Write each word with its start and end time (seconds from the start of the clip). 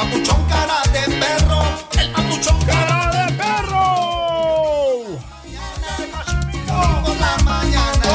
papuchón 0.00 0.42
cara 0.48 0.80
de 0.94 1.02
perro, 1.20 1.60
el 2.00 2.10
papuchón 2.10 2.58
cara 2.64 3.10
de 3.16 3.32
perro. 3.34 3.84
Violín 6.46 7.02
por 7.04 7.16
la 7.20 7.36
mañana, 7.44 8.10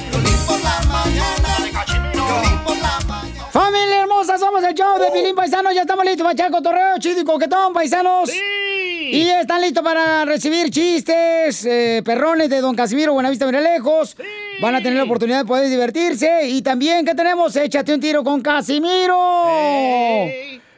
violín 0.09 0.39
por 0.47 0.59
la 0.61 0.81
mañana, 0.89 1.49
violín 2.11 2.59
por 2.65 2.77
la 2.77 2.99
mañana. 3.07 3.51
Familia 3.51 4.01
hermosa, 4.01 4.39
somos 4.39 4.63
el 4.63 4.73
show 4.73 4.97
de 4.97 5.11
Pilín 5.11 5.35
Paisanos. 5.35 5.75
Ya 5.75 5.81
estamos 5.81 6.05
listos 6.05 6.23
para 6.23 6.33
echar 6.33 6.49
cotorreo 6.49 6.97
chido 6.97 7.21
y 7.21 7.23
coquetón, 7.23 7.71
paisanos. 7.71 8.31
Y 8.33 9.29
están 9.29 9.61
listos 9.61 9.83
para 9.83 10.25
recibir 10.25 10.71
chistes, 10.71 11.65
eh, 11.65 12.01
perrones 12.03 12.49
de 12.49 12.61
Don 12.61 12.75
Casimiro 12.75 13.13
Buenavista 13.13 13.45
Mira 13.45 13.61
Lejos. 13.61 14.15
Van 14.61 14.75
a 14.75 14.79
tener 14.81 14.97
la 14.97 15.03
oportunidad 15.03 15.39
de 15.39 15.45
poder 15.45 15.69
divertirse. 15.69 16.47
Y 16.49 16.61
también, 16.61 17.05
¿qué 17.05 17.15
tenemos? 17.15 17.55
Échate 17.55 17.93
un 17.93 17.99
tiro 18.01 18.23
con 18.23 18.41
Casimiro. 18.41 19.17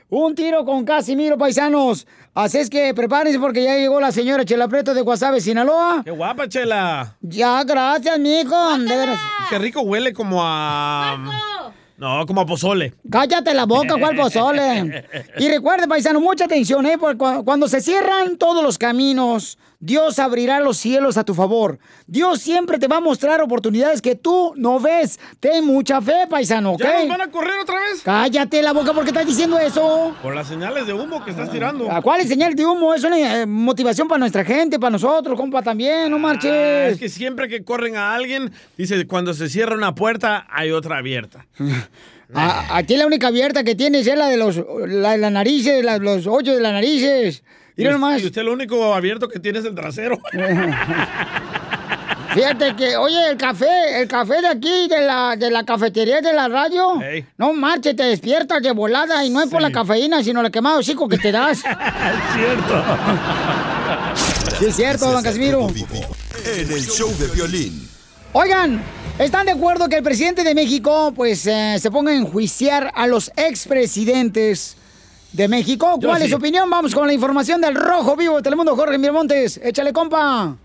Un 0.09 0.35
tiro 0.35 0.65
con 0.65 0.83
Casimiro, 0.85 1.37
paisanos. 1.37 2.05
Así 2.33 2.59
es 2.59 2.69
que 2.69 2.93
prepárense 2.93 3.39
porque 3.39 3.63
ya 3.63 3.75
llegó 3.77 3.99
la 3.99 4.11
señora 4.11 4.45
Chela 4.45 4.67
Preto 4.67 4.93
de 4.93 5.01
Guasave, 5.01 5.41
Sinaloa. 5.41 6.01
¡Qué 6.03 6.11
guapa, 6.11 6.47
Chela! 6.47 7.15
Ya, 7.21 7.63
gracias, 7.63 8.19
mijo. 8.19 8.77
De 8.77 8.95
veras. 8.95 9.19
Qué 9.49 9.57
rico 9.57 9.81
huele 9.81 10.13
como 10.13 10.39
a... 10.43 11.17
No, 11.97 12.25
como 12.25 12.41
a 12.41 12.45
pozole. 12.45 12.93
Cállate 13.11 13.53
la 13.53 13.65
boca, 13.65 13.95
¿cuál 13.99 14.15
pozole? 14.15 15.05
Y 15.37 15.47
recuerde, 15.49 15.87
paisano, 15.87 16.19
mucha 16.19 16.45
atención, 16.45 16.85
¿eh? 16.85 16.97
Porque 16.99 17.17
cu- 17.17 17.43
cuando 17.45 17.67
se 17.67 17.79
cierran 17.79 18.37
todos 18.37 18.63
los 18.63 18.77
caminos, 18.77 19.57
Dios 19.83 20.19
abrirá 20.19 20.59
los 20.59 20.77
cielos 20.77 21.17
a 21.17 21.23
tu 21.23 21.33
favor. 21.33 21.79
Dios 22.05 22.39
siempre 22.39 22.77
te 22.77 22.87
va 22.87 22.97
a 22.97 22.99
mostrar 23.01 23.41
oportunidades 23.41 24.01
que 24.01 24.15
tú 24.15 24.53
no 24.55 24.79
ves. 24.79 25.19
Ten 25.39 25.65
mucha 25.65 25.99
fe, 25.99 26.27
paisano, 26.29 26.73
¿ok? 26.73 26.81
¿Ya 26.83 26.99
nos 26.99 27.07
van 27.09 27.21
a 27.21 27.31
correr 27.31 27.59
otra 27.59 27.79
vez? 27.79 28.01
Cállate 28.03 28.61
la 28.61 28.73
boca, 28.73 28.93
¿por 28.93 29.03
qué 29.03 29.09
estás 29.09 29.25
diciendo 29.25 29.57
eso? 29.57 30.15
Por 30.21 30.35
las 30.35 30.47
señales 30.47 30.85
de 30.85 30.93
humo 30.93 31.25
que 31.25 31.31
estás 31.31 31.51
tirando. 31.51 31.91
¿A 31.91 31.99
cuál 32.01 32.21
es 32.21 32.29
señal 32.29 32.53
de 32.53 32.63
humo? 32.65 32.93
Es 32.93 33.03
una 33.03 33.41
eh, 33.41 33.45
motivación 33.47 34.07
para 34.07 34.19
nuestra 34.19 34.45
gente, 34.45 34.79
para 34.79 34.91
nosotros, 34.91 35.35
compa, 35.35 35.63
también, 35.63 36.09
no 36.11 36.17
Ah, 36.17 36.19
marches. 36.19 36.93
es 36.93 36.99
que 36.99 37.09
siempre 37.09 37.49
que 37.49 37.63
corren 37.63 37.97
a 37.97 38.13
alguien, 38.13 38.51
dice, 38.77 39.07
cuando 39.07 39.33
se 39.33 39.49
cierra 39.49 39.75
una 39.75 39.95
puerta, 39.95 40.45
hay 40.51 40.69
otra 40.69 40.99
abierta. 40.99 41.47
A- 42.33 42.77
aquí 42.77 42.97
la 42.97 43.07
única 43.07 43.27
abierta 43.27 43.63
que 43.63 43.73
tienes 43.73 44.05
es 44.05 44.15
la 44.17 44.27
de 44.27 44.37
los, 44.37 44.61
la 44.87 45.11
de 45.13 45.17
las 45.17 45.31
narices, 45.31 45.83
la- 45.83 45.97
los 45.97 46.27
hoyos 46.27 46.55
de 46.55 46.61
las 46.61 46.71
narices. 46.73 47.43
Y, 47.77 47.81
Mira 47.81 47.91
us- 47.91 47.99
nomás. 47.99 48.21
y 48.21 48.25
usted 48.25 48.43
lo 48.43 48.53
único 48.53 48.93
abierto 48.93 49.27
que 49.27 49.39
tiene 49.39 49.59
es 49.59 49.65
el 49.65 49.75
trasero. 49.75 50.17
Fíjate 52.33 52.75
que, 52.77 52.95
oye, 52.95 53.29
el 53.31 53.35
café, 53.37 54.01
el 54.01 54.07
café 54.07 54.39
de 54.41 54.47
aquí, 54.47 54.87
de 54.87 55.01
la, 55.01 55.35
de 55.35 55.51
la 55.51 55.65
cafetería 55.65 56.21
de 56.21 56.31
la 56.31 56.47
radio, 56.47 56.97
no 57.37 57.51
marche, 57.51 57.93
te 57.93 58.03
despiertas 58.03 58.61
de 58.63 58.71
volada 58.71 59.25
y 59.25 59.29
no 59.29 59.41
es 59.41 59.49
por 59.49 59.61
la 59.61 59.69
cafeína, 59.69 60.23
sino 60.23 60.39
el 60.39 60.49
quemado 60.49 60.81
chico 60.81 61.09
que 61.09 61.17
te 61.17 61.31
das. 61.31 61.57
cierto. 62.33 62.83
Sí, 64.59 64.65
es 64.67 64.75
cierto, 64.75 65.11
don 65.11 65.23
Casimiro. 65.23 65.67
En 65.69 66.71
el 66.71 66.85
show 66.85 67.09
de 67.17 67.27
Piolín. 67.29 67.87
Oigan, 68.33 68.81
¿están 69.17 69.45
de 69.47 69.53
acuerdo 69.53 69.89
que 69.89 69.95
el 69.97 70.03
presidente 70.03 70.43
de 70.43 70.53
México, 70.53 71.11
pues, 71.15 71.47
eh, 71.47 71.77
se 71.79 71.89
ponga 71.89 72.11
a 72.11 72.15
enjuiciar 72.15 72.91
a 72.95 73.07
los 73.07 73.31
expresidentes 73.35 74.77
de 75.31 75.47
México? 75.47 75.97
Yo 75.99 76.09
¿Cuál 76.09 76.21
es 76.21 76.27
sí. 76.27 76.31
su 76.31 76.37
opinión? 76.37 76.69
Vamos 76.69 76.93
con 76.93 77.07
la 77.07 77.13
información 77.13 77.61
del 77.61 77.75
Rojo 77.75 78.15
Vivo 78.15 78.37
de 78.37 78.41
Telemundo, 78.43 78.75
Jorge 78.75 78.97
Miramontes. 78.97 79.59
Échale, 79.63 79.93
compa. 79.93 80.55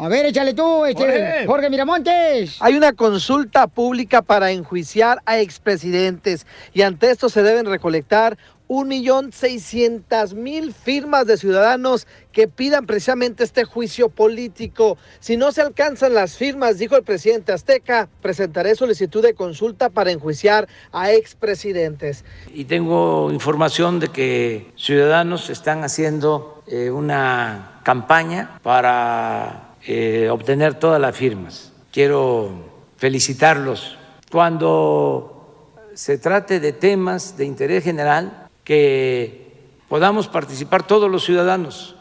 A 0.00 0.08
ver, 0.08 0.26
échale 0.26 0.54
tú, 0.54 0.84
este, 0.84 1.02
Jorge. 1.02 1.46
Jorge 1.46 1.70
Miramontes. 1.70 2.56
Hay 2.60 2.74
una 2.74 2.92
consulta 2.92 3.66
pública 3.66 4.22
para 4.22 4.52
enjuiciar 4.52 5.20
a 5.26 5.38
expresidentes 5.40 6.46
y 6.72 6.82
ante 6.82 7.10
esto 7.10 7.28
se 7.28 7.42
deben 7.42 7.66
recolectar 7.66 8.38
un 8.68 8.86
millón 8.86 9.32
seiscientas 9.32 10.34
mil 10.34 10.72
firmas 10.72 11.26
de 11.26 11.36
ciudadanos 11.36 12.06
que 12.38 12.46
pidan 12.46 12.86
precisamente 12.86 13.42
este 13.42 13.64
juicio 13.64 14.10
político. 14.10 14.96
Si 15.18 15.36
no 15.36 15.50
se 15.50 15.60
alcanzan 15.60 16.14
las 16.14 16.36
firmas, 16.36 16.78
dijo 16.78 16.94
el 16.94 17.02
presidente 17.02 17.50
Azteca, 17.50 18.08
presentaré 18.22 18.76
solicitud 18.76 19.24
de 19.24 19.34
consulta 19.34 19.90
para 19.90 20.12
enjuiciar 20.12 20.68
a 20.92 21.10
expresidentes. 21.10 22.24
Y 22.54 22.66
tengo 22.66 23.32
información 23.32 23.98
de 23.98 24.10
que 24.10 24.70
ciudadanos 24.76 25.50
están 25.50 25.82
haciendo 25.82 26.62
eh, 26.68 26.92
una 26.92 27.80
campaña 27.82 28.60
para 28.62 29.74
eh, 29.84 30.28
obtener 30.30 30.74
todas 30.74 31.00
las 31.00 31.16
firmas. 31.16 31.72
Quiero 31.90 32.52
felicitarlos. 32.98 33.98
Cuando 34.30 35.72
se 35.92 36.18
trate 36.18 36.60
de 36.60 36.72
temas 36.72 37.36
de 37.36 37.46
interés 37.46 37.82
general, 37.82 38.46
que 38.62 39.72
podamos 39.88 40.28
participar 40.28 40.86
todos 40.86 41.10
los 41.10 41.24
ciudadanos 41.24 41.96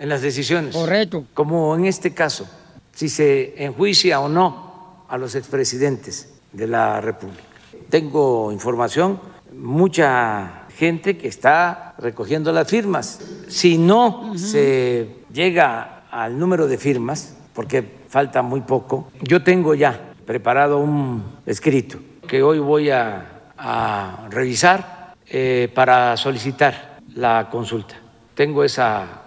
en 0.00 0.08
las 0.08 0.22
decisiones. 0.22 0.74
Correcto. 0.74 1.24
Como 1.34 1.76
en 1.76 1.84
este 1.84 2.12
caso, 2.12 2.48
si 2.92 3.08
se 3.08 3.62
enjuicia 3.62 4.18
o 4.20 4.28
no 4.28 5.04
a 5.08 5.16
los 5.18 5.34
expresidentes 5.34 6.32
de 6.52 6.66
la 6.66 7.00
República. 7.00 7.42
Tengo 7.88 8.50
información, 8.50 9.20
mucha 9.52 10.64
gente 10.76 11.18
que 11.18 11.28
está 11.28 11.94
recogiendo 11.98 12.50
las 12.50 12.68
firmas. 12.68 13.20
Si 13.48 13.76
no 13.76 14.32
se 14.36 15.16
llega 15.32 16.04
al 16.10 16.38
número 16.38 16.66
de 16.66 16.78
firmas, 16.78 17.36
porque 17.52 17.84
falta 18.08 18.42
muy 18.42 18.62
poco, 18.62 19.10
yo 19.20 19.42
tengo 19.42 19.74
ya 19.74 20.14
preparado 20.24 20.78
un 20.78 21.22
escrito 21.44 21.98
que 22.26 22.42
hoy 22.42 22.58
voy 22.58 22.90
a, 22.90 23.52
a 23.58 24.28
revisar 24.30 25.14
eh, 25.26 25.70
para 25.74 26.16
solicitar 26.16 26.98
la 27.14 27.48
consulta. 27.50 27.96
Tengo 28.34 28.64
esa 28.64 29.19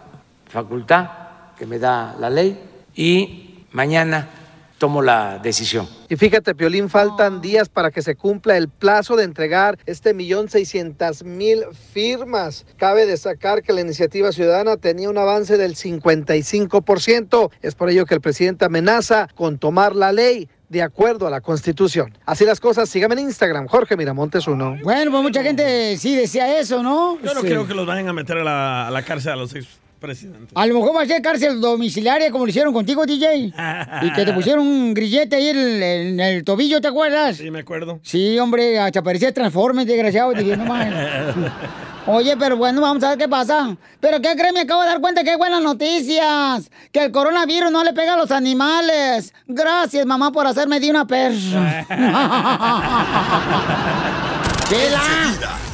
facultad 0.54 1.10
que 1.58 1.66
me 1.66 1.80
da 1.80 2.16
la 2.20 2.30
ley 2.30 2.58
y 2.96 3.66
mañana 3.72 4.30
tomo 4.78 5.02
la 5.02 5.40
decisión. 5.40 5.88
Y 6.10 6.16
fíjate, 6.18 6.54
Piolín, 6.56 6.90
faltan 6.90 7.42
días 7.42 7.70
para 7.70 7.90
que 7.90 8.02
se 8.02 8.16
cumpla 8.16 8.58
el 8.58 8.68
plazo 8.70 9.16
de 9.16 9.24
entregar 9.24 9.80
este 9.86 10.14
millón 10.14 10.50
seiscientas 10.50 11.24
mil 11.24 11.64
firmas. 11.94 12.66
Cabe 12.78 13.06
destacar 13.06 13.64
que 13.64 13.72
la 13.74 13.82
iniciativa 13.82 14.32
ciudadana 14.32 14.78
tenía 14.78 15.10
un 15.10 15.18
avance 15.18 15.58
del 15.58 15.76
55%. 15.76 17.50
Es 17.62 17.76
por 17.76 17.90
ello 17.90 18.06
que 18.06 18.14
el 18.14 18.22
presidente 18.22 18.66
amenaza 18.66 19.28
con 19.36 19.58
tomar 19.58 19.96
la 19.96 20.12
ley 20.12 20.50
de 20.70 20.82
acuerdo 20.82 21.28
a 21.28 21.30
la 21.30 21.40
Constitución. 21.42 22.18
Así 22.26 22.46
las 22.46 22.60
cosas, 22.60 22.90
síganme 22.90 23.14
en 23.14 23.20
Instagram, 23.28 23.68
Jorge 23.68 23.96
Miramontes 23.96 24.48
uno. 24.48 24.76
Bueno, 24.84 25.12
pues 25.12 25.24
mucha 25.24 25.44
gente 25.44 25.96
sí 25.98 26.16
decía 26.16 26.60
eso, 26.60 26.84
¿no? 26.84 27.18
Yo 27.22 27.34
no 27.34 27.42
Sí. 27.42 27.48
creo 27.48 27.68
que 27.68 27.74
los 27.74 27.86
vayan 27.86 28.08
a 28.10 28.14
meter 28.14 28.38
a 28.40 28.44
la, 28.44 28.88
a 28.88 28.92
la 28.92 29.04
cárcel 29.04 29.32
a 29.34 29.36
los 29.36 29.54
expresidentes. 30.04 30.52
A 30.56 30.66
lo 30.66 30.76
mejor 30.76 30.96
va 30.96 31.04
a 31.04 31.06
ser 31.06 31.22
cárcel 31.22 31.62
domiciliaria 31.62 32.32
como 32.32 32.46
lo 32.46 32.50
hicieron 32.50 32.74
contigo, 32.74 33.06
DJ. 33.06 33.54
Y 34.02 34.14
que 34.14 34.26
te 34.26 34.34
pusieron 34.36 34.68
un 34.68 34.94
grillete 34.94 35.36
ahí 35.36 35.48
en 35.50 35.58
el, 35.58 35.84
en 35.84 36.20
el 36.20 36.44
tobillo, 36.44 36.82
¿te 36.82 36.90
acuerdas? 36.90 37.38
Sí, 37.38 37.50
me 37.50 37.60
acuerdo. 37.60 38.00
Sí, 38.04 38.38
hombre, 38.40 38.80
hasta 38.80 39.02
parecía 39.02 39.34
Transformers, 39.34 39.88
desgraciado. 39.88 40.34
Dije, 40.34 40.58
no 40.58 40.66
mames. 40.66 40.94
Oye, 42.06 42.36
pero 42.38 42.58
bueno, 42.58 42.82
vamos 42.82 43.02
a 43.04 43.10
ver 43.10 43.18
qué 43.18 43.30
pasa. 43.30 43.78
Pero 44.02 44.20
¿qué 44.20 44.36
crees? 44.36 44.54
Me 44.54 44.62
acabo 44.62 44.82
de 44.82 44.88
dar 44.88 45.00
cuenta 45.00 45.24
que 45.24 45.30
hay 45.32 45.38
buenas 45.38 45.62
noticias. 45.62 46.70
Que 46.92 47.06
el 47.06 47.12
coronavirus 47.12 47.72
no 47.72 47.82
le 47.84 47.94
pega 47.94 48.16
a 48.16 48.18
los 48.18 48.32
animales. 48.32 49.34
Gracias, 49.48 50.06
mamá, 50.06 50.32
por 50.32 50.46
hacerme 50.46 50.82
de 50.82 50.90
una 50.90 51.08
perra. 51.08 51.86
¡Chela! 54.70 55.64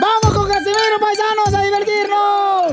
¡Vamos 0.00 0.36
con 0.36 0.48
Casimiro, 0.48 0.98
paisanos, 1.00 1.54
a 1.54 1.62
divertirnos! 1.62 2.72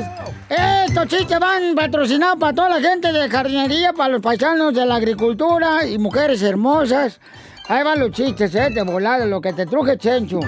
Estos 0.88 1.08
chistes 1.08 1.40
van 1.40 1.76
patrocinados 1.76 2.38
para 2.40 2.54
toda 2.54 2.70
la 2.70 2.80
gente 2.80 3.12
de 3.12 3.30
jardinería, 3.30 3.94
para 3.94 4.14
los 4.14 4.22
paisanos 4.22 4.74
de 4.74 4.86
la 4.86 4.96
agricultura 4.96 5.86
y 5.86 5.98
mujeres 5.98 6.42
hermosas. 6.42 7.20
Ahí 7.68 7.84
van 7.84 8.00
los 8.00 8.12
chistes, 8.12 8.56
eh, 8.56 8.70
de 8.72 8.82
volada, 8.84 9.26
lo 9.26 9.42
que 9.42 9.54
te 9.54 9.66
truje, 9.68 9.98
Chencho. 9.98 10.40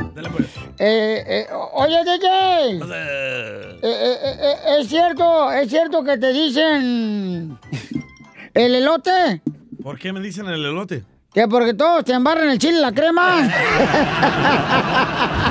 Eh, 0.79 1.23
eh, 1.27 1.47
oye, 1.73 1.99
DJ. 2.03 2.77
Eh, 2.79 3.79
eh, 3.83 4.17
eh, 4.23 4.55
¿Es 4.79 4.87
cierto, 4.87 5.51
es 5.51 5.69
cierto 5.69 6.03
que 6.03 6.17
te 6.17 6.33
dicen 6.33 7.59
el 8.53 8.75
elote? 8.75 9.41
¿Por 9.83 9.99
qué 9.99 10.11
me 10.13 10.19
dicen 10.19 10.47
el 10.47 10.65
elote? 10.65 11.03
Que 11.33 11.47
porque 11.47 11.73
todos 11.75 12.03
te 12.05 12.13
embarran 12.13 12.49
el 12.49 12.57
chile 12.57 12.79
y 12.79 12.81
la 12.81 12.91
crema. 12.91 13.49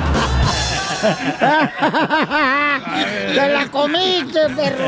¡Te 3.33 3.49
la 3.49 3.67
comiste, 3.71 4.39
perro! 4.55 4.85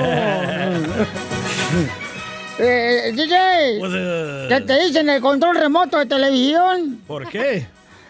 Eh, 2.59 3.11
DJ, 3.15 3.79
Pues, 3.79 3.91
eh, 3.95 4.45
¿qué 4.47 4.61
te 4.61 4.79
dicen 4.85 5.09
el 5.09 5.19
control 5.21 5.55
remoto 5.55 5.97
de 5.97 6.05
televisión? 6.05 6.99
¿Por 7.07 7.27
qué? 7.27 7.65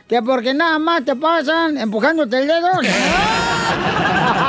Que 0.07 0.21
porque 0.21 0.53
nada 0.53 0.77
más 0.79 1.05
te 1.05 1.15
pasan 1.15 1.77
empujándote 1.77 2.39
el 2.39 2.47
dedo. 2.47 2.71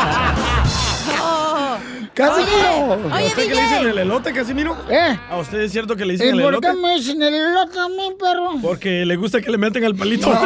¡Casimiro! 2.14 3.11
¿A 3.12 3.22
usted 3.25 3.49
qué 3.49 3.55
le 3.55 3.62
dicen 3.62 3.87
el 3.88 3.99
elote, 3.99 4.32
Casimiro? 4.32 4.76
¿Eh? 4.88 5.19
¿A 5.28 5.37
usted 5.38 5.58
es 5.62 5.72
cierto 5.72 5.96
que 5.96 6.05
le 6.05 6.12
dicen 6.12 6.28
¿Y 6.28 6.31
el 6.31 6.40
por 6.43 6.52
elote? 6.55 6.69
qué 6.69 6.75
me 6.75 6.94
dicen 6.94 7.20
el 7.20 7.34
elote 7.34 7.81
a 7.81 7.88
mí, 7.88 8.12
perro? 8.19 8.52
Porque 8.62 9.05
le 9.05 9.16
gusta 9.16 9.40
que 9.40 9.50
le 9.50 9.58
meten 9.58 9.82
el 9.82 9.96
palito. 9.96 10.31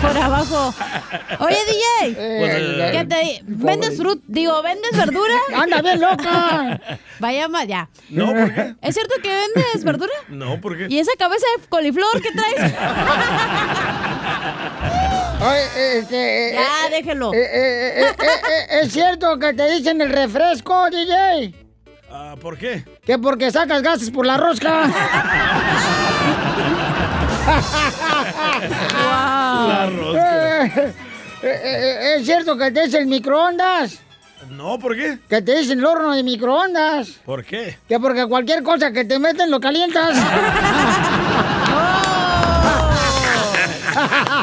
Por 0.00 0.16
abajo. 0.16 0.74
Oye, 1.40 1.56
DJ. 1.66 2.14
Eh, 2.16 2.90
¿Qué 2.92 3.04
te 3.04 3.42
¿Vendes 3.46 3.96
fruta? 3.96 4.22
Digo, 4.26 4.60
¿vendes 4.62 4.96
verdura? 4.96 5.34
¡Anda 5.54 5.82
bien 5.82 6.00
loca! 6.00 6.80
Vaya 7.20 7.48
más, 7.48 7.66
ya. 7.68 7.88
No, 8.08 8.26
¿por 8.26 8.54
qué? 8.54 8.74
¿Es 8.82 8.94
cierto 8.94 9.14
que 9.22 9.28
vendes 9.28 9.84
verdura? 9.84 10.12
No, 10.28 10.60
¿por 10.60 10.76
qué? 10.76 10.86
¿Y 10.88 10.98
esa 10.98 11.12
cabeza 11.18 11.46
de 11.58 11.66
coliflor 11.68 12.20
que 12.22 12.30
traes? 12.32 12.74
Este... 15.42 16.50
eh, 16.50 16.54
Ya, 16.54 16.86
eh, 16.86 16.90
déjelo. 16.90 17.32
eh, 17.32 17.38
eh, 17.38 18.02
eh, 18.02 18.02
eh, 18.08 18.12
eh, 18.22 18.80
¿Es 18.82 18.92
cierto 18.92 19.38
que 19.38 19.54
te 19.54 19.70
dicen 19.72 20.00
el 20.00 20.10
refresco, 20.10 20.90
DJ? 20.90 21.54
Ah, 22.10 22.34
¿Por 22.40 22.58
qué? 22.58 22.84
Que 23.04 23.18
porque 23.18 23.50
sacas 23.50 23.82
gases 23.82 24.10
por 24.10 24.26
la 24.26 24.36
rosca. 24.36 24.86
La 28.60 29.90
rosca. 29.96 30.66
Eh, 30.66 30.94
eh, 31.42 31.60
eh, 31.64 32.14
¿Es 32.18 32.26
cierto 32.26 32.56
que 32.56 32.70
te 32.70 32.84
dicen 32.84 33.02
el 33.02 33.06
microondas? 33.06 33.98
No, 34.50 34.78
¿por 34.78 34.94
qué? 34.96 35.18
Que 35.28 35.40
te 35.42 35.56
dicen 35.56 35.78
el 35.78 35.84
horno 35.86 36.12
de 36.14 36.22
microondas. 36.22 37.08
¿Por 37.24 37.44
qué? 37.44 37.78
Que 37.88 37.98
porque 37.98 38.26
cualquier 38.26 38.62
cosa 38.62 38.92
que 38.92 39.04
te 39.04 39.18
meten 39.18 39.50
lo 39.50 39.58
calientas. 39.60 40.16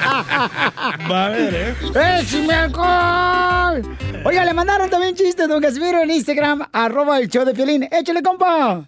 Va 1.11 1.25
a 1.25 1.29
ver, 1.29 1.53
¿eh? 1.55 2.19
¡Échame 2.21 2.53
alcohol! 2.53 3.97
Oiga, 4.25 4.45
le 4.45 4.53
mandaron 4.53 4.89
también 4.89 5.15
chistes, 5.15 5.47
don 5.47 5.61
Casimiro, 5.61 6.01
en 6.01 6.11
Instagram, 6.11 6.67
arroba 6.71 7.19
el 7.19 7.29
show 7.29 7.45
de 7.45 7.53
Piolín. 7.53 7.87
¡Échale, 7.91 8.21
compa! 8.21 8.83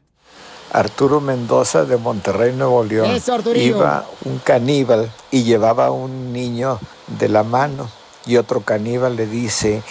Arturo 0.71 1.19
Mendoza 1.19 1.85
de 1.85 1.97
Monterrey, 1.97 2.53
Nuevo 2.53 2.83
León. 2.83 3.09
Eso, 3.09 3.33
Arturillo. 3.33 3.77
Iba 3.77 4.05
un 4.25 4.37
caníbal 4.39 5.09
y 5.31 5.43
llevaba 5.43 5.87
a 5.87 5.91
un 5.91 6.31
niño 6.31 6.79
de 7.07 7.29
la 7.29 7.43
mano 7.43 7.89
y 8.25 8.37
otro 8.37 8.61
caníbal 8.61 9.15
le 9.15 9.25
dice, 9.25 9.81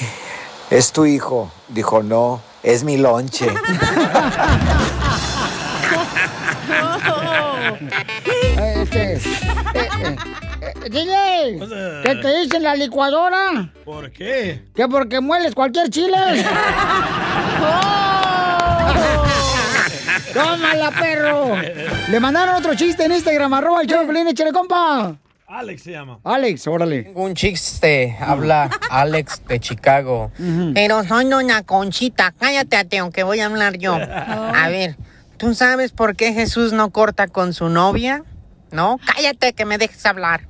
¿es 0.71 0.93
tu 0.93 1.05
hijo? 1.07 1.51
Dijo, 1.69 2.03
no, 2.03 2.41
es 2.63 2.85
mi 2.85 2.97
lonche. 2.97 3.49
DJ, 10.90 11.58
¿qué 12.02 12.14
te 12.14 12.38
dicen 12.40 12.62
la 12.62 12.75
licuadora? 12.75 13.73
¿Por 13.85 14.11
qué? 14.11 14.64
Que 14.75 14.88
porque 14.88 15.20
mueles 15.20 15.55
cualquier 15.55 15.90
chile. 15.90 16.17
¡Tómala, 20.32 20.90
perro! 20.90 21.56
Le 22.11 22.20
mandaron 22.20 22.56
otro 22.56 22.75
chiste 22.75 23.05
en 23.05 23.12
Instagram, 23.12 23.52
arroba 23.55 23.82
el 23.82 23.88
show 23.88 24.06
de 24.06 24.52
compa. 24.52 25.17
Alex 25.46 25.82
se 25.82 25.93
llama. 25.93 26.19
Alex, 26.25 26.67
órale. 26.67 27.05
Tengo 27.05 27.25
un 27.25 27.35
chiste, 27.35 28.17
habla 28.20 28.69
Alex 28.90 29.43
de 29.49 29.58
Chicago. 29.61 30.31
Pero 30.75 31.05
soy 31.05 31.25
doña 31.25 31.62
Conchita, 31.62 32.35
cállate, 32.38 32.76
ateo, 32.76 33.11
que 33.11 33.23
voy 33.23 33.40
a 33.40 33.46
hablar 33.46 33.79
yo. 33.79 33.94
A 33.94 34.69
ver, 34.69 34.96
¿tú 35.38 35.55
sabes 35.55 35.93
por 35.93 36.17
qué 36.17 36.35
Jesús 36.35 36.73
no 36.73 36.90
corta 36.90 37.29
con 37.29 37.55
su 37.55 37.70
novia? 37.70 38.25
¿No? 38.70 39.00
Cállate, 39.14 39.55
que 39.55 39.64
me 39.64 39.79
dejes 39.79 40.05
hablar. 40.05 40.43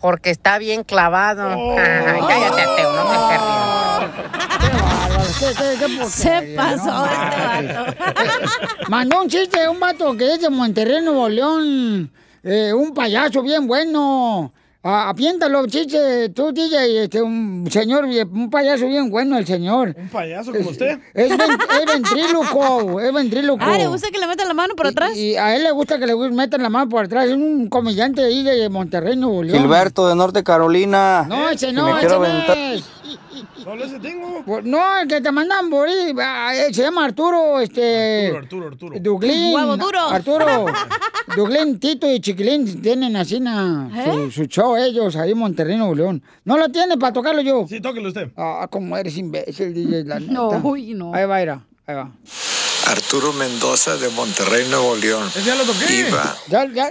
Porque 0.00 0.30
está 0.30 0.58
bien 0.58 0.84
clavado. 0.84 1.48
Ay, 1.78 2.20
cállate, 2.26 2.60
ateo, 2.62 2.92
no 2.92 3.04
me 3.08 3.16
estés 3.16 3.40
riendo. 3.40 3.68
Se 6.08 6.54
pasó 6.56 7.06
este 7.06 7.72
vato. 7.72 7.94
Mandó 8.88 9.22
un 9.22 9.28
chiste 9.28 9.60
de 9.60 9.68
un 9.68 9.78
vato 9.78 10.16
que 10.16 10.34
es 10.34 10.40
de 10.40 10.50
Monterrey, 10.50 11.02
Nuevo 11.02 11.28
León. 11.28 12.10
Eh, 12.42 12.72
un 12.72 12.94
payaso 12.94 13.42
bien 13.42 13.66
bueno. 13.66 14.52
Ah, 14.90 15.10
apiéntalo, 15.10 15.66
chiste, 15.66 16.30
tú, 16.30 16.50
DJ, 16.50 17.02
este, 17.04 17.20
un 17.20 17.68
señor, 17.70 18.04
un 18.06 18.48
payaso 18.48 18.86
bien 18.86 19.10
bueno, 19.10 19.36
el 19.36 19.44
señor. 19.46 19.94
¿Un 19.94 20.08
payaso 20.08 20.50
como 20.50 20.70
usted? 20.70 20.98
Es, 21.12 21.28
ven- 21.28 21.40
es 21.40 21.92
ventríloco, 21.92 22.98
es 22.98 23.12
ventríloco. 23.12 23.62
Ah, 23.62 23.76
¿le 23.76 23.86
gusta 23.86 24.08
que 24.10 24.18
le 24.18 24.26
metan 24.26 24.48
la 24.48 24.54
mano 24.54 24.74
por 24.74 24.86
atrás? 24.86 25.14
Y, 25.14 25.32
y 25.32 25.36
a 25.36 25.54
él 25.54 25.64
le 25.64 25.72
gusta 25.72 25.98
que 25.98 26.06
le 26.06 26.16
metan 26.30 26.62
la 26.62 26.70
mano 26.70 26.88
por 26.88 27.04
atrás. 27.04 27.26
Es 27.26 27.34
un 27.34 27.68
comediante 27.68 28.22
ahí 28.24 28.42
de 28.42 28.66
Monterrey, 28.70 29.14
Nuevo 29.14 29.42
León. 29.42 29.58
Gilberto 29.58 30.08
de 30.08 30.14
Norte 30.14 30.42
Carolina. 30.42 31.26
No, 31.28 31.50
ese 31.50 31.70
no, 31.70 31.98
ese 31.98 32.08
no 32.08 32.24
es. 32.24 32.84
Solo 33.68 33.84
ese 33.84 33.98
tengo. 33.98 34.42
No, 34.64 34.98
el 34.98 35.06
que 35.06 35.20
te 35.20 35.30
mandan 35.30 35.68
por 35.68 35.86
ahí, 35.86 36.14
ah, 36.18 36.54
eh, 36.56 36.72
se 36.72 36.80
llama 36.80 37.04
Arturo, 37.04 37.60
este... 37.60 38.34
Arturo, 38.34 38.68
Arturo. 38.68 38.98
Duglín. 38.98 39.54
Huevo 39.54 39.76
duro. 39.76 40.00
Arturo. 40.08 40.64
Duglín, 41.36 41.78
Tito 41.78 42.10
y 42.10 42.18
Chiquilín 42.18 42.80
tienen 42.80 43.14
así 43.16 43.40
na, 43.40 43.90
¿Eh? 43.94 44.10
su, 44.10 44.30
su 44.30 44.44
show 44.46 44.74
ellos 44.74 45.16
ahí 45.16 45.32
en 45.32 45.38
Monterrey, 45.38 45.76
Nuevo 45.76 45.94
León. 45.94 46.22
No 46.46 46.56
lo 46.56 46.70
tiene 46.70 46.96
para 46.96 47.12
tocarlo 47.12 47.42
yo. 47.42 47.66
Sí, 47.68 47.78
tóquelo 47.82 48.08
usted. 48.08 48.30
Ah, 48.38 48.66
como 48.70 48.96
eres 48.96 49.18
imbécil, 49.18 49.74
DJ, 49.74 50.04
la 50.04 50.18
neta. 50.20 50.32
No, 50.32 50.48
uy, 50.48 50.94
no. 50.94 51.14
Ahí 51.14 51.26
va, 51.26 51.38
mira, 51.38 51.60
ahí 51.86 51.94
va. 51.94 52.10
Arturo 52.86 53.34
Mendoza 53.34 53.98
de 53.98 54.08
Monterrey, 54.08 54.66
Nuevo 54.70 54.96
León. 54.96 55.28
Ese 55.28 55.42
ya 55.42 55.54
lo 55.54 55.64
toqué. 55.64 56.06
Iba 56.08 56.34
Ya, 56.48 56.64
ya. 56.72 56.90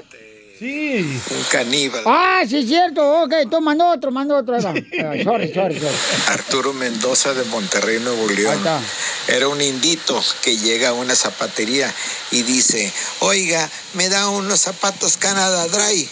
Sí. 0.57 1.21
un 1.29 1.43
caníbal. 1.51 2.01
Ah, 2.05 2.41
sí, 2.47 2.57
es 2.57 2.67
cierto. 2.67 3.23
Ok, 3.23 3.33
tú 3.49 3.61
mando 3.61 3.87
otro, 3.87 4.11
mando 4.11 4.35
otro. 4.37 4.55
Ahí 4.55 4.63
va. 4.63 4.71
Ah, 4.99 5.13
sorry, 5.23 5.53
sorry, 5.53 5.79
sorry. 5.79 5.95
Arturo 6.27 6.73
Mendoza 6.73 7.33
de 7.33 7.43
Monterrey, 7.45 7.99
Nuevo 7.99 8.27
Ahí 8.29 8.35
León. 8.35 8.57
está. 8.57 8.79
Era 9.27 9.47
un 9.47 9.61
indito 9.61 10.21
que 10.41 10.57
llega 10.57 10.89
a 10.89 10.93
una 10.93 11.15
zapatería 11.15 11.93
y 12.31 12.41
dice, 12.43 12.91
oiga, 13.19 13.69
¿me 13.93 14.09
da 14.09 14.29
unos 14.29 14.59
zapatos 14.61 15.17
Canada 15.17 15.67
Dry? 15.67 16.09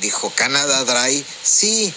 Dijo, 0.00 0.30
¿Canada 0.34 0.84
Dry? 0.84 1.24
Sí. 1.42 1.92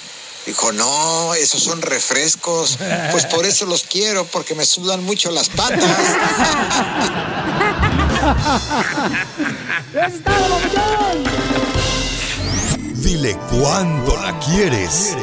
Dijo, 0.46 0.72
no, 0.72 1.34
esos 1.36 1.62
son 1.62 1.82
refrescos. 1.82 2.78
Pues 3.12 3.26
por 3.28 3.46
eso 3.46 3.66
los 3.66 3.84
quiero, 3.84 4.26
porque 4.26 4.56
me 4.56 4.66
sudan 4.66 5.04
mucho 5.04 5.30
las 5.32 5.50
patas. 5.50 5.84
¡Eso 9.94 10.16
está, 10.16 10.32
papuchón! 10.32 11.69
Dile 13.04 13.38
cuándo 13.50 14.18
la 14.18 14.38
quieres. 14.40 15.16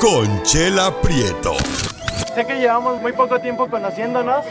Conchela 0.00 0.90
Prieto. 1.00 1.54
Sé 2.34 2.44
que 2.44 2.58
llevamos 2.58 3.00
muy 3.00 3.12
poco 3.12 3.38
tiempo 3.38 3.68
conociéndonos. 3.68 4.44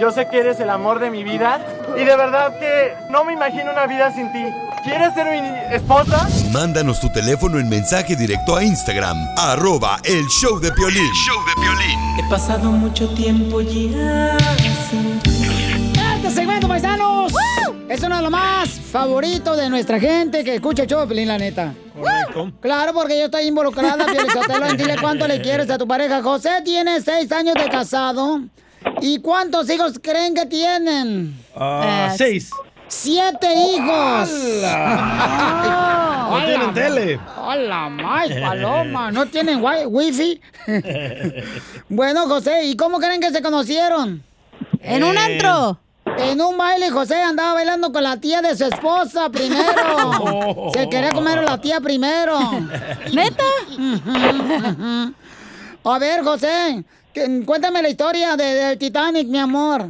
Yo 0.00 0.10
sé 0.10 0.26
que 0.28 0.38
eres 0.38 0.58
el 0.60 0.70
amor 0.70 1.00
de 1.00 1.10
mi 1.10 1.22
vida. 1.22 1.60
Y 1.96 2.04
de 2.04 2.16
verdad 2.16 2.58
que 2.58 2.94
no 3.10 3.24
me 3.24 3.34
imagino 3.34 3.72
una 3.72 3.86
vida 3.86 4.10
sin 4.14 4.32
ti. 4.32 4.42
¿Quieres 4.84 5.12
ser 5.12 5.26
mi 5.38 5.74
esposa? 5.74 6.26
Mándanos 6.50 6.98
tu 7.00 7.10
teléfono 7.12 7.58
en 7.58 7.68
mensaje 7.68 8.16
directo 8.16 8.56
a 8.56 8.64
Instagram, 8.64 9.16
arroba 9.36 9.98
el 10.04 10.26
show 10.28 10.58
de 10.60 10.72
Piolín. 10.72 11.10
He 12.18 12.30
pasado 12.30 12.70
mucho 12.70 13.08
tiempo 13.14 13.60
ya 13.60 14.38
sin 14.90 15.20
ti. 15.20 15.92
Este 16.16 16.30
segmento, 16.30 16.68
paisanos, 16.68 17.32
Eso 17.88 18.08
no 18.08 18.16
es 18.16 18.22
lo 18.22 18.30
más 18.30 18.70
favorito 18.70 19.56
de 19.56 19.68
nuestra 19.68 20.00
gente 20.00 20.42
que 20.42 20.54
escucha 20.54 20.84
el 20.84 20.88
show 20.88 21.00
de 21.00 21.06
Pelín, 21.06 21.28
la 21.28 21.36
neta. 21.38 21.74
Correcto. 21.94 22.52
Claro, 22.60 22.92
porque 22.92 23.18
yo 23.18 23.24
estoy 23.26 23.44
involucrada, 23.46 24.04
Piolizotelo, 24.06 24.66
en 24.66 24.76
dile 24.76 24.96
cuánto 25.00 25.26
le 25.28 25.40
quieres 25.42 25.70
a 25.70 25.78
tu 25.78 25.86
pareja. 25.86 26.22
José 26.22 26.60
tiene 26.64 27.00
seis 27.00 27.30
años 27.32 27.54
de 27.54 27.68
casado. 27.68 28.40
¿Y 29.00 29.20
cuántos 29.20 29.70
hijos 29.70 29.98
creen 30.02 30.34
que 30.34 30.44
tienen? 30.46 31.34
Ah, 31.56 32.08
Eh, 32.12 32.14
seis. 32.18 32.50
¡Siete 32.88 33.48
hijos! 33.54 34.30
No 36.34 36.44
tienen 36.46 36.74
tele. 36.74 37.20
¡Hola, 37.38 37.88
más 37.88 38.28
paloma! 38.42 39.10
¿No 39.12 39.26
tienen 39.26 39.62
wi- 39.62 39.86
wifi? 39.86 40.40
bueno, 41.88 42.26
José, 42.26 42.64
¿y 42.64 42.76
cómo 42.76 42.98
creen 42.98 43.20
que 43.20 43.30
se 43.30 43.40
conocieron? 43.42 44.22
En 44.80 45.04
un 45.04 45.16
antro. 45.16 45.78
En 46.18 46.40
un 46.40 46.56
baile, 46.56 46.90
José 46.90 47.16
andaba 47.20 47.54
bailando 47.54 47.92
con 47.92 48.02
la 48.02 48.18
tía 48.20 48.40
de 48.40 48.54
su 48.56 48.64
esposa 48.64 49.28
primero. 49.30 50.70
Se 50.74 50.88
quería 50.88 51.10
comer 51.10 51.38
a 51.38 51.42
la 51.42 51.60
tía 51.60 51.80
primero. 51.80 52.38
¿Neta? 53.12 53.44
A 55.84 55.98
ver, 55.98 56.22
José, 56.22 56.84
que- 57.12 57.42
cuéntame 57.44 57.82
la 57.82 57.88
historia 57.88 58.36
de- 58.36 58.44
del 58.44 58.78
Titanic, 58.78 59.26
mi 59.28 59.38
amor. 59.38 59.88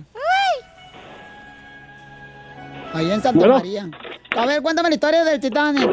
Ahí 2.93 3.11
en 3.11 3.21
Santa 3.21 3.39
Bueno. 3.41 3.55
María. 3.55 3.89
A 4.37 4.47
ver, 4.47 4.63
cuéntame 4.63 4.89
la 4.89 4.95
historia 4.95 5.25
del 5.25 5.41
Titanic. 5.41 5.89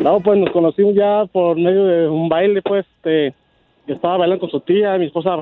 No, 0.00 0.20
pues 0.20 0.38
nos 0.38 0.50
conocimos 0.52 0.94
ya 0.94 1.24
por 1.32 1.56
medio 1.56 1.84
de 1.84 2.08
un 2.08 2.28
baile, 2.28 2.62
pues, 2.62 2.86
este, 2.96 3.34
yo 3.86 3.94
estaba 3.94 4.18
bailando 4.18 4.40
con 4.42 4.50
su 4.50 4.60
tía, 4.60 4.96
mi 4.98 5.06
esposa. 5.06 5.36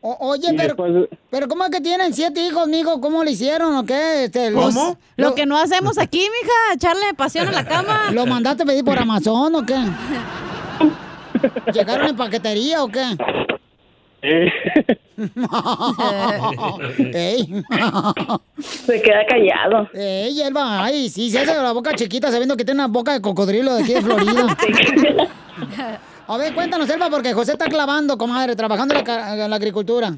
O- 0.00 0.16
oye, 0.30 0.48
pero, 0.56 0.74
después- 0.76 1.08
pero 1.30 1.48
¿cómo 1.48 1.64
es 1.64 1.70
que 1.70 1.80
tienen 1.80 2.14
siete 2.14 2.40
hijos, 2.46 2.68
mijo? 2.68 3.00
¿Cómo 3.00 3.24
le 3.24 3.32
hicieron 3.32 3.74
o 3.76 3.84
qué? 3.84 4.24
Este, 4.24 4.50
los- 4.50 4.74
Lo 5.16 5.34
que 5.34 5.44
no 5.44 5.58
hacemos 5.58 5.98
aquí, 5.98 6.18
mija, 6.20 6.74
echarle 6.74 7.14
pasión 7.16 7.48
a 7.48 7.52
la 7.52 7.64
cama. 7.64 8.10
¿Lo 8.12 8.24
mandaste 8.26 8.62
a 8.62 8.66
pedir 8.66 8.84
por 8.84 8.98
Amazon 8.98 9.54
o 9.56 9.66
qué? 9.66 9.76
¿Llegaron 11.72 12.06
en 12.08 12.16
paquetería 12.16 12.82
o 12.84 12.88
qué? 12.88 13.04
Eh, 14.22 14.50
Ey. 17.14 17.62
Se 18.60 19.00
queda 19.02 19.26
callado. 19.28 19.88
Ey, 19.94 20.40
Elba, 20.40 20.84
ay, 20.84 21.08
sí, 21.08 21.30
se 21.30 21.40
hace 21.40 21.54
la 21.54 21.72
boca 21.72 21.94
chiquita 21.94 22.30
sabiendo 22.30 22.56
que 22.56 22.64
tiene 22.64 22.80
una 22.80 22.88
boca 22.88 23.12
de 23.12 23.20
cocodrilo 23.20 23.74
de 23.74 23.82
aquí 23.82 23.94
de 23.94 24.02
Florida. 24.02 24.56
A 26.28 26.36
ver, 26.36 26.54
cuéntanos, 26.54 26.88
Elba, 26.90 27.08
porque 27.10 27.32
José 27.32 27.52
está 27.52 27.66
clavando, 27.66 28.16
comadre, 28.18 28.54
trabajando 28.54 28.94
en 28.94 28.98
la, 29.00 29.04
ca- 29.04 29.44
en 29.44 29.50
la 29.50 29.56
agricultura. 29.56 30.10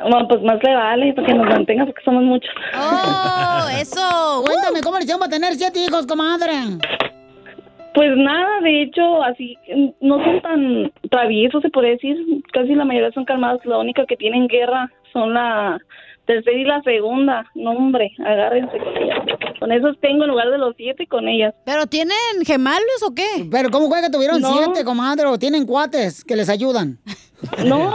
Bueno, 0.00 0.26
pues 0.28 0.42
más 0.42 0.58
le 0.62 0.74
vale 0.74 1.12
para 1.14 1.26
que 1.26 1.34
nos 1.34 1.46
mantenga 1.48 1.86
porque 1.86 2.02
somos 2.04 2.22
muchos. 2.24 2.50
¡Oh, 2.76 3.68
eso! 3.80 4.42
Cuéntame, 4.44 4.80
¿cómo 4.82 4.96
le 4.98 5.04
hicieron 5.04 5.20
para 5.20 5.30
tener 5.30 5.54
siete 5.54 5.78
hijos, 5.84 6.06
comadre? 6.06 6.52
Pues 7.94 8.10
nada, 8.16 8.60
de 8.62 8.82
hecho, 8.82 9.22
así 9.22 9.56
no 10.00 10.22
son 10.24 10.40
tan 10.40 10.92
traviesos, 11.10 11.62
se 11.62 11.70
puede 11.70 11.90
decir. 11.90 12.16
Casi 12.52 12.74
la 12.74 12.84
mayoría 12.84 13.12
son 13.12 13.24
calmados. 13.24 13.60
La 13.64 13.78
única 13.78 14.04
que 14.06 14.16
tienen 14.16 14.48
guerra 14.48 14.90
son 15.12 15.34
la 15.34 15.78
tercera 16.26 16.56
y 16.58 16.64
la 16.64 16.82
segunda. 16.82 17.44
No, 17.54 17.70
hombre, 17.72 18.10
agárrense 18.24 18.78
con 18.78 18.96
ellas. 18.96 19.18
Con 19.58 19.72
esos 19.72 19.98
tengo 20.00 20.24
en 20.24 20.30
lugar 20.30 20.50
de 20.50 20.58
los 20.58 20.74
siete 20.76 21.06
con 21.06 21.28
ellas. 21.28 21.54
¿Pero 21.64 21.86
tienen 21.86 22.16
gemalios 22.44 23.02
o 23.06 23.14
qué? 23.14 23.46
Pero 23.50 23.70
¿cómo 23.70 23.88
fue 23.88 24.00
que 24.00 24.10
tuvieron 24.10 24.40
No. 24.40 24.52
siete, 24.54 24.84
comadre? 24.84 25.26
¿O 25.26 25.38
tienen 25.38 25.66
cuates 25.66 26.24
que 26.24 26.36
les 26.36 26.48
ayudan? 26.48 26.98
No, 27.66 27.92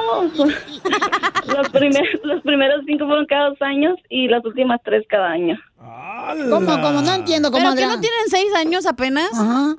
los, 1.56 1.70
primer- 1.70 2.20
los 2.26 2.42
primeros 2.42 2.82
cinco 2.86 3.06
fueron 3.08 3.26
cada 3.28 3.48
dos 3.52 3.62
años 3.62 3.96
y 4.10 4.28
las 4.28 4.44
últimas 4.44 4.82
tres 4.84 5.06
cada 5.08 5.30
año. 5.30 5.58
¿Cómo, 6.50 6.82
cómo? 6.82 7.02
No 7.02 7.14
entiendo, 7.14 7.50
¿Pero 7.50 7.64
comadre. 7.64 7.82
que 7.84 7.88
no 7.88 8.02
tienen 8.02 8.28
seis 8.28 8.54
años 8.58 8.86
apenas? 8.86 9.30
Ajá. 9.34 9.78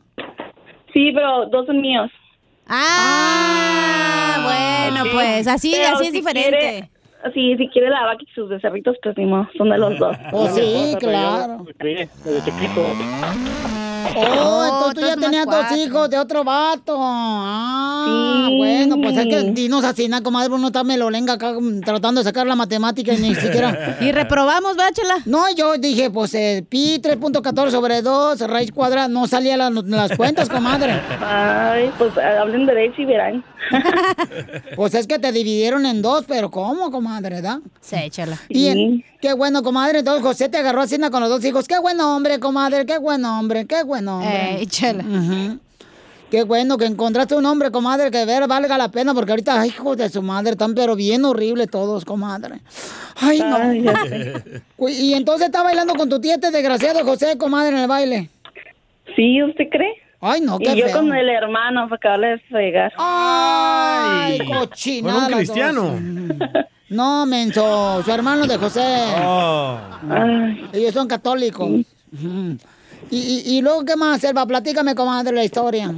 Sí, 0.94 1.12
pero 1.14 1.44
dos 1.50 1.66
son 1.66 1.82
míos. 1.82 2.10
Ah, 2.66 4.38
bueno, 4.90 5.04
pues 5.12 5.46
así, 5.46 5.72
Pero 5.74 5.96
así 5.96 6.04
es 6.06 6.10
si 6.12 6.16
diferente. 6.16 6.48
quiere- 6.58 6.90
sí, 7.34 7.56
si 7.56 7.68
quiere 7.68 7.90
la 7.90 8.04
vaca 8.04 8.22
y 8.22 8.32
sus 8.32 8.48
becerritos, 8.48 8.96
pues 9.02 9.16
ni 9.16 9.26
modo, 9.26 9.48
son 9.56 9.70
de 9.70 9.78
los 9.78 9.98
dos. 9.98 10.16
Oh, 10.32 10.46
sí, 10.48 10.96
claro. 10.98 11.64
Desde 11.78 12.42
chiquito. 12.42 12.94
Oh, 14.40 14.64
entonces 14.64 14.94
tú 14.94 15.00
ya 15.00 15.16
tenías 15.16 15.46
dos 15.46 15.72
hijos 15.76 16.10
de 16.10 16.18
otro 16.18 16.44
vato. 16.44 16.96
Ah, 17.00 18.46
Sí. 18.48 18.56
bueno, 18.56 18.96
pues 19.02 19.16
es 19.16 19.26
que 19.26 19.50
dinos 19.52 19.84
así, 19.84 20.08
nada, 20.08 20.22
comadre, 20.22 20.52
uno 20.52 20.68
está 20.68 20.82
melolenga 20.84 21.34
acá 21.34 21.52
mm, 21.52 21.80
tratando 21.80 22.20
de 22.20 22.24
sacar 22.24 22.46
la 22.46 22.54
matemática 22.56 23.12
y 23.12 23.18
ni 23.18 23.34
siquiera... 23.34 23.96
Y 24.00 24.12
reprobamos, 24.12 24.76
báchela. 24.76 25.16
No, 25.26 25.44
yo 25.54 25.76
dije, 25.76 26.10
pues 26.10 26.32
eh, 26.34 26.64
pi 26.68 27.00
3.14 27.02 27.70
sobre 27.70 28.02
2, 28.02 28.40
raíz 28.48 28.72
cuadrada, 28.72 29.08
no 29.08 29.26
salía 29.26 29.56
la- 29.56 29.70
las 29.70 30.16
cuentas, 30.16 30.48
comadre. 30.48 31.00
Ay, 31.20 31.90
pues 31.98 32.16
hablen 32.18 32.66
derecho 32.66 33.02
y 33.02 33.04
verán. 33.04 33.44
Pues 34.76 34.94
es 34.94 35.06
que 35.06 35.18
te 35.18 35.32
dividieron 35.32 35.84
en 35.86 36.00
dos, 36.02 36.24
pero 36.26 36.50
¿cómo, 36.50 36.90
comadre, 36.90 37.36
verdad? 37.36 37.58
Sí, 37.80 37.96
échala. 37.96 38.38
Y 38.48 38.68
en- 38.68 39.04
qué 39.20 39.32
bueno, 39.32 39.62
comadre. 39.62 39.98
Entonces 40.00 40.22
José 40.22 40.48
te 40.48 40.58
agarró 40.58 40.82
así 40.82 40.98
con 41.10 41.20
los 41.20 41.28
dos 41.28 41.44
hijos. 41.44 41.66
Qué 41.66 41.78
buen 41.78 42.00
hombre, 42.00 42.38
comadre. 42.38 42.86
Qué 42.86 42.98
buen 42.98 43.24
hombre. 43.24 43.66
Qué 43.66 43.82
buen 43.88 44.06
hombre. 44.06 44.62
Eh. 44.62 45.58
Qué 46.30 46.44
bueno 46.44 46.76
que 46.76 46.84
encontraste 46.84 47.34
un 47.34 47.46
hombre, 47.46 47.70
comadre, 47.70 48.10
que 48.10 48.26
ver 48.26 48.46
valga 48.46 48.76
la 48.76 48.90
pena, 48.90 49.14
porque 49.14 49.32
ahorita, 49.32 49.60
ay, 49.60 49.70
hijos 49.70 49.96
de 49.96 50.10
su 50.10 50.20
madre, 50.22 50.52
están 50.52 50.74
pero 50.74 50.94
bien 50.94 51.24
horribles 51.24 51.70
todos, 51.70 52.04
comadre. 52.04 52.60
Ay, 53.16 53.40
no. 53.40 53.56
Ay, 53.56 53.84
Y 54.88 55.14
entonces 55.14 55.46
está 55.46 55.62
bailando 55.62 55.94
con 55.94 56.08
tu 56.08 56.20
tía 56.20 56.34
este 56.34 56.50
desgraciado 56.50 57.02
José, 57.02 57.38
comadre, 57.38 57.70
en 57.70 57.82
el 57.82 57.88
baile. 57.88 58.30
Sí, 59.16 59.42
¿usted 59.42 59.64
cree? 59.70 59.94
Ay, 60.20 60.42
no, 60.42 60.58
qué 60.58 60.72
y 60.72 60.80
yo 60.80 60.86
feo. 60.86 60.98
con 60.98 61.14
el 61.14 61.28
hermano 61.30 61.84
para 61.84 61.96
acabarle 61.96 62.26
de 62.28 62.38
fregar. 62.40 62.92
Ay, 62.98 64.38
cochina. 64.46 65.12
Fue 65.12 65.22
un 65.22 65.32
cristiano. 65.32 65.98
No, 66.90 67.26
menso, 67.26 68.02
su 68.02 68.10
hermano 68.10 68.46
de 68.46 68.56
José. 68.56 68.80
Oh. 69.22 69.78
Ellos 70.72 70.94
son 70.94 71.06
católicos. 71.06 71.68
Ujú. 71.68 72.56
Y, 73.10 73.42
y, 73.46 73.62
luego, 73.62 73.84
¿qué 73.84 73.96
más, 73.96 74.20
Selva? 74.20 74.46
Platícame, 74.46 74.94
comadre, 74.94 75.34
la 75.34 75.44
historia. 75.44 75.90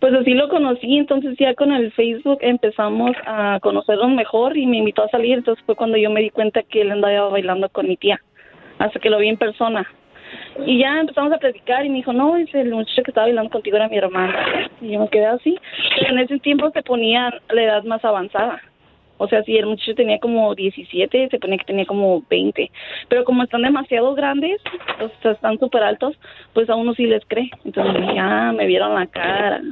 Pues 0.00 0.14
así 0.14 0.34
lo 0.34 0.48
conocí, 0.48 0.98
entonces 0.98 1.36
ya 1.38 1.54
con 1.54 1.70
el 1.70 1.92
Facebook 1.92 2.38
empezamos 2.40 3.12
a 3.24 3.60
conocernos 3.62 4.10
mejor 4.10 4.56
y 4.56 4.66
me 4.66 4.78
invitó 4.78 5.04
a 5.04 5.08
salir, 5.08 5.38
entonces 5.38 5.64
fue 5.64 5.76
cuando 5.76 5.96
yo 5.96 6.10
me 6.10 6.20
di 6.20 6.30
cuenta 6.30 6.64
que 6.64 6.80
él 6.80 6.90
andaba 6.90 7.28
bailando 7.28 7.68
con 7.68 7.86
mi 7.86 7.96
tía, 7.96 8.20
hasta 8.80 8.98
que 8.98 9.10
lo 9.10 9.18
vi 9.18 9.28
en 9.28 9.36
persona. 9.36 9.86
Y 10.66 10.80
ya 10.80 10.98
empezamos 10.98 11.32
a 11.32 11.38
platicar 11.38 11.86
y 11.86 11.88
me 11.88 11.98
dijo, 11.98 12.12
no, 12.12 12.34
dice, 12.34 12.62
el 12.62 12.72
muchacho 12.72 13.04
que 13.04 13.12
estaba 13.12 13.28
bailando 13.28 13.50
contigo 13.50 13.76
era 13.76 13.88
mi 13.88 13.96
hermano. 13.96 14.34
Y 14.80 14.90
yo 14.90 14.98
me 14.98 15.08
quedé 15.08 15.26
así, 15.26 15.56
en 16.08 16.18
ese 16.18 16.40
tiempo 16.40 16.68
se 16.72 16.82
ponía 16.82 17.32
la 17.50 17.62
edad 17.62 17.84
más 17.84 18.04
avanzada. 18.04 18.60
O 19.22 19.28
sea, 19.28 19.44
si 19.44 19.56
el 19.56 19.66
muchacho 19.66 19.94
tenía 19.94 20.18
como 20.18 20.52
17, 20.52 21.28
se 21.30 21.38
ponía 21.38 21.56
que 21.56 21.64
tenía 21.64 21.86
como 21.86 22.24
20. 22.28 22.72
Pero 23.08 23.24
como 23.24 23.44
están 23.44 23.62
demasiado 23.62 24.16
grandes, 24.16 24.60
o 25.00 25.08
sea, 25.22 25.30
están 25.30 25.60
súper 25.60 25.84
altos, 25.84 26.16
pues 26.52 26.68
a 26.68 26.74
uno 26.74 26.92
sí 26.94 27.06
les 27.06 27.24
cree. 27.26 27.48
Entonces 27.64 28.02
ya 28.16 28.52
me 28.52 28.66
vieron 28.66 28.96
la 28.96 29.06
cara. 29.06 29.62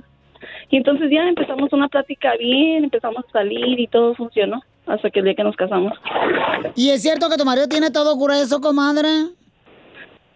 Y 0.71 0.77
entonces 0.77 1.11
ya 1.11 1.29
empezamos 1.29 1.73
una 1.73 1.89
plática 1.89 2.37
bien, 2.39 2.85
empezamos 2.85 3.25
a 3.29 3.33
salir 3.33 3.81
y 3.81 3.89
todo 3.89 4.15
funcionó 4.15 4.63
hasta 4.87 5.11
que 5.11 5.19
el 5.19 5.25
día 5.25 5.35
que 5.35 5.43
nos 5.43 5.57
casamos. 5.57 5.99
¿Y 6.77 6.91
es 6.91 7.03
cierto 7.03 7.29
que 7.29 7.37
tu 7.37 7.45
marido 7.45 7.67
tiene 7.67 7.91
todo 7.91 8.17
grueso, 8.17 8.61
comadre? 8.61 9.09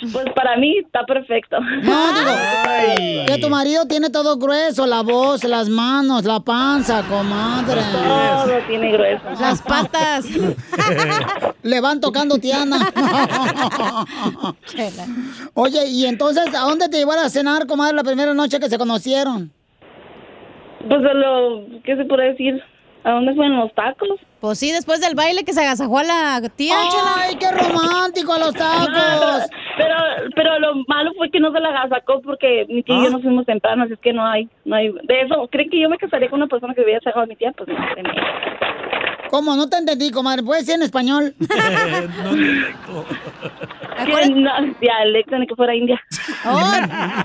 Pues 0.00 0.26
para 0.34 0.56
mí 0.56 0.78
está 0.78 1.04
perfecto. 1.06 1.56
No, 1.60 2.12
digo, 2.12 3.26
que 3.26 3.38
tu 3.40 3.48
marido 3.48 3.86
tiene 3.86 4.10
todo 4.10 4.36
grueso, 4.36 4.86
la 4.86 5.02
voz, 5.02 5.44
las 5.44 5.68
manos, 5.68 6.24
la 6.24 6.40
panza, 6.40 7.02
comadre. 7.08 7.80
Todo 7.92 8.58
tiene 8.66 8.92
grueso. 8.92 9.22
Las 9.40 9.62
patas. 9.62 10.26
Le 11.62 11.80
van 11.80 12.00
tocando 12.00 12.38
Tiana. 12.38 12.92
Oye, 15.54 15.86
y 15.86 16.06
entonces, 16.06 16.52
¿a 16.54 16.60
dónde 16.60 16.88
te 16.88 16.98
llevaron 16.98 17.24
a 17.24 17.28
cenar, 17.30 17.66
comadre, 17.66 17.94
la 17.94 18.04
primera 18.04 18.34
noche 18.34 18.58
que 18.58 18.68
se 18.68 18.76
conocieron? 18.78 19.52
Pues 20.88 21.04
a 21.04 21.14
lo, 21.14 21.66
¿qué 21.84 21.96
se 21.96 22.04
puede 22.04 22.30
decir? 22.30 22.62
¿A 23.04 23.11
dónde 23.11 23.34
fueron 23.34 23.58
los 23.58 23.73
tacos? 23.75 24.18
Pues 24.40 24.58
sí, 24.58 24.73
después 24.73 25.00
del 25.00 25.14
baile 25.14 25.44
que 25.44 25.52
se 25.52 25.61
agasajó 25.61 25.99
a 25.99 26.04
la 26.04 26.40
tía. 26.56 26.75
¡Ay, 27.16 27.37
qué 27.37 27.50
romántico 27.50 28.37
los 28.38 28.54
tacos! 28.54 29.46
pero, 29.76 29.94
pero 30.34 30.58
lo 30.58 30.75
malo 30.88 31.12
fue 31.16 31.30
que 31.30 31.38
no 31.38 31.52
se 31.52 31.61
la 31.61 31.68
agasacó 31.68 32.23
porque 32.23 32.64
mi 32.68 32.82
tía 32.82 32.96
y 32.96 33.04
yo 33.04 33.11
nos 33.11 33.23
fuimos 33.23 33.44
temprano, 33.44 33.84
así 33.84 33.92
es 33.92 34.00
que 34.00 34.14
no 34.14 34.26
hay, 34.26 34.49
no 34.64 34.76
hay. 34.76 34.90
De 35.02 35.20
eso, 35.20 35.46
¿creen 35.50 35.68
que 35.68 35.80
yo 35.80 35.90
me 35.90 35.99
casaría 35.99 36.30
con 36.30 36.40
una 36.40 36.49
persona 36.49 36.75
que 36.75 36.82
hubiera 36.82 37.00
sacado 37.00 37.25
a 37.25 37.26
mi 37.26 37.37
tía? 37.37 37.52
Pues 37.52 37.68
no. 37.68 37.76
¿Cómo? 39.35 39.57
No 39.57 39.69
te 39.69 39.79
entendí, 39.79 40.12
comadre. 40.12 40.45
¿Puedes 40.45 40.64
decir 40.64 40.81
en 40.81 40.85
español? 40.85 41.35
No, 44.07 44.50
dialecto, 44.81 45.38
ni 45.38 45.47
que 45.47 45.55
fuera 45.55 45.75
india. 45.75 46.00
Oh, 46.47 46.73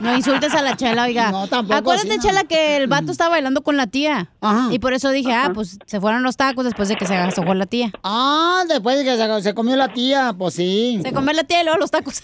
no 0.01 0.15
insultes 0.15 0.53
a 0.55 0.61
la 0.61 0.77
chela, 0.77 1.03
oiga. 1.03 1.29
No, 1.31 1.47
tampoco 1.47 1.77
Acuérdate, 1.77 2.09
así, 2.09 2.17
no. 2.17 2.23
chela, 2.23 2.43
que 2.45 2.77
el 2.77 2.87
vato 2.87 3.11
estaba 3.11 3.31
bailando 3.31 3.61
con 3.61 3.75
la 3.75 3.87
tía. 3.87 4.29
Y 4.71 4.79
por 4.79 4.93
eso 4.93 5.09
dije, 5.09 5.33
ah, 5.33 5.51
pues 5.53 5.77
se 5.85 5.99
fueron 5.99 6.23
los 6.23 6.37
tacos 6.37 6.63
después 6.63 6.87
de 6.87 6.95
que 6.95 7.05
se 7.05 7.15
agasó 7.15 7.43
con 7.43 7.59
la 7.59 7.65
tía. 7.65 7.91
Ah, 8.03 8.63
después 8.69 8.97
de 8.97 9.03
que 9.03 9.17
se, 9.17 9.41
se 9.41 9.53
comió 9.53 9.75
la 9.75 9.89
tía, 9.89 10.33
pues 10.37 10.53
sí. 10.53 10.99
Se 11.03 11.11
comió 11.11 11.33
la 11.33 11.43
tía 11.43 11.61
y 11.61 11.63
luego 11.65 11.79
los 11.79 11.91
tacos. 11.91 12.23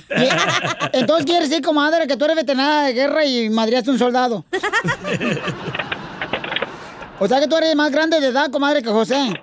Entonces 0.94 1.26
quiere 1.26 1.48
decir, 1.48 1.62
comadre, 1.64 2.08
que 2.08 2.16
tú 2.16 2.26
eres 2.26 2.38
veterana 2.38 2.84
de 2.84 2.94
guerra 2.94 3.26
y 3.26 3.50
madriaste 3.50 3.92
un 3.92 4.00
soldado. 4.00 4.46
O 7.20 7.28
sea 7.28 7.40
que 7.40 7.48
tú 7.48 7.56
eres 7.58 7.76
más 7.76 7.92
grande 7.92 8.20
de 8.22 8.28
edad, 8.28 8.50
comadre, 8.52 8.82
que 8.82 8.90
José. 8.90 9.34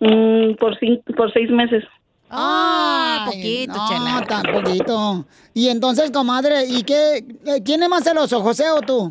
Mm, 0.00 0.54
por, 0.54 0.78
cin- 0.78 1.02
por 1.16 1.32
seis 1.32 1.50
meses. 1.50 1.84
Ah, 2.30 3.26
Ay, 3.30 3.66
no, 3.68 4.22
tan 4.26 4.42
poquito. 4.52 5.24
Y 5.52 5.68
entonces, 5.68 6.10
comadre, 6.10 6.64
¿y 6.66 6.82
qué? 6.82 7.18
eh, 7.18 7.62
¿Quién 7.64 7.82
es 7.82 7.88
más 7.90 8.04
celoso, 8.04 8.40
José 8.40 8.64
o 8.70 8.80
tú? 8.80 9.10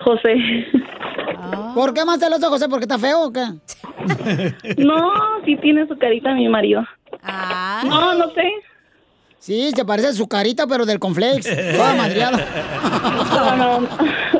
José. 0.00 0.34
¿Por 1.74 1.92
qué 1.92 2.04
más 2.04 2.20
celoso, 2.20 2.48
José? 2.48 2.68
¿Porque 2.68 2.84
está 2.84 2.98
feo 2.98 3.24
o 3.26 3.32
qué? 3.32 3.44
No, 4.78 5.10
sí 5.44 5.56
tiene 5.56 5.86
su 5.86 5.96
carita 5.98 6.32
mi 6.34 6.48
marido. 6.48 6.84
No, 7.84 8.14
no 8.14 8.30
sé. 8.30 8.42
Sí, 9.42 9.72
se 9.74 9.84
parece 9.84 10.06
a 10.08 10.12
su 10.12 10.28
carita, 10.28 10.68
pero 10.68 10.86
del 10.86 11.00
conflex. 11.00 11.44
Toda 11.76 11.94
madreada. 11.96 12.38
Pero 13.32 13.56
no, 13.56 13.88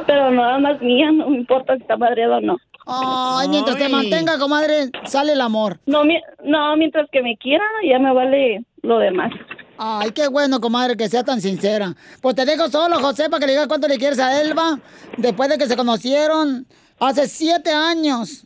pero 0.06 0.30
nada 0.30 0.58
más 0.60 0.80
mía, 0.80 1.10
no 1.10 1.28
me 1.28 1.38
importa 1.38 1.74
si 1.74 1.82
está 1.82 1.96
madreado 1.96 2.36
o 2.36 2.40
no. 2.40 2.56
Ay, 2.86 3.48
mientras 3.48 3.76
te 3.78 3.88
mantenga, 3.88 4.38
comadre, 4.38 4.90
sale 5.04 5.32
el 5.32 5.40
amor. 5.40 5.80
No, 5.86 6.04
mi- 6.04 6.20
no, 6.44 6.76
mientras 6.76 7.08
que 7.10 7.20
me 7.20 7.36
quiera, 7.36 7.64
ya 7.84 7.98
me 7.98 8.12
vale 8.14 8.64
lo 8.82 8.98
demás. 9.00 9.32
Ay, 9.76 10.12
qué 10.12 10.28
bueno, 10.28 10.60
comadre, 10.60 10.96
que 10.96 11.08
sea 11.08 11.24
tan 11.24 11.40
sincera. 11.40 11.94
Pues 12.20 12.36
te 12.36 12.44
dejo 12.44 12.68
solo, 12.68 13.00
José, 13.00 13.28
para 13.28 13.40
que 13.40 13.46
le 13.46 13.52
digas 13.54 13.66
cuánto 13.66 13.88
le 13.88 13.98
quieres 13.98 14.20
a 14.20 14.40
Elba. 14.40 14.78
Después 15.16 15.48
de 15.48 15.58
que 15.58 15.66
se 15.66 15.76
conocieron 15.76 16.64
hace 17.00 17.26
siete 17.26 17.72
años. 17.72 18.44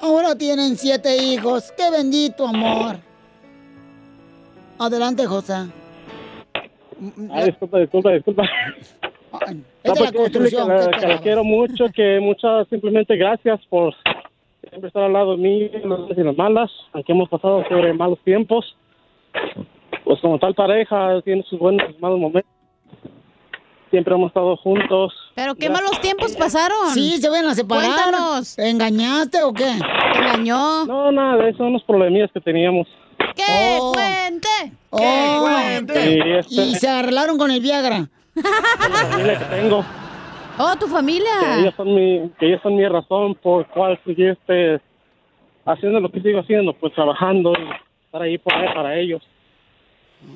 Ahora 0.00 0.34
tienen 0.34 0.76
siete 0.76 1.16
hijos. 1.16 1.72
Qué 1.78 1.90
bendito 1.90 2.46
amor. 2.46 2.98
Adelante, 4.78 5.26
José. 5.26 5.54
Ay, 7.32 7.46
disculpa, 7.46 7.78
disculpa, 7.78 8.10
disculpa. 8.12 8.42
Es 8.44 9.50
de 9.50 9.54
la 9.84 9.94
pues, 9.94 10.12
construcción, 10.12 10.68
Que, 10.68 10.74
la, 10.74 10.90
¿qué 10.90 11.00
que 11.00 11.06
la 11.06 11.18
quiero 11.20 11.44
mucho, 11.44 11.86
que 11.94 12.18
muchas 12.20 12.68
simplemente 12.68 13.16
gracias 13.16 13.60
por 13.66 13.94
siempre 14.68 14.88
estar 14.88 15.02
al 15.02 15.12
lado 15.12 15.36
de 15.36 15.42
mí 15.42 15.70
en 15.72 15.88
las 15.88 15.98
buenas 15.98 16.18
y 16.18 16.22
las 16.22 16.36
malas, 16.36 16.70
aunque 16.92 17.12
hemos 17.12 17.28
pasado 17.28 17.64
sobre 17.68 17.92
malos 17.92 18.18
tiempos. 18.24 18.76
Pues 20.04 20.20
como 20.20 20.38
tal 20.38 20.54
pareja, 20.54 21.20
tiene 21.22 21.42
sus 21.44 21.58
buenos 21.58 21.82
y 21.90 22.00
malos 22.00 22.18
momentos. 22.18 22.50
Siempre 23.90 24.14
hemos 24.14 24.28
estado 24.28 24.56
juntos. 24.56 25.14
Pero 25.34 25.54
qué 25.54 25.70
malos 25.70 26.00
tiempos 26.00 26.36
pasaron. 26.36 26.90
Sí, 26.92 27.16
se 27.18 27.30
van 27.30 27.46
a 27.46 27.54
separar. 27.54 27.86
Cuéntanos. 27.86 28.58
¿Engañaste 28.58 29.42
o 29.42 29.52
qué? 29.52 29.70
engañó? 30.14 30.84
No, 30.86 31.12
nada 31.12 31.42
de 31.42 31.50
eso, 31.50 31.64
unos 31.64 31.82
problemillas 31.84 32.30
que 32.32 32.40
teníamos. 32.40 32.86
¡Que 33.34 33.78
cuente! 33.92 34.77
Oh, 34.90 35.48
Sí, 35.86 36.20
este- 36.38 36.50
Y 36.64 36.74
se 36.76 36.88
arreglaron 36.88 37.36
con 37.38 37.50
el 37.50 37.60
Viagra. 37.60 38.08
la 38.34 39.06
familia 39.06 39.38
que 39.38 39.44
tengo. 39.56 39.84
Oh, 40.58 40.74
tu 40.76 40.86
Que 40.86 40.92
familia. 40.92 41.58
ellos 41.60 41.74
son 41.76 41.94
mi, 41.94 42.30
que 42.38 42.46
ellos 42.46 42.60
son 42.62 42.74
mi 42.76 42.86
razón 42.88 43.34
por 43.36 43.66
cual 43.68 43.98
seguir 44.04 44.30
este, 44.30 44.80
haciendo 45.64 46.00
lo 46.00 46.10
que 46.10 46.20
sigo 46.20 46.40
haciendo, 46.40 46.72
pues 46.72 46.92
trabajando 46.94 47.52
y 47.52 48.04
estar 48.06 48.22
ahí 48.22 48.38
por, 48.38 48.52
para 48.74 48.96
ellos. 48.98 49.22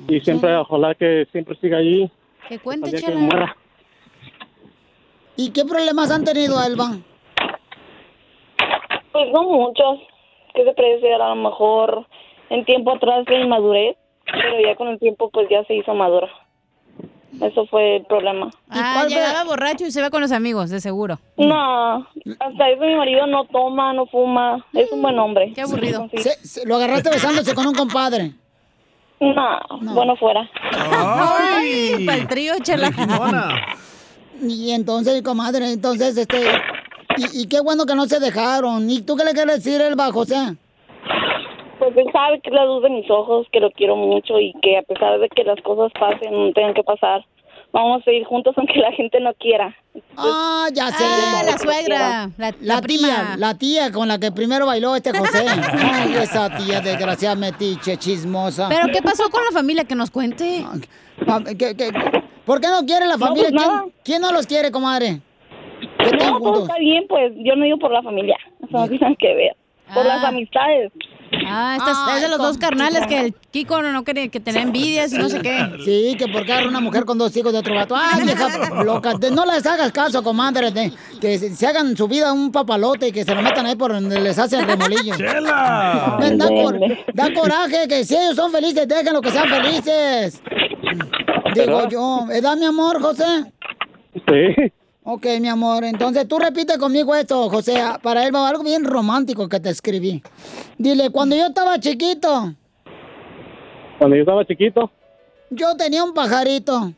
Y 0.07 0.19
siempre, 0.21 0.55
ojalá 0.55 0.95
que 0.95 1.27
siempre 1.31 1.57
siga 1.59 1.77
allí. 1.79 2.09
Que 2.47 2.59
cuente, 2.59 2.91
que 2.91 3.11
muera. 3.15 3.55
¿Y 5.35 5.49
qué 5.49 5.65
problemas 5.65 6.11
han 6.11 6.23
tenido, 6.23 6.63
Elba? 6.63 6.91
Pues 9.11 9.31
no 9.33 9.43
muchos. 9.43 9.99
¿Qué 10.53 10.63
se 10.63 10.73
puede 10.73 10.95
decir? 10.95 11.13
A 11.13 11.29
lo 11.29 11.35
mejor 11.35 12.05
en 12.49 12.63
tiempo 12.65 12.93
atrás 12.95 13.25
de 13.25 13.41
inmadurez, 13.41 13.97
pero 14.25 14.59
ya 14.65 14.75
con 14.75 14.87
el 14.89 14.99
tiempo 14.99 15.29
pues 15.29 15.47
ya 15.49 15.63
se 15.65 15.75
hizo 15.75 15.93
madura. 15.93 16.27
Eso 17.41 17.65
fue 17.65 17.95
el 17.97 18.05
problema. 18.05 18.51
Ah, 18.69 19.05
llegaba 19.09 19.43
borracho 19.43 19.85
y 19.87 19.91
se 19.91 19.99
iba 19.99 20.11
con 20.11 20.21
los 20.21 20.31
amigos, 20.31 20.69
de 20.69 20.79
seguro. 20.79 21.19
No, 21.35 21.95
hasta 22.39 22.69
eso 22.69 22.83
mi 22.83 22.95
marido 22.95 23.25
no 23.25 23.45
toma, 23.45 23.91
no 23.93 24.05
fuma. 24.05 24.63
Es 24.71 24.91
un 24.91 25.01
buen 25.01 25.17
hombre. 25.17 25.51
Qué 25.55 25.61
aburrido. 25.61 26.07
Se- 26.15 26.45
se- 26.47 26.65
lo 26.67 26.75
agarraste 26.75 27.09
besándose 27.09 27.55
con 27.55 27.65
un 27.65 27.73
compadre. 27.73 28.33
No, 29.19 29.59
bueno 29.93 30.15
fuera. 30.15 30.47
Ay, 30.71 32.05
para 32.05 32.17
el 32.19 32.27
trío, 32.27 32.53
chela. 32.61 32.91
Y 34.41 34.71
entonces, 34.71 35.21
comadre, 35.23 35.71
entonces, 35.71 36.15
este... 36.17 36.43
Y, 37.17 37.41
y 37.43 37.47
qué 37.47 37.61
bueno 37.61 37.85
que 37.85 37.95
no 37.95 38.05
se 38.05 38.19
dejaron. 38.19 38.89
¿Y 38.89 39.01
tú 39.01 39.15
qué 39.15 39.23
le 39.23 39.33
quieres 39.33 39.63
decir, 39.63 39.79
Elba, 39.81 40.11
José? 40.11 40.55
Pues 41.83 41.97
él 41.97 42.11
sabe 42.13 42.39
que 42.39 42.49
es 42.49 42.55
la 42.55 42.65
luz 42.65 42.81
de 42.83 42.89
mis 42.89 43.09
ojos, 43.11 43.45
que 43.51 43.59
lo 43.59 43.69
quiero 43.71 43.95
mucho 43.95 44.39
y 44.39 44.53
que 44.61 44.77
a 44.77 44.83
pesar 44.83 45.19
de 45.19 45.27
que 45.29 45.43
las 45.43 45.59
cosas 45.61 45.91
pasen, 45.99 46.53
tengan 46.53 46.73
que 46.73 46.83
pasar, 46.83 47.25
vamos 47.73 48.01
a 48.01 48.03
seguir 48.05 48.23
juntos 48.25 48.53
aunque 48.57 48.79
la 48.79 48.91
gente 48.93 49.19
no 49.19 49.33
quiera. 49.33 49.75
Ah, 50.15 50.67
ya 50.73 50.87
sé. 50.91 51.03
Ah, 51.03 51.41
la 51.45 51.57
suegra, 51.57 52.29
la, 52.37 52.53
la 52.61 52.81
prima. 52.81 53.07
Tía, 53.07 53.35
la 53.37 53.57
tía 53.57 53.91
con 53.91 54.07
la 54.07 54.17
que 54.17 54.31
primero 54.31 54.65
bailó 54.65 54.95
este 54.95 55.11
José. 55.17 55.45
Ay, 55.47 56.13
esa 56.15 56.55
tía 56.55 56.79
desgraciada 56.79 57.35
metiche, 57.35 57.97
chismosa. 57.97 58.69
¿Pero 58.69 58.87
qué 58.93 59.01
pasó 59.01 59.29
con 59.29 59.43
la 59.43 59.51
familia? 59.51 59.83
Que 59.83 59.95
nos 59.95 60.09
cuente. 60.09 60.63
Ah, 61.27 61.39
¿qué- 61.45 61.75
qué- 61.75 61.91
¿Por 62.45 62.59
qué 62.61 62.67
no 62.67 62.85
quiere 62.85 63.05
la 63.07 63.17
No, 63.17 63.27
familia? 63.27 63.49
pues 63.53 63.93
¿Quién, 64.03 64.21
no 64.21 64.31
los 64.31 64.47
quiere, 64.47 64.71
comadre? 64.71 65.19
No, 65.99 66.17
todo 66.17 66.39
juntos. 66.39 66.61
está 66.63 66.77
bien, 66.79 67.05
pues 67.07 67.31
yo 67.37 67.55
no 67.55 67.63
digo 67.65 67.77
por 67.77 67.91
la 67.91 68.01
familia, 68.01 68.37
eso 68.61 68.67
no 68.77 68.87
tiene 68.87 69.15
que 69.17 69.33
ver. 69.33 69.55
Por 69.93 70.05
las 70.05 70.23
amistades. 70.23 70.91
Ah, 71.47 71.75
esta 71.77 71.91
es- 71.91 72.15
es 72.17 72.21
de 72.23 72.29
los 72.29 72.37
dos 72.37 72.57
carnales 72.57 73.05
que 73.07 73.19
el 73.19 73.35
Kiko 73.51 73.81
no, 73.81 73.91
no 73.91 74.03
quería 74.03 74.27
que 74.29 74.39
tenía 74.39 74.61
envidias 74.61 75.13
y 75.13 75.17
no 75.17 75.29
sé 75.29 75.41
qué. 75.41 75.57
Sí, 75.85 76.15
que 76.17 76.27
porque 76.27 76.51
agarra 76.53 76.69
una 76.69 76.79
mujer 76.79 77.05
con 77.05 77.17
dos 77.17 77.35
hijos 77.37 77.51
de 77.53 77.59
otro 77.59 77.75
vato. 77.75 77.95
Ay, 77.97 78.23
vieja 78.23 78.83
loca. 78.83 79.13
no 79.31 79.45
les 79.45 79.65
hagas 79.65 79.91
caso, 79.91 80.23
comadre. 80.23 80.71
de- 80.71 80.91
que 81.19 81.37
se, 81.39 81.55
se 81.55 81.67
hagan 81.67 81.95
su 81.95 82.07
vida 82.07 82.31
un 82.33 82.51
papalote 82.51 83.07
y 83.07 83.11
que 83.11 83.23
se 83.23 83.33
lo 83.33 83.41
metan 83.41 83.65
ahí 83.65 83.75
por 83.75 83.91
donde 83.93 84.19
les 84.19 84.37
hacen 84.37 84.67
remolillo. 84.67 85.15
¡Chela! 85.15 86.17
Da, 86.37 86.47
cor- 86.47 86.79
da 87.13 87.33
coraje, 87.33 87.87
que 87.87 88.03
si 88.03 88.15
ellos 88.15 88.35
son 88.35 88.51
felices, 88.51 88.87
déjenlo 88.87 89.21
que 89.21 89.31
sean 89.31 89.47
felices. 89.49 90.41
Digo 91.55 91.87
yo, 91.89 92.25
¿verdad, 92.27 92.57
mi 92.57 92.65
amor, 92.65 93.01
José? 93.01 93.23
Sí. 94.13 94.71
Ok, 95.05 95.25
mi 95.41 95.49
amor. 95.49 95.83
Entonces 95.83 96.27
tú 96.27 96.39
repite 96.39 96.77
conmigo 96.77 97.13
esto, 97.15 97.49
José. 97.49 97.75
Para 98.01 98.25
él 98.25 98.33
va 98.33 98.47
algo 98.47 98.63
bien 98.63 98.85
romántico 98.85 99.49
que 99.49 99.59
te 99.59 99.69
escribí. 99.69 100.23
Dile, 100.77 101.09
cuando 101.09 101.35
yo 101.35 101.47
estaba 101.47 101.77
chiquito, 101.79 102.53
Cuando 103.97 104.15
yo 104.15 104.21
estaba 104.21 104.45
chiquito, 104.45 104.89
yo 105.49 105.75
tenía 105.75 106.03
un 106.03 106.13
pajarito. 106.13 106.93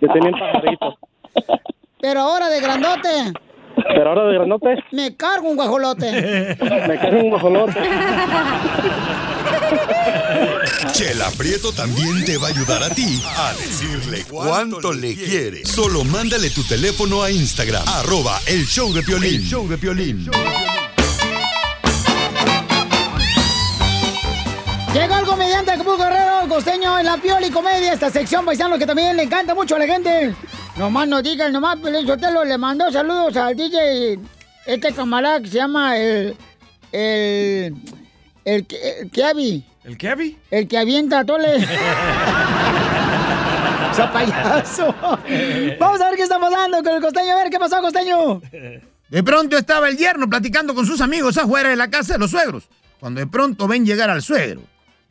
yo 0.00 0.08
tenía 0.12 0.30
un 0.30 0.38
pajarito. 0.38 0.98
Pero 2.00 2.20
ahora 2.20 2.48
de 2.48 2.60
grandote, 2.60 3.32
Pero 3.76 4.08
ahora 4.10 4.24
de 4.26 4.34
granote, 4.34 4.76
me 4.92 5.16
cargo 5.16 5.48
un 5.48 5.56
guajolote. 5.56 6.56
me 6.88 6.98
cae 6.98 7.20
un 7.22 7.30
guajolote. 7.30 7.80
Chela 10.94 11.28
Prieto 11.32 11.72
también 11.72 12.24
te 12.24 12.38
va 12.38 12.46
a 12.46 12.50
ayudar 12.50 12.84
a 12.84 12.88
ti 12.88 13.20
a 13.36 13.52
decirle 13.54 14.24
cuánto 14.30 14.92
le 14.92 15.16
quiere. 15.16 15.66
Solo 15.66 16.04
mándale 16.04 16.50
tu 16.50 16.62
teléfono 16.62 17.20
a 17.20 17.32
Instagram, 17.32 17.82
arroba 17.88 18.40
el 18.46 18.64
show 18.64 18.92
de 18.92 19.02
Piolín. 19.02 19.34
El 19.34 19.42
show 19.42 19.66
de 19.66 19.76
Piolín. 19.76 20.30
Llegó 24.94 25.16
el 25.16 25.26
comediante 25.26 25.72
Acapulco 25.72 26.04
Guerrero, 26.04 26.42
el 26.42 26.48
costeño 26.48 26.96
en 26.96 27.06
la 27.06 27.16
Pioli 27.16 27.50
Comedia, 27.50 27.92
esta 27.92 28.08
sección 28.08 28.44
paisano 28.44 28.78
que 28.78 28.86
también 28.86 29.16
le 29.16 29.24
encanta 29.24 29.52
mucho 29.52 29.74
a 29.74 29.80
la 29.80 29.86
gente. 29.86 30.32
Nomás 30.76 31.08
no 31.08 31.20
digan, 31.20 31.52
nomás 31.52 31.76
Piolín 31.80 32.06
Sotelo 32.06 32.44
le 32.44 32.56
mandó 32.56 32.92
saludos 32.92 33.36
al 33.36 33.56
DJ, 33.56 34.20
este 34.64 34.92
camarada 34.92 35.40
que 35.40 35.48
se 35.48 35.56
llama 35.56 35.98
el... 35.98 36.36
el... 36.92 37.74
el, 38.44 38.66
el 38.70 39.10
Keavi, 39.10 39.64
¿El 39.84 39.98
Kevin? 39.98 40.38
el 40.50 40.66
que 40.66 40.78
avienta 40.78 41.24
tole. 41.24 41.56
¡Ese 43.92 44.02
payaso! 44.12 44.94
Vamos 45.78 46.00
a 46.00 46.08
ver 46.08 46.16
qué 46.16 46.22
está 46.22 46.40
pasando 46.40 46.82
con 46.82 46.94
el 46.94 47.02
costeño, 47.02 47.32
a 47.32 47.36
ver 47.36 47.50
qué 47.50 47.58
pasó, 47.58 47.80
costeño. 47.80 48.40
De 49.08 49.22
pronto 49.22 49.56
estaba 49.58 49.88
el 49.88 49.96
yerno 49.96 50.28
platicando 50.28 50.74
con 50.74 50.86
sus 50.86 51.00
amigos 51.00 51.36
afuera 51.36 51.68
de 51.68 51.76
la 51.76 51.88
casa 51.90 52.14
de 52.14 52.18
los 52.18 52.30
suegros, 52.30 52.64
cuando 52.98 53.20
de 53.20 53.26
pronto 53.26 53.68
ven 53.68 53.84
llegar 53.84 54.10
al 54.10 54.22
suegro, 54.22 54.62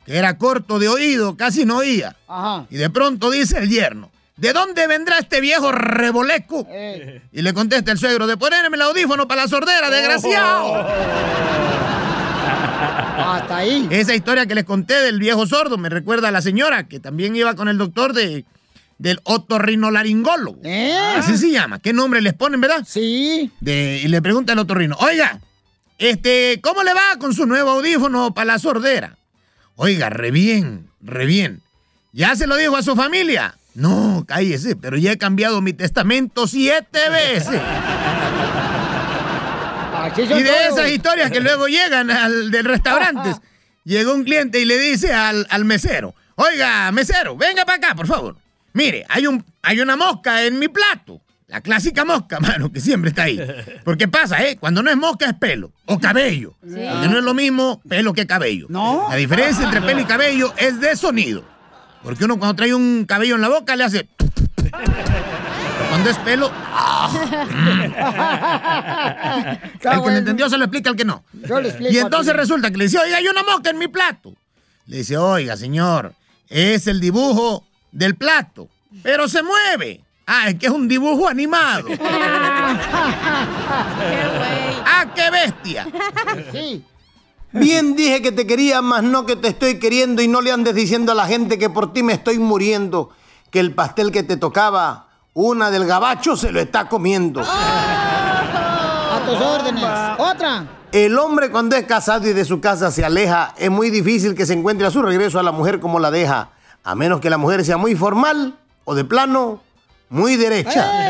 que 0.04 0.16
era 0.18 0.36
corto 0.36 0.78
de 0.78 0.88
oído, 0.88 1.36
casi 1.36 1.64
no 1.64 1.78
oía. 1.78 2.16
Ajá. 2.26 2.66
Y 2.68 2.76
de 2.76 2.90
pronto 2.90 3.30
dice 3.30 3.58
el 3.58 3.70
yerno, 3.70 4.10
¿de 4.36 4.52
dónde 4.52 4.86
vendrá 4.88 5.18
este 5.18 5.40
viejo 5.40 5.70
reboleco? 5.72 6.66
Eh. 6.68 7.22
Y 7.32 7.42
le 7.42 7.54
contesta 7.54 7.92
el 7.92 7.98
suegro, 7.98 8.26
de 8.26 8.36
ponerme 8.36 8.76
el 8.76 8.82
audífono 8.82 9.28
para 9.28 9.42
la 9.42 9.48
sordera, 9.48 9.88
desgraciado. 9.88 10.86
Hasta 13.16 13.56
ahí. 13.58 13.88
Esa 13.90 14.14
historia 14.14 14.46
que 14.46 14.54
les 14.54 14.64
conté 14.64 14.94
del 14.94 15.18
viejo 15.18 15.46
sordo 15.46 15.78
me 15.78 15.88
recuerda 15.88 16.28
a 16.28 16.30
la 16.30 16.42
señora 16.42 16.88
que 16.88 17.00
también 17.00 17.36
iba 17.36 17.54
con 17.54 17.68
el 17.68 17.78
doctor 17.78 18.12
de, 18.12 18.44
del 18.98 19.20
otorrinolaringólogo. 19.24 20.60
Así 21.16 21.36
se 21.36 21.50
llama. 21.50 21.78
¿Qué 21.78 21.92
nombre 21.92 22.20
les 22.20 22.34
ponen, 22.34 22.60
verdad? 22.60 22.84
Sí. 22.86 23.50
De, 23.60 24.00
y 24.02 24.08
le 24.08 24.22
pregunta 24.22 24.52
al 24.52 24.58
otorrino, 24.58 24.96
oiga, 24.98 25.40
este, 25.98 26.60
¿cómo 26.62 26.82
le 26.82 26.92
va 26.94 27.18
con 27.18 27.34
su 27.34 27.46
nuevo 27.46 27.70
audífono 27.70 28.34
para 28.34 28.54
la 28.54 28.58
sordera? 28.58 29.16
Oiga, 29.76 30.10
re 30.10 30.30
bien, 30.30 30.88
re 31.00 31.26
bien. 31.26 31.60
¿Ya 32.12 32.36
se 32.36 32.46
lo 32.46 32.56
dijo 32.56 32.76
a 32.76 32.82
su 32.82 32.94
familia? 32.94 33.56
No, 33.74 34.24
cállese, 34.26 34.76
pero 34.76 34.96
ya 34.96 35.12
he 35.12 35.18
cambiado 35.18 35.60
mi 35.60 35.72
testamento 35.72 36.46
siete 36.46 37.10
veces. 37.10 37.60
Y 40.16 40.42
de 40.42 40.66
esas 40.68 40.90
historias 40.90 41.30
que 41.30 41.40
luego 41.40 41.66
llegan 41.66 42.10
al 42.10 42.50
del 42.50 42.64
restaurante, 42.64 43.34
llegó 43.84 44.14
un 44.14 44.24
cliente 44.24 44.60
y 44.60 44.64
le 44.64 44.78
dice 44.78 45.12
al, 45.12 45.46
al 45.50 45.64
mesero, 45.64 46.14
oiga, 46.36 46.90
mesero, 46.92 47.36
venga 47.36 47.64
para 47.64 47.78
acá, 47.78 47.94
por 47.94 48.06
favor. 48.06 48.36
Mire, 48.72 49.04
hay, 49.08 49.26
un, 49.26 49.44
hay 49.62 49.80
una 49.80 49.96
mosca 49.96 50.44
en 50.44 50.58
mi 50.58 50.68
plato. 50.68 51.20
La 51.46 51.60
clásica 51.60 52.04
mosca, 52.04 52.40
mano, 52.40 52.72
que 52.72 52.80
siempre 52.80 53.10
está 53.10 53.24
ahí. 53.24 53.38
Porque 53.84 54.08
pasa, 54.08 54.44
¿eh? 54.44 54.56
Cuando 54.58 54.82
no 54.82 54.90
es 54.90 54.96
mosca 54.96 55.26
es 55.26 55.34
pelo 55.34 55.72
o 55.86 56.00
cabello. 56.00 56.54
Porque 56.60 57.08
no 57.08 57.18
es 57.18 57.24
lo 57.24 57.34
mismo 57.34 57.80
pelo 57.88 58.12
que 58.12 58.26
cabello. 58.26 58.66
No. 58.68 59.06
La 59.08 59.16
diferencia 59.16 59.64
entre 59.64 59.80
pelo 59.80 60.00
y 60.00 60.04
cabello 60.04 60.52
es 60.56 60.80
de 60.80 60.96
sonido. 60.96 61.44
Porque 62.02 62.24
uno 62.24 62.38
cuando 62.38 62.56
trae 62.56 62.74
un 62.74 63.04
cabello 63.06 63.36
en 63.36 63.40
la 63.40 63.48
boca 63.48 63.76
le 63.76 63.84
hace... 63.84 64.08
Cuando 65.94 66.10
es 66.10 66.18
pelo... 66.18 66.50
¡ah! 66.52 67.08
El 69.80 70.02
que 70.02 70.10
lo 70.10 70.16
entendió 70.16 70.50
se 70.50 70.58
lo 70.58 70.64
explica 70.64 70.90
al 70.90 70.96
que 70.96 71.04
no. 71.04 71.22
Yo 71.32 71.60
le 71.60 71.68
explico 71.68 71.92
Y 71.92 71.98
entonces 71.98 72.34
resulta 72.34 72.68
que 72.72 72.78
le 72.78 72.84
dice, 72.86 72.98
oiga, 72.98 73.18
hay 73.18 73.28
una 73.28 73.44
mosca 73.44 73.70
en 73.70 73.78
mi 73.78 73.86
plato. 73.86 74.34
Le 74.86 74.96
dice, 74.98 75.16
oiga, 75.16 75.56
señor, 75.56 76.12
es 76.48 76.88
el 76.88 76.98
dibujo 76.98 77.64
del 77.92 78.16
plato, 78.16 78.68
pero 79.04 79.28
se 79.28 79.44
mueve. 79.44 80.00
Ah, 80.26 80.48
es 80.48 80.56
que 80.56 80.66
es 80.66 80.72
un 80.72 80.88
dibujo 80.88 81.28
animado. 81.28 81.86
¡Ah, 84.84 85.06
qué 85.14 85.30
bestia! 85.30 85.86
Sí. 86.50 86.82
Bien 87.52 87.94
dije 87.94 88.20
que 88.20 88.32
te 88.32 88.48
quería, 88.48 88.82
más 88.82 89.04
no 89.04 89.26
que 89.26 89.36
te 89.36 89.46
estoy 89.46 89.78
queriendo 89.78 90.22
y 90.22 90.26
no 90.26 90.40
le 90.40 90.50
andes 90.50 90.74
diciendo 90.74 91.12
a 91.12 91.14
la 91.14 91.28
gente 91.28 91.56
que 91.56 91.70
por 91.70 91.92
ti 91.92 92.02
me 92.02 92.14
estoy 92.14 92.40
muriendo, 92.40 93.10
que 93.52 93.60
el 93.60 93.72
pastel 93.72 94.10
que 94.10 94.24
te 94.24 94.36
tocaba, 94.36 95.03
una 95.34 95.70
del 95.70 95.84
gabacho 95.86 96.36
se 96.36 96.50
lo 96.52 96.60
está 96.60 96.88
comiendo. 96.88 97.42
A 97.42 99.20
tus 99.26 99.36
órdenes. 99.40 99.84
Otra. 100.18 100.66
El 100.92 101.18
hombre 101.18 101.50
cuando 101.50 101.74
es 101.76 101.84
casado 101.84 102.28
y 102.28 102.32
de 102.32 102.44
su 102.44 102.60
casa 102.60 102.92
se 102.92 103.04
aleja, 103.04 103.52
es 103.58 103.68
muy 103.68 103.90
difícil 103.90 104.36
que 104.36 104.46
se 104.46 104.52
encuentre 104.52 104.86
a 104.86 104.92
su 104.92 105.02
regreso 105.02 105.40
a 105.40 105.42
la 105.42 105.50
mujer 105.50 105.80
como 105.80 105.98
la 105.98 106.12
deja, 106.12 106.50
a 106.84 106.94
menos 106.94 107.20
que 107.20 107.30
la 107.30 107.36
mujer 107.36 107.64
sea 107.64 107.76
muy 107.76 107.96
formal 107.96 108.54
o 108.84 108.94
de 108.94 109.04
plano 109.04 109.60
muy 110.08 110.36
derecha. 110.36 111.08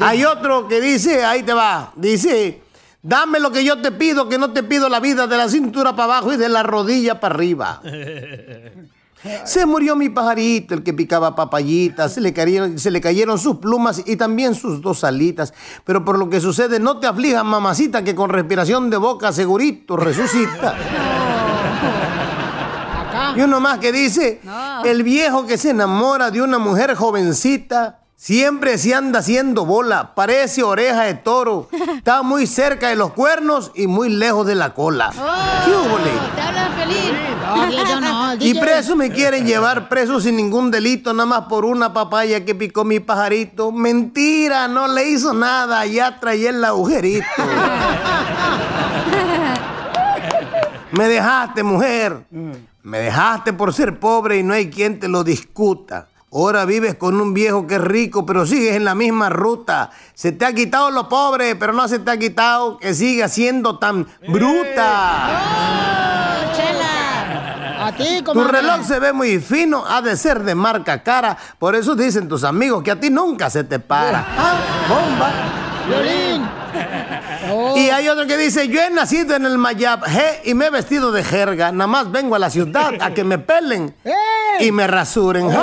Hay 0.00 0.24
otro 0.24 0.66
que 0.66 0.80
dice, 0.80 1.24
ahí 1.24 1.44
te 1.44 1.52
va, 1.52 1.92
dice, 1.94 2.62
dame 3.00 3.38
lo 3.38 3.52
que 3.52 3.62
yo 3.62 3.80
te 3.80 3.92
pido, 3.92 4.28
que 4.28 4.38
no 4.38 4.50
te 4.52 4.64
pido 4.64 4.88
la 4.88 4.98
vida 4.98 5.28
de 5.28 5.36
la 5.36 5.48
cintura 5.48 5.92
para 5.92 6.14
abajo 6.14 6.32
y 6.32 6.36
de 6.36 6.48
la 6.48 6.64
rodilla 6.64 7.20
para 7.20 7.36
arriba. 7.36 7.80
Se 9.44 9.66
murió 9.66 9.96
mi 9.96 10.08
pajarito, 10.08 10.74
el 10.74 10.82
que 10.82 10.92
picaba 10.92 11.34
papayitas, 11.34 12.12
se 12.14 12.20
le, 12.20 12.32
cayeron, 12.32 12.78
se 12.78 12.90
le 12.90 13.00
cayeron 13.00 13.38
sus 13.38 13.56
plumas 13.56 14.02
y 14.04 14.16
también 14.16 14.54
sus 14.54 14.80
dos 14.80 15.04
alitas. 15.04 15.52
Pero 15.84 16.04
por 16.04 16.18
lo 16.18 16.28
que 16.30 16.40
sucede, 16.40 16.78
no 16.78 17.00
te 17.00 17.06
aflijas, 17.06 17.44
mamacita, 17.44 18.04
que 18.04 18.14
con 18.14 18.30
respiración 18.30 18.90
de 18.90 18.98
boca 18.98 19.32
segurito 19.32 19.96
resucita. 19.96 20.76
Y 23.34 23.42
uno 23.42 23.60
más 23.60 23.78
que 23.78 23.92
dice, 23.92 24.40
el 24.84 25.02
viejo 25.02 25.46
que 25.46 25.58
se 25.58 25.70
enamora 25.70 26.30
de 26.30 26.40
una 26.40 26.58
mujer 26.58 26.94
jovencita, 26.94 28.00
siempre 28.16 28.78
se 28.78 28.94
anda 28.94 29.18
haciendo 29.20 29.64
bola, 29.66 30.14
parece 30.14 30.62
oreja 30.62 31.02
de 31.04 31.14
toro, 31.14 31.68
está 31.98 32.22
muy 32.22 32.46
cerca 32.46 32.88
de 32.88 32.96
los 32.96 33.12
cuernos 33.12 33.70
y 33.74 33.86
muy 33.86 34.08
lejos 34.08 34.46
de 34.46 34.54
la 34.54 34.74
cola. 34.74 35.10
¿Qué? 35.12 35.20
Te 36.34 36.40
hablan 36.40 36.72
feliz. 36.72 37.12
No, 38.00 38.34
Y 38.40 38.52
DJ. 38.52 38.60
preso 38.60 38.96
me 38.96 39.10
quieren 39.10 39.46
llevar 39.46 39.88
preso 39.88 40.20
sin 40.20 40.36
ningún 40.36 40.70
delito, 40.70 41.12
nada 41.12 41.26
más 41.26 41.42
por 41.42 41.64
una 41.64 41.92
papaya 41.92 42.44
que 42.44 42.54
picó 42.54 42.84
mi 42.84 43.00
pajarito. 43.00 43.70
Mentira, 43.72 44.66
no 44.68 44.88
le 44.88 45.08
hizo 45.08 45.32
nada, 45.32 45.86
ya 45.86 46.18
traía 46.20 46.50
el 46.50 46.64
agujerito. 46.64 47.24
Me 50.92 51.08
dejaste, 51.08 51.62
mujer. 51.62 52.24
Me 52.82 52.98
dejaste 52.98 53.52
por 53.52 53.74
ser 53.74 53.98
pobre 53.98 54.38
y 54.38 54.42
no 54.42 54.54
hay 54.54 54.70
quien 54.70 54.98
te 54.98 55.08
lo 55.08 55.24
discuta. 55.24 56.08
Ahora 56.32 56.64
vives 56.64 56.96
con 56.96 57.20
un 57.20 57.32
viejo 57.34 57.66
que 57.66 57.76
es 57.76 57.80
rico, 57.80 58.26
pero 58.26 58.46
sigues 58.46 58.74
en 58.74 58.84
la 58.84 58.94
misma 58.94 59.28
ruta. 59.28 59.90
Se 60.12 60.32
te 60.32 60.44
ha 60.44 60.52
quitado 60.52 60.90
lo 60.90 61.08
pobre, 61.08 61.54
pero 61.54 61.72
no 61.72 61.86
se 61.86 62.00
te 62.00 62.10
ha 62.10 62.18
quitado 62.18 62.78
que 62.78 62.94
sigas 62.94 63.32
siendo 63.32 63.78
tan 63.78 64.06
bruta. 64.28 65.26
A 67.78 67.92
ti, 67.92 68.20
Tu 68.20 68.44
reloj 68.44 68.84
se 68.84 68.98
ve 68.98 69.12
muy 69.12 69.38
fino, 69.38 69.84
ha 69.86 70.02
de 70.02 70.16
ser 70.16 70.42
de 70.42 70.56
marca 70.56 71.04
cara. 71.04 71.36
Por 71.58 71.76
eso 71.76 71.94
dicen 71.94 72.26
tus 72.26 72.42
amigos 72.42 72.82
que 72.82 72.90
a 72.90 72.98
ti 72.98 73.10
nunca 73.10 73.48
se 73.48 73.62
te 73.62 73.78
para. 73.78 74.26
Ah, 74.36 74.56
bomba. 74.88 75.30
Violín. 75.86 76.42
Y 77.76 77.90
hay 77.90 78.08
otro 78.08 78.26
que 78.26 78.36
dice, 78.36 78.68
yo 78.68 78.80
he 78.82 78.90
nacido 78.90 79.36
en 79.36 79.46
el 79.46 79.58
Mayab 79.58 80.04
G, 80.04 80.40
y 80.44 80.54
me 80.54 80.66
he 80.66 80.70
vestido 80.70 81.12
de 81.12 81.22
jerga. 81.22 81.72
Nada 81.72 81.86
más 81.86 82.10
vengo 82.10 82.34
a 82.34 82.38
la 82.38 82.50
ciudad 82.50 82.94
a 83.00 83.12
que 83.12 83.24
me 83.24 83.38
pelen 83.38 83.94
y 84.60 84.72
me 84.72 84.86
rasuren. 84.86 85.50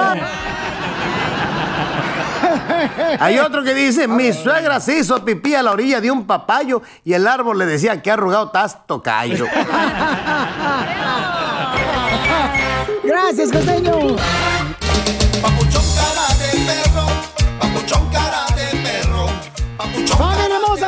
Hay 3.19 3.39
otro 3.39 3.63
que 3.63 3.73
dice, 3.73 4.07
mi 4.07 4.33
suegra 4.33 4.79
se 4.79 4.97
hizo 4.99 5.23
pipí 5.23 5.55
a 5.55 5.63
la 5.63 5.71
orilla 5.71 6.01
de 6.01 6.11
un 6.11 6.25
papayo 6.25 6.81
y 7.03 7.13
el 7.13 7.27
árbol 7.27 7.57
le 7.57 7.65
decía 7.65 8.01
que 8.01 8.11
arrugado 8.11 8.47
estás 8.47 8.85
tocayo. 8.87 9.45
Gracias, 13.03 13.51
costeño. 13.51 14.15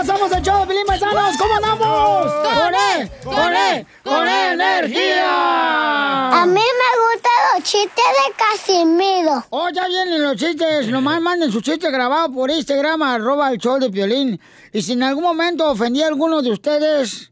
¡Somos 0.04 0.30
el 0.32 0.42
show 0.42 0.62
de 0.62 0.68
Pilín 0.68 0.86
Paisanos! 0.86 1.38
¿Cómo 1.38 1.56
andamos? 1.56 2.32
¡Con 2.34 2.76
él! 2.76 3.10
¡Con 3.24 3.54
él! 3.56 3.88
¡Con 4.04 4.28
energía! 4.28 6.42
A 6.42 6.46
mí 6.46 6.54
me 6.54 6.60
gustan 7.02 7.32
los 7.54 7.64
chistes 7.64 7.96
de 7.96 8.34
Casimiro. 8.36 9.46
Oh, 9.52 9.70
ya 9.70 9.88
vienen 9.88 10.22
los 10.22 10.36
chistes. 10.36 10.88
Nomás 10.90 11.22
manden 11.22 11.50
sus 11.52 11.64
chistes 11.64 11.90
grabados 11.92 12.32
por 12.36 12.52
Instagram, 12.52 13.02
arroba 13.04 13.50
el 13.52 13.58
show 13.58 13.80
de 13.80 13.90
Piolín. 13.90 14.38
Y 14.74 14.82
si 14.82 14.92
en 14.94 15.04
algún 15.04 15.24
momento 15.24 15.70
ofendí 15.72 16.04
a 16.04 16.08
alguno 16.08 16.42
de 16.42 16.52
ustedes, 16.52 17.32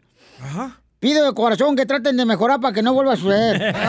pido 1.00 1.26
de 1.26 1.34
corazón 1.34 1.76
que 1.76 1.86
traten 1.86 2.16
de 2.16 2.24
mejorar 2.26 2.62
para 2.62 2.74
que 2.74 2.82
no 2.82 2.94
vuelva 2.94 3.14
a 3.14 3.18
suceder. 3.18 3.76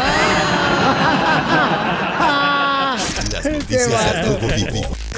Las 3.33 3.45
noticias 3.47 3.91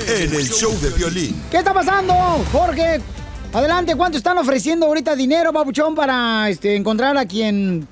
en 0.08 0.34
el 0.34 0.48
show 0.48 0.72
de 0.80 0.90
violín. 0.90 1.42
¿Qué 1.50 1.58
está 1.58 1.74
pasando, 1.74 2.14
Jorge? 2.52 3.00
Adelante, 3.56 3.96
¿cuánto 3.96 4.18
están 4.18 4.36
ofreciendo 4.36 4.84
ahorita 4.84 5.16
dinero, 5.16 5.50
babuchón, 5.50 5.94
para 5.94 6.50
este, 6.50 6.76
encontrar 6.76 7.16
a 7.16 7.24
quien 7.24 7.88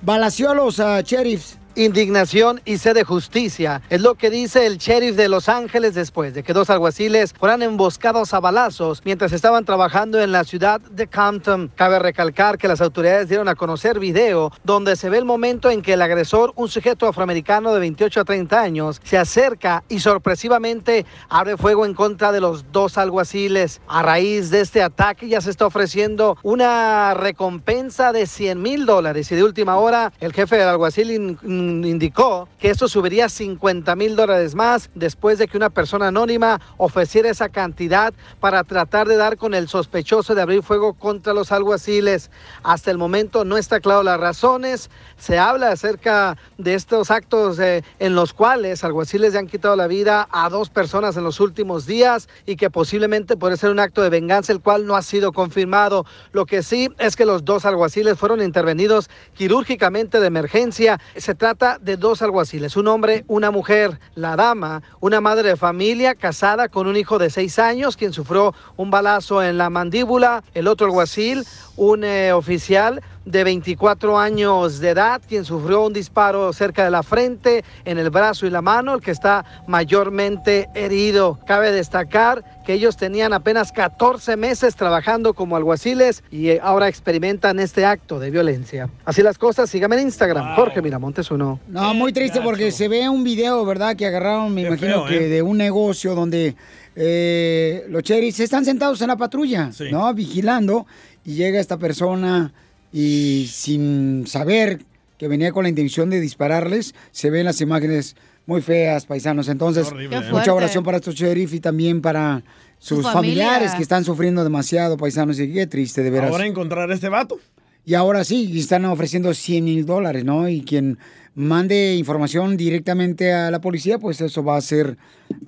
balació 0.00 0.52
a 0.52 0.54
los 0.54 0.80
ah, 0.80 1.02
sheriffs? 1.02 1.58
Indignación 1.74 2.60
y 2.66 2.76
sed 2.76 2.94
de 2.94 3.02
justicia 3.02 3.80
es 3.88 4.02
lo 4.02 4.14
que 4.14 4.28
dice 4.28 4.66
el 4.66 4.76
sheriff 4.76 5.16
de 5.16 5.30
Los 5.30 5.48
Ángeles 5.48 5.94
después 5.94 6.34
de 6.34 6.42
que 6.42 6.52
dos 6.52 6.68
alguaciles 6.68 7.32
fueran 7.32 7.62
emboscados 7.62 8.34
a 8.34 8.40
balazos 8.40 9.00
mientras 9.06 9.32
estaban 9.32 9.64
trabajando 9.64 10.20
en 10.20 10.32
la 10.32 10.44
ciudad 10.44 10.82
de 10.82 11.06
Compton. 11.06 11.72
Cabe 11.74 11.98
recalcar 11.98 12.58
que 12.58 12.68
las 12.68 12.82
autoridades 12.82 13.30
dieron 13.30 13.48
a 13.48 13.54
conocer 13.54 13.98
video 13.98 14.52
donde 14.64 14.96
se 14.96 15.08
ve 15.08 15.16
el 15.16 15.24
momento 15.24 15.70
en 15.70 15.80
que 15.80 15.94
el 15.94 16.02
agresor, 16.02 16.52
un 16.56 16.68
sujeto 16.68 17.08
afroamericano 17.08 17.72
de 17.72 17.80
28 17.80 18.20
a 18.20 18.24
30 18.24 18.60
años, 18.60 19.00
se 19.02 19.16
acerca 19.16 19.82
y 19.88 20.00
sorpresivamente 20.00 21.06
abre 21.30 21.56
fuego 21.56 21.86
en 21.86 21.94
contra 21.94 22.32
de 22.32 22.42
los 22.42 22.70
dos 22.70 22.98
alguaciles. 22.98 23.80
A 23.88 24.02
raíz 24.02 24.50
de 24.50 24.60
este 24.60 24.82
ataque 24.82 25.26
ya 25.26 25.40
se 25.40 25.48
está 25.48 25.64
ofreciendo 25.64 26.36
una 26.42 27.14
recompensa 27.14 28.12
de 28.12 28.26
100 28.26 28.60
mil 28.60 28.84
dólares 28.84 29.32
y 29.32 29.36
de 29.36 29.44
última 29.44 29.76
hora 29.76 30.12
el 30.20 30.34
jefe 30.34 30.56
del 30.56 30.68
alguacil 30.68 31.38
indicó 31.84 32.48
que 32.58 32.70
esto 32.70 32.88
subiría 32.88 33.28
50 33.28 33.94
mil 33.96 34.16
dólares 34.16 34.54
más 34.54 34.90
después 34.94 35.38
de 35.38 35.46
que 35.46 35.56
una 35.56 35.70
persona 35.70 36.08
anónima 36.08 36.60
ofreciera 36.76 37.30
esa 37.30 37.48
cantidad 37.48 38.12
para 38.40 38.64
tratar 38.64 39.06
de 39.06 39.16
dar 39.16 39.36
con 39.36 39.54
el 39.54 39.68
sospechoso 39.68 40.34
de 40.34 40.42
abrir 40.42 40.62
fuego 40.62 40.94
contra 40.94 41.32
los 41.32 41.52
alguaciles. 41.52 42.30
Hasta 42.62 42.90
el 42.90 42.98
momento 42.98 43.44
no 43.44 43.56
está 43.56 43.80
claro 43.80 44.02
las 44.02 44.18
razones. 44.18 44.90
Se 45.16 45.38
habla 45.38 45.70
acerca 45.70 46.36
de 46.58 46.74
estos 46.74 47.10
actos 47.10 47.58
eh, 47.58 47.84
en 47.98 48.14
los 48.14 48.32
cuales 48.32 48.84
alguaciles 48.84 49.32
le 49.32 49.38
han 49.38 49.46
quitado 49.46 49.76
la 49.76 49.86
vida 49.86 50.28
a 50.32 50.48
dos 50.48 50.70
personas 50.70 51.16
en 51.16 51.24
los 51.24 51.40
últimos 51.40 51.86
días 51.86 52.28
y 52.46 52.56
que 52.56 52.70
posiblemente 52.70 53.36
puede 53.36 53.56
ser 53.56 53.70
un 53.70 53.78
acto 53.78 54.02
de 54.02 54.10
venganza, 54.10 54.52
el 54.52 54.60
cual 54.60 54.86
no 54.86 54.96
ha 54.96 55.02
sido 55.02 55.32
confirmado. 55.32 56.04
Lo 56.32 56.46
que 56.46 56.62
sí 56.62 56.88
es 56.98 57.16
que 57.16 57.24
los 57.24 57.44
dos 57.44 57.64
alguaciles 57.64 58.18
fueron 58.18 58.42
intervenidos 58.42 59.08
quirúrgicamente 59.34 60.20
de 60.20 60.26
emergencia. 60.26 61.00
Se 61.16 61.34
trata 61.34 61.51
de 61.80 61.96
dos 61.96 62.22
alguaciles, 62.22 62.76
un 62.76 62.88
hombre, 62.88 63.24
una 63.28 63.50
mujer. 63.50 63.98
La 64.14 64.36
dama, 64.36 64.82
una 65.00 65.20
madre 65.20 65.50
de 65.50 65.56
familia 65.56 66.14
casada 66.14 66.68
con 66.68 66.86
un 66.86 66.96
hijo 66.96 67.18
de 67.18 67.30
seis 67.30 67.58
años, 67.58 67.96
quien 67.96 68.12
sufrió 68.12 68.54
un 68.76 68.90
balazo 68.90 69.42
en 69.42 69.58
la 69.58 69.68
mandíbula. 69.68 70.42
El 70.54 70.66
otro 70.66 70.86
alguacil, 70.86 71.44
un 71.76 72.04
eh, 72.04 72.32
oficial 72.32 73.02
de 73.24 73.44
24 73.44 74.18
años 74.18 74.80
de 74.80 74.90
edad, 74.90 75.20
quien 75.26 75.44
sufrió 75.44 75.86
un 75.86 75.92
disparo 75.92 76.52
cerca 76.52 76.84
de 76.84 76.90
la 76.90 77.02
frente, 77.02 77.64
en 77.84 77.98
el 77.98 78.10
brazo 78.10 78.46
y 78.46 78.50
la 78.50 78.62
mano, 78.62 78.94
el 78.94 79.00
que 79.00 79.10
está 79.10 79.44
mayormente 79.66 80.68
herido. 80.74 81.38
Cabe 81.46 81.72
destacar 81.72 82.44
que 82.64 82.74
ellos 82.74 82.96
tenían 82.96 83.32
apenas 83.32 83.72
14 83.72 84.36
meses 84.36 84.76
trabajando 84.76 85.34
como 85.34 85.56
alguaciles 85.56 86.22
y 86.30 86.48
eh, 86.48 86.60
ahora 86.62 86.88
experimentan 86.88 87.58
este 87.58 87.84
acto 87.84 88.18
de 88.18 88.30
violencia. 88.30 88.88
Así 89.04 89.22
las 89.22 89.38
cosas, 89.38 89.68
síganme 89.70 89.96
en 89.96 90.02
Instagram, 90.02 90.54
Jorge 90.56 90.82
Miramontes 90.82 91.30
uno. 91.30 91.60
No, 91.68 91.94
muy 91.94 92.12
triste 92.12 92.40
porque 92.40 92.70
se 92.70 92.88
ve 92.88 93.08
un 93.08 93.24
video, 93.24 93.64
¿verdad? 93.64 93.96
Que 93.96 94.06
agarraron, 94.06 94.54
me 94.54 94.62
imagino 94.62 95.04
feo, 95.04 95.06
que 95.06 95.26
¿eh? 95.26 95.28
de 95.28 95.42
un 95.42 95.58
negocio 95.58 96.14
donde 96.14 96.54
eh, 96.94 97.84
los 97.88 98.02
cheris 98.02 98.38
están 98.40 98.64
sentados 98.64 99.00
en 99.02 99.08
la 99.08 99.16
patrulla, 99.16 99.70
¿no? 99.90 100.12
Vigilando 100.14 100.86
y 101.24 101.34
llega 101.34 101.60
esta 101.60 101.76
persona 101.76 102.52
y 102.92 103.48
sin 103.50 104.26
saber 104.26 104.80
que 105.18 105.28
venía 105.28 105.52
con 105.52 105.62
la 105.62 105.68
intención 105.68 106.10
de 106.10 106.20
dispararles, 106.20 106.94
se 107.10 107.30
ven 107.30 107.44
las 107.44 107.60
imágenes 107.60 108.16
muy 108.46 108.60
feas, 108.60 109.06
paisanos. 109.06 109.48
Entonces, 109.48 109.86
horrible, 109.86 110.16
¿eh? 110.16 110.30
mucha 110.30 110.52
oración 110.52 110.84
para 110.84 110.96
estos 110.98 111.14
sheriff 111.14 111.54
y 111.54 111.60
también 111.60 112.00
para 112.02 112.42
sus 112.78 112.98
Su 112.98 113.02
familia. 113.04 113.46
familiares 113.46 113.72
que 113.76 113.82
están 113.82 114.04
sufriendo 114.04 114.42
demasiado, 114.42 114.96
paisanos. 114.96 115.38
Y 115.38 115.52
qué 115.52 115.66
triste, 115.66 116.02
de 116.02 116.10
veras. 116.10 116.30
Ahora 116.30 116.46
encontrar 116.46 116.90
a 116.90 116.94
este 116.94 117.08
vato. 117.08 117.38
Y 117.84 117.94
ahora 117.94 118.24
sí, 118.24 118.50
y 118.52 118.58
están 118.60 118.84
ofreciendo 118.84 119.32
100 119.32 119.64
mil 119.64 119.86
dólares, 119.86 120.24
¿no? 120.24 120.48
Y 120.48 120.62
quien 120.62 120.98
mande 121.34 121.94
información 121.94 122.56
directamente 122.56 123.32
a 123.32 123.50
la 123.50 123.60
policía, 123.60 123.98
pues 123.98 124.20
eso 124.20 124.44
va 124.44 124.56
a 124.56 124.60
ser, 124.60 124.98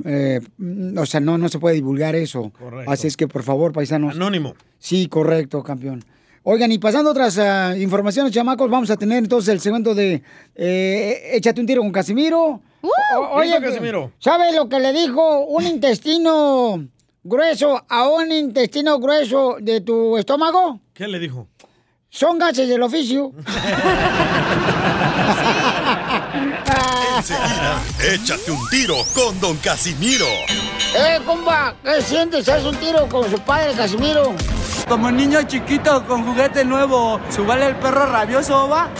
eh, 0.04 0.40
o 0.96 1.06
sea, 1.06 1.20
no, 1.20 1.36
no 1.36 1.48
se 1.48 1.58
puede 1.58 1.74
divulgar 1.76 2.16
eso. 2.16 2.52
Correcto. 2.58 2.90
Así 2.90 3.06
es 3.06 3.16
que, 3.16 3.28
por 3.28 3.42
favor, 3.42 3.72
paisanos. 3.72 4.14
Anónimo. 4.14 4.54
Sí, 4.78 5.08
correcto, 5.08 5.62
campeón. 5.62 6.04
Oigan, 6.46 6.70
y 6.70 6.78
pasando 6.78 7.08
a 7.08 7.12
otras 7.12 7.38
ah, 7.38 7.74
informaciones, 7.74 8.30
chamacos, 8.30 8.68
vamos 8.70 8.90
a 8.90 8.96
tener 8.98 9.16
entonces 9.16 9.48
el 9.52 9.60
segundo 9.60 9.94
de 9.94 10.22
eh, 10.54 11.30
Échate 11.32 11.58
un 11.58 11.66
tiro 11.66 11.80
con 11.80 11.90
Casimiro. 11.90 12.60
Que- 12.82 13.60
Casimiro. 13.62 14.12
¿Sabe 14.18 14.52
lo 14.52 14.68
que 14.68 14.78
le 14.78 14.92
dijo 14.92 15.40
un 15.46 15.64
intestino 15.66 16.86
grueso 17.22 17.82
a 17.88 18.08
un 18.08 18.30
intestino 18.30 18.98
grueso 18.98 19.56
de 19.58 19.80
tu 19.80 20.18
estómago? 20.18 20.80
¿Qué 20.92 21.08
le 21.08 21.18
dijo? 21.18 21.48
Son 22.10 22.38
gases 22.38 22.68
del 22.68 22.82
oficio. 22.82 23.32
Enseguida, 27.16 27.82
échate 28.12 28.50
un 28.50 28.68
tiro 28.68 28.96
con 29.14 29.40
Don 29.40 29.56
Casimiro. 29.56 30.26
¡Eh, 30.94 31.20
compa! 31.24 31.74
¿Qué 31.82 32.02
sientes? 32.02 32.46
¿Haz 32.50 32.64
un 32.64 32.76
tiro 32.76 33.08
con 33.08 33.30
su 33.30 33.38
padre, 33.38 33.72
Casimiro? 33.74 34.34
Como 34.88 35.10
niño 35.10 35.42
chiquito 35.44 36.04
con 36.06 36.24
juguete 36.24 36.64
nuevo, 36.64 37.20
¿subale 37.30 37.66
el 37.66 37.76
perro 37.76 38.06
rabioso, 38.06 38.68
va? 38.68 38.90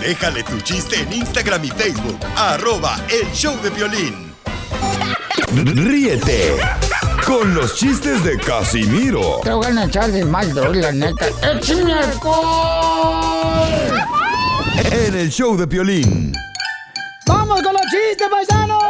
Déjale 0.00 0.42
tu 0.42 0.60
chiste 0.60 1.00
en 1.00 1.12
Instagram 1.12 1.64
y 1.64 1.68
Facebook. 1.70 2.18
Arroba 2.36 2.96
El 3.08 3.30
Show 3.32 3.56
de 3.62 3.70
Violín. 3.70 4.34
Ríete 5.54 6.56
con 7.26 7.54
los 7.54 7.74
chistes 7.74 8.22
de 8.22 8.38
Casimiro 8.38 9.40
Te 9.42 9.50
voy 9.50 9.66
a 9.66 9.84
echar 9.84 10.10
de 10.10 10.24
mal, 10.24 10.52
la 10.80 10.92
neta. 10.92 11.26
¡Échame 11.42 11.92
alcohol! 11.92 13.68
en 14.90 15.14
el 15.14 15.30
Show 15.30 15.56
de 15.56 15.66
Violín. 15.66 16.32
¡Vamos 17.26 17.62
con 17.62 17.72
los 17.72 17.82
chistes, 17.82 18.28
paisanos! 18.28 18.82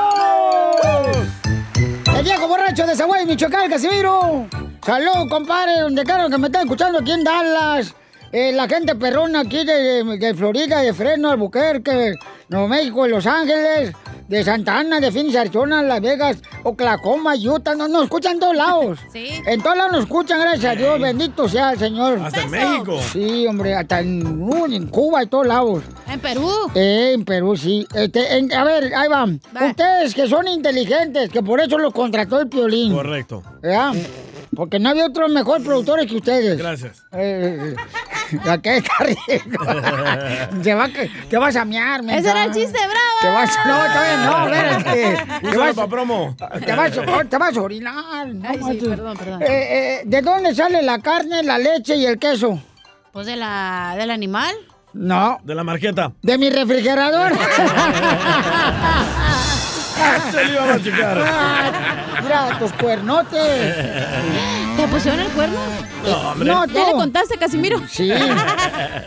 El 2.17 2.25
viejo 2.25 2.49
borracho 2.49 2.87
de 2.87 2.95
Zaguay, 2.95 3.27
Michoacán, 3.27 3.71
Casimiro. 3.71 4.47
Salud, 4.89 5.29
compadre, 5.29 5.81
donde 5.83 6.03
quiera 6.03 6.31
que 6.31 6.39
me 6.39 6.47
están 6.47 6.63
escuchando 6.63 7.01
aquí 7.01 7.13
en 7.13 7.23
Dallas. 7.23 7.95
Eh, 8.33 8.53
la 8.53 8.67
gente 8.67 8.95
perrona 8.95 9.41
aquí 9.41 9.63
de, 9.63 10.03
de 10.03 10.35
Florida, 10.35 10.81
de 10.81 10.95
Fresno, 10.95 11.29
Albuquerque, 11.29 12.15
Nuevo 12.49 12.69
México, 12.69 13.07
Los 13.07 13.27
Ángeles, 13.27 13.93
de 14.29 14.45
Santa 14.45 14.79
Ana, 14.79 14.99
de 14.99 15.13
Phoenix, 15.13 15.37
Arizona, 15.37 15.83
Las 15.83 16.01
Vegas, 16.01 16.39
Oklahoma, 16.65 17.35
Utah, 17.37 17.75
no, 17.75 17.87
nos 17.87 18.05
escuchan 18.05 18.33
en 18.35 18.41
todos 18.41 18.57
lados. 18.57 18.99
Sí. 19.13 19.29
En 19.45 19.61
todos 19.63 19.77
lados 19.77 19.93
nos 19.93 20.01
escuchan, 20.05 20.41
gracias 20.41 20.73
a 20.73 20.75
Dios, 20.75 20.99
bendito 20.99 21.47
sea 21.51 21.73
el 21.73 21.79
Señor. 21.79 22.19
Hasta 22.25 22.41
en 22.45 22.51
México. 22.51 22.99
Sí, 23.13 23.47
hombre, 23.47 23.75
hasta 23.75 24.01
en, 24.01 24.43
uh, 24.43 24.65
en 24.73 24.87
Cuba 24.89 25.23
y 25.23 25.27
todos 25.27 25.47
lados. 25.47 25.83
En 26.11 26.19
Perú. 26.19 26.51
Eh, 26.75 27.13
en 27.15 27.27
Perú, 27.27 27.59
sí. 27.59 27.87
Este, 27.95 28.39
en- 28.39 28.51
a 28.55 28.65
ver, 28.65 28.91
ahí 28.95 29.09
va. 29.11 29.27
Ustedes 29.69 30.15
que 30.15 30.27
son 30.29 30.49
inteligentes, 30.49 31.29
que 31.29 31.43
por 31.43 31.61
eso 31.61 31.77
los 31.77 31.93
contrató 31.93 32.41
el 32.41 32.49
Piolín. 32.49 32.95
Correcto. 32.95 33.43
¿Verdad? 33.61 33.93
Porque 34.59 34.81
no 34.81 34.89
había 34.89 35.07
otros 35.07 35.31
mejores 35.31 35.65
productores 35.65 36.09
que 36.09 36.17
ustedes. 36.17 36.59
Gracias. 36.59 37.05
Eh, 37.13 37.77
¿A 38.45 38.59
qué 38.59 38.79
está 38.79 38.93
riendo? 39.05 39.61
Te, 40.65 40.75
va, 40.75 40.89
que- 40.89 41.09
te 41.31 41.39
vas 41.39 41.55
a 41.55 41.65
mear, 41.65 42.03
mensa. 42.03 42.19
Ese 42.19 42.31
era 42.31 42.45
el 42.47 42.51
chiste, 42.53 42.77
bravo. 42.77 43.19
Te 43.23 43.29
vas, 43.29 43.57
no, 43.65 43.77
todavía 43.77 44.17
no, 44.17 44.49
espérate. 44.53 45.27
Te 45.53 45.57
vas, 45.57 45.75
para 45.77 45.87
promo. 45.89 46.37
te 46.67 46.75
vas, 46.75 46.91
te 47.31 47.39
vas 47.39 47.57
a 47.57 47.61
orinar. 47.61 48.27
no 48.35 48.49
Ay, 48.49 48.59
sí, 48.81 48.81
perdón, 48.85 49.17
perdón. 49.17 49.43
Eh, 49.43 49.47
eh, 49.49 50.03
¿De 50.05 50.23
dónde 50.23 50.53
sale 50.53 50.83
la 50.83 50.99
carne, 50.99 51.45
la 51.45 51.57
leche 51.59 51.95
y 51.95 52.05
el 52.07 52.19
queso? 52.19 52.61
Pues 53.13 53.29
de 53.29 53.37
la, 53.37 53.95
del 53.97 54.11
animal. 54.11 54.57
No, 54.93 55.39
De 55.45 55.55
la 55.55 55.63
marqueta. 55.63 56.11
de 56.21 56.37
mi 56.37 56.51
refrigerador. 56.51 57.31
Se 60.33 60.45
le 60.45 60.53
iba 60.53 60.65
a 60.65 60.67
machucar. 60.67 62.08
Mira, 62.29 62.59
tus 62.59 62.71
cuernotes. 62.75 63.41
¿Te 64.77 64.87
pusieron 64.89 65.21
el 65.21 65.29
cuerno? 65.29 65.59
No, 66.05 66.31
hombre. 66.31 66.47
No, 66.47 66.67
¿Ya 66.67 66.89
le 66.89 66.93
contaste, 66.93 67.39
Casimiro? 67.39 67.81
Sí. 67.89 68.11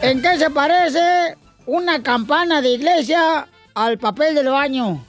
¿En 0.01 0.23
qué 0.23 0.39
se 0.39 0.49
parece 0.49 1.37
una 1.67 2.01
campana 2.01 2.63
de 2.63 2.69
iglesia 2.69 3.47
al 3.75 3.99
papel 3.99 4.33
del 4.33 4.47
baño? 4.47 5.05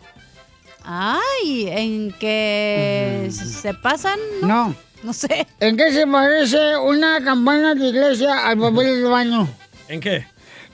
Ay, 0.84 1.68
en 1.70 2.12
que 2.12 3.30
se 3.30 3.72
pasan. 3.72 4.18
No. 4.42 4.74
No 5.02 5.14
sé. 5.14 5.46
¿En 5.58 5.78
qué 5.78 5.90
se 5.90 6.06
parece 6.06 6.76
una 6.76 7.24
campana 7.24 7.74
de 7.74 7.88
iglesia 7.88 8.46
al 8.46 8.58
papel 8.58 9.00
del 9.00 9.10
baño? 9.10 9.48
¿En 9.88 10.00
qué? 10.00 10.26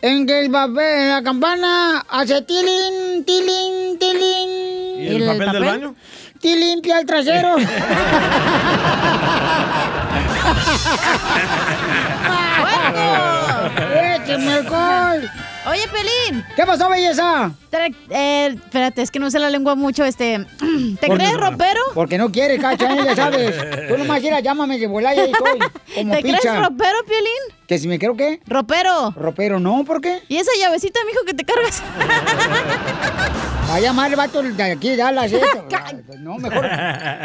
En 0.02 0.26
que 0.26 0.40
el 0.40 0.50
papel, 0.50 1.08
la 1.08 1.22
campana 1.22 2.04
hace 2.08 2.42
tilín, 2.42 3.24
tilín, 3.24 3.96
tilín. 3.96 4.68
¿Y 5.00 5.06
el, 5.06 5.24
papel, 5.24 5.52
del 5.52 5.64
baño? 5.64 5.94
Y 6.42 6.54
limpia 6.54 7.00
el 7.00 7.06
trasero. 7.06 7.56
¡Écheme 14.16 14.52
alcohol! 14.52 15.30
Oye, 15.66 15.82
Pelín. 15.88 16.44
¿Qué 16.56 16.64
pasó, 16.64 16.88
belleza? 16.88 17.50
Tra- 17.70 17.94
eh, 18.10 18.54
espérate, 18.54 19.02
es 19.02 19.10
que 19.10 19.18
no 19.18 19.30
sé 19.30 19.38
la 19.38 19.50
lengua 19.50 19.74
mucho, 19.74 20.04
este... 20.04 20.46
¿Te 21.00 21.08
crees 21.08 21.34
ropero? 21.34 21.80
Porque 21.94 22.16
no 22.16 22.30
quiere, 22.32 22.58
cacha, 22.58 22.94
ya 22.94 23.14
sabes. 23.14 23.54
Tú 23.88 23.98
nomás 23.98 24.22
ir 24.22 24.32
llámame 24.42 24.78
de 24.78 24.86
volar 24.86 25.14
y 25.16 25.20
ahí 25.20 25.30
estoy. 25.32 25.58
Como 25.94 26.14
¿Te 26.14 26.22
crees 26.22 26.58
ropero, 26.58 27.04
Piolín? 27.06 27.58
¿Que 27.66 27.78
si 27.78 27.86
me 27.88 27.98
creo 27.98 28.16
qué? 28.16 28.40
Ropero. 28.46 29.10
Ropero, 29.14 29.60
no, 29.60 29.84
¿por 29.84 30.00
qué? 30.00 30.22
¿Y 30.28 30.38
esa 30.38 30.52
llavecita, 30.58 31.00
mijo, 31.06 31.24
que 31.26 31.34
te 31.34 31.44
cargas? 31.44 31.82
Va 33.68 33.74
a 33.74 33.80
llamar 33.80 34.10
el 34.10 34.16
vato 34.16 34.42
de 34.42 34.62
aquí, 34.62 34.96
Dallas. 34.96 35.32
¿eh? 35.32 35.40
No, 36.20 36.36
mejor, 36.36 36.62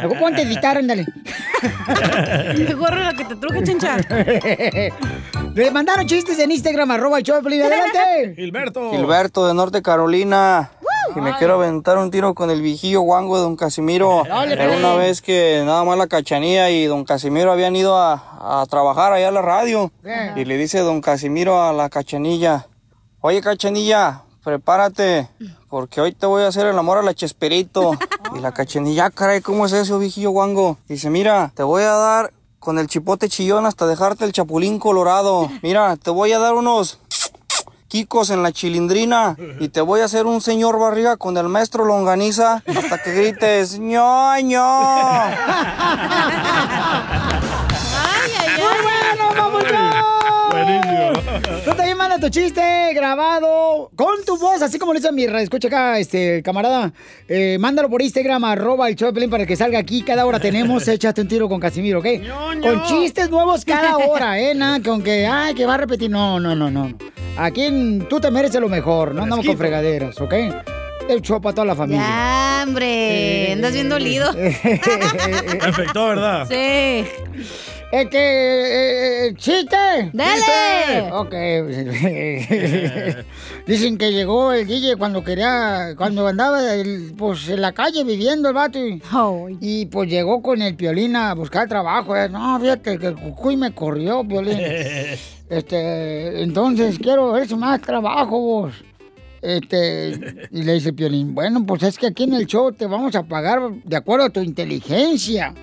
mejor 0.04 0.20
ponte 0.20 0.42
a 0.42 0.44
editar, 0.44 0.78
ándale. 0.78 1.06
Mejor 2.58 2.98
la 2.98 3.14
que 3.14 3.26
te 3.26 3.36
truje, 3.36 3.64
chencha. 3.64 3.98
Le 5.56 5.72
mandaron 5.72 6.06
chistes 6.06 6.38
en 6.40 6.52
Instagram, 6.52 6.92
arroba 6.92 7.18
el 7.18 7.24
show 7.24 7.42
de. 7.42 7.64
Adelante. 7.64 8.34
Gilberto. 8.36 8.92
Gilberto 8.92 9.48
de 9.48 9.54
Norte 9.54 9.82
Carolina. 9.82 10.72
Y 11.16 11.22
me 11.22 11.34
quiero 11.38 11.56
aventar 11.56 11.98
un 11.98 12.12
tiro 12.12 12.34
con 12.34 12.50
el 12.50 12.62
viejillo 12.62 13.02
guango 13.02 13.38
de 13.38 13.44
don 13.44 13.56
Casimiro. 13.56 14.24
Dale, 14.28 14.54
Era 14.54 14.68
pues. 14.68 14.80
una 14.80 14.96
vez 14.96 15.22
que 15.22 15.62
nada 15.66 15.84
más 15.84 15.98
la 15.98 16.08
cachanía 16.08 16.70
y 16.72 16.86
don 16.86 17.04
Casimiro 17.04 17.52
habían 17.52 17.76
ido 17.76 17.98
a, 17.98 18.62
a 18.62 18.66
trabajar 18.68 19.12
allá 19.14 19.28
a 19.30 19.32
la 19.32 19.42
radio. 19.42 19.92
Y 20.36 20.46
le 20.46 20.58
dice 20.58 20.80
don 20.80 21.02
Casimiro 21.02 21.62
a 21.62 21.74
la 21.74 21.90
cachanilla, 21.90 22.68
oye 23.22 23.42
cachanilla, 23.42 24.22
prepárate, 24.44 25.30
porque 25.70 26.02
hoy 26.02 26.12
te 26.14 26.26
voy 26.26 26.44
a 26.44 26.48
hacer 26.48 26.66
el 26.68 26.78
amor 26.78 26.98
a 26.98 27.02
la 27.02 27.14
Chesperito. 27.14 27.98
Y 28.36 28.40
la 28.40 28.52
cachenilla, 28.52 29.06
"Ah, 29.06 29.10
caray, 29.12 29.42
¿cómo 29.42 29.66
es 29.66 29.74
eso, 29.74 30.00
viejillo 30.00 30.32
guango? 30.32 30.78
Dice, 30.88 31.10
mira, 31.10 31.52
te 31.56 31.64
voy 31.64 31.84
a 31.84 31.92
dar 31.94 32.34
con 32.60 32.80
el 32.80 32.88
chipote 32.88 33.30
chillón 33.30 33.66
hasta 33.66 33.86
dejarte 33.88 34.26
el 34.26 34.32
chapulín 34.32 34.80
colorado. 34.80 35.50
Mira, 35.62 35.96
te 35.98 36.10
voy 36.12 36.32
a 36.32 36.40
dar 36.40 36.54
unos 36.54 37.00
quicos 37.90 38.30
en 38.32 38.42
la 38.42 38.52
chilindrina 38.52 39.36
y 39.60 39.68
te 39.70 39.82
voy 39.82 40.00
a 40.02 40.06
hacer 40.06 40.26
un 40.26 40.42
señor 40.42 40.80
barriga 40.80 41.16
con 41.18 41.38
el 41.38 41.48
maestro 41.48 41.86
longaniza 41.86 42.64
hasta 42.66 43.04
que 43.04 43.12
grites, 43.14 43.78
ñoño. 43.80 44.64
¡Muy 47.42 47.43
manda 52.14 52.28
tu 52.28 52.30
chiste 52.30 52.94
grabado 52.94 53.90
con 53.96 54.24
tu 54.26 54.38
voz, 54.38 54.62
así 54.62 54.78
como 54.78 54.94
lo 54.94 55.00
hizo 55.00 55.12
mi 55.12 55.26
radio. 55.26 55.44
Escucha 55.44 55.68
acá, 55.68 56.00
este, 56.00 56.44
camarada. 56.44 56.94
Eh, 57.28 57.58
mándalo 57.60 57.90
por 57.90 58.02
Instagram, 58.02 58.44
arroba 58.46 58.88
el 58.88 58.96
show 58.96 59.08
de 59.08 59.14
Pelín 59.14 59.30
para 59.30 59.46
que 59.46 59.56
salga 59.56 59.80
aquí. 59.80 60.04
Cada 60.04 60.26
hora 60.26 60.40
tenemos, 60.40 60.88
échate 60.88 61.22
un 61.22 61.28
tiro 61.28 61.50
con 61.50 61.60
Casimiro, 61.60 62.00
¿ok? 62.00 62.06
Con 62.62 62.84
chistes 62.84 63.30
nuevos 63.30 63.66
cada 63.66 63.98
hora, 64.08 64.40
¿eh? 64.40 64.54
Nada, 64.54 64.80
con 64.82 65.02
que, 65.02 65.26
ay, 65.26 65.56
que 65.56 65.66
va 65.66 65.74
a 65.76 65.78
repetir. 65.78 66.10
No, 66.12 66.40
no, 66.40 66.56
no, 66.56 66.70
no. 66.70 66.96
Aquí 67.38 67.64
en- 67.64 68.08
tú 68.08 68.20
te 68.20 68.30
mereces 68.30 68.62
lo 68.62 68.70
mejor, 68.70 69.16
no 69.16 69.24
andamos 69.24 69.46
con 69.46 69.58
fregaderas, 69.58 70.20
¿ok? 70.22 70.34
El 71.10 71.22
show 71.22 71.42
para 71.42 71.56
toda 71.56 71.66
la 71.66 71.76
familia. 71.76 72.02
Ya, 72.06 72.64
hombre. 72.66 73.52
Andas 73.54 73.74
bien 73.74 73.90
dolido. 73.90 74.32
Me 74.34 75.60
afectó, 75.62 76.08
¿verdad? 76.10 76.48
Sí. 76.50 77.06
Es 77.96 78.10
que, 78.10 78.18
eh, 78.18 79.28
eh, 79.28 79.36
chiste. 79.36 79.76
Dale. 80.14 81.12
Ok. 81.12 81.32
Dicen 83.68 84.00
que 84.00 84.12
llegó 84.12 84.52
el 84.52 84.66
DJ 84.66 84.96
cuando 84.98 85.24
quería, 85.24 85.94
cuando 85.96 86.26
andaba 86.26 86.74
el- 86.74 87.14
pues 87.16 87.48
en 87.50 87.62
la 87.62 87.72
calle 87.72 88.04
viviendo 88.04 88.48
el 88.50 88.56
vato 88.56 88.80
y, 88.84 89.00
y, 89.62 89.86
pues 89.86 90.10
llegó 90.10 90.42
con 90.42 90.64
el 90.64 90.76
piolín 90.76 91.16
a 91.16 91.36
buscar 91.36 91.70
trabajo. 91.70 92.16
eh. 92.18 92.30
No, 92.30 92.60
fíjate 92.60 92.98
que 92.98 93.06
el 93.08 93.16
cucuy 93.16 93.58
me 93.58 93.72
corrió, 93.76 94.28
piolín. 94.28 94.58
Este, 95.50 96.42
entonces 96.42 96.98
quiero 96.98 97.34
ver 97.34 97.56
más 97.58 97.80
trabajo 97.80 98.40
vos. 98.40 98.74
Este, 99.40 100.14
y 100.50 100.64
le 100.64 100.74
dice 100.74 100.90
el 100.90 100.96
piolín, 100.96 101.36
bueno, 101.36 101.64
pues 101.64 101.84
es 101.84 102.00
que 102.00 102.08
aquí 102.08 102.24
en 102.24 102.34
el 102.34 102.48
show 102.48 102.72
te 102.72 102.88
vamos 102.88 103.14
a 103.16 103.22
pagar 103.22 103.62
de 103.84 103.96
acuerdo 103.96 104.26
a 104.26 104.30
tu 104.32 104.40
inteligencia. 104.42 105.54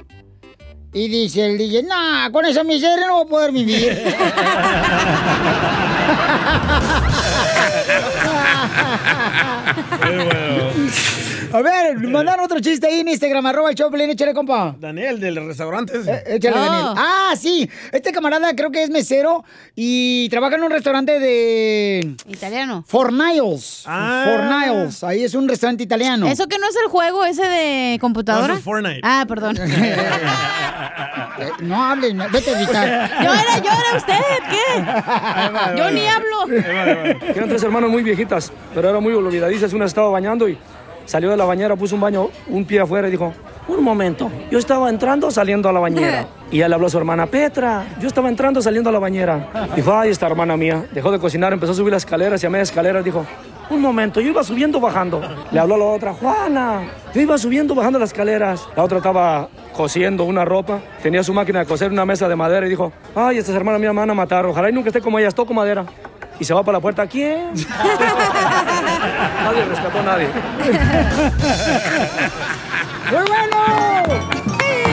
Y 0.93 1.07
dice 1.09 1.47
el 1.47 1.57
DJ, 1.57 1.85
nah, 1.85 2.31
con 2.31 2.45
esa 2.45 2.65
miseria 2.65 3.07
no 3.07 3.25
voy 3.25 3.27
a 3.27 3.29
poder 3.29 3.53
vivir. 3.53 3.97
A 11.53 11.63
ver, 11.63 11.99
mandaron 12.09 12.45
otro 12.45 12.61
chiste 12.61 12.87
ahí 12.87 13.01
en 13.01 13.09
Instagram, 13.09 13.45
arroba 13.47 13.71
el 13.71 13.75
Choplin, 13.77 14.11
échale, 14.11 14.33
compa. 14.35 14.75
Daniel, 14.79 15.19
del 15.21 15.47
restaurante 15.47 15.99
ese. 15.99 16.11
Eh, 16.13 16.23
Échale, 16.37 16.57
Daniel. 16.59 16.95
Ah, 16.97 17.35
sí. 17.37 17.69
Este 17.93 18.13
camarada 18.13 18.55
creo 18.55 18.71
que 18.71 18.83
es 18.83 18.91
mesero 18.91 19.45
y 19.75 20.29
trabaja 20.29 20.57
en 20.57 20.63
un 20.65 20.71
restaurante 20.71 21.19
de... 21.19 22.15
Italiano. 22.29 22.85
For 22.87 23.13
Niles. 23.13 23.83
For 23.85 24.45
Niles. 24.45 25.03
Ahí 25.05 25.25
es 25.25 25.35
un 25.35 25.49
restaurante 25.49 25.83
italiano. 25.83 26.27
¿Eso 26.27 26.47
que 26.47 26.59
no 26.59 26.69
es 26.69 26.77
el 26.77 26.89
juego 26.89 27.25
ese 27.25 27.43
de 27.45 27.99
computadora? 28.01 28.49
No, 28.49 28.55
es 28.59 28.65
Fortnite. 28.65 29.01
Ah, 29.03 29.25
perdón. 29.29 29.57
Eh, 31.41 31.49
No 31.63 31.83
hables, 31.83 32.15
no, 32.15 32.29
vete 32.31 32.51
a 32.55 32.59
editar. 32.61 33.11
Yo 33.25 33.33
era, 33.33 33.59
yo 33.59 33.71
era 33.71 33.97
usted, 33.97 34.15
¿qué? 34.51 35.79
Yo 35.79 35.91
ni 35.91 36.07
hablo. 36.07 36.53
Eran 37.35 37.49
tres 37.49 37.63
hermanas 37.63 37.89
muy 37.89 38.03
viejitas, 38.03 38.53
pero 38.75 38.91
eran 38.91 39.03
muy 39.03 39.15
olvidadizas. 39.15 39.73
Una 39.73 39.87
estaba 39.87 40.11
bañando 40.11 40.49
y 40.49 40.59
salió 41.11 41.29
de 41.29 41.37
la 41.37 41.45
bañera, 41.45 41.75
puso 41.75 41.97
un 41.97 42.01
baño, 42.01 42.29
un 42.47 42.65
pie 42.65 42.79
afuera 42.79 43.09
y 43.09 43.11
dijo, 43.11 43.33
un 43.67 43.83
momento, 43.83 44.31
yo 44.49 44.61
estaba 44.61 44.89
entrando 44.89 45.29
saliendo 45.33 45.69
a 45.69 45.73
la 45.73 45.81
bañera. 45.81 46.29
Y 46.53 46.59
le 46.59 46.65
habló 46.65 46.89
a 46.89 46.91
su 46.91 46.99
hermana, 46.99 47.27
Petra, 47.27 47.87
yo 48.01 48.09
estaba 48.09 48.29
entrando 48.29 48.61
saliendo 48.61 48.91
a 48.91 48.93
la 48.93 48.99
bañera. 48.99 49.69
Dijo, 49.77 49.95
ay, 49.95 50.11
esta 50.11 50.27
hermana 50.27 50.57
mía. 50.57 50.85
Dejó 50.93 51.13
de 51.13 51.21
cocinar, 51.21 51.53
empezó 51.53 51.71
a 51.71 51.75
subir 51.77 51.93
las 51.93 52.03
escaleras 52.03 52.43
y 52.43 52.47
a 52.47 52.51
media 52.51 52.65
escalera 52.65 53.05
dijo, 53.05 53.25
un 53.71 53.81
momento, 53.81 54.21
yo 54.21 54.31
iba 54.31 54.43
subiendo 54.43 54.81
bajando. 54.81 55.21
Le 55.53 55.61
habló 55.61 55.77
a 55.77 55.79
la 55.79 55.85
otra, 55.85 56.13
Juana, 56.13 56.89
yo 57.15 57.21
iba 57.21 57.39
subiendo 57.39 57.73
bajando 57.77 58.01
las 58.01 58.11
escaleras. 58.11 58.69
La 58.77 58.83
otra 58.83 58.99
estaba 58.99 59.49
cosiendo 59.73 60.25
una 60.25 60.45
ropa, 60.45 60.81
tenía 61.05 61.23
su 61.23 61.33
máquina 61.33 61.61
de 61.61 61.67
coser 61.67 61.93
una 61.93 62.05
mesa 62.05 62.29
de 62.29 62.35
madera 62.35 62.67
y 62.67 62.71
dijo, 62.71 62.93
ay, 63.15 63.39
estas 63.39 63.55
hermanas 63.55 63.81
mías 63.81 63.95
me 63.95 64.01
van 64.01 64.11
a 64.11 64.15
matar, 64.15 64.45
ojalá 64.45 64.71
y 64.71 64.73
nunca 64.73 64.89
esté 64.89 65.01
como 65.01 65.21
ellas, 65.21 65.37
toco 65.37 65.55
madera. 65.55 65.87
Y 66.41 66.45
se 66.45 66.55
va 66.55 66.65
para 66.65 66.79
la 66.79 66.83
puerta, 66.83 67.07
¿quién? 67.07 67.53
nadie 69.45 69.65
rescató 69.67 70.01
a 70.01 70.03
nadie. 70.03 70.29
¡Muy 73.11 73.25
bueno! 73.29 73.59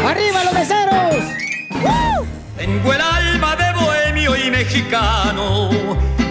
¡Arriba 0.09 0.43
los 0.43 0.53
meseros! 0.53 1.15
Tengo 2.57 2.93
el 2.93 2.99
alma 2.99 3.55
de 3.55 3.71
bohemio 3.73 4.35
y 4.35 4.51
mexicano, 4.51 5.69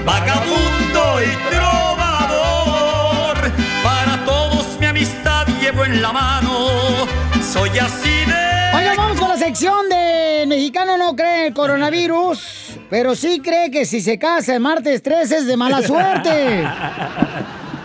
vagabundo 0.05 1.23
y 1.23 1.35
trovador. 1.51 3.37
Para 3.83 4.23
todos 4.27 4.79
mi 4.79 4.85
amistad 4.87 5.47
llevo 5.63 5.87
en 5.87 6.03
la 6.03 6.13
mano, 6.13 7.07
soy 7.43 7.79
así 7.79 8.27
de... 8.27 8.77
Oigan, 8.77 8.97
vamos 8.99 9.19
con 9.19 9.31
la 9.31 9.39
sección 9.39 9.89
de 9.89 10.45
Mexicano 10.47 10.97
no 10.97 11.17
cree 11.17 11.49
el 11.49 11.55
coronavirus, 11.55 12.66
pero 12.91 13.15
sí 13.15 13.41
cree 13.43 13.71
que 13.71 13.85
si 13.85 14.01
se 14.01 14.19
casa 14.19 14.55
el 14.55 14.61
martes 14.61 15.03
13 15.03 15.37
es 15.39 15.47
de 15.47 15.57
mala 15.57 15.83
suerte. 15.83 16.65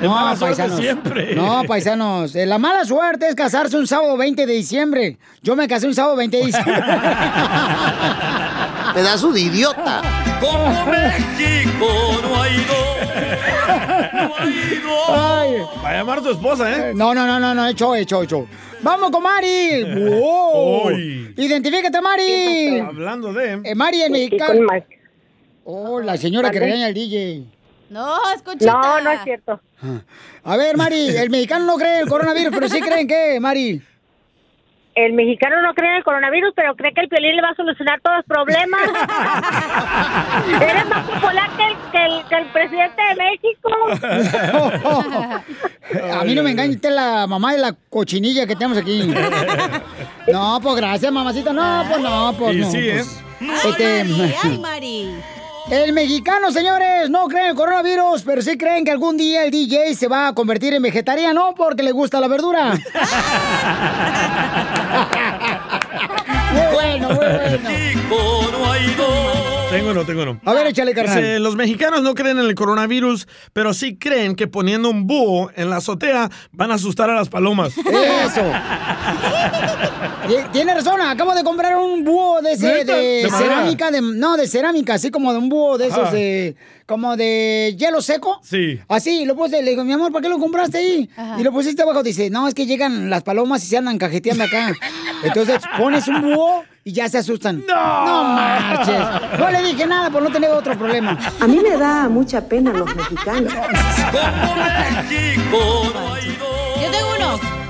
Es 0.01 0.09
mala 0.09 0.35
suerte 0.35 0.67
siempre. 0.77 1.35
No, 1.35 1.61
paisanos. 1.67 2.35
eh, 2.35 2.47
La 2.47 2.57
mala 2.57 2.83
suerte 2.85 3.27
es 3.29 3.35
casarse 3.35 3.77
un 3.77 3.85
sábado 3.85 4.17
20 4.17 4.47
de 4.47 4.53
diciembre. 4.53 5.19
Yo 5.43 5.55
me 5.55 5.67
casé 5.67 5.85
un 5.85 5.93
sábado 5.93 6.15
20 6.15 6.37
de 6.37 6.45
diciembre. 6.47 6.73
Pedazo 8.95 9.31
de 9.31 9.41
idiota. 9.41 10.01
Como 10.39 10.85
México 10.87 11.85
no 12.23 12.41
hay 12.41 12.55
dos. 12.65 13.00
Ay. 15.09 15.57
Va 15.83 15.89
a 15.89 15.93
llamar 15.93 16.19
a 16.19 16.21
tu 16.21 16.31
esposa, 16.31 16.71
¿eh? 16.71 16.93
No, 16.93 17.13
no, 17.13 17.25
no, 17.25 17.39
no, 17.39 17.53
no, 17.53 17.67
hecho, 17.67 17.95
hecho, 17.95 18.23
hecho. 18.23 18.47
Vamos 18.81 19.11
con 19.11 19.23
Mari. 19.23 19.83
Wow. 20.21 20.87
Uy. 20.87 21.33
Identifícate, 21.37 22.01
Mari. 22.01 22.79
Hablando 22.79 23.33
de... 23.33 23.61
Eh, 23.63 23.75
Mari, 23.75 24.01
en 24.01 24.11
mexicano. 24.11 24.67
Oh, 25.63 25.99
la 25.99 26.17
señora 26.17 26.49
que 26.51 26.59
regaña 26.59 26.87
al 26.87 26.93
DJ. 26.93 27.43
No, 27.89 28.15
escuchita. 28.33 28.71
No, 28.71 29.01
no 29.01 29.11
es 29.11 29.23
cierto. 29.23 29.59
A 30.43 30.57
ver, 30.57 30.77
Mari, 30.77 31.09
el 31.15 31.29
mexicano 31.29 31.65
no 31.65 31.77
cree 31.77 31.99
el 31.99 32.07
coronavirus, 32.07 32.53
pero 32.53 32.69
sí 32.69 32.79
creen 32.81 33.07
que, 33.07 33.39
Mari. 33.39 33.81
El 34.93 35.13
mexicano 35.13 35.61
no 35.61 35.73
cree 35.73 35.89
en 35.89 35.95
el 35.97 36.03
coronavirus, 36.03 36.51
pero 36.55 36.75
cree 36.75 36.93
que 36.93 37.01
el 37.01 37.07
piolín 37.07 37.35
le 37.37 37.41
va 37.41 37.49
a 37.49 37.55
solucionar 37.55 38.01
todos 38.01 38.17
los 38.17 38.25
problemas. 38.25 38.81
Eres 40.61 40.85
más 40.89 41.09
popular 41.09 41.49
que 41.55 41.67
el, 41.67 41.75
que 41.91 42.05
el, 42.05 42.25
que 42.27 42.35
el 42.35 42.45
presidente 42.47 43.01
de 43.01 43.15
México. 43.15 43.69
A 46.19 46.23
mí 46.23 46.35
no 46.35 46.43
me 46.43 46.51
usted 46.51 46.89
es 46.89 46.95
la 46.95 47.25
mamá 47.27 47.53
de 47.53 47.59
la 47.59 47.73
cochinilla 47.89 48.45
que 48.45 48.55
tenemos 48.55 48.77
aquí. 48.77 49.13
No, 50.31 50.59
pues 50.61 50.75
gracias, 50.75 51.11
mamacita. 51.11 51.51
No, 51.51 51.83
pues 51.89 51.99
no, 52.01 52.33
pues 52.37 52.55
Y 52.55 52.59
no. 52.59 52.71
sí, 52.71 52.77
¿eh? 52.77 53.03
pues, 53.39 53.65
este, 53.65 54.05
Ay, 54.43 54.57
Mari. 54.59 55.09
El 55.69 55.93
mexicano, 55.93 56.51
señores, 56.51 57.09
no 57.09 57.27
creen 57.27 57.45
en 57.45 57.51
el 57.51 57.55
coronavirus, 57.55 58.23
pero 58.23 58.41
sí 58.41 58.57
creen 58.57 58.83
que 58.83 58.91
algún 58.91 59.15
día 59.17 59.45
el 59.45 59.51
DJ 59.51 59.95
se 59.95 60.07
va 60.07 60.27
a 60.27 60.33
convertir 60.33 60.73
en 60.73 60.81
vegetariano 60.81 61.53
porque 61.55 61.83
le 61.83 61.91
gusta 61.91 62.19
la 62.19 62.27
verdura. 62.27 62.71
muy 66.51 66.73
bueno, 66.73 67.09
muy 67.09 67.17
bueno. 67.17 67.69
México 67.69 68.47
no 68.51 68.71
hay 68.71 68.95
dos. 68.95 69.40
Tengo 69.71 69.93
no, 69.93 70.05
tengo 70.05 70.25
no. 70.25 70.39
A 70.45 70.53
ver, 70.53 70.67
échale, 70.67 70.93
carnal. 70.93 71.15
Dice, 71.17 71.39
los 71.39 71.55
mexicanos 71.55 72.01
no 72.03 72.13
creen 72.13 72.37
en 72.39 72.45
el 72.45 72.55
coronavirus, 72.55 73.27
pero 73.53 73.73
sí 73.73 73.97
creen 73.97 74.35
que 74.35 74.47
poniendo 74.47 74.89
un 74.89 75.07
búho 75.07 75.49
en 75.55 75.69
la 75.69 75.77
azotea 75.77 76.29
van 76.51 76.71
a 76.71 76.75
asustar 76.75 77.09
a 77.09 77.15
las 77.15 77.29
palomas. 77.29 77.73
Eso. 77.77 78.41
Ti- 80.27 80.49
Tiene 80.51 80.73
razón, 80.73 81.01
acabo 81.01 81.33
de 81.33 81.43
comprar 81.43 81.77
un 81.77 82.03
búho 82.03 82.41
de 82.41 82.51
ese, 82.53 82.83
de, 82.85 83.29
cerámica, 83.37 83.91
de, 83.91 84.01
no, 84.01 84.37
de 84.37 84.47
cerámica, 84.47 84.93
así 84.95 85.09
como 85.09 85.31
de 85.31 85.39
un 85.39 85.49
búho 85.49 85.77
de 85.77 85.87
esos, 85.87 86.07
Ah. 86.09 86.11
de, 86.11 86.55
como 86.91 87.15
de 87.15 87.73
hielo 87.79 88.01
seco. 88.01 88.41
Sí. 88.43 88.77
Así, 88.89 89.23
lo 89.23 89.33
puse, 89.33 89.63
le 89.63 89.69
digo, 89.69 89.85
mi 89.85 89.93
amor, 89.93 90.11
¿para 90.11 90.23
qué 90.23 90.27
lo 90.27 90.37
compraste 90.37 90.79
ahí? 90.79 91.09
Y 91.39 91.41
lo 91.43 91.53
pusiste 91.53 91.81
abajo, 91.81 92.03
dice, 92.03 92.29
no, 92.29 92.49
es 92.49 92.53
que 92.53 92.65
llegan 92.65 93.09
las 93.09 93.23
palomas 93.23 93.63
y 93.63 93.67
se 93.67 93.77
andan 93.77 93.97
cajeteando 93.97 94.43
acá. 94.43 94.73
Entonces 95.23 95.61
pones 95.77 96.05
un 96.09 96.21
búho 96.21 96.65
y 96.83 96.91
ya 96.91 97.07
se 97.07 97.19
asustan. 97.19 97.63
No, 97.65 98.05
no 98.05 98.23
marches. 98.25 99.39
No 99.39 99.49
le 99.51 99.63
dije 99.63 99.85
nada 99.85 100.09
por 100.09 100.21
no 100.21 100.29
tener 100.29 100.49
otro 100.49 100.77
problema. 100.77 101.17
A 101.39 101.47
mí 101.47 101.61
me 101.63 101.77
da 101.77 102.09
mucha 102.09 102.41
pena 102.41 102.73
los 102.73 102.93
mexicanos. 102.93 103.53
Yo 103.53 104.19
tengo 105.07 105.81
uno. 105.83 106.50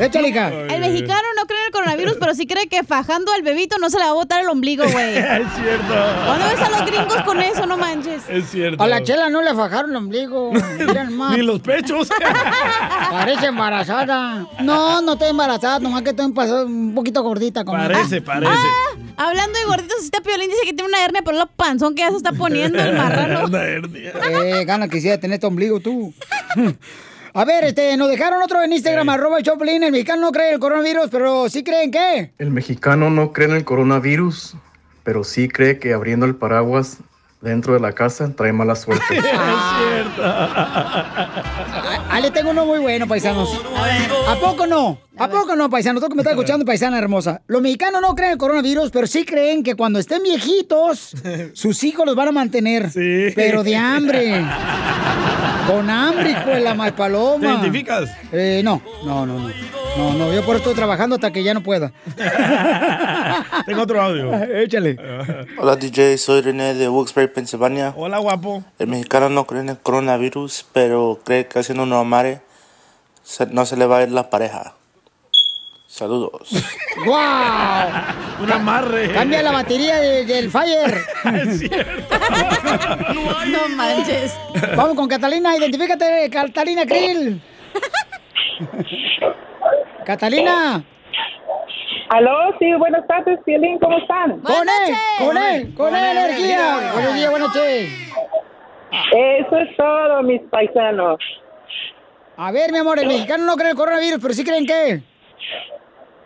Échale, 0.02 0.30
hija. 0.30 0.50
El 0.50 0.80
mexicano 0.80 1.22
no 1.38 1.46
cree 1.46 1.60
en 1.60 1.66
el 1.68 1.72
coronavirus, 1.72 2.18
pero 2.20 2.34
sí 2.34 2.48
cree 2.48 2.68
que 2.68 2.84
fajando 2.84 3.32
al 3.34 3.44
bebito 3.44 3.78
no 3.78 3.90
se 3.92 4.00
le 4.00 4.06
va 4.06 4.10
a 4.10 4.14
botar 4.14 4.42
el 4.42 4.50
ombligo, 4.50 4.84
güey. 4.84 5.18
es 5.18 5.48
cierto. 5.56 5.94
¿Cuándo 6.26 6.48
ves 6.48 6.60
a 6.60 6.70
los 6.72 6.86
gringos 6.88 7.22
con 7.24 7.40
eso? 7.40 7.66
No 7.68 7.78
manches. 7.78 8.24
Es 8.28 8.50
cierto. 8.50 8.84
A 8.84 8.88
la 8.88 9.04
chela 9.04 9.30
no 9.30 9.44
le 9.44 9.54
fajaron 9.54 9.92
el 9.92 9.98
ombligo. 9.98 10.52
Miren 10.54 11.16
más. 11.18 11.38
Ni 11.38 11.44
los 11.44 11.60
pechos. 11.60 12.10
Parece 13.12 13.46
embarazada. 13.46 14.48
No, 14.62 15.02
no 15.04 15.14
estoy 15.14 15.30
embarazada, 15.30 15.80
nomás 15.80 16.02
que 16.02 16.10
estoy 16.10 16.26
un 16.26 16.96
poquito 16.96 17.22
gordita. 17.22 17.64
Como 17.64 17.78
Parece, 17.78 18.22
parece. 18.22 18.52
Ah, 18.52 19.28
hablando 19.28 19.60
de 19.60 19.66
gorditos, 19.66 20.04
este 20.04 20.20
Piolín 20.22 20.50
dice 20.50 20.62
que 20.66 20.74
tiene 20.74 20.90
una 20.90 21.06
hernia, 21.06 21.22
pero 21.24 21.38
lo 21.38 21.46
panzón 21.46 21.94
que 21.94 22.02
ya 22.02 22.10
se 22.10 22.18
está 22.18 22.32
poniendo 22.32 22.80
el 22.80 22.98
marrano. 22.98 23.46
Una 23.46 23.64
hernia. 23.64 24.14
Eh, 24.44 24.66
gana 24.66 24.88
quisiera 24.88 25.20
tener 25.20 25.36
este 25.36 25.46
ombligo 25.46 25.80
tú. 25.80 26.12
A 27.34 27.46
ver, 27.46 27.64
este, 27.64 27.96
nos 27.96 28.10
dejaron 28.10 28.44
otro 28.44 28.62
en 28.62 28.74
Instagram, 28.74 29.08
arroba 29.08 29.38
el 29.38 29.44
Choplin. 29.44 29.84
El 29.84 29.92
mexicano 29.92 30.24
no 30.24 30.32
cree 30.32 30.52
el 30.54 30.60
coronavirus, 30.60 31.10
pero 31.10 31.48
sí 31.48 31.64
creen 31.64 31.90
que. 31.90 32.32
El 32.38 32.52
mexicano 32.52 33.10
no 33.10 33.32
cree 33.32 33.48
en 33.48 33.56
el 33.56 33.64
coronavirus, 33.64 34.56
pero 35.04 35.24
sí 35.24 35.48
cree 35.48 35.80
que 35.80 35.94
abriendo 35.94 36.26
el 36.26 36.36
paraguas 36.36 36.98
dentro 37.42 37.74
de 37.74 37.80
la 37.80 37.92
casa 37.92 38.32
trae 38.36 38.54
mala 38.54 38.76
suerte. 38.76 39.04
Es 39.12 39.22
cierto. 39.22 40.22
Ah, 42.14 42.20
le 42.22 42.32
tengo 42.32 42.52
uno 42.52 42.66
muy 42.66 42.80
bueno, 42.80 43.08
paisanos. 43.08 43.50
¿A 44.28 44.36
poco 44.36 44.68
no? 44.68 45.00
¿A 45.18 45.28
poco 45.28 45.56
no, 45.56 45.70
paisanos? 45.70 46.02
Tú 46.02 46.10
que 46.10 46.16
me 46.16 46.22
estás 46.22 46.34
escuchando, 46.34 46.66
paisana 46.66 46.98
hermosa. 46.98 47.42
Los 47.48 47.62
mexicanos 47.62 48.02
no 48.02 48.16
creen 48.16 48.30
en 48.30 48.34
el 48.34 48.38
coronavirus, 48.38 48.92
pero 48.92 49.08
sí 49.08 49.26
creen 49.26 49.64
que 49.64 49.76
cuando 49.76 50.00
estén 50.00 50.24
viejitos, 50.24 51.14
sus 51.54 51.84
hijos 51.84 52.06
los 52.06 52.16
van 52.16 52.30
a 52.30 52.32
mantener. 52.32 52.90
Pero 53.36 53.64
de 53.64 53.76
hambre. 53.76 54.46
Con 55.68 55.90
hambre, 55.90 56.36
de 56.46 56.60
la 56.60 56.74
mal 56.74 56.94
paloma. 56.94 57.40
¿Te 57.40 57.48
identificas? 57.48 58.10
Eh, 58.32 58.62
no, 58.64 58.82
no, 59.06 59.26
no, 59.26 59.40
no. 59.40 59.81
No, 59.98 60.14
no, 60.14 60.34
yo 60.34 60.42
por 60.44 60.56
eso 60.56 60.64
estoy 60.64 60.76
trabajando 60.76 61.16
hasta 61.16 61.32
que 61.32 61.44
ya 61.44 61.54
no 61.54 61.62
pueda. 61.62 61.92
Tengo 63.66 63.82
otro 63.82 64.02
audio. 64.02 64.34
Échale. 64.56 64.98
Hola 65.58 65.76
DJ, 65.76 66.18
soy 66.18 66.42
René 66.42 66.74
de 66.74 66.88
Wilkes-Barre, 66.90 67.28
Pensilvania. 67.28 67.94
Hola, 67.96 68.18
guapo. 68.20 68.64
El 68.80 68.88
mexicano 68.88 69.30
no 69.30 69.46
cree 69.46 69.62
en 69.62 69.70
el 69.70 69.78
coronavirus, 69.78 70.66
pero 70.72 71.20
cree 71.24 71.46
que 71.48 71.60
haciendo 71.60 71.84
un 71.84 71.94
amare 71.94 72.42
se- 73.24 73.48
no 73.48 73.66
se 73.66 73.76
le 73.78 73.86
va 73.86 73.98
a 73.98 74.04
ir 74.04 74.12
la 74.12 74.30
pareja. 74.30 74.76
Saludos. 75.88 76.50
¡Guau! 77.06 77.90
Un 78.42 78.52
amarre. 78.52 79.12
Cambia 79.12 79.44
la 79.44 79.52
batería 79.52 79.98
de- 79.98 80.26
del 80.26 80.50
Fire. 80.50 81.04
No 83.52 83.68
manches. 83.76 84.34
Vamos 84.78 84.96
con 84.96 85.08
Catalina, 85.10 85.56
identifícate, 85.58 86.30
Catalina 86.32 86.86
Krill. 86.86 87.42
Catalina. 90.06 90.84
Aló, 92.10 92.54
sí, 92.60 92.74
buenas 92.74 93.08
tardes, 93.08 93.40
Pielín, 93.46 93.80
¿cómo 93.80 93.98
están? 93.98 94.42
Con 94.42 94.68
él, 94.68 94.96
con 95.18 95.38
él, 95.38 95.74
con 95.76 95.96
él, 95.96 96.18
energía. 96.18 96.92
Buenos 96.94 97.14
días, 97.14 97.32
buenas 97.32 97.48
noches. 97.48 98.14
Eso 99.14 99.58
es 99.58 99.78
todo, 99.78 100.22
mis 100.24 100.42
paisanos. 100.50 101.20
A 102.36 102.52
ver, 102.52 102.72
mi 102.72 102.80
amor, 102.80 103.00
el 103.00 103.08
mexicano 103.08 103.46
no 103.46 103.56
cree 103.56 103.70
el 103.72 103.78
coronavirus, 103.78 104.20
pero 104.22 104.34
sí 104.34 104.44
creen 104.44 104.66
que. 104.66 105.02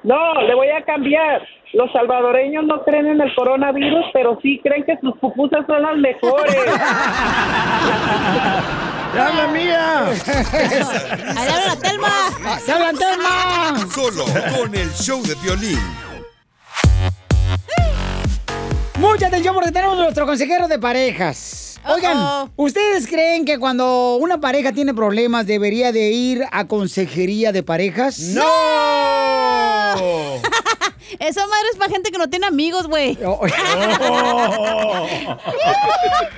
No, 0.04 0.42
le 0.42 0.56
voy 0.56 0.70
a 0.70 0.84
cambiar. 0.84 1.48
Los 1.76 1.92
salvadoreños 1.92 2.64
no 2.64 2.86
creen 2.86 3.08
en 3.08 3.20
el 3.20 3.36
coronavirus, 3.36 4.06
pero 4.14 4.40
sí 4.42 4.62
creen 4.64 4.86
que 4.86 4.98
sus 5.02 5.12
pupusas 5.18 5.66
son 5.68 5.82
las 5.82 5.98
mejores. 5.98 6.56
¡Te 9.12 9.20
habla 9.20 9.48
mía! 9.50 10.06
¡Ahí 10.08 10.16
habla 11.38 11.68
la 11.68 11.76
Telma! 11.76 12.60
¡Se 12.60 12.72
hablan 12.72 12.96
Telma! 12.98 13.88
Solo 13.94 14.24
con 14.58 14.74
el 14.74 14.90
show 14.94 15.22
de 15.24 15.36
violín. 15.44 15.80
Mucha 18.98 19.28
atención 19.28 19.54
porque 19.54 19.74
tenemos 19.74 19.98
nuestro 19.98 20.26
consejero 20.26 20.70
de 20.70 20.80
parejas. 20.80 21.82
Oigan, 21.94 22.52
¿ustedes 22.56 23.06
creen 23.06 23.44
que 23.44 23.60
cuando 23.60 24.16
una 24.16 24.40
pareja 24.40 24.72
tiene 24.72 24.94
problemas 24.94 25.46
debería 25.46 25.92
de 25.92 26.10
ir 26.10 26.46
a 26.54 26.68
consejería 26.68 27.52
de 27.52 27.64
parejas? 27.64 28.18
¡No! 28.34 28.95
Esa 31.20 31.47
madre 31.47 31.68
es 31.72 31.78
para 31.78 31.91
gente 31.91 32.12
que 32.12 32.18
no 32.18 32.30
tiene 32.30 32.47
amigos, 32.47 32.88
güey. 32.88 33.18
Oh. 33.24 33.39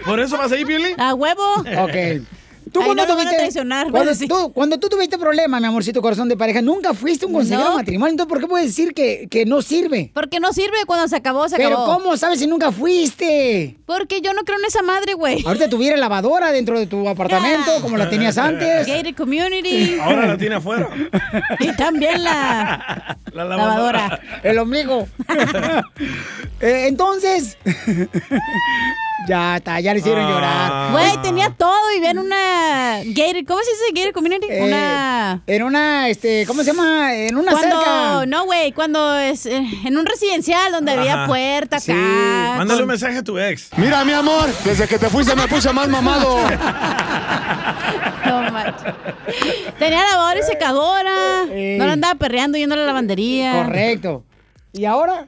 ¿Por 0.05 0.19
eso 0.19 0.37
vas 0.37 0.51
ahí, 0.51 0.65
Pioli? 0.65 0.93
A 0.97 1.13
huevo. 1.13 1.55
Ok. 1.55 2.23
¿Tú 2.71 2.79
cuando 2.83 2.95
no 2.95 3.01
me 3.03 3.07
van 3.07 3.11
a 3.11 3.15
tuviste, 3.23 3.37
traicionar, 3.37 3.91
cuando, 3.91 4.11
güey, 4.11 4.15
sí. 4.15 4.27
tú, 4.27 4.51
cuando 4.53 4.77
tú 4.79 4.89
tuviste 4.89 5.17
problemas, 5.17 5.59
mi 5.61 5.67
amorcito 5.67 6.01
corazón 6.01 6.27
de 6.29 6.37
pareja, 6.37 6.61
nunca 6.61 6.93
fuiste 6.93 7.25
un 7.25 7.33
consejero 7.33 7.63
No. 7.65 7.69
de 7.71 7.75
matrimonio. 7.77 8.11
Entonces, 8.11 8.29
¿por 8.29 8.39
qué 8.41 8.47
puedes 8.47 8.67
decir 8.67 8.93
que, 8.93 9.27
que 9.29 9.45
no 9.45 9.61
sirve? 9.61 10.11
Porque 10.13 10.39
no 10.39 10.53
sirve 10.53 10.77
cuando 10.85 11.07
se 11.07 11.15
acabó, 11.15 11.47
se 11.49 11.55
Pero 11.57 11.69
acabó. 11.69 11.85
¿cómo 11.99 12.17
sabes 12.17 12.39
si 12.39 12.47
nunca 12.47 12.71
fuiste? 12.71 13.77
Porque 13.85 14.21
yo 14.21 14.33
no 14.33 14.41
creo 14.43 14.57
en 14.59 14.65
esa 14.65 14.81
madre, 14.81 15.13
güey. 15.13 15.43
Ahorita 15.45 15.69
tuviera 15.69 15.97
lavadora 15.97 16.51
dentro 16.51 16.79
de 16.79 16.87
tu 16.87 17.07
apartamento, 17.07 17.71
como 17.81 17.97
la 17.97 18.09
tenías 18.09 18.37
antes. 18.37 18.87
Gated 18.87 19.15
community. 19.15 19.97
Ahora 19.99 20.25
la 20.27 20.37
tiene 20.37 20.55
afuera. 20.55 20.89
Y 21.59 21.71
también 21.75 22.23
la 22.23 23.17
La 23.33 23.45
lavadora. 23.45 24.19
El 24.43 24.59
ombligo. 24.59 25.07
Eh, 26.59 26.85
entonces. 26.87 27.55
Ya 29.27 29.57
está, 29.57 29.79
ya 29.79 29.93
le 29.93 29.99
hicieron 29.99 30.25
Ah. 30.25 30.29
llorar. 30.29 30.91
Güey, 30.91 31.21
tenía 31.23 31.49
todo 31.49 31.91
y 31.91 31.95
vivía 31.95 32.11
en 32.11 32.19
una 32.19 32.99
gated, 33.05 33.45
¿cómo 33.47 33.59
se 33.63 33.71
dice 33.71 33.85
gated 33.93 34.13
community? 34.13 34.47
Eh, 34.49 34.63
una... 34.63 35.41
En 35.47 35.63
una, 35.63 36.09
este, 36.09 36.45
¿cómo 36.45 36.61
se 36.63 36.71
llama? 36.71 37.13
En 37.15 37.35
una 37.35 37.51
cuando, 37.51 37.75
cerca. 37.81 38.25
no, 38.27 38.45
güey, 38.45 38.71
cuando 38.73 39.15
es 39.17 39.45
eh, 39.45 39.65
en 39.85 39.97
un 39.97 40.05
residencial 40.05 40.71
donde 40.71 40.91
había 40.91 41.13
Ajá. 41.15 41.27
puerta 41.27 41.79
Sí. 41.79 41.91
acá. 41.91 42.57
Mándale 42.57 42.81
un 42.83 42.87
mensaje 42.89 43.17
a 43.17 43.23
tu 43.23 43.37
ex. 43.39 43.69
Mira, 43.77 44.03
mi 44.05 44.13
amor, 44.13 44.49
desde 44.63 44.87
que 44.87 44.99
te 44.99 45.09
fuiste 45.09 45.35
me 45.35 45.47
puse 45.47 45.71
más 45.73 45.87
mamado. 45.87 46.37
No 48.25 48.51
manches. 48.51 48.93
Tenía 49.79 50.03
lavadora 50.03 50.39
y 50.39 50.43
secadora. 50.43 51.43
Ey. 51.51 51.77
No 51.77 51.85
la 51.85 51.93
andaba 51.93 52.15
perreando 52.15 52.57
yendo 52.57 52.75
a 52.75 52.77
la 52.79 52.85
lavandería. 52.85 53.63
Correcto. 53.63 54.25
¿Y 54.73 54.83
ahora? 54.85 55.27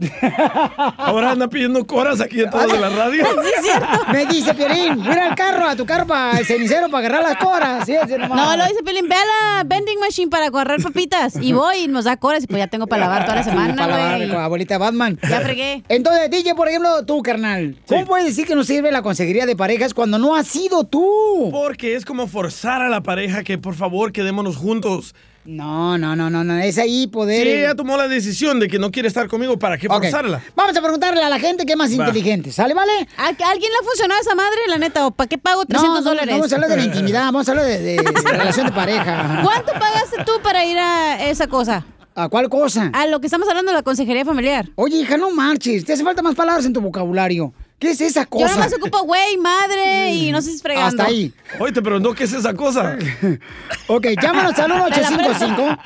Ahora 0.96 1.32
anda 1.32 1.48
pidiendo 1.48 1.86
coras 1.86 2.20
aquí 2.20 2.40
en 2.40 2.50
todo 2.50 2.66
de 2.66 2.78
la 2.78 2.88
radio. 2.90 3.24
Sí, 3.40 3.48
es 3.56 3.62
cierto. 3.64 3.86
Me 4.12 4.26
dice 4.26 4.54
Piolín, 4.54 4.96
voy 4.96 5.08
a 5.08 5.12
ir 5.12 5.18
al 5.20 5.34
carro, 5.34 5.66
a 5.68 5.76
tu 5.76 5.86
carro 5.86 6.06
para 6.06 6.38
el 6.38 6.46
cenicero 6.46 6.88
para 6.90 7.06
agarrar 7.06 7.22
las 7.30 7.36
coras. 7.38 7.86
Sí, 7.86 7.94
nomás. 8.18 8.30
No, 8.30 8.56
lo 8.56 8.64
dice 8.66 8.82
Pelín, 8.82 9.08
ve 9.08 9.14
a 9.14 9.24
la 9.58 9.64
vending 9.64 9.98
machine 10.00 10.28
para 10.30 10.50
correr 10.50 10.82
papitas. 10.82 11.36
Y 11.40 11.52
voy 11.52 11.84
y 11.84 11.88
nos 11.88 12.04
da 12.04 12.16
coras 12.16 12.44
y 12.44 12.46
pues 12.46 12.58
ya 12.58 12.66
tengo 12.68 12.86
para 12.86 13.02
lavar 13.06 13.24
toda 13.24 13.36
la 13.36 13.42
Sí, 13.44 13.50
semana, 13.50 13.74
para 13.74 13.86
lavar 13.96 14.16
güey. 14.16 14.28
con 14.28 14.38
la 14.38 14.44
abuelita 14.44 14.78
Batman. 14.78 15.18
Ya 15.28 15.40
fregué. 15.40 15.82
Entonces, 15.88 16.30
DJ, 16.30 16.54
por 16.54 16.68
ejemplo, 16.68 17.04
tú, 17.06 17.22
carnal, 17.22 17.76
¿cómo 17.86 18.04
puedes 18.06 18.26
decir 18.26 18.46
que 18.46 18.54
no 18.54 18.64
sirve 18.64 18.92
la 18.92 19.02
consejería 19.02 19.46
de 19.46 19.56
parejas 19.56 19.94
cuando 19.94 20.18
no 20.18 20.34
has 20.34 20.46
sido 20.46 20.84
tú? 20.84 21.48
Porque 21.52 21.94
es 21.96 22.04
como 22.04 22.26
forzar 22.26 22.82
a 22.82 22.88
la 22.88 23.00
pareja 23.02 23.42
que 23.42 23.58
por 23.58 23.74
favor 23.74 24.12
quedémonos 24.12 24.56
juntos. 24.56 25.14
No, 25.44 25.96
no, 25.96 26.14
no, 26.14 26.28
no, 26.28 26.44
no, 26.44 26.58
es 26.58 26.76
ahí 26.76 27.06
poder... 27.06 27.46
Si 27.46 27.52
ella 27.52 27.74
tomó 27.74 27.96
la 27.96 28.08
decisión 28.08 28.60
de 28.60 28.68
que 28.68 28.78
no 28.78 28.90
quiere 28.90 29.08
estar 29.08 29.26
conmigo, 29.26 29.58
¿para 29.58 29.78
qué 29.78 29.86
Ok. 29.86 29.94
forzarla? 30.02 30.42
Vamos 30.54 30.76
a 30.76 30.82
preguntarle 30.82 31.22
a 31.22 31.30
la 31.30 31.38
gente 31.38 31.64
que 31.64 31.72
es 31.72 31.78
más 31.78 31.90
Va. 31.90 31.94
inteligente, 31.94 32.52
¿sale, 32.52 32.74
vale? 32.74 32.92
¿A, 33.16 33.28
alguien 33.28 33.70
le 33.72 33.78
ha 33.80 33.84
funcionado 33.88 34.20
esa 34.20 34.34
madre, 34.34 34.58
la 34.68 34.76
neta? 34.78 35.06
¿O 35.06 35.10
para 35.12 35.28
qué 35.28 35.38
pago 35.38 35.64
300 35.64 35.88
no, 35.90 36.00
no, 36.00 36.10
dólares? 36.10 36.26
No, 36.34 36.38
vamos 36.40 36.52
a 36.52 36.54
hablar 36.56 36.70
de 36.70 36.76
la 36.76 36.84
intimidad, 36.84 37.20
vamos 37.24 37.48
a 37.48 37.52
hablar 37.52 37.66
de, 37.66 37.78
de- 37.78 37.96
de 37.96 38.02
relación 38.32 38.66
de 38.66 38.72
pareja. 38.72 39.40
¿Cuánto 39.42 39.72
pagaste 39.72 40.24
tú 40.26 40.32
para 40.42 40.64
ir 40.66 40.76
a 40.78 41.28
esa 41.30 41.46
cosa? 41.46 41.86
¿A 42.14 42.28
cuál 42.28 42.50
cosa? 42.50 42.90
A 42.92 43.06
lo 43.06 43.20
que 43.20 43.26
estamos 43.28 43.48
hablando 43.48 43.70
de 43.72 43.76
la 43.78 43.82
consejería 43.82 44.24
familiar. 44.26 44.68
Oye, 44.74 44.96
hija, 44.98 45.16
no 45.16 45.30
marches, 45.30 45.84
te 45.86 45.94
hace 45.94 46.04
falta 46.04 46.20
más 46.20 46.34
palabras 46.34 46.66
en 46.66 46.74
tu 46.74 46.82
vocabulario. 46.82 47.54
¿Qué 47.80 47.90
es 47.92 48.00
esa 48.02 48.22
Yo 48.24 48.28
cosa? 48.28 48.44
nada 48.46 48.58
más 48.58 48.72
ocupo 48.74 49.02
güey, 49.04 49.36
madre 49.38 50.12
y 50.12 50.30
no 50.30 50.40
sé 50.42 50.50
si 50.50 50.56
es 50.56 50.62
fregando. 50.62 51.02
Hasta 51.02 51.06
ahí. 51.06 51.32
Oye, 51.58 51.72
te 51.72 51.80
preguntó 51.82 52.14
qué 52.14 52.24
es 52.24 52.32
esa 52.32 52.54
cosa. 52.54 52.96
Ok, 53.88 54.06
llámanos 54.22 54.56
al 54.58 54.68
1855 54.70 55.62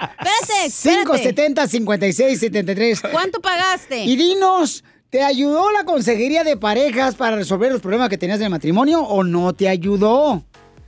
Espérate, 0.67 0.67
espérate. 0.67 1.45
570-5673 1.79 3.11
¿Cuánto 3.11 3.41
pagaste? 3.41 4.05
y 4.05 4.17
dinos, 4.17 4.85
¿te 5.11 5.23
ayudó 5.23 5.71
la 5.73 5.85
consejería 5.85 6.45
de 6.45 6.57
parejas 6.57 7.15
para 7.15 7.37
resolver 7.37 7.73
los 7.73 7.81
problemas 7.81 8.09
que 8.09 8.19
tenías 8.19 8.41
en 8.41 8.45
el 8.47 8.51
matrimonio 8.51 9.01
o 9.01 9.23
no 9.25 9.53
te 9.55 9.69
ayudó? 9.69 10.43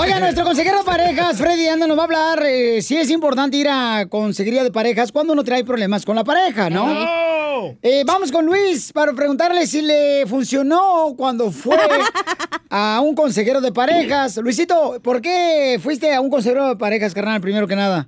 Oiga, 0.00 0.20
nuestro 0.20 0.44
consejero 0.44 0.78
de 0.78 0.84
parejas, 0.84 1.38
Freddy 1.38 1.66
Anda, 1.66 1.88
nos 1.88 1.98
va 1.98 2.02
a 2.02 2.04
hablar 2.04 2.42
eh, 2.44 2.80
si 2.82 2.96
es 2.96 3.10
importante 3.10 3.56
ir 3.56 3.66
a 3.68 4.06
consejería 4.08 4.62
de 4.62 4.70
parejas 4.70 5.10
cuando 5.10 5.32
uno 5.32 5.42
trae 5.42 5.64
problemas 5.64 6.04
con 6.04 6.14
la 6.14 6.22
pareja, 6.22 6.70
¿no? 6.70 6.86
Eh, 7.82 8.04
vamos 8.06 8.30
con 8.30 8.46
Luis 8.46 8.92
para 8.92 9.12
preguntarle 9.12 9.66
si 9.66 9.82
le 9.82 10.24
funcionó 10.26 11.14
cuando 11.16 11.50
fue 11.50 11.76
a 12.70 13.00
un 13.02 13.16
consejero 13.16 13.60
de 13.60 13.72
parejas. 13.72 14.36
Luisito, 14.36 15.00
¿por 15.02 15.20
qué 15.20 15.78
fuiste 15.80 16.14
a 16.14 16.20
un 16.20 16.30
consejero 16.30 16.68
de 16.68 16.76
parejas, 16.76 17.12
carnal, 17.12 17.40
primero 17.40 17.66
que 17.66 17.74
nada? 17.74 18.06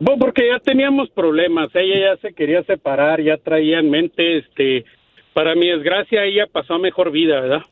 Bueno, 0.00 0.18
porque 0.18 0.48
ya 0.48 0.58
teníamos 0.58 1.08
problemas. 1.10 1.70
Ella 1.74 2.14
ya 2.14 2.20
se 2.20 2.34
quería 2.34 2.64
separar, 2.64 3.22
ya 3.22 3.36
traía 3.36 3.78
en 3.78 3.90
mente, 3.90 4.38
este, 4.38 4.84
para 5.38 5.54
mi 5.54 5.68
desgracia, 5.68 6.24
ella 6.24 6.48
pasó 6.50 6.74
a 6.74 6.78
mejor 6.80 7.12
vida, 7.12 7.38
¿verdad? 7.40 7.62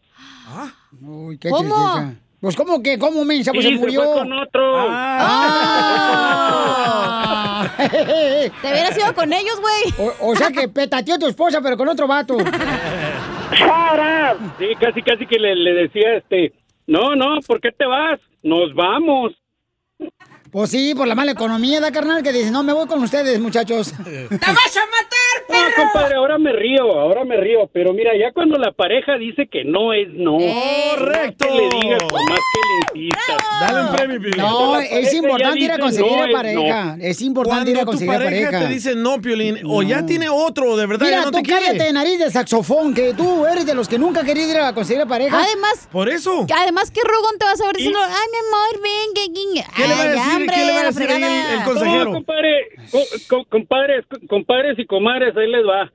Uy, 1.03 1.37
qué 1.37 1.51
tristeza. 1.51 2.15
Pues, 2.41 2.55
¿cómo 2.55 2.81
que? 2.81 2.97
¿Cómo, 2.97 3.25
mensa? 3.25 3.51
Pues 3.53 3.65
Sí, 3.65 3.73
se 3.73 3.79
se 3.79 3.81
murió. 3.81 4.03
fue 4.05 4.13
con 4.21 4.33
otro. 4.35 4.73
Ah. 4.89 6.47
Te 7.91 8.53
hubieras 8.69 8.97
ido 8.97 9.13
con 9.17 9.33
ellos, 9.33 9.61
güey. 9.61 9.83
O, 9.99 10.13
o 10.31 10.37
sea 10.37 10.53
que 10.53 10.69
petateó 10.69 11.19
tu 11.19 11.27
esposa, 11.27 11.61
pero 11.61 11.77
con 11.77 11.89
otro 11.89 12.07
vato. 12.07 12.37
Sí, 12.39 12.45
casi, 14.79 15.03
casi 15.03 15.27
que 15.27 15.41
le, 15.41 15.57
le 15.57 15.73
decía, 15.75 16.19
este, 16.19 16.53
no, 16.87 17.17
no, 17.17 17.41
¿por 17.49 17.61
qué 17.61 17.73
te 17.73 17.85
vas? 17.85 18.21
Nos 18.45 18.73
vamos. 18.75 19.33
Pues 20.51 20.71
sí, 20.71 20.95
por 20.95 21.07
la 21.07 21.15
mala 21.15 21.33
economía, 21.33 21.81
da 21.81 21.91
carnal, 21.93 22.23
que 22.23 22.33
dice, 22.33 22.51
no, 22.51 22.63
me 22.63 22.73
voy 22.73 22.87
con 22.87 23.03
ustedes, 23.03 23.39
muchachos. 23.41 23.93
¡Te 24.05 24.37
vas 24.37 24.77
a 24.77 24.87
matar, 24.87 25.45
No, 25.49 25.83
compadre, 25.83 26.17
ahora 26.17 26.39
me 26.39 26.53
río, 26.53 26.99
ahora 26.99 27.25
me 27.25 27.37
río, 27.37 27.69
pero 27.73 27.93
mira, 27.93 28.13
ya 28.19 28.33
cuando 28.33 28.57
la 28.59 28.73
pareja 28.73 29.17
dice 29.19 29.49
que 29.51 29.65
no 29.65 29.93
es 29.93 30.09
no. 30.13 30.39
Correcto. 30.39 31.47
Que 31.47 31.55
le 31.55 31.69
digas, 31.81 32.03
por 32.05 32.21
más 32.31 32.39
que 32.39 32.97
le 32.99 33.01
insistas. 33.03 33.37
Dale 33.61 33.81
un 33.83 33.97
premio, 33.97 34.21
Piolín. 34.21 34.39
No, 34.39 34.79
es 34.81 34.89
pareja 34.91 35.17
importante 35.17 35.61
ir 35.61 35.73
a 35.73 35.79
conseguir 35.79 36.13
no 36.13 36.23
a 36.23 36.27
es 36.27 36.33
pareja. 36.33 36.85
no. 36.97 37.03
Es 37.05 37.23
importante 37.23 37.71
ir 37.71 37.77
a 37.77 37.85
Cuando 37.85 37.93
tu 37.93 37.99
conseguir 37.99 38.15
a 38.15 38.25
pareja 38.25 38.47
pareja. 38.51 38.69
te 38.69 38.75
dice 38.75 38.95
no, 38.97 39.21
Piolín, 39.21 39.59
o 39.67 39.83
ya 39.83 40.07
tiene 40.07 40.29
otro, 40.29 40.77
de 40.77 40.87
verdad, 40.87 41.07
Mira, 41.07 41.19
ya 41.19 41.25
no 41.25 41.31
tú 41.31 41.39
te 41.39 41.43
quiere. 41.43 41.67
cállate, 41.67 41.93
nariz 41.93 42.19
de 42.19 42.31
saxofón, 42.31 42.95
que 42.95 43.13
tú 43.15 43.45
eres 43.47 43.67
de 43.67 43.75
los 43.75 43.89
que 43.89 43.99
nunca 43.99 44.23
querías 44.25 44.49
ir 44.49 44.57
a 44.59 44.73
conseguir 44.73 45.03
a 45.03 45.07
pareja. 45.07 45.43
Además, 45.43 45.89
Por 45.93 46.09
eso. 46.09 46.47
además, 46.57 46.91
¿qué 46.91 47.01
rogón 47.05 47.39
te 47.39 47.45
vas 47.45 47.61
a 47.61 47.67
ver 47.67 47.77
diciendo? 47.77 47.99
Ay, 48.03 48.27
mi 48.33 48.39
amor, 48.49 48.83
ven, 48.83 49.15
que... 49.15 49.27
¿Qué 49.77 49.83
le 49.87 49.95
va 49.95 50.01
a 50.01 50.03
Ay, 50.03 50.09
decir? 50.11 50.46
Hombre, 50.49 50.57
¿Qué 50.57 50.65
le 50.67 50.73
va 50.73 50.79
a 50.79 50.83
la 50.83 50.89
decir 50.89 51.11
el- 51.11 51.59
el 51.59 51.65
consejero? 51.65 52.05
No, 52.05 52.13
compadre, 52.13 52.67
co- 52.91 53.05
co- 53.29 53.45
compadres, 53.49 54.05
compadres 54.29 54.79
y 54.79 54.85
comadres, 54.87 55.37
ahí 55.37 55.51
les 55.51 55.67
va. 55.67 55.93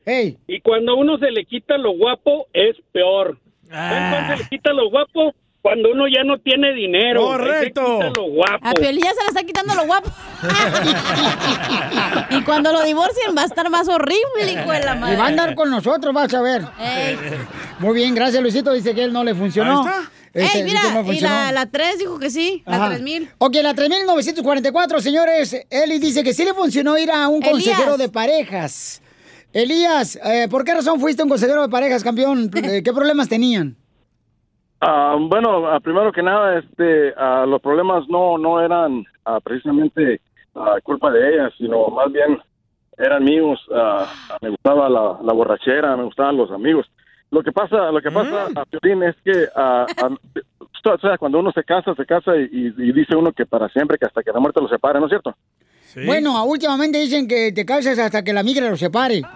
Y 0.48 0.60
cuando 0.62 0.92
a 0.94 0.96
uno 0.96 1.18
se 1.18 1.32
le 1.32 1.46
quita 1.46 1.78
lo 1.78 1.92
guapo, 1.94 2.48
es 2.54 2.76
peor. 2.92 3.38
¿Saben 3.70 4.10
cuándo 4.12 4.34
se 4.38 4.44
le 4.44 4.50
quita 4.50 4.74
lo 4.74 4.90
guapo? 4.90 5.34
Cuando 5.62 5.92
uno 5.92 6.06
ya 6.08 6.24
no 6.24 6.40
tiene 6.40 6.74
dinero. 6.74 7.22
Correcto. 7.22 8.00
Lo 8.16 8.24
guapo. 8.32 8.68
A 8.68 8.74
Piolín 8.74 9.02
ya 9.04 9.12
se 9.12 9.22
le 9.22 9.28
está 9.28 9.44
quitando 9.44 9.76
lo 9.76 9.86
guapo. 9.86 10.10
y 12.32 12.42
cuando 12.44 12.72
lo 12.72 12.82
divorcien 12.84 13.36
va 13.38 13.44
a 13.44 13.46
estar 13.46 13.70
más 13.70 13.88
horrible, 13.88 14.52
hijo 14.54 14.72
de 14.72 14.80
la 14.84 14.96
madre. 14.96 15.14
Y 15.14 15.18
va 15.18 15.26
a 15.26 15.28
andar 15.28 15.54
con 15.56 15.70
nosotros, 15.70 16.14
vas 16.14 16.34
a 16.34 16.42
ver. 16.42 16.64
Ey. 16.80 17.18
Muy 17.80 17.94
bien, 17.96 18.16
gracias, 18.16 18.42
Luisito. 18.42 18.74
Dice 18.74 18.96
que 18.96 19.04
él 19.04 19.14
no 19.14 19.24
le 19.24 19.36
funcionó. 19.36 19.84
Ahí 19.84 19.88
está. 19.90 20.12
Este, 20.34 20.58
Ey, 20.60 20.64
mira, 20.64 20.80
no 20.94 21.02
y 21.02 21.06
funcionó. 21.06 21.36
la, 21.36 21.52
la 21.52 21.66
3 21.66 22.00
dijo 22.00 22.18
que 22.18 22.30
sí, 22.30 22.64
la 22.66 22.78
Ajá. 22.78 22.88
3000. 22.90 23.30
Ok, 23.38 23.56
la 23.62 23.74
3944, 23.74 25.02
señores. 25.02 25.56
Eli 25.70 26.00
dice 26.00 26.24
que 26.24 26.34
sí 26.34 26.46
le 26.46 26.54
funcionó 26.54 26.98
ir 26.98 27.12
a 27.12 27.28
un 27.28 27.44
Elías. 27.44 27.52
consejero 27.52 27.98
de 27.98 28.10
parejas. 28.10 29.02
Elías, 29.54 30.18
eh, 30.24 30.48
¿por 30.50 30.64
qué 30.64 30.74
razón 30.74 31.02
fuiste 31.02 31.22
un 31.22 31.30
consejero 31.30 31.62
de 31.64 31.70
parejas, 31.70 32.04
campeón? 32.04 32.50
Eh, 32.56 32.82
¿Qué 32.84 32.94
problemas 32.94 33.28
tenían? 33.28 33.76
Ah, 34.82 35.16
bueno, 35.20 35.68
ah, 35.68 35.80
primero 35.80 36.12
que 36.12 36.24
nada, 36.24 36.58
este, 36.58 37.14
ah, 37.16 37.46
los 37.48 37.62
problemas 37.62 38.08
no 38.10 38.38
no 38.38 38.60
eran 38.62 39.06
ah, 39.26 39.40
precisamente 39.40 40.20
culpa 40.84 41.12
de 41.12 41.34
ellas, 41.36 41.54
sino 41.58 41.88
más 41.90 42.12
bien 42.12 42.40
eran 42.98 43.24
míos. 43.24 43.60
Me 44.42 44.50
gustaba 44.50 44.90
la, 44.90 45.18
la 45.24 45.34
borrachera, 45.34 45.96
me 45.96 46.04
gustaban 46.04 46.36
los 46.38 46.52
amigos. 46.52 46.88
Lo 47.30 47.42
que 47.44 47.52
pasa, 47.52 47.92
lo 47.92 48.02
que 48.02 48.12
pasa, 48.12 48.48
a 48.56 48.66
Piolín, 48.66 49.04
es 49.04 49.16
que 49.24 49.48
ah, 49.56 49.86
o 50.84 50.98
sea, 50.98 51.18
cuando 51.20 51.40
uno 51.40 51.52
se 51.52 51.64
casa, 51.64 51.94
se 51.94 52.06
casa 52.06 52.36
y, 52.36 52.50
y- 52.52 52.74
y 52.90 52.92
dice 52.92 53.16
uno 53.16 53.32
que 53.32 53.46
para 53.46 53.70
siempre, 53.70 53.98
que 54.00 54.06
hasta 54.08 54.24
que 54.24 54.32
la 54.32 54.40
muerte 54.40 54.60
los 54.62 54.70
separe, 54.72 55.00
¿no 55.00 55.06
es 55.06 55.12
cierto? 55.12 55.36
Bueno, 56.06 56.44
últimamente 56.46 56.98
dicen 57.00 57.28
que 57.28 57.52
te 57.52 57.66
casas 57.66 57.98
hasta 58.00 58.24
que 58.24 58.34
la 58.34 58.44
migra 58.44 58.70
lo 58.70 58.78
separe. 58.78 59.22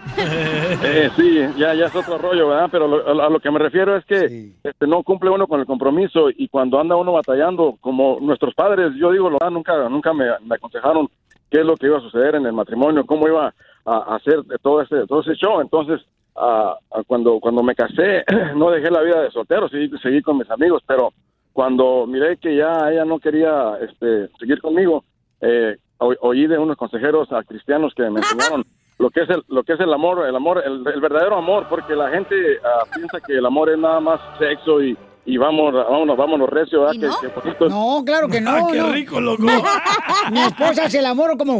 Eh, 0.83 1.09
sí, 1.15 1.39
ya, 1.57 1.73
ya 1.73 1.85
es 1.85 1.95
otro 1.95 2.17
rollo, 2.17 2.49
¿verdad? 2.49 2.69
Pero 2.71 2.87
lo- 2.87 3.23
a, 3.23 3.29
lo 3.29 3.39
que 3.39 3.49
me 3.51 3.59
refiero 3.59 3.95
es 3.97 4.05
que 4.05 4.51
este, 4.63 4.87
no 4.87 5.03
cumple 5.03 5.29
uno 5.29 5.47
con 5.47 5.59
el 5.59 5.65
compromiso 5.65 6.29
y 6.29 6.47
cuando 6.47 6.79
anda 6.79 6.95
uno 6.95 7.13
batallando, 7.13 7.77
como 7.81 8.19
nuestros 8.21 8.53
padres, 8.53 8.91
yo 8.97 9.11
digo, 9.11 9.29
verdad, 9.29 9.49
nunca, 9.51 9.89
nunca 9.89 10.13
me, 10.13 10.25
me 10.45 10.55
aconsejaron 10.55 11.07
qué 11.49 11.59
es 11.61 11.65
lo 11.65 11.75
que 11.75 11.87
iba 11.87 11.97
a 11.97 12.01
suceder 12.01 12.35
en 12.35 12.45
el 12.45 12.53
matrimonio, 12.53 13.05
cómo 13.05 13.27
iba 13.27 13.53
a, 13.85 13.95
a 13.97 14.15
hacer 14.15 14.43
de 14.43 14.57
todo 14.59 14.81
ese, 14.81 15.05
todo 15.07 15.21
ese 15.21 15.33
show. 15.35 15.59
Entonces, 15.61 16.01
ah, 16.35 16.77
ah, 16.91 17.01
cuando, 17.07 17.39
cuando 17.39 17.63
me 17.63 17.75
casé, 17.75 18.23
no 18.55 18.69
dejé 18.71 18.91
la 18.91 19.01
vida 19.01 19.21
de 19.21 19.31
soltero, 19.31 19.67
seguí, 19.69 19.89
seguí 20.01 20.21
con 20.21 20.37
mis 20.37 20.49
amigos, 20.49 20.81
pero 20.87 21.11
cuando 21.53 22.05
miré 22.05 22.37
que 22.37 22.55
ya 22.55 22.89
ella 22.91 23.05
no 23.05 23.19
quería 23.19 23.73
este, 23.81 24.29
seguir 24.39 24.61
conmigo, 24.61 25.03
eh, 25.41 25.77
oí 25.99 26.47
de 26.47 26.57
unos 26.57 26.77
consejeros 26.77 27.27
ah, 27.31 27.41
cristianos 27.47 27.93
que 27.95 28.03
me 28.09 28.19
enseñaron 28.19 28.65
lo 28.99 29.09
que 29.09 29.21
es 29.21 29.29
el 29.29 29.43
lo 29.49 29.63
que 29.63 29.73
es 29.73 29.79
el 29.79 29.93
amor 29.93 30.25
el 30.25 30.35
amor 30.35 30.61
el, 30.65 30.85
el 30.87 31.01
verdadero 31.01 31.37
amor 31.37 31.67
porque 31.69 31.95
la 31.95 32.09
gente 32.09 32.35
ah, 32.63 32.83
piensa 32.93 33.19
que 33.21 33.33
el 33.37 33.45
amor 33.45 33.69
es 33.69 33.77
nada 33.77 33.99
más 33.99 34.19
sexo 34.39 34.81
y, 34.81 34.97
y 35.25 35.37
vamos 35.37 35.73
vámonos 35.73 36.15
vámonos 36.17 36.49
recio 36.49 36.81
¿verdad? 36.81 36.93
Que- 37.19 37.27
que 37.27 37.33
bonito. 37.33 37.69
No, 37.69 38.03
claro 38.05 38.27
que 38.27 38.39
no. 38.41 38.51
Ah, 38.51 38.67
qué 38.71 38.77
no. 38.79 38.91
rico, 38.91 39.19
loco. 39.19 39.41
Mi, 39.41 39.51
mi 40.31 40.39
esposa 40.41 40.89
se 40.89 40.99
enamoró 40.99 41.37
como 41.37 41.59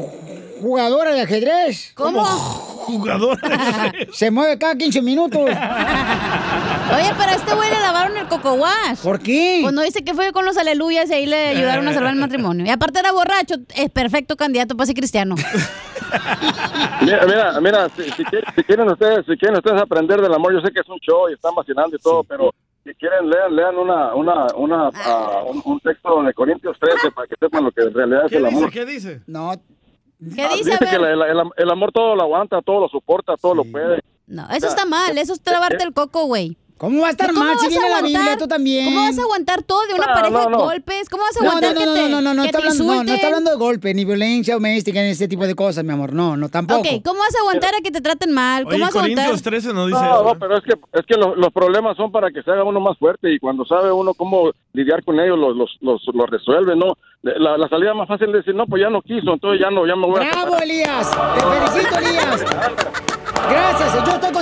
jugadora 0.61 1.13
de 1.13 1.21
ajedrez. 1.21 1.93
¿Cómo? 1.95 2.23
Jugador. 2.85 3.37
Se 4.11 4.31
mueve 4.31 4.57
cada 4.57 4.75
15 4.75 5.01
minutos. 5.01 5.41
Oye, 6.95 7.11
pero 7.17 7.31
a 7.31 7.35
este 7.35 7.53
güey 7.55 7.69
le 7.69 7.79
lavaron 7.79 8.15
el 8.17 8.27
coco 8.27 8.53
wash. 8.53 8.99
¿Por 9.01 9.19
qué? 9.19 9.59
Pues 9.63 9.73
no 9.73 9.81
dice 9.81 10.03
que 10.03 10.13
fue 10.13 10.31
con 10.31 10.45
los 10.45 10.55
aleluyas 10.57 11.09
y 11.09 11.13
ahí 11.13 11.25
le 11.25 11.49
ayudaron 11.49 11.87
a 11.87 11.93
salvar 11.93 12.13
el 12.13 12.19
matrimonio. 12.19 12.65
Y 12.65 12.69
aparte 12.69 12.99
era 12.99 13.11
borracho, 13.11 13.55
es 13.75 13.89
perfecto 13.89 14.35
candidato 14.35 14.75
para 14.77 14.85
ser 14.85 14.95
cristiano. 14.95 15.35
mira 17.01 17.25
mira, 17.25 17.59
mira 17.61 17.89
si, 17.95 18.03
si 18.03 18.23
quieren, 18.23 18.53
si 18.55 18.63
quieren 18.63 18.87
ustedes 18.89 19.25
si 19.25 19.35
quieren 19.37 19.57
ustedes 19.57 19.81
aprender 19.81 20.21
del 20.21 20.33
amor 20.33 20.53
yo 20.53 20.61
sé 20.61 20.71
que 20.71 20.79
es 20.79 20.87
un 20.87 20.99
show 20.99 21.27
y 21.29 21.33
están 21.33 21.53
vacilando 21.55 21.95
y 21.95 21.99
todo 21.99 22.23
pero 22.23 22.53
si 22.83 22.93
quieren 22.95 23.29
lean 23.29 23.55
lean 23.55 23.75
una 23.75 24.13
una 24.15 24.45
una 24.55 24.89
ah, 25.03 25.41
un, 25.47 25.61
un 25.65 25.79
texto 25.79 26.21
de 26.23 26.33
Corintios 26.33 26.77
13 26.79 27.11
para 27.11 27.27
que 27.27 27.35
sepan 27.39 27.63
lo 27.63 27.71
que 27.71 27.81
en 27.81 27.93
realidad 27.93 28.25
es 28.25 28.31
¿Qué 28.31 28.37
el 28.37 28.43
dice? 28.45 28.57
amor 28.57 28.71
¿Qué 28.71 28.85
dice? 28.85 29.21
No. 29.27 29.53
¿Qué 30.35 30.41
Ah, 30.43 30.49
dice? 30.55 30.71
dice 30.71 30.85
que 30.89 30.97
la- 30.99 31.11
el, 31.11 31.21
el- 31.21 31.51
el 31.57 31.69
amor 31.71 31.91
todo 31.91 32.15
lo 32.15 32.21
aguanta 32.23 32.61
todo 32.61 32.81
lo 32.81 32.89
soporta 32.89 33.35
todo 33.37 33.53
lo 33.55 33.63
puede 33.65 34.01
No, 34.27 34.47
eso 34.51 34.67
está 34.67 34.85
mal, 34.85 35.17
eso 35.17 35.33
es 35.33 35.41
lavarte 35.45 35.83
el 35.83 35.93
coco, 35.93 36.25
güey. 36.25 36.57
¿Cómo 36.77 37.01
va 37.01 37.07
a 37.07 37.11
estar 37.11 37.27
¿Cómo 37.27 37.39
mal 37.45 37.57
si 37.57 37.67
viene 37.69 37.87
la 37.89 37.97
aguantar- 37.99 38.03
Biblia 38.21 38.37
tú 38.37 38.47
también? 38.49 38.85
¿Cómo 38.85 39.01
vas 39.05 39.17
a 39.17 39.21
aguantar 39.21 39.63
todo 39.63 39.79
de 39.87 39.93
una 39.93 40.07
No, 40.07 40.13
pareja 40.13 40.29
no, 40.37 40.39
de 40.43 40.49
no. 40.51 40.57
golpes? 40.57 41.09
¿Cómo 41.09 41.23
vas 41.23 41.37
a 41.37 41.43
No, 41.43 41.49
aguantar 41.49 41.73
no, 41.73 41.79
que 41.79 41.85
no, 41.85 41.93
te, 41.93 42.01
no, 42.01 42.09
no, 42.09 42.21
no, 42.21 42.33
no, 42.33 42.41
que 42.41 42.47
está 42.49 42.59
te 42.59 42.63
hablando, 42.67 42.83
no, 42.83 43.03
no 43.05 43.13
está 43.13 43.27
hablando 43.27 43.51
de 43.51 43.57
golpe, 43.57 43.93
ni 43.93 44.03
violencia 44.03 44.55
doméstica, 44.55 44.99
ni 45.01 45.07
ese 45.11 45.29
tipo 45.29 45.47
de 45.47 45.55
cosas, 45.55 45.85
mi 45.85 45.93
amor. 45.93 46.11
No, 46.11 46.35
no, 46.35 46.49
tampoco. 46.49 46.81
Ok, 46.81 46.87
¿cómo 47.05 47.19
vas 47.21 47.33
a 47.33 47.39
aguantar 47.39 47.75
a 47.75 47.81
que 47.81 47.91
te 47.91 48.01
traten 48.01 48.33
mal? 48.33 48.63
¿Cómo 48.65 48.75
Oye, 48.75 48.83
vas 48.83 48.93
a 48.95 48.99
aguantar? 48.99 49.25
Corintios 49.25 49.41
13 49.41 49.73
no 49.73 49.87
dice 49.87 50.01
No, 50.01 50.13
eso. 50.15 50.23
no, 50.25 50.37
pero 50.39 50.57
es 50.57 50.63
que, 50.65 50.73
es 50.99 51.05
que 51.05 51.15
los, 51.15 51.37
los 51.37 51.53
problemas 51.53 51.95
son 51.95 52.11
para 52.11 52.29
que 52.29 52.43
se 52.43 52.51
haga 52.51 52.65
uno 52.65 52.81
más 52.81 52.97
fuerte 52.97 53.31
y 53.33 53.39
cuando 53.39 53.63
sabe 53.65 53.93
uno 53.93 54.13
cómo 54.13 54.51
lidiar 54.73 55.01
con 55.05 55.17
ellos, 55.21 55.39
los, 55.39 55.55
los, 55.55 55.77
los, 55.79 56.01
los 56.13 56.29
resuelve, 56.29 56.75
¿no? 56.75 56.97
La, 57.21 57.57
la 57.57 57.69
salida 57.69 57.93
más 57.93 58.09
fácil 58.09 58.27
es 58.29 58.33
decir, 58.45 58.53
no, 58.53 58.65
pues 58.67 58.81
ya 58.81 58.89
no 58.89 59.01
quiso, 59.01 59.31
entonces 59.33 59.61
ya 59.61 59.71
no, 59.71 59.87
ya 59.87 59.95
me 59.95 60.07
voy 60.07 60.17
a 60.21 60.29
¡Bravo, 60.29 60.45
separar. 60.59 60.63
Elías! 60.63 61.11
¡Te 61.35 61.41
felicito, 61.71 61.99
Elías! 61.99 62.45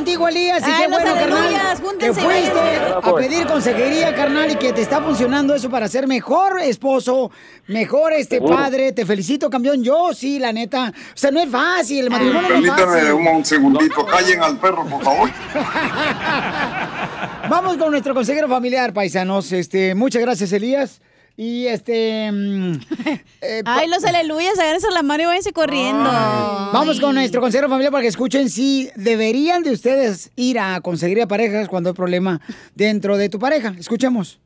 Contigo, 0.03 0.27
Elías, 0.27 0.61
y 0.67 0.69
Ay, 0.69 0.81
qué 0.81 0.87
bueno, 0.89 1.13
carnal, 1.15 1.53
que 1.77 1.81
júntense, 1.81 2.21
fuiste 2.21 2.59
a 3.01 3.15
pedir 3.15 3.47
consejería, 3.47 4.13
carnal, 4.13 4.51
y 4.51 4.55
que 4.57 4.73
te 4.73 4.81
está 4.81 5.01
funcionando 5.01 5.55
eso 5.55 5.69
para 5.69 5.87
ser 5.87 6.07
mejor 6.07 6.59
esposo, 6.59 7.31
mejor 7.67 8.11
este 8.11 8.35
Seguro. 8.35 8.53
padre. 8.57 8.91
Te 8.91 9.05
felicito, 9.05 9.49
campeón. 9.49 9.81
Yo 9.81 10.09
sí, 10.13 10.39
la 10.39 10.51
neta. 10.51 10.91
O 10.91 11.17
sea, 11.17 11.31
no 11.31 11.39
es 11.39 11.49
fácil, 11.49 11.99
el 12.03 12.09
matrimonio 12.09 12.41
no 12.41 12.47
es 12.47 12.51
Permítame 12.53 12.99
fácil. 12.99 13.13
un, 13.13 13.27
un 13.27 13.45
segundito, 13.45 14.05
callen 14.05 14.43
al 14.43 14.59
perro, 14.59 14.85
por 14.85 15.01
favor. 15.01 15.29
Vamos 17.49 17.77
con 17.77 17.91
nuestro 17.91 18.13
consejero 18.13 18.49
familiar, 18.49 18.91
paisanos. 18.91 19.53
Este, 19.53 19.95
muchas 19.95 20.21
gracias, 20.21 20.51
Elías. 20.51 20.99
Y 21.35 21.65
este. 21.65 22.31
mm, 22.31 22.73
eh, 23.41 23.61
Ay, 23.65 23.87
los 23.87 24.03
aleluyas, 24.05 24.59
agárrense 24.59 24.87
la 24.91 25.01
mano 25.01 25.23
y 25.23 25.25
váyanse 25.25 25.51
corriendo. 25.51 26.03
Vamos 26.03 26.99
con 26.99 27.15
nuestro 27.15 27.41
consejero 27.41 27.69
familiar 27.69 27.91
para 27.91 28.03
que 28.03 28.07
escuchen 28.09 28.49
si 28.49 28.89
deberían 28.95 29.63
de 29.63 29.71
ustedes 29.71 30.31
ir 30.35 30.59
a 30.59 30.79
consejería 30.81 31.27
parejas 31.27 31.69
cuando 31.69 31.89
hay 31.89 31.95
problema 31.95 32.41
dentro 32.75 33.17
de 33.17 33.29
tu 33.29 33.39
pareja. 33.39 33.73
Escuchemos. 33.79 34.39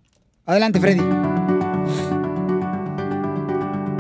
Adelante, 0.45 0.79
Freddy. 0.79 1.01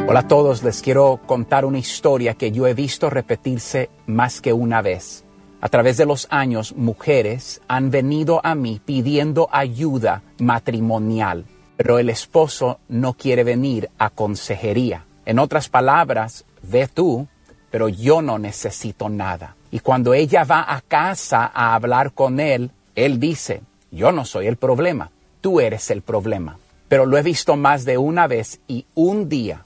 Hola 0.09 0.21
a 0.21 0.27
todos, 0.29 0.63
les 0.63 0.81
quiero 0.81 1.19
contar 1.25 1.65
una 1.65 1.79
historia 1.79 2.35
que 2.35 2.53
yo 2.53 2.65
he 2.65 2.73
visto 2.73 3.09
repetirse 3.09 3.89
más 4.05 4.39
que 4.39 4.53
una 4.53 4.81
vez. 4.81 5.25
A 5.59 5.67
través 5.67 5.97
de 5.97 6.05
los 6.05 6.27
años, 6.29 6.73
mujeres 6.77 7.61
han 7.67 7.91
venido 7.91 8.39
a 8.45 8.55
mí 8.55 8.79
pidiendo 8.85 9.49
ayuda 9.51 10.23
matrimonial, 10.39 11.43
pero 11.77 11.99
el 11.99 12.09
esposo 12.09 12.79
no 12.89 13.13
quiere 13.13 13.43
venir 13.43 13.89
a 13.99 14.09
consejería. 14.09 15.05
En 15.25 15.39
otras 15.39 15.69
palabras, 15.69 16.43
ve 16.63 16.87
tú, 16.87 17.27
pero 17.69 17.87
yo 17.87 18.21
no 18.21 18.39
necesito 18.39 19.09
nada. 19.09 19.55
Y 19.69 19.79
cuando 19.79 20.13
ella 20.13 20.43
va 20.43 20.65
a 20.67 20.81
casa 20.81 21.51
a 21.53 21.75
hablar 21.75 22.13
con 22.13 22.39
él, 22.39 22.71
él 22.95 23.19
dice, 23.19 23.61
yo 23.91 24.11
no 24.11 24.25
soy 24.25 24.47
el 24.47 24.57
problema, 24.57 25.11
tú 25.39 25.59
eres 25.59 25.91
el 25.91 26.01
problema. 26.01 26.57
Pero 26.87 27.05
lo 27.05 27.17
he 27.17 27.21
visto 27.21 27.55
más 27.55 27.85
de 27.85 27.97
una 27.97 28.27
vez 28.27 28.59
y 28.67 28.85
un 28.95 29.29
día 29.29 29.65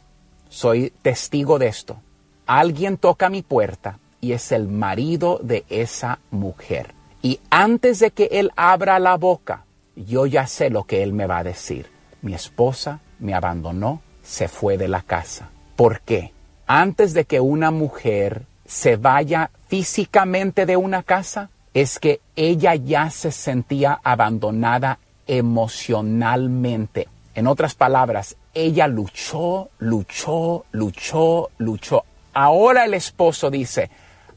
soy 0.49 0.91
testigo 1.01 1.59
de 1.59 1.68
esto. 1.68 1.97
Alguien 2.45 2.97
toca 2.97 3.30
mi 3.30 3.41
puerta 3.41 3.99
y 4.20 4.34
es 4.34 4.51
el 4.51 4.68
marido 4.68 5.39
de 5.41 5.64
esa 5.70 6.20
mujer. 6.32 6.93
Y 7.22 7.39
antes 7.49 7.99
de 7.99 8.12
que 8.12 8.28
él 8.32 8.51
abra 8.55 8.99
la 8.99 9.16
boca, 9.16 9.66
yo 9.95 10.26
ya 10.26 10.47
sé 10.47 10.70
lo 10.70 10.84
que 10.84 11.03
él 11.03 11.14
me 11.14 11.28
va 11.28 11.39
a 11.39 11.43
decir. 11.43 11.86
Mi 12.22 12.34
esposa 12.34 12.99
me 13.19 13.34
abandonó, 13.34 14.01
se 14.22 14.47
fue 14.47 14.78
de 14.78 14.88
la 14.88 15.01
casa. 15.01 15.49
¿Por 15.76 16.01
qué? 16.01 16.34
Antes 16.67 17.13
de 17.13 17.26
que 17.26 17.39
una 17.39 17.72
mujer 17.72 18.45
se 18.65 18.95
vaya 18.95 19.51
físicamente 19.67 20.65
de 20.65 20.78
una 20.78 21.03
casa, 21.03 21.49
es 21.74 21.99
que 21.99 22.22
ella 22.36 22.76
ya 22.76 23.09
se 23.09 23.32
sentía 23.32 23.99
abandonada 24.03 24.99
emocionalmente. 25.28 27.07
En 27.34 27.47
otras 27.47 27.76
palabras, 27.76 28.36
ella 28.53 28.88
luchó, 28.88 29.69
luchó, 29.80 30.65
luchó, 30.72 31.49
luchó. 31.57 32.03
Ahora 32.34 32.86
el 32.86 32.93
esposo 32.93 33.49
dice, 33.49 33.89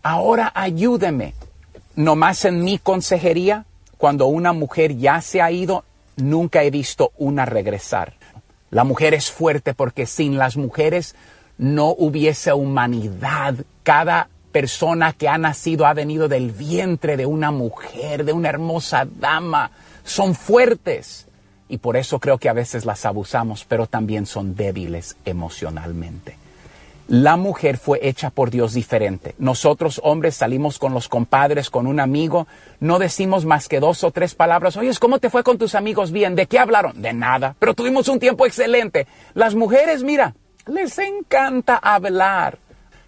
ahora 0.03 0.53
ayúdeme. 0.55 1.35
Nomás 1.97 2.45
en 2.45 2.63
mi 2.63 2.79
consejería, 2.79 3.67
cuando 3.99 4.27
una 4.27 4.53
mujer 4.53 4.97
ya 4.97 5.21
se 5.21 5.43
ha 5.43 5.51
ido, 5.51 5.85
nunca 6.17 6.63
he 6.63 6.71
visto 6.71 7.13
una 7.17 7.45
regresar. 7.45 8.15
La 8.71 8.85
mujer 8.85 9.15
es 9.15 9.31
fuerte 9.31 9.75
porque 9.75 10.07
sin 10.07 10.37
las 10.37 10.57
mujeres 10.57 11.15
no 11.59 11.91
hubiese 11.91 12.53
humanidad. 12.53 13.55
Cada 13.83 14.29
persona 14.53 15.13
que 15.13 15.29
ha 15.29 15.39
nacido 15.39 15.87
ha 15.87 15.95
venido 15.95 16.29
del 16.29 16.51
vientre 16.51 17.17
de 17.17 17.27
una 17.27 17.51
mujer, 17.51 18.25
de 18.25 18.33
una 18.33 18.49
hermosa 18.49 19.07
dama. 19.19 19.71
Son 20.05 20.35
fuertes. 20.35 21.27
Y 21.69 21.79
por 21.79 21.97
eso 21.97 22.19
creo 22.19 22.39
que 22.39 22.49
a 22.49 22.53
veces 22.53 22.85
las 22.85 23.05
abusamos, 23.05 23.65
pero 23.65 23.87
también 23.87 24.27
son 24.27 24.55
débiles 24.55 25.17
emocionalmente. 25.25 26.37
La 27.07 27.37
mujer 27.37 27.77
fue 27.77 27.99
hecha 28.03 28.31
por 28.31 28.51
Dios 28.51 28.73
diferente. 28.73 29.35
Nosotros 29.39 30.01
hombres 30.03 30.37
salimos 30.37 30.79
con 30.79 30.95
los 30.95 31.09
compadres, 31.09 31.69
con 31.69 31.87
un 31.87 32.01
amigo, 32.01 32.47
no 32.81 32.99
decimos 32.99 33.45
más 33.45 33.69
que 33.69 33.79
dos 33.79 34.05
o 34.05 34.11
tres 34.11 34.35
palabras. 34.35 34.79
Oye, 34.79 34.91
¿cómo 34.99 35.19
te 35.19 35.29
fue 35.29 35.45
con 35.45 35.59
tus 35.59 35.75
amigos? 35.75 36.13
Bien, 36.13 36.35
¿de 36.35 36.47
qué 36.47 36.59
hablaron? 36.59 37.03
De 37.03 37.13
nada, 37.13 37.57
pero 37.59 37.75
tuvimos 37.75 38.09
un 38.09 38.19
tiempo 38.19 38.47
excelente. 38.47 39.07
Las 39.35 39.55
mujeres, 39.55 40.03
mira, 40.03 40.35
les 40.67 40.99
encanta 40.99 41.77
hablar. 41.77 42.59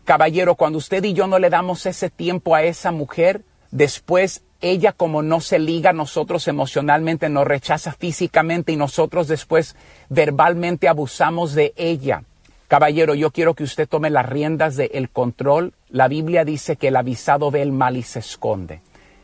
Caballero, 0.05 0.57
cuando 0.57 0.77
usted 0.77 1.03
y 1.03 1.15
yo 1.15 1.27
no 1.27 1.39
le 1.39 1.49
damos 1.49 1.87
ese 1.87 2.11
tiempo 2.11 2.55
a 2.55 2.65
esa 2.65 2.93
mujer, 2.93 3.43
después 3.71 4.43
ella 4.61 4.93
como 4.93 5.23
no 5.23 5.41
se 5.41 5.59
liga 5.59 5.91
a 5.91 5.95
nosotros 5.95 6.49
emocionalmente, 6.49 7.31
nos 7.31 7.47
rechaza 7.47 7.93
físicamente 7.93 8.73
y 8.73 8.77
nosotros 8.77 9.27
después 9.27 9.75
verbalmente 10.11 10.87
abusamos 10.87 11.55
de 11.55 11.73
ella. 11.77 12.23
Caballero, 12.69 13.14
yo 13.14 13.31
quiero 13.31 13.55
que 13.55 13.62
usted 13.62 13.89
tome 13.89 14.11
las 14.11 14.27
riendas 14.27 14.77
del 14.77 15.09
control. 15.09 15.73
La 15.89 16.09
Biblia 16.09 16.45
dice 16.45 16.75
que 16.75 16.89
el 16.89 16.97
avisado 16.97 17.53
ve 17.53 17.62
el 17.62 17.71
mal 17.71 17.97
y 17.97 18.03
se 18.03 18.19
esconde. 18.19 18.81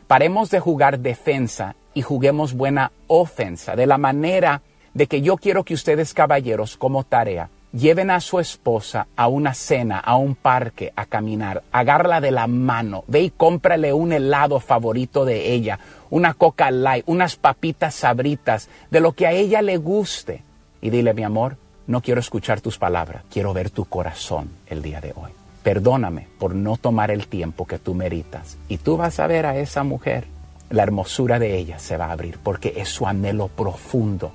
Paremos 0.07 0.49
de 0.49 0.61
jugar 0.61 0.99
defensa 0.99 1.75
y 1.93 2.03
juguemos 2.03 2.53
buena 2.53 2.93
ofensa, 3.07 3.75
de 3.75 3.85
la 3.85 3.97
manera 3.97 4.61
de 4.93 5.07
que 5.07 5.21
yo 5.21 5.35
quiero 5.35 5.63
que 5.63 5.73
ustedes, 5.73 6.13
caballeros, 6.13 6.77
como 6.77 7.03
tarea, 7.03 7.49
lleven 7.73 8.11
a 8.11 8.21
su 8.21 8.39
esposa 8.39 9.07
a 9.17 9.27
una 9.27 9.53
cena, 9.53 9.99
a 9.99 10.15
un 10.15 10.35
parque, 10.35 10.93
a 10.95 11.05
caminar, 11.05 11.63
agárrala 11.71 12.21
de 12.21 12.31
la 12.31 12.47
mano, 12.47 13.03
ve 13.07 13.21
y 13.21 13.29
cómprale 13.29 13.91
un 13.91 14.13
helado 14.13 14.61
favorito 14.61 15.25
de 15.25 15.51
ella, 15.51 15.79
una 16.09 16.33
coca 16.33 16.71
light, 16.71 17.03
unas 17.07 17.35
papitas 17.35 17.95
sabritas, 17.95 18.69
de 18.89 19.01
lo 19.01 19.11
que 19.13 19.27
a 19.27 19.31
ella 19.31 19.61
le 19.61 19.77
guste. 19.77 20.43
Y 20.81 20.91
dile, 20.91 21.13
mi 21.13 21.23
amor, 21.23 21.57
no 21.87 22.01
quiero 22.01 22.19
escuchar 22.19 22.61
tus 22.61 22.77
palabras, 22.77 23.23
quiero 23.31 23.53
ver 23.53 23.69
tu 23.69 23.85
corazón 23.85 24.49
el 24.67 24.81
día 24.81 25.01
de 25.01 25.13
hoy. 25.15 25.31
Perdóname 25.63 26.27
por 26.39 26.55
no 26.55 26.77
tomar 26.77 27.11
el 27.11 27.27
tiempo 27.27 27.65
que 27.65 27.79
tú 27.79 27.93
meritas. 27.93 28.57
Y 28.67 28.77
tú 28.77 28.97
vas 28.97 29.19
a 29.19 29.27
ver 29.27 29.45
a 29.45 29.57
esa 29.57 29.83
mujer, 29.83 30.25
la 30.69 30.83
hermosura 30.83 31.39
de 31.39 31.57
ella 31.57 31.79
se 31.79 31.97
va 31.97 32.07
a 32.07 32.11
abrir 32.11 32.37
porque 32.41 32.73
es 32.77 32.89
su 32.89 33.07
anhelo 33.07 33.47
profundo. 33.47 34.31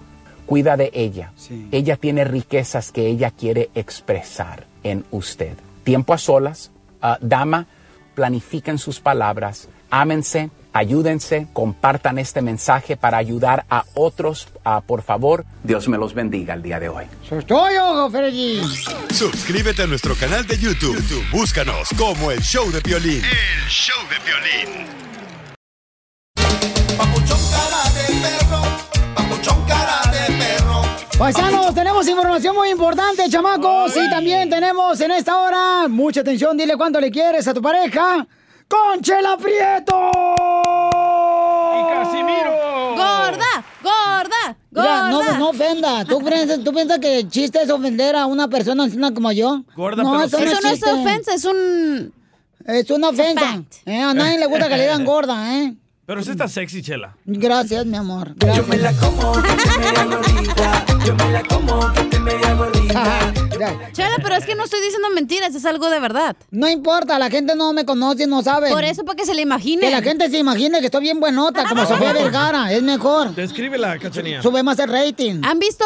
Cuida 0.46 0.78
de 0.78 0.90
ella. 0.94 1.32
Ella 1.70 1.96
tiene 1.96 2.24
riquezas 2.24 2.92
que 2.92 3.06
ella 3.06 3.30
quiere 3.30 3.68
expresar 3.74 4.64
en 4.82 5.04
usted. 5.10 5.52
Tiempo 5.84 6.14
a 6.14 6.18
solas. 6.18 6.70
ah, 7.02 7.18
dama, 7.20 7.66
planifiquen 8.14 8.78
sus 8.78 8.98
palabras. 8.98 9.68
Ámense, 9.90 10.50
ayúdense, 10.72 11.46
compartan 11.52 12.18
este 12.18 12.42
mensaje 12.42 12.96
para 12.96 13.18
ayudar 13.18 13.64
a 13.70 13.84
otros. 13.94 14.48
Ah, 14.64 14.82
por 14.86 15.02
favor, 15.02 15.44
Dios 15.62 15.88
me 15.88 15.98
los 15.98 16.14
bendiga 16.14 16.54
el 16.54 16.62
día 16.62 16.80
de 16.80 16.88
hoy. 16.88 17.04
Estoy 17.30 17.76
ojo, 17.76 18.10
Freddy. 18.10 18.60
Suscríbete 19.10 19.82
a 19.82 19.86
nuestro 19.86 20.14
canal 20.14 20.46
de 20.46 20.58
YouTube. 20.58 20.96
YouTube, 20.96 21.24
Búscanos 21.30 21.88
como 21.96 22.30
el 22.30 22.40
show 22.40 22.70
de 22.70 22.80
violín. 22.80 23.22
El 23.24 23.68
show 23.68 23.96
de 24.08 24.16
violín. 24.24 24.88
Paisanos, 31.18 31.74
tenemos 31.74 32.06
información 32.06 32.54
muy 32.54 32.70
importante, 32.70 33.28
chamacos. 33.28 33.92
Y 33.96 34.08
también 34.08 34.48
tenemos 34.48 35.00
en 35.00 35.10
esta 35.10 35.36
hora, 35.38 35.88
mucha 35.88 36.20
atención, 36.20 36.56
dile 36.56 36.76
cuánto 36.76 37.00
le 37.00 37.10
quieres 37.10 37.48
a 37.48 37.54
tu 37.54 37.60
pareja. 37.60 38.24
¡Conchela 38.68 39.36
Prieto! 39.38 40.10
¡Y 41.74 41.94
Casimiro! 41.94 42.52
¡Gorda! 42.94 43.64
¡Gorda! 43.82 44.56
Mira, 44.70 45.08
no, 45.08 45.16
¡Gorda! 45.16 45.38
no 45.38 45.48
ofenda. 45.48 46.04
¿Tú 46.04 46.18
piensas, 46.24 46.62
¿Tú 46.62 46.72
piensas 46.72 46.98
que 46.98 47.20
el 47.20 47.28
chiste 47.30 47.62
es 47.62 47.70
ofender 47.70 48.14
a 48.14 48.26
una 48.26 48.46
persona 48.48 48.84
anciana 48.84 49.12
como 49.14 49.32
yo? 49.32 49.64
Gorda, 49.74 50.02
no, 50.02 50.12
pero 50.12 50.24
eso 50.24 50.38
Eso 50.38 50.60
no 50.62 50.68
es 50.68 50.82
ofensa, 50.82 51.34
es 51.34 51.44
un... 51.44 52.12
Es 52.66 52.90
una 52.90 53.08
ofensa. 53.08 53.62
Eh, 53.86 54.02
a 54.02 54.12
nadie 54.12 54.38
le 54.38 54.46
gusta 54.46 54.68
que 54.68 54.76
le 54.76 54.82
digan 54.82 55.04
gorda, 55.06 55.56
¿eh? 55.56 55.74
Pero 56.08 56.22
sí 56.22 56.30
está 56.30 56.48
sexy, 56.48 56.80
Chela. 56.80 57.14
Gracias, 57.26 57.84
mi 57.84 57.98
amor. 57.98 58.34
Yo 58.56 58.66
me 58.66 58.78
la 58.78 58.94
como, 58.94 59.34
Yo 61.04 61.14
me 61.14 61.32
la 61.32 61.42
como, 61.42 61.92
que 61.92 62.04
te 62.04 62.18
media 62.18 62.54
gordita. 62.54 63.34
Chela, 63.92 64.16
pero 64.22 64.36
es 64.36 64.46
que 64.46 64.54
no 64.54 64.64
estoy 64.64 64.80
diciendo 64.80 65.10
mentiras, 65.14 65.54
es 65.54 65.66
algo 65.66 65.90
de 65.90 66.00
verdad. 66.00 66.34
No 66.50 66.66
importa, 66.66 67.18
la 67.18 67.28
gente 67.28 67.54
no 67.54 67.74
me 67.74 67.84
conoce, 67.84 68.26
no 68.26 68.42
sabe. 68.42 68.70
Por 68.70 68.84
eso, 68.84 69.04
para 69.04 69.16
que 69.16 69.26
se 69.26 69.34
le 69.34 69.42
imagine. 69.42 69.82
Que 69.82 69.90
la 69.90 70.00
gente 70.00 70.30
se 70.30 70.38
imagine 70.38 70.80
que 70.80 70.86
estoy 70.86 71.02
bien 71.02 71.20
buenota, 71.20 71.66
como 71.68 71.84
Sofía 71.84 72.14
Vergara, 72.14 72.72
es 72.72 72.82
mejor. 72.82 73.34
Descríbela, 73.34 73.98
cachanía. 73.98 74.40
Sube 74.40 74.62
más 74.62 74.78
el 74.78 74.88
rating. 74.88 75.42
¿Han 75.44 75.58
visto 75.58 75.84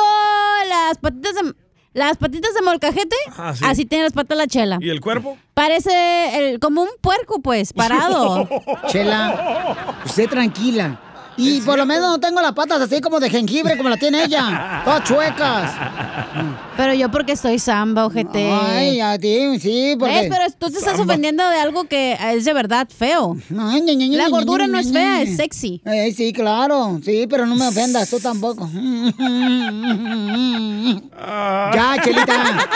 las 0.69 0.99
patitas 0.99 1.35
de, 1.35 1.53
las 1.95 2.17
patitas 2.17 2.55
de 2.55 2.63
molcajete? 2.63 3.17
Ah, 3.37 3.55
sí. 3.55 3.65
Así 3.67 3.85
tiene 3.85 4.05
las 4.05 4.13
patas 4.13 4.37
la 4.39 4.47
chela. 4.47 4.79
¿Y 4.81 4.89
el 4.91 5.01
cuerpo? 5.01 5.37
Parece 5.55 5.91
el- 6.53 6.59
como 6.61 6.83
un 6.83 6.89
puerco, 7.01 7.41
pues, 7.43 7.73
parado. 7.73 8.49
Chela, 8.89 9.97
usted 10.05 10.29
tranquila. 10.29 11.01
Y 11.43 11.61
por 11.61 11.79
lo 11.79 11.87
menos 11.87 12.11
no 12.11 12.21
tengo 12.21 12.41
las 12.41 12.53
patas 12.53 12.81
así 12.81 13.01
como 13.01 13.21
de 13.21 13.31
jengibre 13.31 13.77
como 13.77 13.89
la 13.89 13.97
tiene 13.97 14.25
ella. 14.25 14.83
Todas 14.85 15.05
chuecas. 15.05 15.73
Pero 16.77 16.95
yo 16.95 17.11
porque 17.11 17.37
soy 17.37 17.59
samba, 17.59 18.07
ojete. 18.07 18.51
Ay, 18.51 19.01
a 19.01 19.19
ti, 19.19 19.59
sí, 19.61 19.95
porque... 19.99 20.15
¿Ves? 20.15 20.29
Pero 20.31 20.45
tú 20.59 20.71
te 20.71 20.79
estás 20.79 20.99
ofendiendo 20.99 21.49
de 21.49 21.57
algo 21.57 21.85
que 21.85 22.17
es 22.35 22.45
de 22.45 22.53
verdad 22.53 22.89
feo. 22.89 23.37
La 23.51 24.29
gordura 24.29 24.67
no 24.67 24.79
es 24.79 24.93
fea, 24.93 25.23
es 25.23 25.37
sexy. 25.37 25.81
Eh, 25.85 26.13
sí, 26.17 26.33
claro. 26.33 27.01
Sí, 27.05 27.27
pero 27.29 27.47
no 27.47 27.57
me 27.57 27.67
ofendas, 27.69 28.09
tú 28.11 28.19
tampoco. 28.21 28.69
ya, 31.75 31.97
Chelita. 32.03 32.69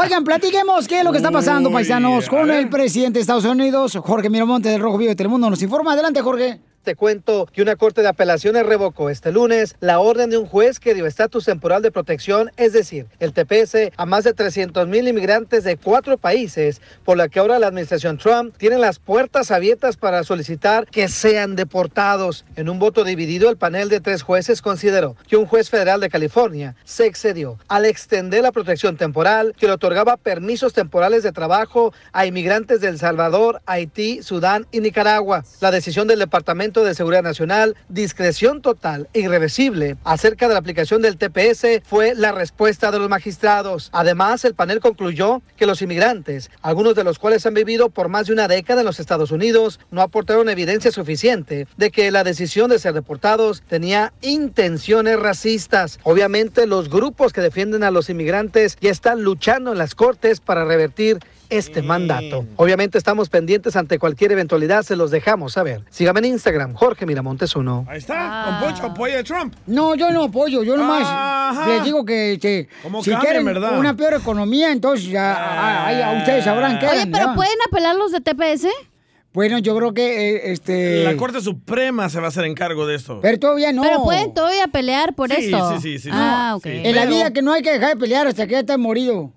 Oigan, 0.00 0.24
platiquemos 0.24 0.86
qué 0.86 0.98
es 0.98 1.04
lo 1.04 1.10
que 1.12 1.18
está 1.18 1.30
pasando, 1.30 1.70
paisanos, 1.70 2.28
con 2.28 2.50
el 2.50 2.68
presidente 2.68 3.18
de 3.18 3.20
Estados 3.22 3.44
Unidos, 3.44 3.98
Jorge 4.02 4.30
Miramonte 4.30 4.68
del 4.68 4.80
Rojo 4.80 4.98
Vivo 4.98 5.10
de 5.10 5.16
Telemundo. 5.16 5.50
Nos 5.50 5.62
informa. 5.62 5.92
Adelante, 5.92 6.20
Jorge. 6.20 6.60
Te 6.86 6.94
cuento 6.94 7.48
que 7.52 7.62
una 7.62 7.74
corte 7.74 8.02
de 8.02 8.06
apelaciones 8.06 8.64
revocó 8.64 9.10
este 9.10 9.32
lunes 9.32 9.74
la 9.80 9.98
orden 9.98 10.30
de 10.30 10.38
un 10.38 10.46
juez 10.46 10.78
que 10.78 10.94
dio 10.94 11.04
estatus 11.04 11.44
temporal 11.44 11.82
de 11.82 11.90
protección, 11.90 12.52
es 12.56 12.72
decir, 12.72 13.06
el 13.18 13.32
TPS, 13.32 13.90
a 13.96 14.06
más 14.06 14.22
de 14.22 14.32
300 14.32 14.86
mil 14.86 15.08
inmigrantes 15.08 15.64
de 15.64 15.76
cuatro 15.76 16.16
países, 16.16 16.80
por 17.04 17.16
la 17.16 17.26
que 17.26 17.40
ahora 17.40 17.58
la 17.58 17.66
administración 17.66 18.18
Trump 18.18 18.54
tiene 18.56 18.78
las 18.78 19.00
puertas 19.00 19.50
abiertas 19.50 19.96
para 19.96 20.22
solicitar 20.22 20.86
que 20.86 21.08
sean 21.08 21.56
deportados. 21.56 22.44
En 22.54 22.68
un 22.68 22.78
voto 22.78 23.02
dividido, 23.02 23.50
el 23.50 23.56
panel 23.56 23.88
de 23.88 23.98
tres 23.98 24.22
jueces 24.22 24.62
consideró 24.62 25.16
que 25.26 25.36
un 25.36 25.46
juez 25.46 25.70
federal 25.70 25.98
de 25.98 26.08
California 26.08 26.76
se 26.84 27.06
excedió 27.06 27.58
al 27.66 27.84
extender 27.84 28.44
la 28.44 28.52
protección 28.52 28.96
temporal 28.96 29.56
que 29.58 29.66
le 29.66 29.72
otorgaba 29.72 30.18
permisos 30.18 30.72
temporales 30.72 31.24
de 31.24 31.32
trabajo 31.32 31.92
a 32.12 32.26
inmigrantes 32.26 32.80
de 32.80 32.86
El 32.86 33.00
Salvador, 33.00 33.60
Haití, 33.66 34.22
Sudán 34.22 34.68
y 34.70 34.78
Nicaragua. 34.78 35.42
La 35.58 35.72
decisión 35.72 36.06
del 36.06 36.20
Departamento 36.20 36.75
de 36.84 36.94
Seguridad 36.94 37.22
Nacional, 37.22 37.76
discreción 37.88 38.62
total 38.62 39.08
e 39.12 39.20
irreversible 39.20 39.96
acerca 40.04 40.48
de 40.48 40.54
la 40.54 40.60
aplicación 40.60 41.02
del 41.02 41.16
TPS 41.16 41.82
fue 41.84 42.14
la 42.14 42.32
respuesta 42.32 42.90
de 42.90 42.98
los 42.98 43.08
magistrados. 43.08 43.90
Además, 43.92 44.44
el 44.44 44.54
panel 44.54 44.80
concluyó 44.80 45.42
que 45.56 45.66
los 45.66 45.82
inmigrantes, 45.82 46.50
algunos 46.62 46.94
de 46.94 47.04
los 47.04 47.18
cuales 47.18 47.46
han 47.46 47.54
vivido 47.54 47.88
por 47.88 48.08
más 48.08 48.26
de 48.26 48.32
una 48.32 48.48
década 48.48 48.80
en 48.80 48.86
los 48.86 49.00
Estados 49.00 49.30
Unidos, 49.30 49.80
no 49.90 50.02
aportaron 50.02 50.48
evidencia 50.48 50.92
suficiente 50.92 51.66
de 51.76 51.90
que 51.90 52.10
la 52.10 52.24
decisión 52.24 52.70
de 52.70 52.78
ser 52.78 52.94
deportados 52.94 53.62
tenía 53.68 54.12
intenciones 54.20 55.18
racistas. 55.18 55.98
Obviamente, 56.02 56.66
los 56.66 56.88
grupos 56.88 57.32
que 57.32 57.40
defienden 57.40 57.84
a 57.84 57.90
los 57.90 58.10
inmigrantes 58.10 58.76
ya 58.80 58.90
están 58.90 59.22
luchando 59.22 59.72
en 59.72 59.78
las 59.78 59.94
cortes 59.94 60.40
para 60.40 60.64
revertir 60.64 61.18
este 61.50 61.82
mandato. 61.82 62.44
Obviamente 62.56 62.98
estamos 62.98 63.28
pendientes 63.28 63.76
ante 63.76 63.98
cualquier 63.98 64.32
eventualidad, 64.32 64.82
se 64.82 64.96
los 64.96 65.10
dejamos 65.10 65.52
saber. 65.54 65.82
Sígame 65.90 66.20
en 66.20 66.26
Instagram, 66.26 66.74
Jorge 66.74 67.06
Miramontes 67.06 67.54
uno. 67.56 67.84
Ahí 67.88 67.98
está, 67.98 68.46
Don 68.60 68.60
Poncho 68.70 68.86
apoya 68.86 69.20
a 69.20 69.24
Trump. 69.24 69.54
No, 69.66 69.94
yo 69.94 70.10
no 70.10 70.24
apoyo, 70.24 70.62
yo 70.62 70.76
nomás 70.76 71.02
Ajá. 71.06 71.68
les 71.68 71.84
digo 71.84 72.04
que 72.04 72.32
este, 72.34 72.68
¿Cómo 72.82 73.02
si 73.02 73.12
quieren 73.14 73.44
verdad? 73.44 73.78
una 73.78 73.94
peor 73.96 74.14
economía, 74.14 74.72
entonces 74.72 75.06
ya, 75.08 75.34
ah, 75.36 75.86
ahí 75.86 76.02
a 76.02 76.18
ustedes 76.18 76.44
sabrán 76.44 76.78
qué. 76.78 76.86
Oye, 76.86 77.06
pero 77.06 77.34
¿pueden 77.34 77.56
apelar 77.68 77.96
los 77.96 78.12
de 78.12 78.20
TPS? 78.20 78.66
Bueno, 79.32 79.58
yo 79.58 79.76
creo 79.76 79.92
que 79.92 80.30
eh, 80.36 80.52
este. 80.52 81.04
La 81.04 81.14
Corte 81.16 81.42
Suprema 81.42 82.08
se 82.08 82.18
va 82.20 82.24
a 82.24 82.28
hacer 82.28 82.46
encargo 82.46 82.86
de 82.86 82.94
esto. 82.94 83.18
Pero 83.20 83.38
todavía 83.38 83.70
no. 83.70 83.82
Pero 83.82 84.02
pueden 84.02 84.32
todavía 84.32 84.66
pelear 84.68 85.14
por 85.14 85.30
Sí, 85.30 85.44
esto. 85.52 85.72
sí, 85.78 85.82
sí, 85.82 85.98
sí, 85.98 86.08
Ah, 86.10 86.54
ok. 86.56 86.62
sí. 86.62 86.70
En 86.72 86.94
la 86.96 87.02
Pero- 87.02 87.14
vida 87.14 87.30
que 87.32 87.42
no 87.42 87.52
hay 87.52 87.60
que 87.62 87.70
dejar 87.70 87.90
de 87.90 87.96
pelear 88.00 88.26
hasta 88.26 88.46
que 88.46 88.52
ya 88.52 88.60
estés 88.60 88.78
morido. 88.78 89.32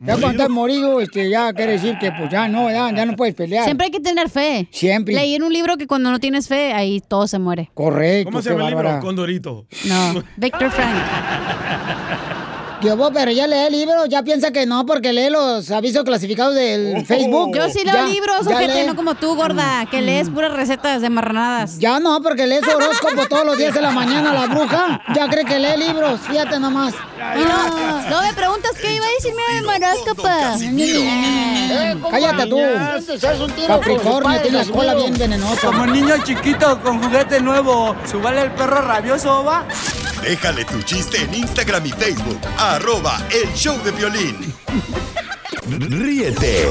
Ya 0.00 0.14
cuando 0.14 0.30
estás 0.30 0.48
morido, 0.48 1.00
este, 1.02 1.28
ya 1.28 1.52
quiere 1.52 1.72
decir 1.72 1.98
que 1.98 2.10
pues 2.10 2.30
ya 2.30 2.48
no, 2.48 2.70
ya, 2.70 2.90
ya 2.90 3.04
no 3.04 3.16
puedes 3.16 3.34
pelear. 3.34 3.64
Siempre 3.64 3.86
hay 3.86 3.90
que 3.90 4.00
tener 4.00 4.30
fe. 4.30 4.66
Siempre. 4.70 5.14
Leí 5.14 5.34
en 5.34 5.42
un 5.42 5.52
libro 5.52 5.76
que 5.76 5.86
cuando 5.86 6.10
no 6.10 6.18
tienes 6.18 6.48
fe, 6.48 6.72
ahí 6.72 7.02
todo 7.06 7.28
se 7.28 7.38
muere. 7.38 7.70
Correcto. 7.74 8.30
¿Cómo 8.30 8.40
se 8.40 8.50
llama 8.50 8.68
el 8.68 8.74
libro? 8.74 9.00
Condorito. 9.00 9.66
No, 9.84 10.24
Victor 10.38 10.70
Frank. 10.70 10.96
Yo, 12.82 12.96
vos, 12.96 13.10
pero 13.12 13.30
ya 13.30 13.46
lee 13.46 13.56
el 13.66 13.72
libro, 13.72 14.06
ya 14.06 14.22
piensa 14.22 14.50
que 14.52 14.64
no, 14.64 14.86
porque 14.86 15.12
lee 15.12 15.28
los 15.28 15.70
avisos 15.70 16.02
clasificados 16.02 16.54
del 16.54 17.04
Facebook. 17.04 17.54
Yo 17.54 17.68
sí 17.68 17.84
leo 17.84 17.92
Ya, 17.94 18.06
libros, 18.06 18.46
ya 18.46 18.56
ojete, 18.56 18.74
lee. 18.82 18.86
no 18.86 18.96
como 18.96 19.14
tú, 19.16 19.34
gorda, 19.36 19.84
que 19.90 20.00
lees 20.00 20.30
puras 20.30 20.50
recetas 20.52 21.02
de 21.02 21.10
marranadas. 21.10 21.78
Ya 21.78 22.00
no, 22.00 22.22
porque 22.22 22.46
lees 22.46 22.62
horóscopo 22.66 23.26
todos 23.28 23.44
los 23.44 23.58
días 23.58 23.74
de 23.74 23.82
la 23.82 23.90
mañana, 23.90 24.32
la 24.32 24.46
bruja. 24.46 25.02
Ya 25.14 25.28
cree 25.28 25.44
que 25.44 25.58
lee 25.58 25.76
libros, 25.76 26.20
fíjate 26.20 26.58
nomás. 26.58 26.94
Y 26.94 27.44
no, 27.44 28.08
no 28.10 28.22
me 28.22 28.32
preguntas 28.32 28.70
qué 28.80 28.94
iba 28.94 29.04
a 29.04 29.10
decirme 29.10 29.42
de 29.52 29.86
horóscopo. 29.86 30.28
Eh, 31.72 31.96
Cállate 32.10 32.46
tú. 32.46 32.58
Capricornio, 33.66 34.40
tiene 34.42 34.58
la 34.64 34.72
cola 34.72 34.94
bien 34.94 35.18
venenosa. 35.18 35.66
Como 35.66 35.86
niño 35.86 36.14
chiquito 36.24 36.80
con 36.80 37.02
juguete 37.02 37.40
nuevo, 37.40 37.94
¿subale 38.10 38.42
el 38.42 38.50
perro 38.52 38.80
rabioso 38.80 39.44
va? 39.44 39.64
Déjale 40.22 40.64
tu 40.66 40.82
chiste 40.82 41.22
en 41.22 41.34
Instagram 41.34 41.86
y 41.86 41.90
Facebook. 41.92 42.38
Arroba 42.70 43.26
El 43.30 43.52
Show 43.52 43.76
de 43.82 43.90
Violín. 43.90 44.54
Ríete 45.66 46.70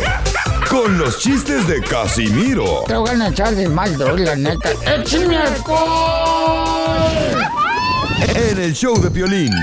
con 0.69 0.97
los 0.97 1.19
chistes 1.19 1.67
de 1.67 1.81
Casimiro 1.81 2.83
Te 2.87 2.95
voy 2.95 3.09
a 3.09 3.27
echar 3.27 3.53
de 3.53 3.67
mal, 3.67 3.97
la 3.97 4.35
neta. 4.35 4.71
¡Échame 4.85 5.37
alcohol! 5.37 7.09
en 8.33 8.59
el 8.59 8.73
Show 8.73 8.97
de 9.01 9.09
Violín. 9.09 9.53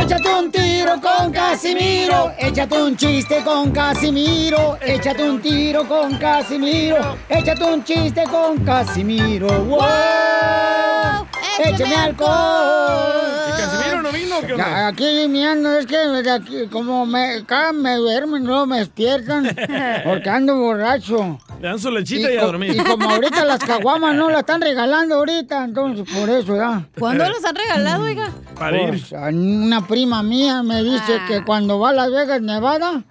Échate 0.00 0.28
un 0.32 0.52
tiro 0.52 1.00
con 1.00 1.32
Casimiro, 1.32 2.32
échate 2.38 2.82
un 2.82 2.96
chiste 2.96 3.42
con 3.42 3.72
Casimiro, 3.72 4.78
échate 4.80 5.28
un 5.28 5.42
tiro 5.42 5.88
con 5.88 6.16
Casimiro, 6.18 7.16
échate 7.28 7.64
un 7.64 7.82
chiste 7.82 8.22
con 8.30 8.64
Casimiro. 8.64 9.48
¡Wow! 9.64 11.26
¡Échame 11.64 11.94
alcohol! 11.94 13.12
¿Y 13.48 13.60
Casimiro 13.60 14.02
no 14.02 14.12
vino? 14.12 14.40
¿Qué 14.46 14.52
onda? 14.52 14.64
Ya, 14.68 14.86
aquí 14.88 15.26
mirando, 15.28 15.72
es 15.78 15.86
que 15.86 15.96
aquí, 16.30 16.66
como 16.70 17.06
me, 17.06 17.44
cada 17.46 17.72
me 17.72 17.94
duermen, 17.96 18.44
luego 18.46 18.66
me 18.66 18.78
despiertan, 18.78 19.44
porque 20.04 20.28
ando 20.28 20.56
borracho. 20.56 21.38
Le 21.60 21.68
dan 21.68 21.78
su 21.78 21.90
lechita 21.90 22.30
y, 22.30 22.36
a 22.36 22.40
co- 22.40 22.46
dormir. 22.46 22.74
y 22.76 22.78
como 22.84 23.08
ahorita 23.10 23.44
las 23.46 23.58
caguamas 23.64 24.14
no 24.14 24.28
las 24.28 24.40
están 24.40 24.60
regalando 24.60 25.14
ahorita, 25.16 25.64
entonces 25.64 26.06
por 26.14 26.28
eso 26.28 26.56
ya. 26.56 26.86
¿Cuándo 26.98 27.26
los 27.28 27.42
han 27.44 27.54
regalado, 27.56 28.02
oiga? 28.04 28.30
Para 28.58 28.82
ir. 28.82 28.88
Pues, 28.90 29.12
a 29.14 29.28
una 29.28 29.86
prima 29.86 30.22
mía 30.22 30.62
me 30.62 30.82
dice 30.82 31.16
Ah. 31.20 31.24
que 31.26 31.44
cuando 31.44 31.78
va 31.78 31.90
a 31.90 31.92
Las 31.94 32.10
Vegas, 32.10 32.42
Nevada, 32.42 33.02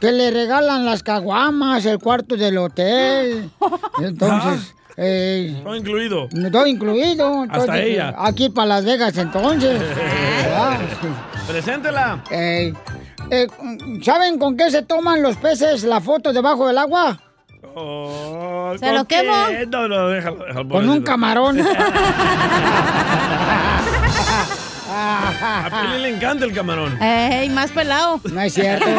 que 0.00 0.12
le 0.12 0.30
regalan 0.30 0.86
las 0.86 1.02
caguamas, 1.02 1.84
el 1.84 1.98
cuarto 1.98 2.36
del 2.36 2.56
hotel. 2.56 3.50
Entonces, 4.02 4.74
eh, 5.02 5.58
Todo 5.64 5.76
incluido. 5.76 6.28
todo 6.52 6.66
incluido. 6.66 7.42
Hasta 7.44 7.58
Entonces, 7.60 7.84
ella. 7.86 8.14
Aquí 8.18 8.50
para 8.50 8.66
Las 8.66 8.84
Vegas, 8.84 9.16
entonces. 9.16 9.80
Ah. 10.52 10.76
Preséntela. 11.46 12.22
Eh, 12.30 12.74
eh, 13.30 13.46
¿Saben 14.02 14.38
con 14.38 14.56
qué 14.56 14.70
se 14.70 14.82
toman 14.82 15.22
los 15.22 15.36
peces 15.36 15.84
la 15.84 16.00
foto 16.00 16.32
debajo 16.32 16.66
del 16.66 16.76
agua? 16.76 17.20
Oh, 17.74 18.74
¿Se 18.78 18.92
lo 18.92 19.04
quemo? 19.06 19.32
No, 19.70 19.88
no, 19.88 20.08
déjalo, 20.08 20.44
déjalo. 20.44 20.68
Con 20.68 20.90
un 20.90 21.02
camarón. 21.02 21.58
A 25.66 25.68
Piolín 25.70 26.02
le 26.02 26.08
encanta 26.10 26.44
el 26.44 26.52
camarón. 26.52 27.00
Ey, 27.02 27.48
más 27.50 27.70
pelado. 27.70 28.20
No 28.24 28.40
es 28.40 28.54
cierto. 28.54 28.86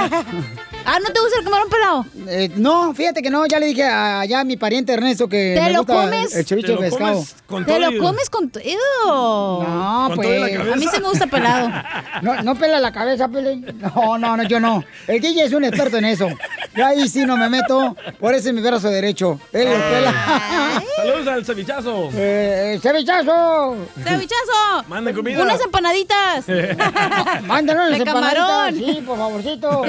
Ah, 0.84 0.98
¿no 1.00 1.14
te 1.14 1.20
gusta 1.20 1.38
el 1.38 1.44
camarón 1.46 1.70
pelado? 1.70 2.06
Eh, 2.28 2.50
no, 2.56 2.92
fíjate 2.96 3.22
que 3.22 3.30
no, 3.30 3.46
ya 3.46 3.60
le 3.60 3.68
dije 3.68 3.84
a, 3.84 4.22
allá 4.22 4.40
a 4.40 4.44
mi 4.44 4.58
pariente 4.58 4.92
Ernesto 4.94 5.30
que 5.30 5.54
¿Te 5.56 5.62
me 5.62 5.74
lo 5.74 5.78
gusta 5.84 5.94
comes? 5.94 6.36
el 6.36 6.44
ceviche 6.44 6.68
¿Te 6.70 6.74
de 6.74 6.76
lo 6.76 6.82
pescado. 6.82 7.14
comes 7.14 7.36
con 7.46 7.66
Te 7.66 7.72
todo 7.78 7.92
lo 7.92 8.00
comes 8.04 8.30
con... 8.32 8.46
No, 8.46 10.06
¿Con 10.16 10.22
todo 10.22 10.34
la 10.40 10.48
pues. 10.48 10.74
A 10.74 10.76
mí 10.78 10.86
sí 10.92 11.00
me 11.00 11.08
gusta 11.08 11.28
pelado. 11.28 11.70
No, 12.24 12.42
no 12.42 12.56
pela 12.56 12.80
la 12.80 12.92
cabeza, 12.92 13.28
Pelín. 13.28 13.66
No, 13.80 14.18
no, 14.18 14.38
no, 14.38 14.44
yo 14.44 14.60
no. 14.60 14.84
El 15.08 15.22
DJ 15.22 15.44
es 15.46 15.54
un 15.54 15.64
experto 15.66 15.98
en 15.98 16.06
eso. 16.06 16.28
Yo 16.76 16.86
ahí 16.86 17.08
sí 17.10 17.26
no 17.26 17.36
me 17.38 17.50
meto. 17.50 17.96
Por 18.20 18.34
eso 18.34 18.50
es 18.50 18.56
mi 18.56 18.62
brazo 18.62 18.90
derecho. 18.90 19.40
Él 19.52 19.66
lo 19.66 19.76
pela. 19.76 20.84
Saludos 20.96 21.28
al 21.28 21.46
cevichazo. 21.46 22.10
eh, 22.14 22.80
¡Cevichazo! 22.82 23.76
¡Cevichazo! 24.04 24.84
Manden 24.88 25.16
comida. 25.16 25.42
Unas 25.44 25.60
empanaditas. 25.62 26.46
Mándanos 27.44 27.98
camarón. 28.06 28.68
empanaditas. 28.70 28.96
Sí, 28.96 29.02
por 29.02 29.18
favorcito. 29.18 29.82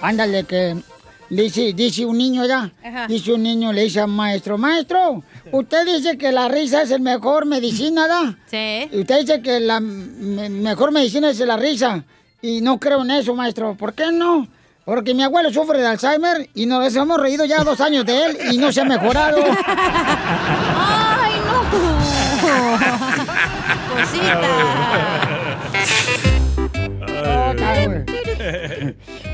Ándale, 0.00 0.44
que 0.44 0.76
Dice, 1.28 1.72
dice 1.72 2.06
un 2.06 2.18
niño 2.18 2.46
ya, 2.46 2.70
dice 3.08 3.32
un 3.32 3.42
niño, 3.42 3.72
le 3.72 3.82
dice 3.82 3.98
al 3.98 4.06
maestro, 4.06 4.56
maestro, 4.56 5.24
usted 5.50 5.84
dice 5.84 6.16
que 6.16 6.30
la 6.30 6.46
risa 6.46 6.82
es 6.82 6.92
el 6.92 7.00
mejor 7.00 7.46
medicina, 7.46 8.06
¿da? 8.06 8.38
Sí. 8.48 8.88
Y 8.92 9.00
usted 9.00 9.22
dice 9.22 9.42
que 9.42 9.58
la 9.58 9.80
me- 9.80 10.48
mejor 10.48 10.92
medicina 10.92 11.28
es 11.30 11.40
la 11.40 11.56
risa. 11.56 12.04
Y 12.40 12.60
no 12.60 12.78
creo 12.78 13.02
en 13.02 13.10
eso, 13.10 13.34
maestro. 13.34 13.74
¿Por 13.74 13.92
qué 13.92 14.12
no? 14.12 14.46
Porque 14.86 15.14
mi 15.14 15.24
abuelo 15.24 15.52
sufre 15.52 15.80
de 15.80 15.86
Alzheimer 15.88 16.48
y 16.54 16.64
nos 16.66 16.94
hemos 16.94 17.20
reído 17.20 17.44
ya 17.44 17.64
dos 17.64 17.80
años 17.80 18.06
de 18.06 18.24
él 18.24 18.38
y 18.52 18.58
no 18.58 18.70
se 18.70 18.82
ha 18.82 18.84
mejorado. 18.84 19.38
¡Ay, 19.66 21.32
no! 21.44 22.76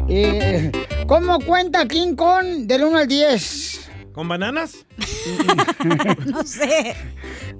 Eh, 0.08 0.72
¿Cómo 1.06 1.38
cuenta 1.40 1.86
King 1.86 2.16
Kong 2.16 2.66
del 2.66 2.84
1 2.84 2.98
al 3.00 3.06
10? 3.06 3.90
¿Con 4.14 4.28
bananas? 4.28 4.86
no 6.24 6.44
sé. 6.44 6.96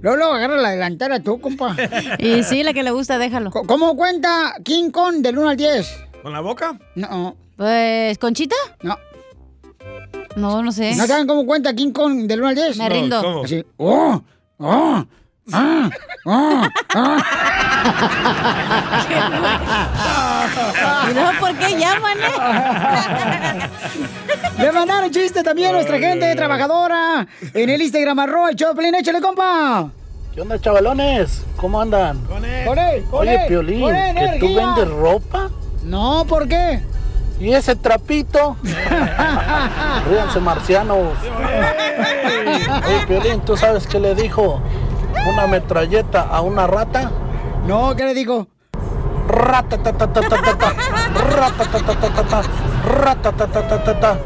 Lolo, 0.01 0.33
agarra 0.33 0.57
la 0.57 0.71
delantera 0.71 1.21
tú, 1.21 1.43
compa. 1.43 1.77
Y 2.19 2.43
sí, 2.43 2.63
la 2.63 2.73
que 2.73 2.83
le 2.83 2.91
gusta, 2.91 3.19
déjalo. 3.19 3.51
¿Cómo 3.51 3.97
cuenta 3.97 4.55
King 4.65 4.91
Kong 4.91 5.17
del 5.17 5.37
1 5.37 5.49
al 5.51 5.57
10? 5.59 6.05
¿Con 6.23 6.33
la 6.33 6.41
boca? 6.41 6.79
No. 6.95 7.37
Pues, 7.63 8.19
¿Conchita? 8.19 8.57
No. 8.83 8.99
No, 10.35 10.65
no 10.65 10.73
sé. 10.73 10.97
¿No 10.97 11.07
saben 11.07 11.29
cómo 11.29 11.47
cuenta 11.47 11.73
King 11.73 11.93
Kong 11.93 12.27
del 12.27 12.41
1 12.41 12.49
al 12.49 12.55
10? 12.57 12.77
Me 12.77 12.89
No, 12.89 12.91
rindo. 12.91 13.23
¿cómo? 13.23 13.45
Así. 13.45 13.65
¡Oh! 13.77 14.21
¡Oh! 14.59 15.05
¡Ah! 15.53 15.91
¡Ah! 16.27 16.69
¡Ah! 16.97 17.19
¿Y 21.09 21.15
luego 21.15 21.31
por 21.39 21.55
qué 21.55 21.79
llaman, 21.79 22.19
eh? 22.19 22.33
Le 24.63 24.73
mandaron 24.73 25.13
chiste 25.13 25.45
también 25.45 25.69
a 25.69 25.73
nuestra 25.75 26.01
gente 26.01 26.35
trabajadora 26.35 27.29
en 27.55 27.71
el 27.71 27.81
Instagram 27.81 28.19
arroba 28.19 28.51
el 28.51 28.57
Choplin. 28.57 28.97
Échale, 28.97 29.21
compa. 29.21 29.89
¿Qué 30.35 30.41
onda, 30.41 30.61
chavalones? 30.61 31.45
¿Cómo 31.57 31.81
andan? 31.81 32.19
Con 32.27 32.45
él, 32.45 32.67
con 32.67 32.77
él, 32.81 33.05
Oye, 33.13 33.39
Piolín, 33.47 33.87
¿que 34.17 34.37
tú 34.41 34.53
vendes 34.53 34.89
ropa? 34.89 35.49
No, 35.85 36.25
¿por 36.29 36.49
qué? 36.49 36.83
¿Y 37.41 37.53
ese 37.53 37.77
trapito? 37.77 38.57
Ríanse, 40.09 40.41
marcianos. 40.41 41.17
Oye, 42.87 43.07
Piolín, 43.07 43.41
¿tú 43.41 43.57
sabes 43.57 43.87
qué 43.87 43.99
le 43.99 44.15
dijo 44.15 44.61
una 45.27 45.47
metralleta 45.47 46.23
a 46.23 46.41
una 46.41 46.67
rata? 46.67 47.11
No, 47.67 47.95
¿qué 47.97 48.05
le 48.05 48.15
dijo? 48.15 48.47
Ratatatatata, 49.29 50.73
ratatatatata, 51.37 52.43
ratatatatata. 53.03 54.19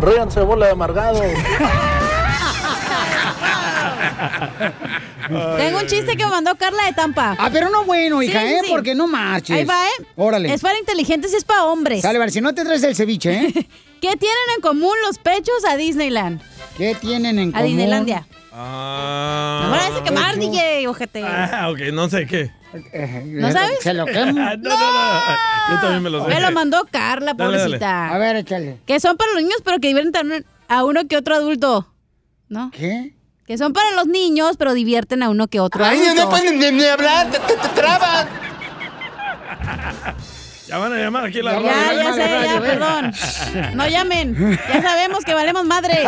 Ríanse, 0.00 0.40
bola 0.40 0.66
de 0.66 0.72
amargados. 0.72 1.22
Tengo 5.56 5.78
un 5.78 5.86
chiste 5.86 6.16
que 6.16 6.24
me 6.24 6.30
mandó 6.30 6.54
Carla 6.56 6.84
de 6.84 6.92
Tampa. 6.92 7.34
Ah, 7.38 7.48
pero 7.52 7.70
no 7.70 7.84
bueno, 7.84 8.22
hija, 8.22 8.44
¿eh? 8.44 8.60
Porque 8.68 8.94
no 8.94 9.06
marches. 9.06 9.56
Ahí 9.56 9.64
va, 9.64 9.86
¿eh? 9.86 10.04
Órale. 10.16 10.52
Es 10.52 10.60
para 10.60 10.78
inteligentes 10.78 11.32
y 11.32 11.36
es 11.36 11.44
para 11.44 11.64
hombres. 11.64 12.02
Sale, 12.02 12.16
a 12.18 12.20
ver, 12.20 12.30
si 12.30 12.40
no 12.40 12.54
te 12.54 12.64
traes 12.64 12.82
el 12.82 12.94
ceviche, 12.94 13.32
¿eh? 13.46 13.52
¿Qué 14.00 14.16
tienen 14.16 14.36
en 14.56 14.60
común 14.60 14.92
los 15.06 15.18
pechos 15.18 15.64
a 15.68 15.76
Disneyland? 15.76 16.42
¿Qué 16.76 16.94
tienen 16.94 17.38
en 17.38 17.48
A 17.50 17.52
común? 17.52 17.66
Disneylandia. 17.68 18.26
Ah, 18.52 19.62
No 19.64 19.70
me 19.70 19.98
a 19.98 20.04
quemar, 20.04 20.34
pecho. 20.34 20.50
DJ, 20.50 20.86
ojete. 20.88 21.22
Ah, 21.24 21.68
ok, 21.70 21.78
no 21.92 22.08
sé 22.10 22.26
qué. 22.26 22.50
¿No 23.24 23.50
sabes? 23.50 23.78
Se 23.80 23.94
lo 23.94 24.04
quemo. 24.06 24.32
no, 24.32 24.56
no, 24.56 24.56
no. 24.56 25.20
Yo 25.70 25.80
también 25.80 26.02
me 26.02 26.10
lo 26.10 26.22
sé. 26.24 26.34
Me 26.34 26.40
lo 26.40 26.50
mandó 26.52 26.86
Carla, 26.90 27.32
Dale, 27.34 27.52
dale. 27.52 27.62
pobrecita. 27.64 28.14
A 28.14 28.18
ver, 28.18 28.36
échale. 28.36 28.78
Que 28.86 29.00
son 29.00 29.16
para 29.16 29.32
los 29.32 29.42
niños, 29.42 29.58
pero 29.64 29.78
que 29.80 29.88
divierten 29.88 30.12
también 30.12 30.44
a 30.68 30.84
uno 30.84 31.06
que 31.08 31.16
otro 31.16 31.34
adulto. 31.34 31.88
¿No? 32.54 32.70
¿Qué? 32.70 33.12
Que 33.48 33.58
son 33.58 33.72
para 33.72 33.90
los 33.96 34.06
niños, 34.06 34.56
pero 34.56 34.72
divierten 34.74 35.22
a 35.24 35.28
uno 35.28 35.48
que 35.48 35.58
otro 35.58 35.84
Ay, 35.84 36.00
adulto. 36.06 36.22
no 36.22 36.30
pueden 36.30 36.56
ni, 36.58 36.70
ni 36.70 36.84
hablar, 36.84 37.28
te, 37.32 37.38
te, 37.40 37.56
te 37.56 37.68
trabas. 37.70 38.26
Ya 40.68 40.78
van 40.78 40.92
a 40.92 40.96
llamar 40.96 41.24
aquí 41.26 41.40
a 41.40 41.42
la 41.42 41.52
Ya, 41.60 41.72
radio. 41.72 42.02
ya 42.02 42.14
sé, 42.14 42.46
ya, 42.46 42.60
perdón. 42.60 43.12
No 43.76 43.86
llamen. 43.88 44.58
Ya 44.72 44.82
sabemos 44.82 45.24
que 45.24 45.34
valemos 45.34 45.64
madre. 45.66 46.04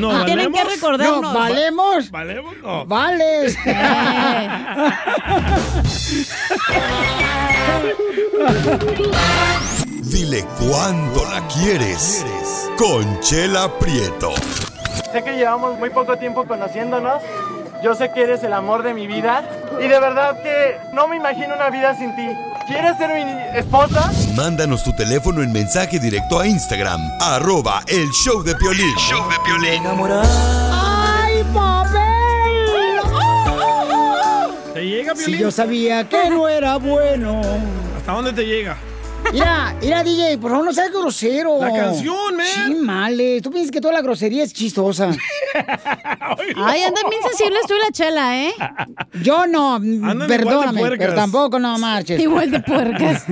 No, 0.00 0.24
Tienen 0.26 0.52
que 0.52 0.58
¿valemos? 0.58 0.74
recordarnos. 0.74 1.22
No, 1.22 1.32
¿valemos? 1.34 2.10
¿Valemos? 2.10 2.56
No. 2.62 2.84
Vales. 2.86 3.56
Dile 10.02 10.44
cuándo 10.58 11.24
la 11.30 11.46
quieres. 11.48 12.24
Conchela 12.76 13.70
Prieto. 13.78 14.30
Sé 15.12 15.22
que 15.22 15.36
llevamos 15.36 15.78
muy 15.78 15.90
poco 15.90 16.16
tiempo 16.16 16.44
conociéndonos. 16.46 17.22
Yo 17.82 17.94
sé 17.94 18.10
que 18.10 18.22
eres 18.22 18.42
el 18.42 18.52
amor 18.52 18.82
de 18.82 18.94
mi 18.94 19.06
vida. 19.06 19.44
Y 19.78 19.88
de 19.88 20.00
verdad 20.00 20.42
que 20.42 20.76
no 20.92 21.06
me 21.08 21.16
imagino 21.16 21.54
una 21.54 21.70
vida 21.70 21.94
sin 21.96 22.14
ti. 22.16 22.26
¿Quieres 22.66 22.96
ser 22.96 23.10
mi 23.14 23.30
esposa? 23.58 24.10
Mándanos 24.34 24.82
tu 24.82 24.92
teléfono 24.96 25.42
en 25.42 25.52
mensaje 25.52 25.98
directo 26.00 26.40
a 26.40 26.46
Instagram, 26.46 27.00
arroba 27.20 27.82
el 27.86 28.08
show 28.10 28.42
de 28.42 28.54
Piolín. 28.56 28.94
show 28.96 29.22
de 29.30 29.36
Piolín. 29.44 29.84
¡Ay, 30.72 31.44
papel! 31.54 32.02
¿Te 34.74 34.84
llega, 34.84 35.14
Si 35.14 35.24
Piolín? 35.26 35.40
yo 35.42 35.50
sabía 35.52 36.08
que 36.08 36.28
no 36.28 36.48
era 36.48 36.76
bueno. 36.76 37.40
¿Hasta 37.98 38.12
dónde 38.12 38.32
te 38.32 38.44
llega? 38.44 38.76
Mira, 39.32 39.74
mira, 39.80 40.04
DJ, 40.04 40.38
por 40.38 40.50
favor, 40.50 40.66
no 40.66 40.72
seas 40.72 40.90
grosero. 40.90 41.58
La 41.60 41.72
canción, 41.72 42.36
man. 42.36 42.46
Sí, 42.46 42.74
male. 42.74 43.40
Tú 43.40 43.50
piensas 43.50 43.70
que 43.70 43.80
toda 43.80 43.94
la 43.94 44.02
grosería 44.02 44.44
es 44.44 44.52
chistosa. 44.52 45.10
Ay, 46.56 46.82
andan 46.82 47.04
bien 47.10 47.22
sensibles 47.22 47.62
tú 47.66 47.74
y 47.74 47.80
la 47.80 47.90
chela, 47.92 48.38
¿eh? 48.38 48.54
Yo 49.22 49.46
no, 49.46 49.82
igual 49.82 50.18
de 50.20 50.26
perdóname, 50.26 50.82
pero 50.98 51.14
tampoco 51.14 51.58
no 51.58 51.78
marches. 51.78 52.20
Igual 52.26 52.50
de 52.50 52.60
puercas. 52.60 53.24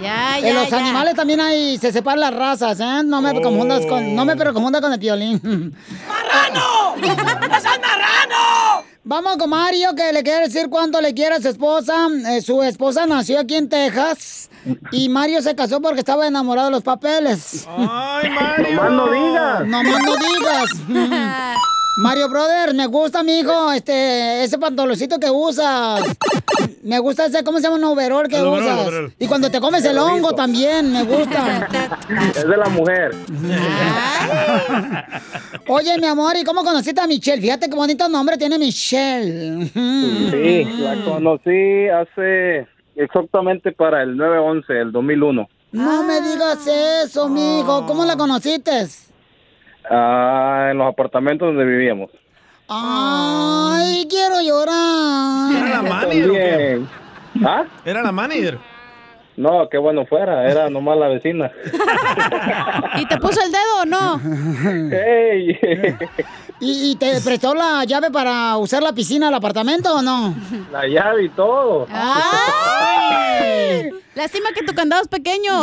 Ya, 0.00 0.38
ya, 0.40 0.48
En 0.48 0.54
los 0.54 0.68
ya. 0.70 0.78
animales 0.78 1.14
también 1.14 1.40
hay, 1.40 1.78
se 1.78 1.92
separan 1.92 2.20
las 2.20 2.34
razas, 2.34 2.78
¿eh? 2.80 3.02
No 3.04 3.20
me 3.20 3.40
confundas 3.40 3.84
con, 3.86 4.14
no 4.14 4.24
me 4.24 4.36
pero 4.36 4.52
confunda 4.52 4.80
con 4.80 4.92
el 4.92 4.98
violín. 4.98 5.74
¡Marrano! 6.08 6.94
¡Es 6.96 7.64
el 7.64 7.80
marrano! 7.80 8.84
Vamos 9.08 9.38
con 9.38 9.48
Mario, 9.48 9.94
que 9.94 10.12
le 10.12 10.22
quiere 10.22 10.48
decir 10.48 10.68
cuánto 10.68 11.00
le 11.00 11.14
quiere 11.14 11.36
a 11.36 11.40
su 11.40 11.48
esposa. 11.48 12.08
Eh, 12.26 12.42
su 12.42 12.62
esposa 12.62 13.06
nació 13.06 13.40
aquí 13.40 13.54
en 13.54 13.66
Texas. 13.66 14.50
Y 14.92 15.08
Mario 15.08 15.40
se 15.40 15.54
casó 15.54 15.80
porque 15.80 16.00
estaba 16.00 16.26
enamorado 16.26 16.68
de 16.68 16.72
los 16.72 16.82
papeles. 16.82 17.66
¡Ay, 17.66 18.28
Mario! 18.38 18.74
Nomás 18.74 18.92
no 18.92 19.10
digas. 19.10 19.66
No 19.66 19.82
más 19.82 20.02
no 20.04 20.16
digas. 20.16 21.58
Mario 22.00 22.28
Brother, 22.28 22.74
me 22.74 22.86
gusta, 22.86 23.22
mijo, 23.24 23.72
este, 23.72 24.44
ese 24.44 24.56
pantaloncito 24.58 25.18
que 25.18 25.28
usas. 25.30 26.00
Me 26.84 26.98
gusta 27.00 27.26
ese, 27.26 27.42
¿cómo 27.42 27.58
se 27.58 27.64
llama? 27.64 27.76
Un 27.76 27.84
overol 27.84 28.28
que 28.28 28.36
El 28.36 28.46
usas. 28.46 28.86
overol. 28.86 29.12
Y 29.18 29.26
cuando 29.26 29.50
te 29.50 29.60
comes 29.60 29.84
el 29.84 29.98
hongo 29.98 30.32
también, 30.32 30.92
me 30.92 31.02
gusta. 31.02 31.68
Es 32.36 32.46
de 32.48 32.56
la 32.56 32.68
mujer. 32.68 33.10
Oye, 35.66 35.98
mi 35.98 36.06
amor, 36.06 36.36
¿y 36.36 36.44
cómo 36.44 36.62
conociste 36.62 37.00
a 37.00 37.06
Michelle? 37.08 37.42
Fíjate 37.42 37.68
qué 37.68 37.74
bonito 37.74 38.08
nombre 38.08 38.36
tiene 38.38 38.58
Michelle. 38.58 39.66
Sí, 39.66 40.64
la 40.80 41.04
conocí 41.04 41.88
hace 41.88 42.66
exactamente 42.94 43.72
para 43.72 44.02
el 44.04 44.16
9-11, 44.16 44.70
el 44.82 44.92
2001. 44.92 45.48
No 45.72 46.02
me 46.04 46.20
digas 46.22 46.64
eso, 47.04 47.28
mijo. 47.28 47.86
¿Cómo 47.86 48.04
la 48.04 48.16
conociste? 48.16 48.86
Ah, 49.90 50.68
en 50.70 50.78
los 50.78 50.88
apartamentos 50.88 51.48
donde 51.48 51.64
vivíamos. 51.64 52.10
Ay, 52.68 54.06
quiero 54.10 54.40
llorar. 54.42 55.52
¿Era 55.56 55.82
la 55.82 55.82
manager 55.82 56.30
o 56.30 56.34
qué? 56.34 56.50
También. 56.50 56.88
¿Ah? 57.44 57.64
¿Era 57.84 58.02
la 58.02 58.12
manager? 58.12 58.58
No, 59.38 59.68
qué 59.68 59.78
bueno 59.78 60.04
fuera, 60.04 60.50
era 60.50 60.68
nomás 60.70 60.98
la 60.98 61.06
vecina. 61.08 61.50
¿Y 62.96 63.06
te 63.06 63.16
puso 63.18 63.40
el 63.40 63.52
dedo 63.52 63.82
o 63.82 63.84
no? 63.86 64.20
¡Ey! 64.92 65.56
¿Y, 66.60 66.90
y 66.90 66.96
te 66.96 67.20
prestó 67.20 67.54
la 67.54 67.84
llave 67.84 68.10
para 68.10 68.56
usar 68.56 68.82
la 68.82 68.92
piscina 68.92 69.26
del 69.26 69.36
apartamento 69.36 69.94
o 69.94 70.02
no? 70.02 70.34
La 70.72 70.88
llave 70.88 71.26
y 71.26 71.28
todo. 71.28 71.86
¡Ay! 71.88 73.90
Lástima 74.16 74.48
que 74.52 74.64
tu 74.64 74.74
candado 74.74 75.02
es 75.02 75.08
pequeño. 75.08 75.62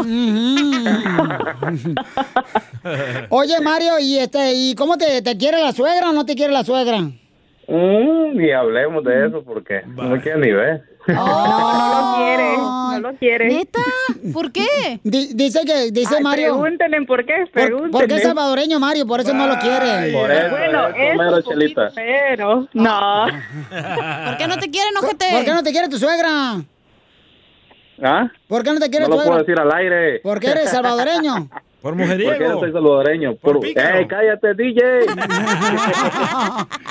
Oye, 3.27 3.59
Mario, 3.59 3.99
¿y 3.99 4.19
este, 4.19 4.53
y 4.53 4.73
cómo 4.75 4.97
te, 4.97 5.21
te 5.21 5.37
quiere 5.37 5.61
la 5.61 5.73
suegra 5.73 6.11
o 6.11 6.13
no 6.13 6.25
te 6.25 6.35
quiere 6.35 6.53
la 6.53 6.63
suegra? 6.63 7.09
Mm, 7.67 8.37
ni 8.37 8.51
hablemos 8.51 9.03
de 9.03 9.27
eso 9.27 9.43
porque 9.43 9.81
no 9.87 10.03
me 10.03 10.21
quiere 10.21 10.39
ni 10.39 10.51
ver. 10.51 10.83
No, 11.07 11.13
no 11.23 12.01
lo 12.01 12.17
quiere, 12.17 12.57
no 12.57 12.99
lo 12.99 13.13
quiere. 13.17 13.47
¿Neta? 13.47 13.79
¿Por 14.33 14.51
qué? 14.51 14.99
dice 15.03 15.59
que, 15.63 15.91
dice 15.91 16.15
Ay, 16.17 16.23
Mario. 16.23 16.59
Pregúntenle 16.59 17.05
por 17.05 17.23
qué, 17.25 17.33
Por- 17.43 17.51
pregúntenle. 17.51 17.91
porque 17.91 18.15
es 18.15 18.23
salvadoreño, 18.23 18.79
Mario, 18.79 19.05
por 19.05 19.19
eso 19.19 19.31
no 19.31 19.45
lo 19.45 19.55
quiere. 19.59 20.11
Por 20.11 20.31
eso, 20.31 20.49
Bueno, 20.49 20.87
eso, 20.87 21.51
poquito, 21.51 21.81
pero 21.93 22.67
no. 22.73 23.25
¿Por 24.25 24.37
qué 24.37 24.47
no 24.47 24.57
te 24.57 24.71
quieren, 24.71 24.97
ojete? 24.97 25.25
¿Por 25.31 25.45
qué 25.45 25.51
no 25.53 25.61
te 25.61 25.71
quiere 25.71 25.89
tu 25.89 25.97
suegra? 25.99 26.55
¿Ah? 28.01 28.27
¿Por 28.47 28.63
qué 28.63 28.73
no 28.73 28.79
te 28.79 28.89
quieres 28.89 29.07
No 29.07 29.15
lo 29.15 29.21
suegra? 29.21 29.31
puedo 29.43 29.45
decir 29.45 29.59
al 29.59 29.71
aire. 29.75 30.21
Porque 30.23 30.47
eres 30.47 30.71
salvadoreño. 30.71 31.49
Por 31.85 31.95
Porque 31.95 32.39
yo 32.39 32.59
soy 32.59 32.71
salvadoreño. 32.71 33.35
Por 33.35 33.63
¡Ey, 33.63 34.07
cállate, 34.07 34.55
DJ! 34.55 34.81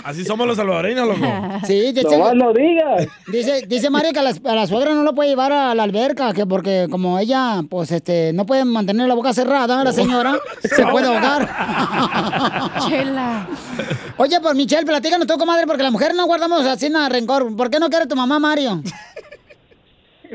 Así 0.04 0.24
somos 0.24 0.46
los 0.46 0.56
salvadoreños, 0.56 1.08
loco. 1.08 1.26
Sí, 1.66 1.92
dice, 1.92 2.16
Nomás 2.16 2.36
no 2.36 2.52
digas. 2.52 3.08
dice, 3.26 3.66
dice 3.66 3.90
Mario 3.90 4.12
que 4.12 4.20
a 4.20 4.22
la, 4.22 4.30
a 4.44 4.54
la 4.54 4.68
suegra 4.68 4.94
no 4.94 5.02
lo 5.02 5.12
puede 5.12 5.30
llevar 5.30 5.50
a 5.50 5.74
la 5.74 5.82
alberca, 5.82 6.32
que 6.32 6.46
porque 6.46 6.86
como 6.88 7.18
ella, 7.18 7.62
pues, 7.68 7.90
este, 7.90 8.32
no 8.34 8.46
puede 8.46 8.64
mantener 8.64 9.08
la 9.08 9.16
boca 9.16 9.32
cerrada, 9.32 9.82
la 9.82 9.90
señora, 9.90 10.36
se 10.60 10.86
puede 10.92 11.08
ahogar. 11.08 11.48
Chela. 12.88 13.48
Oye, 14.16 14.38
pues, 14.40 14.54
Michelle, 14.54 14.86
platícanos 14.86 15.26
tú, 15.26 15.36
comadre, 15.36 15.66
porque 15.66 15.82
la 15.82 15.90
mujer 15.90 16.14
no 16.14 16.24
guardamos 16.26 16.64
así 16.66 16.88
nada 16.88 17.08
rencor. 17.08 17.56
¿Por 17.56 17.68
qué 17.68 17.80
no 17.80 17.88
quiere 17.90 18.06
tu 18.06 18.14
mamá, 18.14 18.38
Mario? 18.38 18.80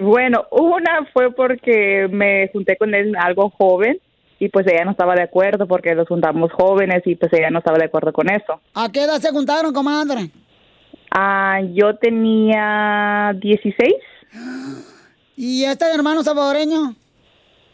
Bueno, 0.02 0.48
una 0.52 1.08
fue 1.14 1.32
porque 1.34 2.10
me 2.12 2.50
junté 2.52 2.76
con 2.76 2.94
él 2.94 3.16
algo 3.18 3.50
joven 3.52 4.02
y 4.40 4.50
pues 4.50 4.66
ella 4.68 4.86
no 4.86 4.92
estaba 4.92 5.16
de 5.16 5.24
acuerdo 5.24 5.68
porque 5.68 5.94
los 5.94 6.08
juntamos 6.08 6.52
jóvenes 6.54 7.04
y 7.06 7.16
pues 7.16 7.32
ella 7.34 7.50
no 7.50 7.60
estaba 7.60 7.78
de 7.78 7.86
acuerdo 7.86 8.14
con 8.14 8.30
eso. 8.30 8.62
¿A 8.74 8.90
qué 8.90 9.04
edad 9.04 9.20
se 9.20 9.32
juntaron, 9.32 9.74
comadre? 9.74 10.32
Ah, 11.12 11.60
yo 11.74 11.96
tenía 11.98 13.34
16. 13.40 13.94
¿Y 15.36 15.64
este 15.66 15.86
hermano 15.94 16.24
salvadoreño? 16.24 16.96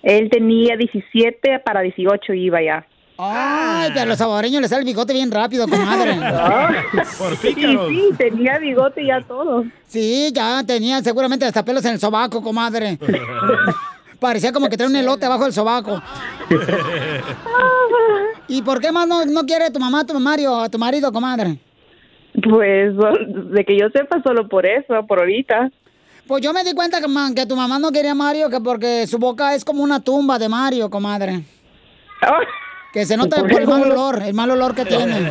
Él 0.01 0.29
tenía 0.29 0.75
17 0.75 1.59
para 1.59 1.81
18 1.81 2.33
iba 2.33 2.61
ya. 2.61 2.85
Ay, 3.17 3.89
pero 3.93 4.01
a 4.01 4.05
los 4.07 4.17
salvadoreños 4.17 4.61
les 4.61 4.69
sale 4.69 4.81
el 4.81 4.85
bigote 4.85 5.13
bien 5.13 5.31
rápido, 5.31 5.67
comadre. 5.67 6.15
Por 7.17 7.37
Sí, 7.37 7.55
sí, 7.55 8.09
tenía 8.17 8.57
bigote 8.57 9.05
ya 9.05 9.21
todo. 9.21 9.63
Sí, 9.87 10.31
ya 10.33 10.63
tenía 10.65 11.01
seguramente 11.01 11.45
hasta 11.45 11.63
pelos 11.63 11.85
en 11.85 11.93
el 11.93 11.99
sobaco, 11.99 12.41
comadre. 12.41 12.97
Parecía 14.19 14.51
como 14.51 14.69
que 14.69 14.77
trae 14.77 14.89
un 14.89 14.95
elote 14.95 15.25
abajo 15.25 15.43
del 15.43 15.53
sobaco. 15.53 16.01
¿Y 18.47 18.61
por 18.61 18.79
qué 18.79 18.91
más 18.91 19.07
no, 19.07 19.25
no 19.25 19.43
quiere 19.43 19.71
tu 19.71 19.79
mamá, 19.79 20.05
tu 20.05 20.19
Mario, 20.19 20.59
a 20.61 20.69
tu 20.69 20.77
marido, 20.77 21.11
comadre? 21.11 21.57
Pues 22.43 22.93
de 23.51 23.63
que 23.65 23.77
yo 23.77 23.89
sepa 23.89 24.21
solo 24.21 24.47
por 24.47 24.65
eso, 24.65 25.05
por 25.07 25.19
ahorita. 25.19 25.69
Pues 26.27 26.41
yo 26.43 26.53
me 26.53 26.63
di 26.63 26.73
cuenta 26.73 26.99
que, 27.01 27.07
man, 27.07 27.33
que 27.35 27.45
tu 27.45 27.55
mamá 27.55 27.79
no 27.79 27.91
quería 27.91 28.11
a 28.11 28.15
Mario, 28.15 28.49
que 28.49 28.59
porque 28.59 29.07
su 29.07 29.17
boca 29.17 29.53
es 29.55 29.63
como 29.63 29.83
una 29.83 29.99
tumba 29.99 30.37
de 30.39 30.49
Mario, 30.49 30.89
comadre. 30.89 31.43
Que 32.93 33.05
se 33.05 33.17
nota 33.17 33.41
por 33.41 33.51
el 33.51 33.67
mal 33.67 33.91
olor, 33.91 34.23
el 34.23 34.33
mal 34.33 34.49
olor 34.51 34.73
que 34.73 34.85
tiene. 34.85 35.29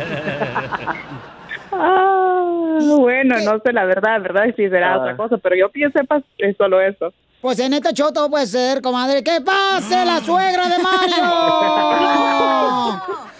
Ah, 1.71 2.77
bueno, 2.79 3.39
no 3.39 3.59
sé 3.59 3.73
la 3.73 3.85
verdad, 3.85 4.21
verdad 4.21 4.43
si 4.55 4.69
será 4.69 4.93
Ah. 4.93 4.99
otra 4.99 5.17
cosa, 5.17 5.37
pero 5.39 5.55
yo 5.55 5.69
sepa 5.91 6.21
es 6.37 6.55
solo 6.57 6.79
eso. 6.79 7.11
Pues 7.45 7.59
en 7.59 7.75
este 7.75 7.93
show 7.93 8.11
todo 8.11 8.27
puede 8.27 8.47
ser, 8.47 8.81
comadre. 8.81 9.21
¡Que 9.21 9.39
pase 9.39 10.03
la 10.03 10.19
suegra 10.19 10.67
de 10.67 10.79
Mario! 10.81 11.23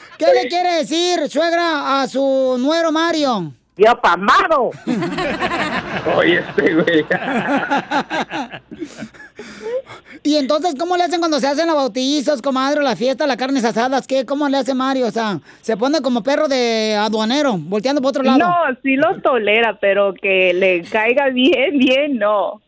¿Qué 0.20 0.28
le 0.28 0.48
quiere 0.48 0.76
decir, 0.76 1.28
suegra, 1.28 2.04
a 2.04 2.08
su 2.08 2.56
nuero 2.60 2.92
Mario? 2.92 3.52
¡Yo 3.76 4.00
pamado! 4.00 4.70
Oye, 6.18 6.38
este 6.38 6.76
güey. 6.76 7.04
Y 10.24 10.38
entonces, 10.38 10.74
¿cómo 10.78 10.98
le 10.98 11.04
hacen 11.04 11.20
cuando 11.20 11.40
se 11.40 11.48
hacen 11.48 11.68
los 11.68 11.76
bautizos, 11.76 12.42
comadre, 12.42 12.82
la 12.82 12.96
fiesta, 12.96 13.28
las 13.28 13.38
carnes 13.38 13.64
asadas? 13.64 14.08
¿Qué? 14.08 14.26
¿Cómo 14.26 14.50
le 14.50 14.58
hace 14.58 14.74
Mario? 14.74 15.06
O 15.06 15.12
sea, 15.12 15.40
se 15.62 15.78
pone 15.78 16.02
como 16.02 16.24
perro 16.24 16.48
de 16.48 16.96
aduanero, 16.96 17.58
volteando 17.60 18.02
por 18.02 18.10
otro 18.10 18.24
lado. 18.24 18.40
No, 18.40 18.54
sí 18.82 18.96
lo 18.96 19.22
tolera, 19.22 19.78
pero 19.80 20.16
que 20.16 20.52
le 20.54 20.82
caiga 20.84 21.30
bien, 21.30 21.78
bien, 21.78 22.18
no. 22.18 22.60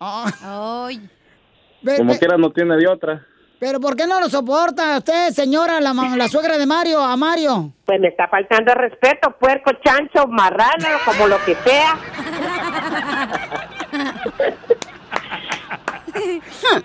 Como 1.97 2.17
quiera 2.17 2.37
no 2.37 2.51
tiene 2.51 2.75
de 2.77 2.87
otra. 2.87 3.25
Pero 3.59 3.79
¿por 3.79 3.95
qué 3.95 4.05
no 4.05 4.19
lo 4.19 4.29
soporta 4.29 4.97
usted, 4.99 5.29
señora, 5.31 5.79
la, 5.81 6.27
suegra 6.27 6.59
de 6.59 6.65
Mario, 6.67 6.99
a 7.03 7.17
Mario? 7.17 7.73
Pues 7.85 7.99
me 7.99 8.09
está 8.09 8.27
faltando 8.27 8.71
el 8.71 8.77
respeto, 8.77 9.35
puerco, 9.39 9.71
chancho, 9.83 10.27
marrano, 10.27 10.87
como 11.05 11.27
lo 11.27 11.43
que 11.43 11.55
sea. 11.65 11.97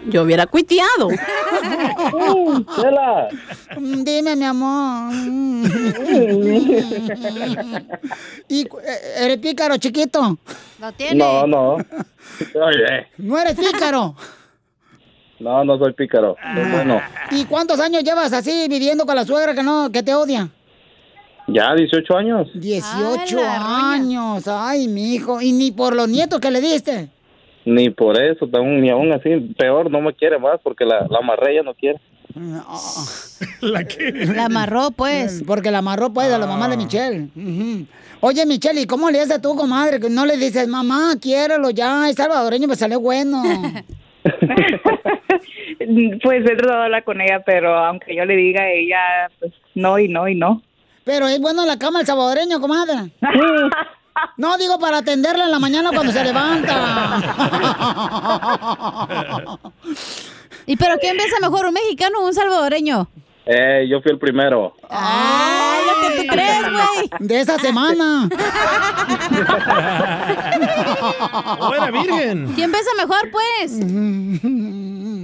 Yo 0.07 0.23
hubiera 0.23 0.47
cuiteado. 0.47 1.09
Mm, 3.77 4.05
Dime, 4.05 4.37
mi 4.37 4.45
amor. 4.45 5.13
¿Y 8.49 8.65
cu- 8.67 8.79
eh, 8.81 8.99
eres 9.19 9.39
pícaro, 9.39 9.77
chiquito? 9.77 10.39
Lo 10.79 10.93
No, 11.15 11.47
no. 11.47 11.75
Oye, 12.55 13.07
¿No 13.19 13.39
eres 13.39 13.55
pícaro? 13.55 14.15
No, 15.43 15.65
no 15.65 15.79
soy 15.79 15.93
pícaro. 15.93 16.37
Soy 16.55 16.71
bueno. 16.71 17.01
¿Y 17.31 17.45
cuántos 17.45 17.81
años 17.81 18.05
llevas 18.05 18.33
así 18.33 18.67
viviendo 18.69 19.05
con 19.05 19.17
la 19.17 19.25
suegra 19.25 19.55
que 19.55 19.63
no 19.63 19.91
que 19.91 20.03
te 20.03 20.15
odia? 20.15 20.49
Ya, 21.49 21.75
18 21.75 22.17
años. 22.17 22.49
18 22.55 23.41
años. 23.45 24.47
Ay, 24.47 24.89
mi 24.89 25.15
hijo. 25.15 25.41
¿Y 25.41 25.53
ni 25.53 25.73
por 25.73 25.95
los 25.95 26.09
nietos 26.09 26.41
que 26.41 26.51
le 26.51 26.61
diste? 26.61 27.09
Ni 27.65 27.91
por 27.91 28.21
eso, 28.21 28.47
ni 28.47 28.91
aún 28.91 29.13
así, 29.13 29.31
peor, 29.57 29.91
no 29.91 30.01
me 30.01 30.13
quiere 30.15 30.39
más 30.39 30.59
porque 30.63 30.85
la, 30.85 31.07
la 31.09 31.19
amarré, 31.19 31.53
ella 31.53 31.63
no 31.63 31.75
quiere. 31.75 32.01
¿La 33.61 33.85
qué? 33.85 34.13
La 34.35 34.47
amarró, 34.47 34.91
pues. 34.91 35.43
Porque 35.47 35.71
la 35.71 35.79
amarró, 35.79 36.13
pues, 36.13 36.33
a 36.33 36.39
la 36.39 36.47
mamá 36.47 36.69
de 36.69 36.77
Michelle. 36.77 37.29
Ujú. 37.37 37.87
Oye, 38.21 38.47
Michelle, 38.47 38.81
¿y 38.81 38.87
cómo 38.87 39.11
le 39.11 39.21
haces 39.21 39.41
tú, 39.43 39.55
comadre? 39.55 40.01
Que 40.01 40.09
no 40.09 40.25
le 40.25 40.37
dices, 40.37 40.67
mamá, 40.69 41.15
quiérelo 41.21 41.71
ya, 41.71 42.09
es 42.09 42.17
salvadoreño, 42.17 42.69
me 42.69 42.77
salió 42.77 43.01
bueno. 43.01 43.43
Pues 46.23 46.45
he 46.45 46.57
tratado 46.57 46.79
de 46.79 46.85
hablar 46.85 47.05
con 47.05 47.21
ella, 47.21 47.43
pero 47.45 47.77
aunque 47.77 48.15
yo 48.15 48.25
le 48.25 48.37
diga, 48.37 48.69
ella, 48.71 49.29
pues 49.41 49.53
no 49.75 49.99
y 49.99 50.09
no 50.09 50.29
y 50.29 50.35
no. 50.35 50.63
Pero 51.05 51.27
es 51.27 51.41
bueno 51.41 51.63
en 51.63 51.69
la 51.69 51.79
cama 51.79 52.01
el 52.01 52.07
salvadoreño, 52.07 52.61
comadre. 52.61 53.11
No, 54.37 54.57
digo 54.59 54.79
para 54.79 54.99
atenderla 54.99 55.45
en 55.45 55.51
la 55.51 55.59
mañana 55.59 55.91
cuando 55.93 56.13
se 56.13 56.23
levanta. 56.23 57.19
¿Y 60.67 60.77
pero 60.77 60.97
quién 61.01 61.17
besa 61.17 61.41
mejor, 61.41 61.67
un 61.67 61.73
mexicano 61.75 62.21
o 62.21 62.27
un 62.27 62.35
salvadoreño? 62.35 63.09
Eh, 63.47 63.87
yo 63.89 64.01
fui 64.01 64.13
el 64.13 64.19
primero. 64.19 64.75
¡Ay, 64.89 65.59
lo 65.59 65.62
que 66.23 66.29
tú 66.29 66.35
crees, 66.35 66.63
güey! 66.63 67.11
De 67.21 67.41
esa 67.41 67.59
semana. 67.59 68.29
¡Oh, 71.59 71.75
era 71.75 71.91
virgen! 71.91 72.53
¿Quién 72.55 72.71
besa 72.73 72.91
mejor, 72.97 73.31
pues? 73.31 73.79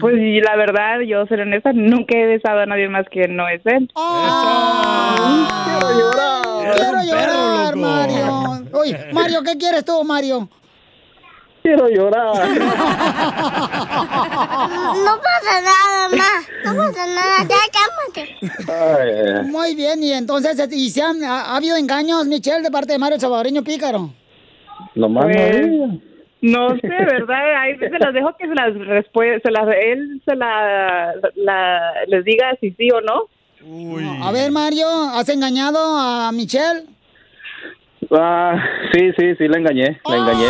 Pues 0.00 0.14
y 0.16 0.40
la 0.40 0.56
verdad, 0.56 1.00
yo 1.00 1.26
ser 1.26 1.40
honesta, 1.40 1.72
nunca 1.72 2.16
he 2.16 2.26
besado 2.26 2.60
a 2.60 2.66
nadie 2.66 2.88
más 2.88 3.06
que 3.10 3.26
no 3.28 3.48
es 3.48 3.60
él. 3.64 3.90
Quiero 5.64 5.98
llorar. 5.98 6.74
Quiero 6.76 7.02
llorar, 7.04 7.76
Mario. 7.76 8.62
Oye, 8.72 8.96
Mario, 9.12 9.42
¿qué 9.42 9.56
quieres 9.58 9.84
tú, 9.84 10.02
Mario? 10.04 10.48
Quiero 11.68 11.86
llorar. 11.90 12.48
No 15.04 15.14
pasa 15.20 15.60
nada, 15.62 16.08
ma. 16.16 16.32
No 16.64 16.76
pasa 16.76 17.06
nada. 17.06 17.36
Ya 17.48 17.62
cálmate. 18.64 19.42
Muy 19.50 19.74
bien, 19.74 20.02
y 20.02 20.12
entonces, 20.12 20.58
¿y 20.72 20.88
se 20.90 21.02
han, 21.02 21.22
ha, 21.22 21.42
ha 21.52 21.56
habido 21.56 21.76
engaños, 21.76 22.26
Michelle, 22.26 22.62
de 22.62 22.70
parte 22.70 22.92
de 22.92 22.98
Mario 22.98 23.16
el 23.16 23.20
Salvadoreño 23.20 23.62
Pícaro? 23.62 24.10
Nomás 24.94 25.26
no 25.26 25.32
Pues. 25.32 25.66
No 26.40 26.68
sé, 26.76 26.88
¿verdad? 26.88 27.60
Ahí 27.60 27.76
se 27.78 27.90
las 27.98 28.14
dejo 28.14 28.34
que 28.38 28.46
se 28.48 28.54
las 28.54 28.72
se 29.42 29.50
las, 29.50 29.68
él 29.82 30.22
se 30.24 30.36
la, 30.36 31.12
la- 31.34 31.92
les 32.06 32.24
diga 32.24 32.56
si 32.60 32.70
sí 32.72 32.88
o 32.90 33.00
no. 33.02 33.24
A 34.24 34.32
ver, 34.32 34.50
Mario, 34.52 34.86
¿has 34.88 35.28
engañado 35.28 35.78
a 35.98 36.30
Michelle? 36.32 36.84
Ah, 38.10 38.54
sí, 38.92 39.10
sí, 39.18 39.34
sí, 39.36 39.48
la 39.48 39.58
engañé, 39.58 40.00
la 40.08 40.16
engañé. 40.16 40.46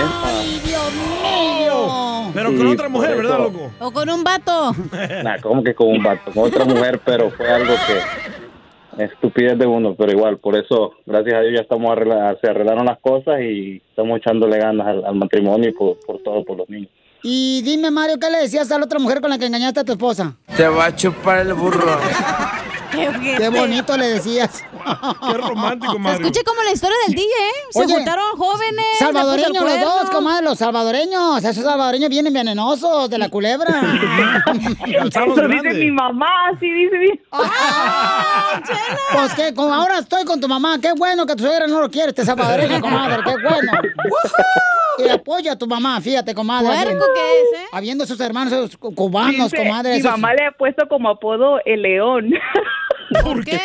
Ah, 1.24 2.30
Pero 2.34 2.50
Sí, 2.50 2.56
con 2.56 2.66
otra 2.68 2.84
por 2.84 2.90
mujer, 2.90 3.16
¿verdad, 3.16 3.34
eso. 3.40 3.42
loco? 3.50 3.70
¿O 3.80 3.90
con 3.90 4.08
un 4.10 4.22
vato? 4.24 4.72
nah, 5.24 5.38
como 5.40 5.62
que 5.64 5.74
con 5.74 5.88
un 5.88 6.02
vato, 6.02 6.30
con 6.32 6.44
otra 6.44 6.64
mujer, 6.64 7.00
pero 7.04 7.30
fue 7.30 7.48
algo 7.50 7.74
que 7.86 9.04
estupidez 9.04 9.58
de 9.58 9.66
uno, 9.66 9.94
pero 9.96 10.12
igual, 10.12 10.38
por 10.38 10.56
eso, 10.56 10.92
gracias 11.06 11.34
a 11.34 11.40
Dios 11.40 11.54
ya 11.56 11.60
estamos 11.62 11.90
arregla- 11.90 12.36
se 12.40 12.48
arreglaron 12.50 12.86
las 12.86 12.98
cosas 13.00 13.40
y 13.40 13.82
estamos 13.90 14.18
echándole 14.18 14.58
ganas 14.58 14.86
al, 14.86 15.04
al 15.04 15.14
matrimonio 15.16 15.68
y 15.68 15.72
por, 15.72 15.98
por 16.06 16.18
todo, 16.22 16.44
por 16.44 16.58
los 16.58 16.68
niños. 16.68 16.90
Y 17.22 17.62
dime, 17.62 17.90
Mario, 17.90 18.16
¿qué 18.20 18.30
le 18.30 18.38
decías 18.38 18.70
a 18.70 18.78
la 18.78 18.84
otra 18.84 19.00
mujer 19.00 19.20
con 19.20 19.30
la 19.30 19.38
que 19.38 19.46
engañaste 19.46 19.80
a 19.80 19.84
tu 19.84 19.92
esposa? 19.92 20.34
Te 20.56 20.68
va 20.68 20.86
a 20.86 20.94
chupar 20.94 21.38
el 21.38 21.54
burro. 21.54 21.98
Qué 23.38 23.48
bonito 23.50 23.96
le 23.96 24.06
decías. 24.06 24.64
Qué 25.28 25.34
romántico, 25.34 25.96
Se 26.04 26.12
escucha 26.14 26.40
como 26.44 26.62
la 26.62 26.72
historia 26.72 26.96
del 27.06 27.14
DJ, 27.14 27.26
¿eh? 27.26 27.52
Se 27.70 27.80
Oye, 27.80 27.94
juntaron 27.94 28.36
jóvenes. 28.36 28.84
Salvadoreños 28.98 29.62
los 29.64 29.80
dos, 29.80 30.10
comadre, 30.10 30.44
los 30.44 30.58
salvadoreños. 30.58 31.44
Esos 31.44 31.64
salvadoreños 31.64 32.08
vienen 32.10 32.32
venenosos 32.32 33.08
de 33.10 33.18
la 33.18 33.28
culebra. 33.28 33.68
Eso 34.86 35.48
dice 35.48 35.74
mi 35.74 35.90
mamá, 35.90 36.28
sí 36.60 36.70
dice 36.70 36.98
mi... 36.98 37.08
Pues 39.12 39.34
que 39.34 39.54
como 39.54 39.72
ahora 39.74 39.98
estoy 39.98 40.24
con 40.24 40.40
tu 40.40 40.48
mamá, 40.48 40.78
qué 40.80 40.92
bueno 40.92 41.26
que 41.26 41.34
tu 41.36 41.44
suegra 41.44 41.66
no 41.66 41.80
lo 41.80 41.90
quiere, 41.90 42.08
este 42.10 42.24
salvadoreño, 42.24 42.80
comadre, 42.80 43.22
qué 43.24 43.34
bueno. 43.42 43.72
que 44.98 45.10
apoya 45.10 45.52
a 45.52 45.56
tu 45.56 45.66
mamá, 45.66 46.00
fíjate, 46.00 46.34
comadre. 46.34 46.68
¿Puerco 46.68 47.04
qué 47.14 47.20
es, 47.40 47.60
eh? 47.62 47.66
Habiendo 47.72 48.04
esos 48.04 48.18
hermanos 48.20 48.52
esos 48.52 48.76
cubanos, 48.76 49.50
Dice, 49.50 49.56
comadre. 49.56 49.92
Mi 49.94 49.98
esos- 49.98 50.10
mamá 50.12 50.34
le 50.34 50.46
ha 50.46 50.52
puesto 50.52 50.88
como 50.88 51.08
apodo 51.10 51.58
el 51.64 51.82
león. 51.82 52.30
¿Por 53.22 53.44
qué? 53.44 53.58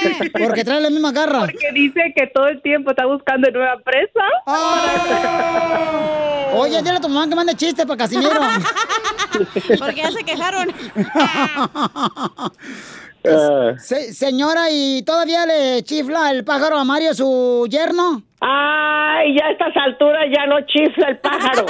Porque 0.45 0.63
trae 0.63 0.79
la 0.81 0.89
misma 0.89 1.11
garra. 1.11 1.41
Porque 1.41 1.71
dice 1.73 2.13
que 2.15 2.27
todo 2.27 2.47
el 2.47 2.61
tiempo 2.61 2.91
está 2.91 3.05
buscando 3.05 3.49
nueva 3.51 3.77
presa. 3.83 4.21
Oye, 6.55 6.77
dile 6.81 6.97
a 6.97 7.01
tu 7.01 7.09
mamá 7.09 7.27
que 7.27 7.35
mande 7.35 7.55
chiste 7.55 7.85
para 7.85 7.97
Casimiro. 7.97 8.31
Porque 9.79 9.95
ya 10.01 10.11
se 10.11 10.23
quejaron. 10.23 10.71
Se- 13.79 14.13
señora, 14.13 14.69
¿y 14.69 15.01
todavía 15.03 15.45
le 15.45 15.81
chifla 15.83 16.29
el 16.31 16.43
pájaro 16.43 16.77
a 16.77 16.83
Mario 16.83 17.13
su 17.13 17.65
yerno? 17.69 18.21
Ay, 18.41 19.37
ya 19.39 19.45
a 19.45 19.51
estas 19.51 19.75
alturas 19.77 20.25
ya 20.29 20.45
no 20.45 20.59
chifla 20.65 21.07
el 21.07 21.17
pájaro. 21.19 21.65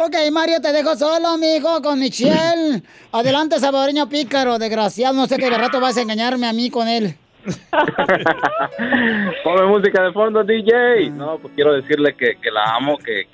Ok, 0.00 0.14
Mario, 0.30 0.60
te 0.60 0.72
dejo 0.72 0.94
solo, 0.94 1.26
amigo, 1.26 1.82
con 1.82 1.98
Michelle. 1.98 2.80
Adelante, 3.10 3.58
salvadoreño 3.58 4.08
pícaro, 4.08 4.56
desgraciado. 4.56 5.12
No 5.12 5.26
sé 5.26 5.38
qué 5.38 5.50
de 5.50 5.58
rato 5.58 5.80
vas 5.80 5.96
a 5.96 6.02
engañarme 6.02 6.46
a 6.46 6.52
mí 6.52 6.70
con 6.70 6.86
él. 6.86 7.16
Ponme 9.42 9.66
música 9.66 10.04
de 10.04 10.12
fondo, 10.12 10.44
DJ. 10.44 11.10
No, 11.10 11.38
pues 11.38 11.52
quiero 11.56 11.72
decirle 11.72 12.14
que, 12.14 12.36
que 12.40 12.48
la 12.52 12.76
amo, 12.76 12.96
que, 12.96 13.26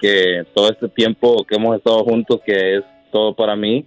que, 0.00 0.44
todo 0.54 0.70
este 0.70 0.88
tiempo 0.88 1.44
que 1.48 1.56
hemos 1.56 1.76
estado 1.76 2.04
juntos, 2.04 2.40
que 2.46 2.76
es 2.76 2.84
todo 3.10 3.34
para 3.34 3.56
mí. 3.56 3.84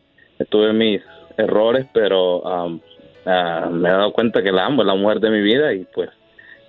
Tuve 0.49 0.73
mis 0.73 1.01
errores, 1.37 1.87
pero 1.93 2.45
am, 2.45 2.81
ah, 3.25 3.69
me 3.71 3.87
he 3.87 3.91
dado 3.93 4.11
cuenta 4.11 4.43
que 4.43 4.51
la 4.51 4.65
amo, 4.65 4.81
es 4.81 4.87
la 4.87 4.95
mujer 4.95 5.21
de 5.21 5.29
mi 5.29 5.41
vida 5.41 5.73
y 5.73 5.85
pues 5.93 6.09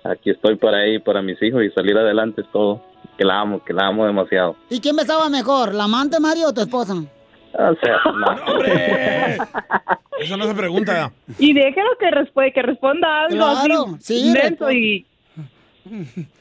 aquí 0.05 0.29
estoy 0.29 0.55
para 0.55 0.85
ella 0.85 1.03
para 1.03 1.21
mis 1.21 1.41
hijos 1.43 1.63
y 1.65 1.69
salir 1.71 1.97
adelante 1.97 2.43
es 2.43 2.51
todo. 2.53 2.81
Que 3.19 3.25
la 3.25 3.41
amo, 3.41 3.61
que 3.65 3.73
la 3.73 3.87
amo 3.87 4.05
demasiado. 4.05 4.55
¿Y 4.69 4.79
quién 4.79 4.95
besaba 4.95 5.27
mejor, 5.27 5.73
la 5.75 5.83
amante 5.83 6.21
Mario 6.21 6.47
o 6.47 6.53
tu 6.53 6.61
esposa? 6.61 6.93
O 6.93 7.75
sea, 7.83 7.97
no. 8.05 8.63
Eso 10.19 10.37
no 10.37 10.45
se 10.45 10.53
pregunta. 10.55 11.11
Y 11.37 11.51
déjalo 11.53 11.89
que, 11.99 12.05
resp- 12.07 12.53
que 12.53 12.61
responda 12.61 13.25
algo 13.25 13.35
Claro, 13.35 13.85
así. 13.99 14.21
sí, 14.23 14.31
menso 14.31 14.71
y 14.71 15.05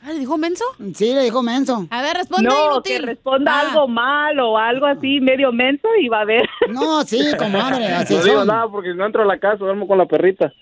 ¿Ah, 0.03 0.09
¿Le 0.13 0.19
dijo 0.19 0.37
menso? 0.37 0.63
Sí, 0.95 1.15
le 1.15 1.23
dijo 1.23 1.43
menso. 1.43 1.87
A 1.91 2.03
ver, 2.03 2.17
responde 2.19 2.49
no, 2.51 2.73
inútil. 2.73 3.01
que 3.01 3.07
responda 3.07 3.53
Ah. 3.55 3.61
algo 3.63 3.89
mal 3.89 4.39
o 4.41 4.59
algo 4.59 4.85
así, 4.85 5.21
medio 5.21 5.53
menso 5.53 5.89
y 6.01 6.09
va 6.09 6.21
a 6.21 6.25
ver. 6.27 6.47
No, 6.69 7.03
sí, 7.03 7.19
comadre, 7.39 7.87
así 7.87 8.15
No 8.17 8.23
digo 8.25 8.39
son. 8.41 8.49
nada 8.49 8.69
porque 8.69 8.93
no 8.95 9.07
entro 9.07 9.23
a 9.23 9.27
la 9.27 9.39
casa, 9.39 9.57
duermo 9.57 9.89
con 9.89 9.97
la 9.97 10.05
perrita. 10.07 10.53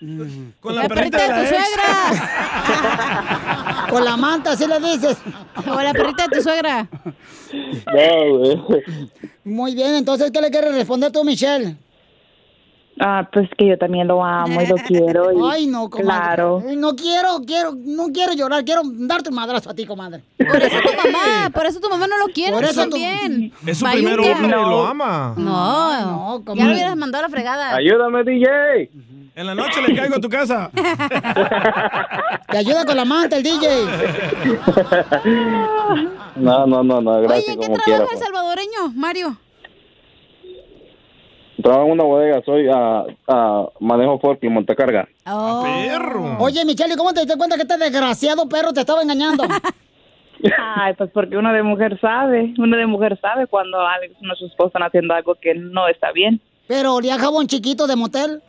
Con 0.61 0.75
La 0.75 0.87
perrita 0.87 1.17
de 1.17 1.27
tu 1.27 1.47
suegra. 1.49 1.93
Con 3.89 4.03
la 4.03 4.17
manta, 4.17 4.51
así 4.51 4.65
le 4.67 4.79
dices. 4.79 5.17
O 5.69 5.81
la 5.81 5.93
perrita 5.93 6.27
de 6.27 6.35
tu 6.37 6.41
suegra. 6.43 6.87
No, 7.51 8.37
güey. 8.37 8.83
Muy 9.43 9.75
bien, 9.75 9.95
entonces, 9.95 10.31
¿qué 10.31 10.41
le 10.41 10.49
quieres 10.51 10.73
responder 10.75 11.11
tú, 11.11 11.23
Michelle? 11.23 11.75
Ah, 12.99 13.29
pues 13.31 13.47
que 13.55 13.67
yo 13.67 13.77
también 13.77 14.07
lo 14.07 14.23
amo 14.25 14.59
y 14.59 14.65
lo 14.65 14.75
quiero. 14.75 15.31
Y, 15.31 15.37
Ay, 15.51 15.67
no, 15.67 15.87
comadre. 15.87 16.05
Claro. 16.35 16.63
No 16.75 16.95
quiero, 16.95 17.41
quiero, 17.45 17.73
no 17.75 18.07
quiero 18.11 18.33
llorar, 18.33 18.65
quiero 18.65 18.81
darte 18.83 19.29
un 19.29 19.35
madrazo 19.35 19.69
a 19.69 19.75
ti, 19.75 19.85
comadre. 19.85 20.23
Por 20.37 20.63
eso 20.63 20.77
tu 20.81 20.97
mamá, 20.97 21.49
por 21.53 21.65
eso 21.67 21.79
tu 21.79 21.89
mamá 21.89 22.07
no 22.07 22.17
lo 22.17 22.33
quiere 22.33 22.53
Por 22.53 22.63
eso 22.63 22.83
tu- 22.85 22.89
también. 22.89 23.53
Es 23.67 23.77
su 23.77 23.85
Bayunca. 23.85 24.15
primer 24.15 24.31
hombre 24.35 24.47
y 24.49 24.51
lo 24.63 24.85
ama. 24.87 25.33
No, 25.37 26.01
No, 26.01 26.39
ya 26.39 26.45
comadre. 26.45 26.65
lo 26.69 26.73
hubieras 26.73 26.95
mandado 26.97 27.23
a 27.25 27.27
la 27.27 27.31
fregada. 27.31 27.75
Ayúdame, 27.75 28.23
DJ. 28.23 28.89
En 29.37 29.45
la 29.45 29.53
noche 29.53 29.79
le 29.87 29.95
caigo 29.95 30.15
a 30.15 30.19
tu 30.19 30.29
casa. 30.29 30.71
Te 32.49 32.57
ayuda 32.57 32.85
con 32.85 32.95
la 32.97 33.05
manta 33.05 33.37
el 33.37 33.43
DJ. 33.43 33.67
No, 36.37 36.65
no, 36.65 36.83
no, 36.83 36.99
no, 37.01 37.11
Oye, 37.11 37.27
gracias 37.27 37.49
¿en 37.49 37.59
qué 37.59 37.67
como 37.67 37.77
trabaja 37.77 37.83
quiera. 37.85 38.03
el 38.03 38.09
pues. 38.09 38.19
salvadoreño, 38.19 38.93
Mario? 38.95 39.37
Trabajo 41.61 41.85
en 41.85 41.91
una 41.91 42.03
bodega, 42.03 42.41
soy 42.45 42.67
ah, 42.73 43.03
ah, 43.27 43.67
manejo 43.79 44.17
Ford 44.17 44.39
y 44.41 44.49
montacarga. 44.49 45.07
Oh. 45.27 45.63
Perro. 45.63 46.37
Oye, 46.39 46.65
Michelle, 46.65 46.95
¿y 46.95 46.97
cómo 46.97 47.13
te 47.13 47.19
diste 47.19 47.37
cuenta 47.37 47.57
que 47.57 47.61
este 47.61 47.77
desgraciado 47.77 48.49
perro 48.49 48.73
te 48.73 48.79
estaba 48.79 49.03
engañando? 49.03 49.43
Ay, 50.77 50.95
pues 50.95 51.11
porque 51.13 51.37
uno 51.37 51.53
de 51.53 51.61
mujer 51.61 51.99
sabe, 52.01 52.55
uno 52.57 52.75
de 52.75 52.87
mujer 52.87 53.19
sabe 53.21 53.45
cuando 53.45 53.79
alguien- 53.85 54.17
uno 54.19 54.33
su 54.33 54.47
esposa 54.47 54.69
están 54.69 54.83
haciendo 54.83 55.13
algo 55.13 55.35
que 55.35 55.53
no 55.53 55.87
está 55.87 56.11
bien. 56.11 56.41
Pero 56.67 56.95
olía 56.95 57.19
jabón 57.19 57.45
chiquito 57.45 57.85
de 57.85 57.95
motel. 57.95 58.41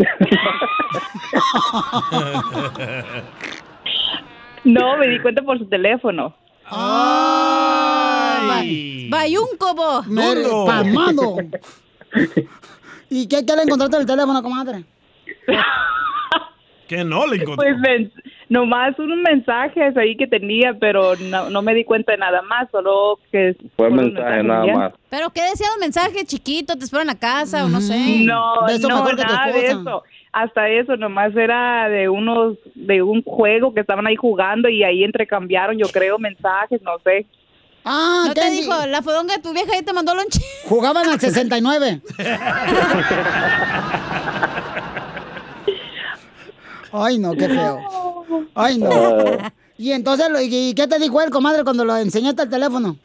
No, 4.64 4.96
me 4.98 5.08
di 5.08 5.18
cuenta 5.20 5.42
por 5.42 5.58
su 5.58 5.66
teléfono. 5.66 6.34
Ay. 8.42 9.08
Bayunco, 9.10 9.74
bo. 9.74 10.02
Mere- 10.04 10.42
Nulo. 10.42 10.66
Palmado. 10.66 11.36
¿Y 13.10 13.26
qué, 13.26 13.44
qué 13.46 13.56
le 13.56 13.62
encontraste 13.62 13.96
en 13.96 14.02
el 14.02 14.06
teléfono, 14.06 14.42
comadre? 14.42 14.84
Que 16.90 17.04
no 17.04 17.24
le 17.24 17.36
encontré. 17.36 17.72
Pues 17.72 17.78
men- 17.78 18.12
nomás 18.48 18.98
unos 18.98 19.16
mensajes 19.18 19.96
ahí 19.96 20.16
que 20.16 20.26
tenía, 20.26 20.74
pero 20.74 21.14
no, 21.14 21.48
no 21.48 21.62
me 21.62 21.72
di 21.72 21.84
cuenta 21.84 22.10
de 22.10 22.18
nada 22.18 22.42
más, 22.42 22.68
solo 22.72 23.20
que... 23.30 23.54
Fue 23.76 23.90
mensaje 23.90 24.42
nada 24.42 24.66
ya. 24.66 24.74
más. 24.74 24.92
¿Pero 25.08 25.30
qué 25.30 25.40
decía 25.42 25.68
un 25.72 25.78
mensaje 25.80 26.24
chiquito? 26.24 26.76
¿Te 26.76 26.82
espero 26.82 27.02
en 27.02 27.06
la 27.06 27.14
casa 27.14 27.64
o 27.64 27.68
no 27.68 27.80
sé? 27.80 28.24
No, 28.24 28.66
Beso 28.66 28.88
no, 28.88 28.96
mejor 29.04 29.16
nada 29.18 29.52
de 29.52 29.66
eso. 29.68 30.02
Hasta 30.32 30.68
eso, 30.68 30.96
nomás 30.96 31.32
era 31.36 31.88
de 31.88 32.08
unos, 32.08 32.56
de 32.74 33.02
un 33.02 33.22
juego 33.22 33.72
que 33.72 33.82
estaban 33.82 34.08
ahí 34.08 34.16
jugando 34.16 34.68
y 34.68 34.82
ahí 34.82 35.04
intercambiaron, 35.04 35.78
yo 35.78 35.86
creo, 35.86 36.18
mensajes, 36.18 36.82
no 36.82 36.98
sé. 37.04 37.24
Ah, 37.84 38.24
¿No 38.26 38.34
¿qué 38.34 38.40
te 38.40 38.50
di- 38.50 38.62
dijo 38.62 38.74
la 38.88 39.00
fodonga 39.00 39.36
de 39.36 39.42
tu 39.42 39.52
vieja 39.54 39.78
y 39.78 39.82
te 39.84 39.92
mandó 39.92 40.12
lonche? 40.14 40.40
Jugaban 40.68 41.08
al 41.08 41.20
69. 41.20 42.00
Ay, 46.92 47.18
no, 47.18 47.32
qué 47.32 47.48
feo. 47.48 47.78
Ay, 48.54 48.78
no. 48.78 48.90
Y 49.80 49.92
entonces, 49.92 50.28
¿y 50.42 50.74
qué 50.74 50.86
te 50.86 50.98
dijo 50.98 51.22
él, 51.22 51.30
comadre, 51.30 51.64
cuando 51.64 51.86
lo 51.86 51.96
enseñaste 51.96 52.42
el 52.42 52.50
teléfono? 52.50 52.98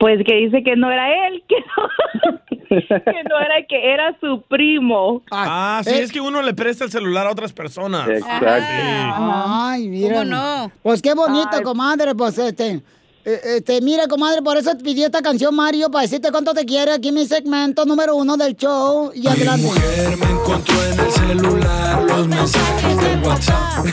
Pues 0.00 0.18
que 0.26 0.34
dice 0.34 0.64
que 0.64 0.74
no 0.74 0.90
era 0.90 1.28
él, 1.28 1.44
que 1.46 1.54
no, 1.60 2.38
que 2.88 3.22
no 3.28 3.38
era, 3.38 3.66
que 3.68 3.92
era 3.92 4.18
su 4.18 4.42
primo. 4.48 5.22
Ah, 5.30 5.80
sí, 5.84 5.90
eh. 5.90 6.02
es 6.02 6.10
que 6.10 6.20
uno 6.20 6.42
le 6.42 6.54
presta 6.54 6.82
el 6.82 6.90
celular 6.90 7.28
a 7.28 7.30
otras 7.30 7.52
personas. 7.52 8.08
Exacto. 8.08 8.48
Ay, 8.48 9.86
mira. 9.86 10.14
¿Cómo 10.14 10.24
no? 10.24 10.72
Pues 10.82 11.00
qué 11.00 11.14
bonito, 11.14 11.50
Ay. 11.52 11.62
comadre, 11.62 12.16
pues 12.16 12.36
este. 12.38 12.82
Eh, 13.24 13.40
Este, 13.56 13.80
mira, 13.80 14.06
comadre, 14.08 14.42
por 14.42 14.56
eso 14.56 14.74
te 14.76 14.82
pidió 14.82 15.06
esta 15.06 15.22
canción 15.22 15.54
Mario 15.54 15.90
para 15.90 16.02
decirte 16.02 16.30
cuánto 16.30 16.54
te 16.54 16.64
quiere 16.64 16.92
aquí 16.92 17.08
en 17.08 17.14
mi 17.14 17.26
segmento 17.26 17.84
número 17.84 18.16
uno 18.16 18.36
del 18.36 18.56
show. 18.56 19.10
Y 19.14 19.26
adelante. 19.26 19.66
mujer 19.66 20.16
me 20.16 20.26
encontró 20.30 20.84
en 20.84 21.00
el 21.00 21.12
celular 21.12 22.02
los 22.04 22.28
mensajes 22.28 22.96
de 22.96 23.28
WhatsApp. 23.28 23.86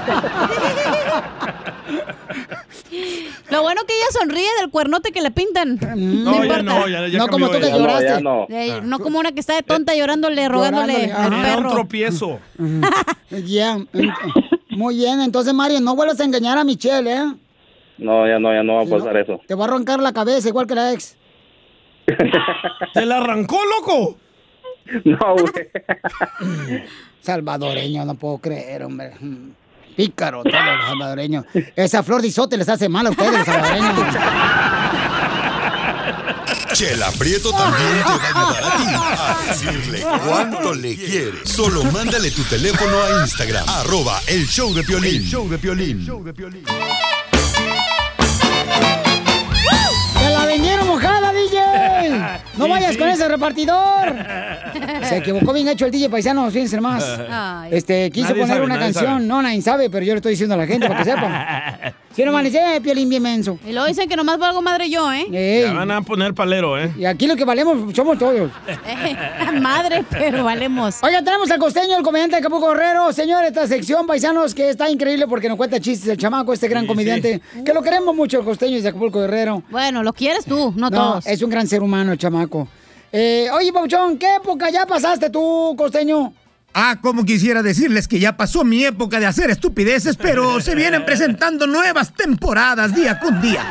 Lo 3.49 3.61
bueno 3.61 3.81
que 3.87 3.93
ella 3.93 4.05
sonríe 4.19 4.47
del 4.59 4.69
cuernote 4.69 5.11
que 5.11 5.21
le 5.21 5.31
pintan. 5.31 5.79
No, 5.95 6.43
ya 6.43 6.61
no, 6.61 6.87
ya, 6.87 7.07
ya 7.07 7.19
No 7.19 7.27
como 7.27 7.47
tú 7.47 7.53
que. 7.53 7.61
Ya 7.61 7.69
no, 7.71 7.77
lloraste. 7.79 8.05
ya 8.05 8.19
no. 8.19 8.45
Eh, 8.49 8.81
no 8.83 8.99
como 8.99 9.19
una 9.19 9.31
que 9.31 9.39
está 9.39 9.55
de 9.55 9.63
tonta 9.63 9.95
llorándole, 9.95 10.47
rogándole 10.49 11.11
al 11.11 11.11
ajá. 11.11 11.27
Era 11.27 11.37
un 11.37 11.43
perro. 11.63 11.71
tropiezo. 11.71 12.39
Ya. 13.45 13.79
Muy 14.69 14.95
bien, 14.97 15.21
entonces, 15.21 15.53
Mario, 15.53 15.79
no 15.81 15.95
vuelvas 15.95 16.19
a 16.19 16.25
engañar 16.25 16.57
a 16.57 16.63
Michelle, 16.63 17.11
¿eh? 17.11 17.23
No, 17.97 18.27
ya 18.27 18.39
no, 18.39 18.53
ya 18.53 18.63
no 18.63 18.75
va 18.75 18.83
a 18.83 18.85
pasar 18.85 19.17
eso. 19.17 19.41
Te 19.47 19.55
va 19.55 19.65
a 19.65 19.67
arrancar 19.67 19.99
la 19.99 20.13
cabeza 20.13 20.47
igual 20.49 20.67
que 20.67 20.75
la 20.75 20.93
ex. 20.93 21.15
¿Te 22.93 23.05
la 23.05 23.17
arrancó, 23.17 23.59
loco? 23.65 24.17
No, 25.03 25.33
güey. 25.33 26.83
Salvadoreño, 27.21 28.05
no 28.05 28.15
puedo 28.15 28.37
creer, 28.37 28.83
hombre. 28.83 29.13
Pícaro, 29.95 30.43
todos 30.43 30.53
los 30.53 30.85
salvadoreños. 30.89 31.45
Esa 31.75 32.03
flor 32.03 32.21
de 32.21 32.27
isote 32.27 32.55
les 32.57 32.69
hace 32.69 32.87
mal 32.87 33.07
a 33.07 33.09
ustedes, 33.09 33.33
los 33.33 33.45
salvadoreños. 33.45 34.15
Chela 36.73 37.09
Prieto 37.17 37.49
también 37.51 37.97
te 37.97 38.03
va 38.03 38.11
a 38.11 38.27
ayudar 38.27 38.63
a 38.63 38.77
ti 38.77 38.85
a 39.17 39.47
decirle 39.47 40.05
cuánto 40.27 40.73
le 40.75 40.95
quiere. 40.95 41.45
Solo 41.45 41.83
mándale 41.85 42.29
tu 42.29 42.43
teléfono 42.43 43.01
a 43.01 43.21
Instagram, 43.21 43.67
arroba 43.67 44.21
el 44.27 44.45
show 44.45 44.71
de 44.73 44.83
Piolín. 44.83 45.15
El 45.23 45.27
show 45.27 45.49
de 45.49 45.57
Piolín. 45.57 46.05
¡Te 46.05 46.11
la 46.13 46.15
vendieron 46.23 46.61
mojada, 46.63 47.06
DJ! 50.57 50.86
No 52.57 52.65
Sí, 52.65 52.71
vayas 52.71 52.91
sí. 52.93 52.97
con 52.97 53.07
ese 53.09 53.27
repartidor! 53.27 54.15
Se 55.03 55.17
equivocó 55.17 55.53
bien 55.53 55.67
hecho 55.69 55.85
el 55.85 55.91
DJ 55.91 56.09
paisano, 56.09 56.49
fíjense 56.51 56.79
más. 56.81 57.03
Ay. 57.29 57.69
Este, 57.73 58.09
quiso 58.11 58.29
Nadie 58.29 58.41
poner 58.41 58.55
sabe, 58.57 58.65
una 58.65 58.79
canción. 58.79 59.05
sabe. 59.05 59.25
No, 59.25 59.41
nadie 59.41 59.61
sabe, 59.61 59.89
pero 59.89 60.05
yo 60.05 60.13
le 60.13 60.17
estoy 60.17 60.31
diciendo 60.31 60.55
a 60.55 60.57
la 60.57 60.67
gente 60.67 60.87
para 60.87 60.99
que 60.99 61.05
sepan. 61.09 61.93
Si 62.17 62.25
no 62.25 62.31
van 62.31 62.41
a 62.47 62.49
decir, 62.49 62.59
eh, 62.65 62.81
Piolín 62.81 63.09
bien 63.09 63.21
menso. 63.21 63.59
Y 63.63 63.73
luego 63.73 63.85
dicen 63.87 64.09
que 64.09 64.15
nomás 64.15 64.39
valgo 64.39 64.59
madre 64.59 64.89
yo, 64.89 65.13
¿eh? 65.13 65.27
Ey, 65.31 65.61
Ya 65.61 65.73
van 65.73 65.91
a 65.91 66.01
poner 66.01 66.33
palero, 66.33 66.75
¿eh? 66.75 66.91
Y 66.97 67.05
aquí 67.05 67.27
lo 67.27 67.35
que 67.35 67.45
valemos 67.45 67.93
somos 67.95 68.17
todos. 68.17 68.49
madre, 69.61 70.03
pero 70.09 70.43
valemos. 70.43 70.95
Oiga, 71.03 71.21
tenemos 71.21 71.51
al 71.51 71.59
costeño, 71.59 71.95
el 71.95 72.03
comediante 72.03 72.35
de 72.35 72.39
Acapulco 72.39 72.69
Guerrero. 72.69 73.13
Señor, 73.13 73.43
esta 73.43 73.67
sección, 73.67 74.07
paisanos, 74.07 74.55
que 74.55 74.69
está 74.71 74.89
increíble 74.89 75.27
porque 75.27 75.47
nos 75.47 75.57
cuenta 75.57 75.79
chistes 75.79 76.09
el 76.09 76.17
chamaco, 76.17 76.53
este 76.53 76.67
gran 76.67 76.83
Sí, 76.83 76.87
comediante. 76.87 77.39
Que 77.63 77.71
lo 77.71 77.83
queremos 77.83 78.15
mucho, 78.15 78.39
el 78.39 78.45
costeño 78.45 78.81
de 78.81 78.87
Acapulco 78.89 79.19
Guerrero. 79.21 79.61
Bueno, 79.69 80.01
lo 80.01 80.11
quieres 80.11 80.45
tú, 80.45 80.73
no, 80.75 80.89
No, 80.89 80.91
todos. 80.91 81.27
es 81.27 81.39
un 81.43 81.51
gran 81.51 81.67
ser 81.67 81.83
humano 81.83 82.06
chamaco. 82.15 82.67
Eh, 83.11 83.47
oye, 83.53 83.71
Pauchón, 83.71 84.17
¿qué 84.17 84.35
época 84.35 84.69
ya 84.69 84.85
pasaste 84.85 85.29
tú, 85.29 85.73
costeño? 85.77 86.33
Ah, 86.73 86.97
como 87.01 87.25
quisiera 87.25 87.63
decirles 87.63 88.07
que 88.07 88.19
ya 88.19 88.37
pasó 88.37 88.63
mi 88.63 88.83
época 88.83 89.19
de 89.19 89.25
hacer 89.25 89.49
estupideces, 89.49 90.15
pero 90.17 90.59
se 90.61 90.75
vienen 90.75 91.05
presentando 91.05 91.65
nuevas 91.65 92.13
temporadas 92.13 92.93
día 92.93 93.19
con 93.19 93.41
día. 93.41 93.63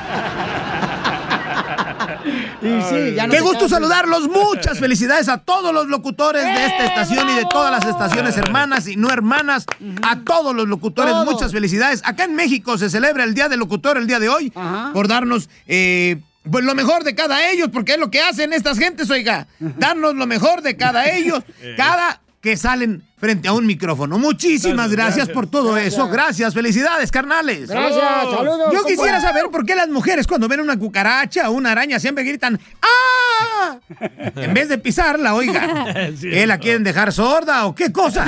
Y 2.62 2.82
sí, 2.88 3.14
ya 3.14 3.26
no 3.26 3.32
Qué 3.32 3.40
gusto 3.40 3.58
canses. 3.60 3.70
saludarlos. 3.70 4.28
Muchas 4.28 4.78
felicidades 4.78 5.28
a 5.28 5.38
todos 5.38 5.72
los 5.72 5.86
locutores 5.86 6.42
de 6.42 6.66
esta 6.66 6.84
estación 6.86 7.28
y 7.30 7.34
de 7.34 7.44
todas 7.48 7.70
las 7.70 7.84
estaciones 7.84 8.36
hermanas 8.36 8.88
y 8.88 8.96
no 8.96 9.10
hermanas. 9.10 9.66
A 10.02 10.20
todos 10.20 10.54
los 10.54 10.66
locutores, 10.66 11.12
Todos. 11.12 11.26
muchas 11.26 11.52
felicidades. 11.52 12.02
Acá 12.04 12.24
en 12.24 12.34
México 12.34 12.76
se 12.78 12.90
celebra 12.90 13.24
el 13.24 13.34
Día 13.34 13.48
del 13.48 13.60
Locutor 13.60 13.98
el 13.98 14.06
día 14.06 14.18
de 14.18 14.28
hoy 14.28 14.52
por 14.92 15.06
darnos 15.06 15.48
eh, 15.68 16.20
pues 16.50 16.64
lo 16.64 16.74
mejor 16.74 17.04
de 17.04 17.14
cada 17.14 17.50
ellos, 17.50 17.68
porque 17.72 17.92
es 17.92 17.98
lo 17.98 18.10
que 18.10 18.20
hacen 18.20 18.52
estas 18.52 18.78
gentes, 18.78 19.10
oiga. 19.10 19.46
Darnos 19.58 20.14
lo 20.14 20.26
mejor 20.26 20.62
de 20.62 20.76
cada 20.76 21.08
ellos, 21.10 21.42
cada 21.76 22.20
que 22.40 22.56
salen 22.56 23.02
frente 23.18 23.48
a 23.48 23.52
un 23.52 23.66
micrófono. 23.66 24.18
Muchísimas 24.18 24.90
Gracias, 24.92 25.28
por 25.28 25.48
todo 25.48 25.72
Gracias. 25.72 25.94
eso. 25.94 26.08
Gracias, 26.08 26.54
felicidades, 26.54 27.10
carnales. 27.10 27.68
Gracias, 27.68 28.00
saludos, 28.30 28.72
Yo 28.72 28.84
quisiera 28.84 29.20
saber 29.20 29.46
por 29.50 29.66
qué 29.66 29.74
las 29.74 29.88
mujeres 29.88 30.26
cuando 30.28 30.46
ven 30.46 30.60
una 30.60 30.78
cucaracha 30.78 31.50
o 31.50 31.54
una 31.54 31.72
araña 31.72 31.98
siempre 31.98 32.22
gritan 32.24 32.60
¡Ah! 32.82 33.78
En 34.36 34.54
vez 34.54 34.68
de 34.68 34.78
pisarla, 34.78 35.34
oiga. 35.34 35.86
¿Qué 36.20 36.46
la 36.46 36.58
quieren 36.58 36.84
dejar 36.84 37.12
sorda 37.12 37.66
o 37.66 37.74
qué 37.74 37.90
cosa? 37.90 38.24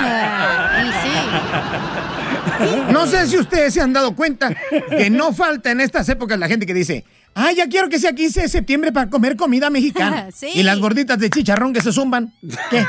Y 0.83 0.87
sí. 1.07 2.18
No 2.91 3.07
sé 3.07 3.27
si 3.27 3.39
ustedes 3.39 3.75
se 3.75 3.81
han 3.81 3.93
dado 3.93 4.15
cuenta 4.15 4.55
que 4.89 5.11
no 5.11 5.33
falta 5.33 5.71
en 5.71 5.81
estas 5.81 6.09
épocas 6.09 6.39
la 6.39 6.49
gente 6.49 6.67
que 6.67 6.75
dice, 6.75 7.05
ah, 7.35 7.53
ya 7.53 7.69
quiero 7.69 7.89
que 7.89 7.99
sea 7.99 8.13
15 8.13 8.43
de 8.43 8.49
septiembre 8.49 8.93
para 8.93 9.09
comer 9.11 9.37
comida 9.37 9.71
mexicana. 9.71 10.29
Sí. 10.35 10.51
Y 10.55 10.63
las 10.63 10.79
gorditas 10.79 11.19
de 11.19 11.31
chicharrón 11.31 11.73
que 11.73 11.81
se 11.81 11.93
zumban. 11.93 12.33
¿Qué? 12.71 12.85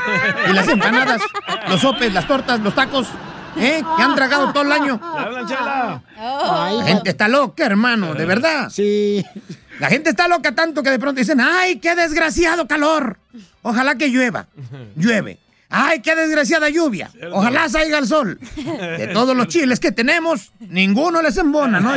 Y 0.48 0.52
las 0.52 0.68
empanadas, 0.68 1.20
los 1.68 1.80
sopes, 1.80 2.12
las 2.12 2.26
tortas, 2.28 2.60
los 2.60 2.74
tacos. 2.74 3.08
¿Eh? 3.56 3.82
Que 3.96 4.02
han 4.02 4.14
tragado 4.14 4.52
todo 4.52 4.62
el 4.62 4.70
año. 4.70 5.00
La 6.16 6.84
gente 6.84 7.10
está 7.10 7.26
loca, 7.26 7.66
hermano, 7.66 8.14
de 8.14 8.24
verdad. 8.24 8.70
Sí. 8.70 9.24
La 9.80 9.88
gente 9.88 10.10
está 10.10 10.28
loca 10.28 10.54
tanto 10.54 10.82
que 10.82 10.90
de 10.90 10.98
pronto 10.98 11.18
dicen, 11.18 11.40
¡ay, 11.40 11.80
qué 11.80 11.96
desgraciado 11.96 12.68
calor! 12.68 13.18
Ojalá 13.62 13.96
que 13.96 14.08
llueva. 14.08 14.46
Llueve. 14.94 15.38
¡Ay, 15.70 16.00
qué 16.02 16.16
desgraciada 16.16 16.68
lluvia! 16.68 17.10
Ojalá 17.32 17.68
salga 17.68 17.98
el 17.98 18.06
sol. 18.06 18.38
De 18.56 19.08
todos 19.12 19.36
los 19.36 19.46
chiles 19.46 19.78
que 19.78 19.92
tenemos, 19.92 20.52
ninguno 20.58 21.22
les 21.22 21.36
embona, 21.36 21.78
¿no? 21.80 21.92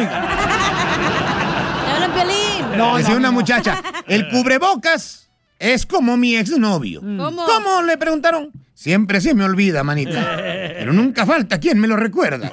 No, 2.78 2.98
Decía 2.98 3.14
no, 3.14 3.20
una 3.20 3.28
no. 3.30 3.34
muchacha, 3.34 3.82
el 4.08 4.30
cubrebocas 4.30 5.30
es 5.60 5.86
como 5.86 6.18
mi 6.18 6.36
exnovio. 6.36 7.02
¿Cómo? 7.02 7.46
¿Cómo? 7.46 7.82
Le 7.82 7.98
preguntaron. 7.98 8.52
Siempre 8.74 9.22
se 9.22 9.34
me 9.34 9.44
olvida, 9.44 9.84
manita. 9.84 10.36
Pero 10.38 10.94
nunca 10.94 11.26
falta 11.26 11.60
quien 11.60 11.80
me 11.80 11.88
lo 11.88 11.96
recuerda. 11.96 12.50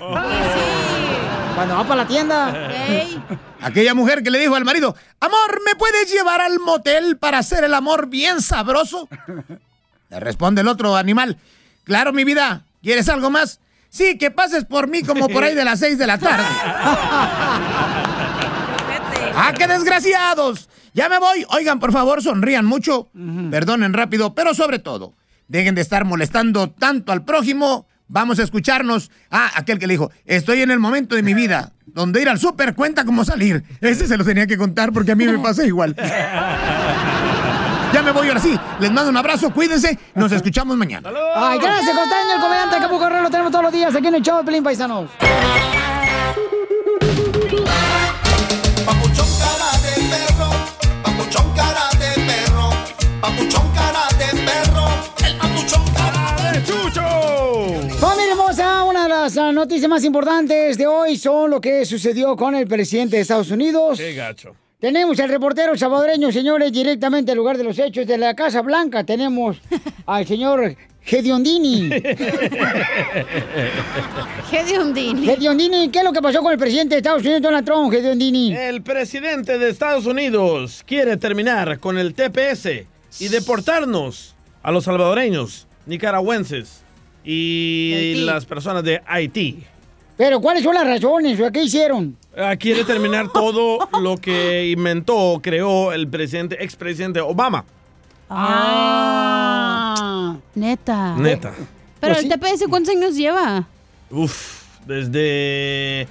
Cuando 1.54 1.74
va 1.74 1.82
para 1.84 1.96
la 2.02 2.06
tienda. 2.08 2.70
Aquella 3.60 3.94
mujer 3.94 4.22
que 4.22 4.30
le 4.30 4.38
dijo 4.38 4.54
al 4.54 4.64
marido, 4.64 4.94
amor, 5.20 5.60
¿me 5.66 5.74
puedes 5.74 6.10
llevar 6.12 6.40
al 6.40 6.58
motel 6.60 7.18
para 7.18 7.38
hacer 7.38 7.64
el 7.64 7.74
amor 7.74 8.08
bien 8.08 8.40
sabroso? 8.40 9.08
Le 10.10 10.20
responde 10.20 10.60
el 10.60 10.68
otro 10.68 10.96
animal, 10.96 11.38
claro, 11.84 12.12
mi 12.12 12.24
vida, 12.24 12.64
¿quieres 12.82 13.08
algo 13.08 13.30
más? 13.30 13.60
Sí, 13.90 14.18
que 14.18 14.30
pases 14.30 14.64
por 14.64 14.88
mí 14.88 15.02
como 15.02 15.28
por 15.28 15.44
ahí 15.44 15.54
de 15.54 15.64
las 15.64 15.80
seis 15.80 15.98
de 15.98 16.06
la 16.06 16.18
tarde. 16.18 16.46
¡Ah, 19.34 19.52
qué 19.56 19.66
desgraciados! 19.66 20.68
Ya 20.92 21.08
me 21.08 21.18
voy. 21.18 21.44
Oigan, 21.50 21.78
por 21.78 21.92
favor, 21.92 22.22
sonrían 22.22 22.66
mucho. 22.66 23.10
Perdonen 23.50 23.92
rápido, 23.92 24.34
pero 24.34 24.54
sobre 24.54 24.78
todo, 24.78 25.14
dejen 25.48 25.74
de 25.74 25.80
estar 25.80 26.04
molestando 26.04 26.70
tanto 26.70 27.12
al 27.12 27.24
prójimo. 27.24 27.86
Vamos 28.08 28.38
a 28.40 28.42
escucharnos. 28.42 29.10
Ah, 29.30 29.50
aquel 29.54 29.78
que 29.78 29.86
le 29.86 29.94
dijo, 29.94 30.10
estoy 30.24 30.62
en 30.62 30.70
el 30.72 30.80
momento 30.80 31.14
de 31.14 31.22
mi 31.22 31.34
vida 31.34 31.72
donde 31.86 32.22
ir 32.22 32.28
al 32.28 32.38
súper 32.38 32.74
cuenta 32.74 33.04
como 33.04 33.24
salir. 33.24 33.64
Ese 33.80 34.06
se 34.06 34.16
lo 34.16 34.24
tenía 34.24 34.46
que 34.46 34.56
contar 34.56 34.92
porque 34.92 35.12
a 35.12 35.16
mí 35.16 35.26
me 35.26 35.38
pasa 35.38 35.64
igual. 35.64 35.96
Ya 37.92 38.02
me 38.02 38.12
voy 38.12 38.28
ahora 38.28 38.40
sí. 38.40 38.58
Les 38.78 38.90
mando 38.90 39.10
un 39.10 39.16
abrazo, 39.16 39.52
cuídense. 39.52 39.98
Nos 40.14 40.30
escuchamos 40.32 40.76
mañana. 40.76 41.10
Ay, 41.34 41.58
gracias, 41.58 41.96
costeño, 41.96 42.34
el 42.36 42.40
comediante 42.40 42.80
de 42.80 42.86
Guerrero. 42.86 43.22
Lo 43.22 43.30
tenemos 43.30 43.50
todos 43.50 43.64
los 43.64 43.72
días 43.72 43.94
aquí 43.94 44.06
en 44.06 44.14
el 44.14 44.22
show 44.22 44.38
de 44.38 44.44
Pelín 44.44 44.62
Paisanos. 44.62 45.10
Papuchón 48.86 49.28
cara 49.38 49.70
de 49.82 49.92
perro, 50.08 50.50
papuchón 51.02 51.52
cara 51.54 51.88
de 51.98 52.10
perro, 52.26 52.70
papuchón 53.20 53.72
cara 53.74 54.06
de 54.18 54.26
perro, 54.42 54.86
el 55.26 55.36
papuchón 55.36 55.84
cara 55.94 56.52
de 56.52 56.64
¡Chucho! 56.64 57.98
Familia 57.98 58.32
hermosa, 58.32 58.84
una 58.84 59.02
de 59.04 59.08
las 59.08 59.36
ah, 59.36 59.52
noticias 59.52 59.88
más 59.88 60.04
importantes 60.04 60.78
de 60.78 60.86
hoy 60.86 61.16
son 61.16 61.50
lo 61.50 61.60
que 61.60 61.84
sucedió 61.84 62.36
con 62.36 62.54
el 62.54 62.66
presidente 62.66 63.16
de 63.16 63.22
Estados 63.22 63.50
Unidos. 63.50 63.98
¡Qué 63.98 64.14
gacho! 64.14 64.54
Tenemos 64.80 65.20
al 65.20 65.28
reportero 65.28 65.76
salvadoreño, 65.76 66.32
señores, 66.32 66.72
directamente 66.72 67.32
al 67.32 67.36
lugar 67.36 67.58
de 67.58 67.64
los 67.64 67.78
hechos 67.78 68.06
de 68.06 68.16
la 68.16 68.34
Casa 68.34 68.62
Blanca. 68.62 69.04
Tenemos 69.04 69.58
al 70.06 70.26
señor 70.26 70.74
Gediondini. 71.02 71.90
Gediondini. 74.50 75.26
Gediondini, 75.26 75.90
¿qué 75.90 75.98
es 75.98 76.04
lo 76.04 76.12
que 76.12 76.22
pasó 76.22 76.40
con 76.40 76.52
el 76.52 76.58
presidente 76.58 76.94
de 76.94 76.98
Estados 77.00 77.20
Unidos, 77.22 77.42
Donald 77.42 77.66
Trump, 77.66 77.92
Gediondini? 77.92 78.56
El 78.56 78.80
presidente 78.82 79.58
de 79.58 79.68
Estados 79.68 80.06
Unidos 80.06 80.82
quiere 80.86 81.18
terminar 81.18 81.78
con 81.78 81.98
el 81.98 82.14
TPS 82.14 82.84
y 83.18 83.28
deportarnos 83.28 84.34
a 84.62 84.70
los 84.72 84.84
salvadoreños, 84.84 85.66
nicaragüenses 85.84 86.82
y 87.22 87.92
Haití. 87.94 88.24
las 88.24 88.46
personas 88.46 88.82
de 88.82 89.02
Haití. 89.06 89.64
Pero, 90.20 90.38
¿cuáles 90.38 90.62
son 90.62 90.74
las 90.74 90.84
razones? 90.86 91.40
o 91.40 91.50
¿Qué 91.50 91.62
hicieron? 91.62 92.14
Ah, 92.36 92.54
quiere 92.54 92.84
terminar 92.84 93.32
todo 93.32 93.88
lo 94.02 94.18
que 94.18 94.68
inventó 94.68 95.16
o 95.16 95.40
creó 95.40 95.94
el 95.94 96.06
presidente, 96.08 96.62
expresidente 96.62 97.22
Obama. 97.22 97.64
Ah. 98.28 99.56
Neta. 100.54 101.16
Neta. 101.16 101.54
Pero 102.00 102.12
Pues 102.16 102.26
el 102.26 102.28
TPS, 102.28 102.66
¿cuántos 102.68 102.94
años 102.94 103.16
lleva? 103.16 103.66
Uf, 104.10 104.64
desde... 104.86 106.06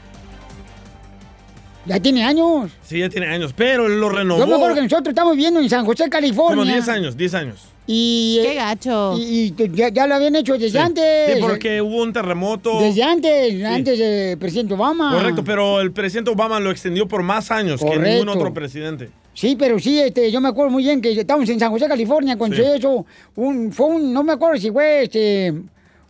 Ya 1.86 2.00
tiene 2.00 2.26
años. 2.26 2.72
Sí, 2.82 2.98
ya 2.98 3.10
tiene 3.10 3.28
años, 3.28 3.54
pero 3.56 3.86
él 3.86 4.00
lo 4.02 4.10
renovó. 4.10 4.40
Yo 4.40 4.48
me 4.48 4.56
acuerdo 4.56 4.74
que 4.74 4.82
nosotros 4.82 5.10
estamos 5.10 5.36
viviendo 5.36 5.60
en 5.60 5.70
San 5.70 5.86
José, 5.86 6.10
California. 6.10 6.56
Como 6.56 6.66
10 6.66 6.90
años, 6.90 7.16
10 7.16 7.34
años. 7.36 7.68
Y, 7.92 8.40
Qué 8.44 8.54
gacho. 8.54 9.16
Y, 9.18 9.52
y 9.58 9.70
ya, 9.74 9.90
ya 9.90 10.06
lo 10.06 10.14
habían 10.14 10.36
hecho 10.36 10.54
desde 10.54 10.70
Sí. 10.70 10.78
antes. 10.78 11.34
Sí, 11.34 11.42
porque 11.42 11.82
hubo 11.82 12.04
un 12.04 12.14
terremoto. 12.14 12.80
Desde 12.82 13.02
antes, 13.02 13.64
antes 13.66 13.98
del 13.98 14.38
presidente 14.38 14.76
Obama. 14.76 15.12
Correcto, 15.12 15.44
pero 15.44 15.82
el 15.82 15.92
presidente 15.92 16.30
Obama 16.30 16.60
lo 16.60 16.70
extendió 16.70 17.08
por 17.08 17.24
más 17.24 17.50
años 17.50 17.82
que 17.82 17.98
ningún 17.98 18.30
otro 18.30 18.54
presidente. 18.54 19.10
Sí, 19.34 19.56
pero 19.58 19.80
sí, 19.80 20.00
este, 20.00 20.32
yo 20.32 20.40
me 20.40 20.50
acuerdo 20.50 20.70
muy 20.72 20.84
bien 20.84 21.02
que 21.02 21.14
estábamos 21.14 21.50
en 21.50 21.60
San 21.60 21.72
José, 21.72 21.88
California, 21.88 22.38
cuando 22.38 22.58
Sí. 22.58 22.62
se 22.64 22.78
hizo 22.78 23.06
un, 23.38 23.72
fue 23.72 23.88
un, 23.88 24.14
no 24.14 24.22
me 24.22 24.34
acuerdo 24.34 24.60
si 24.60 24.70
fue 24.70 25.04
este, 25.06 25.54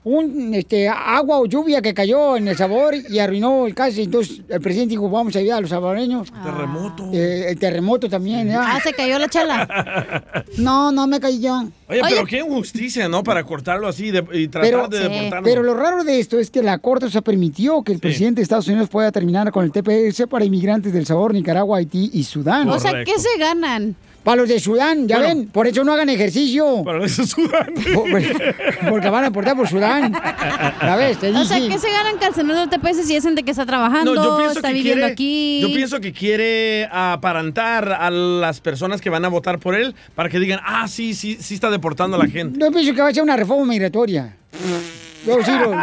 un, 0.04 0.54
este, 0.54 0.88
agua 0.88 1.40
o 1.40 1.46
lluvia 1.46 1.82
que 1.82 1.94
cayó 1.94 2.38
en 2.38 2.48
El 2.48 2.56
Sabor 2.58 2.96
y 2.96 3.20
arruinó 3.20 3.68
el 3.68 3.76
caso. 3.76 4.00
Entonces 4.00 4.42
el 4.48 4.62
presidente 4.62 4.92
dijo, 4.92 5.10
vamos 5.10 5.36
a 5.36 5.40
ayudar 5.40 5.58
a 5.58 5.62
los 5.62 5.70
salvadoreños. 5.70 6.32
Terremoto. 6.32 7.10
Eh, 7.14 7.48
el 7.50 7.60
terremoto 7.60 8.10
también, 8.10 8.48
¿ya? 8.48 8.62
Ah, 8.76 8.80
se 8.82 8.94
cayó 8.94 9.20
la 9.20 9.28
chala. 9.28 10.24
No, 10.58 10.92
no 10.92 11.08
me 11.08 11.20
caí 11.20 11.40
yo. 11.40 11.64
Oye, 11.88 12.02
pero 12.10 12.26
qué 12.26 12.40
injusticia, 12.40 13.08
¿no? 13.08 13.24
Para 13.24 13.44
cortarlo 13.44 13.88
así 13.88 14.12
de- 14.12 14.26
y 14.34 14.48
tratar 14.48 14.70
Pero, 14.70 14.88
de 14.88 15.00
deportarlo. 15.00 15.44
pero 15.44 15.64
lo 15.64 15.74
raro 15.74 16.04
de 16.04 16.20
esto 16.20 16.40
es 16.40 16.50
que 16.52 16.62
la 16.62 16.78
Corte 16.80 17.06
o 17.06 17.10
sea, 17.10 17.22
permitió 17.22 17.82
que 17.84 17.92
el 17.94 18.00
presidente 18.00 18.40
de 18.40 18.44
Estados 18.44 18.68
Unidos 18.68 18.90
pueda 18.90 19.12
terminar 19.12 19.52
con 19.52 19.64
el 19.66 19.72
TPS 19.72 20.28
para 20.28 20.46
inmigrantes 20.46 20.92
del 20.94 21.06
Salvador, 21.06 21.34
Nicaragua, 21.34 21.78
Haití 21.78 22.10
y 22.14 22.24
Sudán. 22.24 22.70
O 22.70 22.80
sea, 22.80 23.04
¿qué 23.04 23.18
se 23.20 23.38
ganan? 23.40 23.96
Para 24.24 24.42
los 24.42 24.50
de 24.50 24.60
Sudán, 24.60 25.08
ya 25.08 25.20
ven, 25.20 25.48
por 25.48 25.66
eso 25.66 25.84
no 25.84 25.94
hagan 25.94 26.10
ejercicio. 26.10 26.84
Para 26.84 27.00
los 27.00 27.16
de 27.18 27.26
Sudán. 27.26 27.74
Porque 28.90 29.10
van 29.10 29.24
a 29.24 29.28
aportar 29.28 29.56
por 29.56 29.68
Sudán. 29.68 30.12
Ya 30.82 30.96
ves, 30.98 31.18
te 31.20 31.30
O 31.30 31.46
sea, 31.46 31.58
dije. 31.58 31.70
¿qué 31.70 31.80
se 31.80 31.90
ganan 31.90 32.18
cancelando 32.18 32.64
el 32.64 32.70
TPS 32.70 33.08
si 33.08 33.16
es 33.16 33.24
gente 33.24 33.44
que 33.44 33.52
está 33.52 33.66
trabajando, 33.66 34.14
No, 34.16 34.24
yo 34.24 34.38
pienso 34.38 34.56
está 34.60 34.68
que 34.68 34.74
viviendo 34.74 35.00
quiere, 35.02 35.14
aquí? 35.14 35.60
Yo 35.62 35.68
pienso 35.74 36.00
que 36.02 36.12
quiere 36.14 36.88
aparentar 36.92 37.92
a 37.94 38.10
las 38.12 38.60
personas 38.62 39.00
que 39.02 39.10
van 39.10 39.24
a 39.26 39.30
votar 39.30 39.58
por 39.60 39.74
él 39.76 39.96
para 40.16 40.30
que 40.30 40.40
digan, 40.40 40.60
ah, 40.66 40.88
sí, 40.88 41.14
sí, 41.14 41.38
sí 41.40 41.54
está 41.54 41.70
deportando 41.70 42.18
a 42.18 42.20
la 42.20 42.28
gente. 42.30 42.60
Yo 42.60 42.72
pienso 42.72 42.94
que 42.94 43.02
va 43.02 43.08
a 43.10 43.14
ser 43.14 43.24
una 43.24 43.38
reforma 43.38 43.66
migratoria. 43.66 44.36
Yo 45.26 45.44
sí, 45.44 45.52
lo, 45.52 45.74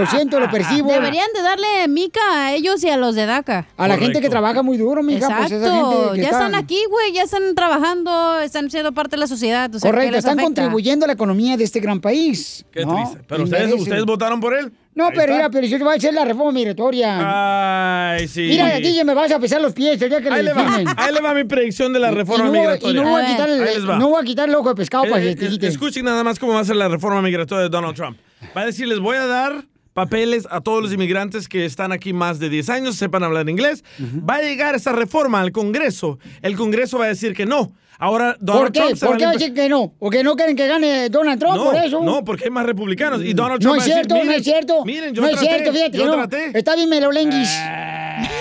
lo 0.00 0.06
siento, 0.06 0.38
lo 0.40 0.50
percibo. 0.50 0.90
Deberían 0.92 1.26
de 1.34 1.42
darle 1.42 1.88
mica 1.88 2.20
a 2.32 2.54
ellos 2.54 2.82
y 2.84 2.90
a 2.90 2.96
los 2.96 3.14
de 3.14 3.26
DACA. 3.26 3.66
A 3.76 3.88
la 3.88 3.96
gente 3.98 4.20
que 4.20 4.28
trabaja 4.30 4.62
muy 4.62 4.76
duro, 4.76 5.02
mija, 5.02 5.26
pues 5.26 5.50
esa 5.52 5.56
Exacto. 5.56 5.90
gente 5.90 6.14
que 6.14 6.22
ya 6.22 6.24
está- 6.30 6.46
están 6.46 6.54
aquí, 6.54 6.78
güey, 6.88 7.12
ya 7.12 7.22
están 7.22 7.54
trabajando, 7.54 8.40
están 8.40 8.70
siendo 8.70 8.92
parte 8.92 9.16
de 9.16 9.20
la 9.20 9.26
sociedad. 9.26 9.74
O 9.74 9.78
sea, 9.78 9.90
¿qué 9.90 9.94
Correcto, 9.94 10.12
les 10.12 10.18
están 10.20 10.38
afecta? 10.38 10.62
contribuyendo 10.62 11.04
a 11.04 11.08
la 11.08 11.12
economía 11.14 11.56
de 11.56 11.64
este 11.64 11.80
gran 11.80 12.00
país. 12.00 12.64
Qué 12.72 12.84
¿no? 12.86 12.94
triste. 12.94 13.20
Pero 13.26 13.44
ustedes, 13.44 13.72
ustedes 13.74 14.04
votaron 14.04 14.40
por 14.40 14.54
él. 14.56 14.72
No, 14.94 15.06
Ahí 15.06 15.10
pero 15.12 15.22
está. 15.22 15.34
mira, 15.34 15.50
pero 15.50 15.66
yo 15.66 15.76
te 15.76 15.82
voy 15.82 15.94
a 15.94 15.96
hacer 15.96 16.14
la 16.14 16.24
reforma 16.24 16.52
migratoria. 16.52 18.12
Ay, 18.12 18.28
sí. 18.28 18.42
Mira, 18.42 18.76
DJ, 18.78 19.04
me 19.04 19.14
vas 19.14 19.30
a 19.32 19.40
pesar 19.40 19.60
los 19.60 19.72
pies 19.72 20.00
el 20.00 20.08
día 20.08 20.20
que 20.20 20.28
Ahí 20.28 20.42
le 20.44 20.54
le, 20.54 20.54
va, 20.54 20.76
ahí 20.96 21.12
le 21.12 21.20
va 21.20 21.34
mi 21.34 21.42
predicción 21.42 21.92
de 21.92 21.98
la 21.98 22.12
reforma 22.12 22.44
y 22.44 22.46
no, 22.46 22.50
voy- 22.52 22.60
migratoria. 22.60 23.00
Y 23.00 23.04
no 23.04 23.10
voy 23.10 23.22
a 23.22 23.26
quitar 23.26 23.48
el, 23.50 23.60
les 23.64 23.88
va. 23.88 23.98
no 23.98 24.08
voy 24.10 24.20
a 24.22 24.24
quitar 24.24 24.48
el 24.48 24.54
ojo 24.54 24.68
de 24.68 24.74
pescado 24.76 25.04
para 25.10 25.20
Eh, 25.20 25.34
que 25.34 25.46
eh, 25.46 25.58
te. 25.58 25.66
Escuchen 25.66 26.04
nada 26.04 26.22
más 26.22 26.38
cómo 26.38 26.52
va 26.54 26.60
a 26.60 26.64
ser 26.64 26.76
la 26.76 26.88
reforma 26.88 27.20
migratoria 27.22 27.64
de 27.64 27.68
Donald 27.70 27.96
Trump. 27.96 28.16
Va 28.56 28.62
a 28.62 28.66
decir, 28.66 28.86
les 28.88 29.00
voy 29.00 29.16
a 29.16 29.26
dar 29.26 29.64
papeles 29.92 30.46
a 30.50 30.60
todos 30.60 30.82
los 30.82 30.92
inmigrantes 30.92 31.48
que 31.48 31.64
están 31.64 31.92
aquí 31.92 32.12
más 32.12 32.38
de 32.40 32.48
10 32.48 32.68
años, 32.68 32.96
sepan 32.96 33.22
hablar 33.22 33.48
inglés. 33.48 33.84
Va 34.28 34.36
a 34.36 34.42
llegar 34.42 34.74
esa 34.74 34.92
reforma 34.92 35.40
al 35.40 35.52
Congreso. 35.52 36.18
El 36.42 36.56
Congreso 36.56 36.98
va 36.98 37.04
a 37.06 37.08
decir 37.08 37.34
que 37.34 37.46
no. 37.46 37.72
Ahora 37.96 38.36
Donald 38.40 38.64
¿Por 38.64 38.72
qué? 38.72 38.80
Trump 38.80 38.96
se 38.96 39.06
¿Por 39.06 39.16
qué 39.18 39.24
va 39.24 39.30
a 39.30 39.34
decir 39.34 39.54
que 39.54 39.68
no? 39.68 39.94
¿O 40.00 40.10
que 40.10 40.24
no 40.24 40.34
quieren 40.34 40.56
que 40.56 40.66
gane 40.66 41.08
Donald 41.10 41.38
Trump 41.38 41.54
no, 41.54 41.64
por 41.66 41.76
eso? 41.76 42.02
no, 42.02 42.24
porque 42.24 42.44
hay 42.44 42.50
más 42.50 42.66
republicanos. 42.66 43.22
Y 43.22 43.34
Donald 43.34 43.62
No 43.62 43.70
Trump 43.70 43.76
es 43.76 43.80
va 43.80 43.84
a 43.84 43.86
decir, 43.86 43.94
cierto, 43.94 44.14
no 44.16 44.20
"Miren, 44.22 44.36
es 44.40 44.44
cierto. 44.44 44.84
Miren, 44.84 45.14
yo 45.14 45.22
no 45.22 45.28
es 45.28 45.34
traté, 45.34 45.48
cierto, 45.48 45.72
fíjate 45.72 45.98
yo 45.98 46.06
no. 46.06 46.12
traté". 46.14 46.44
Ah. 46.46 46.58
Está 46.58 46.74
bien 46.74 46.88
melolenguis. 46.88 47.48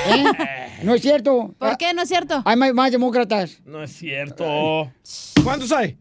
¿Eh? 0.07 0.25
No 0.83 0.95
es 0.95 1.01
cierto. 1.01 1.53
¿Por 1.57 1.77
qué 1.77 1.93
no 1.93 2.01
es 2.01 2.09
cierto? 2.09 2.41
Hay 2.45 2.57
más, 2.57 2.73
más 2.73 2.91
demócratas. 2.91 3.61
No 3.65 3.83
es 3.83 3.91
cierto. 3.91 4.91
¿Cuántos 5.43 5.71
hay? 5.71 5.97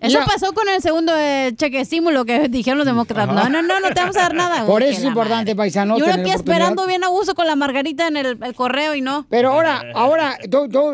Eso 0.00 0.18
pasó 0.26 0.52
con 0.52 0.68
el 0.68 0.82
segundo 0.82 1.12
eh, 1.16 1.52
cheque 1.56 1.80
estímulo 1.80 2.24
que 2.24 2.48
dijeron 2.48 2.78
los 2.78 2.86
demócratas. 2.86 3.34
No, 3.34 3.48
no, 3.48 3.62
no, 3.62 3.80
no 3.80 3.88
te 3.88 4.00
vamos 4.00 4.16
a 4.16 4.20
dar 4.20 4.34
nada. 4.34 4.66
Por 4.66 4.82
eso 4.82 5.00
es 5.00 5.04
importante, 5.04 5.54
paisano. 5.54 5.98
Yo 5.98 6.04
tener 6.04 6.20
aquí 6.20 6.30
esperando 6.30 6.86
bien 6.86 7.04
a 7.04 7.08
gusto 7.08 7.34
con 7.34 7.46
la 7.46 7.56
margarita 7.56 8.08
en 8.08 8.16
el, 8.16 8.38
el 8.42 8.54
correo 8.54 8.94
y 8.94 9.00
no. 9.00 9.26
Pero 9.28 9.52
ahora, 9.52 9.82
ahora, 9.94 10.38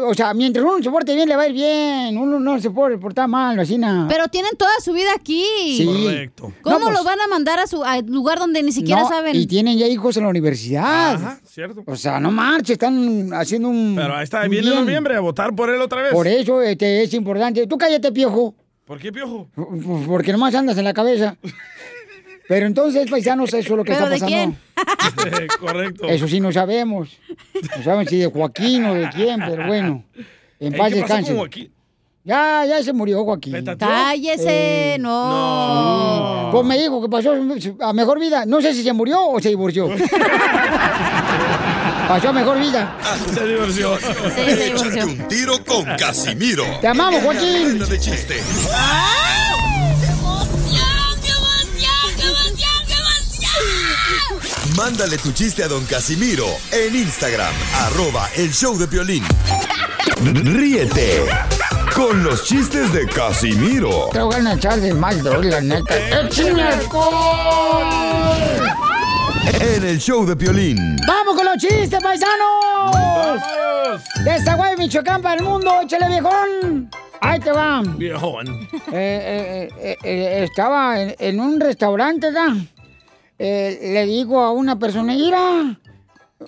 o 0.08 0.14
sea, 0.14 0.34
mientras 0.34 0.64
uno 0.64 0.82
se 0.82 0.90
porte 0.90 1.14
bien, 1.14 1.28
le 1.28 1.36
va 1.36 1.42
a 1.42 1.48
ir 1.48 1.54
bien. 1.54 2.16
Uno 2.18 2.38
no 2.38 2.60
se 2.60 2.70
puede 2.70 2.98
portar 2.98 3.28
mal, 3.28 3.56
vecina. 3.56 4.06
Pero 4.08 4.28
tienen 4.28 4.56
toda 4.56 4.72
su 4.82 4.92
vida 4.92 5.10
aquí. 5.14 5.44
Sí. 5.76 5.86
Correcto. 5.86 6.52
¿Cómo 6.62 6.78
No, 6.78 6.84
pues- 6.86 6.96
los 6.96 7.04
van 7.04 7.20
a 7.20 7.26
mandar 7.28 7.58
a 7.58 7.66
su 7.66 7.82
lugar 8.06 8.38
donde 8.38 8.62
ni 8.62 8.72
siquiera 8.72 9.02
No, 9.02 9.08
saben? 9.08 9.34
Y 9.36 9.46
tienen 9.46 9.78
ya 9.78 9.86
hijos 9.86 10.16
en 10.16 10.24
la 10.24 10.28
universidad. 10.28 11.14
Ajá, 11.14 11.40
cierto. 11.46 11.82
O 11.86 11.96
sea, 11.96 12.20
no 12.20 12.30
marche, 12.30 12.74
están 12.74 13.32
haciendo 13.32 13.68
un. 13.68 13.94
Pero 13.96 14.16
ahí 14.16 14.24
está, 14.24 14.46
viene 14.46 14.70
noviembre 14.74 15.16
a 15.16 15.20
votar 15.20 15.54
por 15.54 15.70
él 15.70 15.80
otra 15.80 16.02
vez. 16.02 16.12
Por 16.12 16.26
eso 16.26 16.62
este, 16.62 17.02
es 17.02 17.14
importante. 17.14 17.66
Tú 17.66 17.76
cállate, 17.78 18.12
piojo. 18.12 18.54
¿Por 18.88 18.98
qué, 18.98 19.12
piojo? 19.12 19.46
Porque 20.06 20.32
nomás 20.32 20.54
andas 20.54 20.78
en 20.78 20.84
la 20.84 20.94
cabeza. 20.94 21.36
Pero 22.48 22.64
entonces, 22.66 23.08
paisanos, 23.10 23.50
eso 23.50 23.58
es 23.58 23.68
lo 23.68 23.84
que 23.84 23.92
¿Pero 23.92 24.06
está 24.06 24.08
de 24.08 24.18
pasando. 24.20 24.56
quién? 25.36 25.48
Correcto. 25.60 26.08
Eso 26.08 26.26
sí 26.26 26.40
no 26.40 26.50
sabemos. 26.50 27.10
No 27.76 27.82
saben 27.84 28.08
si 28.08 28.16
de 28.16 28.26
Joaquín 28.28 28.86
o 28.86 28.94
de 28.94 29.10
quién, 29.10 29.40
pero 29.46 29.66
bueno. 29.66 30.02
En 30.58 30.72
Ey, 30.72 30.78
paz 30.78 30.88
¿Qué 30.92 31.00
pasó 31.02 31.06
descanse. 31.14 31.28
con 31.32 31.36
Joaquín? 31.40 31.70
Ya, 32.24 32.64
ya 32.66 32.82
se 32.82 32.92
murió 32.94 33.24
Joaquín. 33.24 33.62
Cállese, 33.78 34.94
Eh, 34.94 34.98
no. 34.98 36.48
Pues 36.52 36.64
me 36.66 36.78
dijo 36.78 37.00
que 37.02 37.08
pasó 37.08 37.34
a 37.80 37.92
mejor 37.92 38.18
vida. 38.18 38.44
No 38.46 38.60
sé 38.62 38.72
si 38.74 38.82
se 38.82 38.92
murió 38.94 39.28
o 39.28 39.40
se 39.40 39.50
divorció. 39.50 39.88
pasó 42.08 42.32
mejor 42.32 42.58
vida. 42.58 42.96
Se 43.34 43.46
divorció. 43.46 43.98
Échate 44.36 45.04
un 45.04 45.28
tiro 45.28 45.62
con 45.64 45.84
Casimiro. 45.96 46.64
Te 46.80 46.88
amamos, 46.88 47.22
Joaquín. 47.22 47.78
de 47.78 48.00
chiste. 48.00 48.42
Mándale 54.76 55.18
tu 55.18 55.32
chiste 55.32 55.64
a 55.64 55.68
don 55.68 55.84
Casimiro 55.86 56.46
en 56.70 56.94
Instagram, 56.94 57.52
arroba 57.80 58.28
el 58.36 58.52
show 58.52 58.78
de 58.78 58.86
violín. 58.86 59.24
Ríete 60.22 61.26
con 61.94 62.22
los 62.22 62.44
chistes 62.44 62.92
de 62.92 63.06
Casimiro 63.06 64.08
Te 64.12 64.20
voy 64.20 64.34
a 64.34 64.52
echar 64.52 64.80
de 64.80 64.94
mal, 64.94 65.20
la 65.42 65.60
neta. 65.60 66.20
¡Échame 66.20 66.62
alcohol! 66.62 68.08
En 69.60 69.84
el 69.84 69.98
show 69.98 70.24
de 70.26 70.34
violín. 70.34 70.96
¡Vamos 71.06 71.34
con 71.34 71.44
los 71.44 71.56
chistes, 71.56 72.02
paisanos! 72.02 72.92
¡Vamos! 72.92 73.42
De 74.24 74.38
Zaguay, 74.42 74.76
Michoacán 74.76 75.22
para 75.22 75.36
el 75.36 75.42
mundo, 75.42 75.80
échale 75.82 76.06
viejón. 76.08 76.90
Ahí 77.20 77.40
te 77.40 77.50
va. 77.50 77.82
Viejón. 77.84 78.46
Eh, 78.46 78.78
eh, 78.92 79.68
eh, 79.80 79.96
eh, 80.04 80.44
estaba 80.44 81.00
en, 81.00 81.14
en 81.18 81.40
un 81.40 81.58
restaurante, 81.60 82.26
¿verdad? 82.28 82.56
Eh, 83.38 83.78
le 83.92 84.06
digo 84.06 84.40
a 84.40 84.52
una 84.52 84.78
persona, 84.78 85.14
mira, 85.14 85.76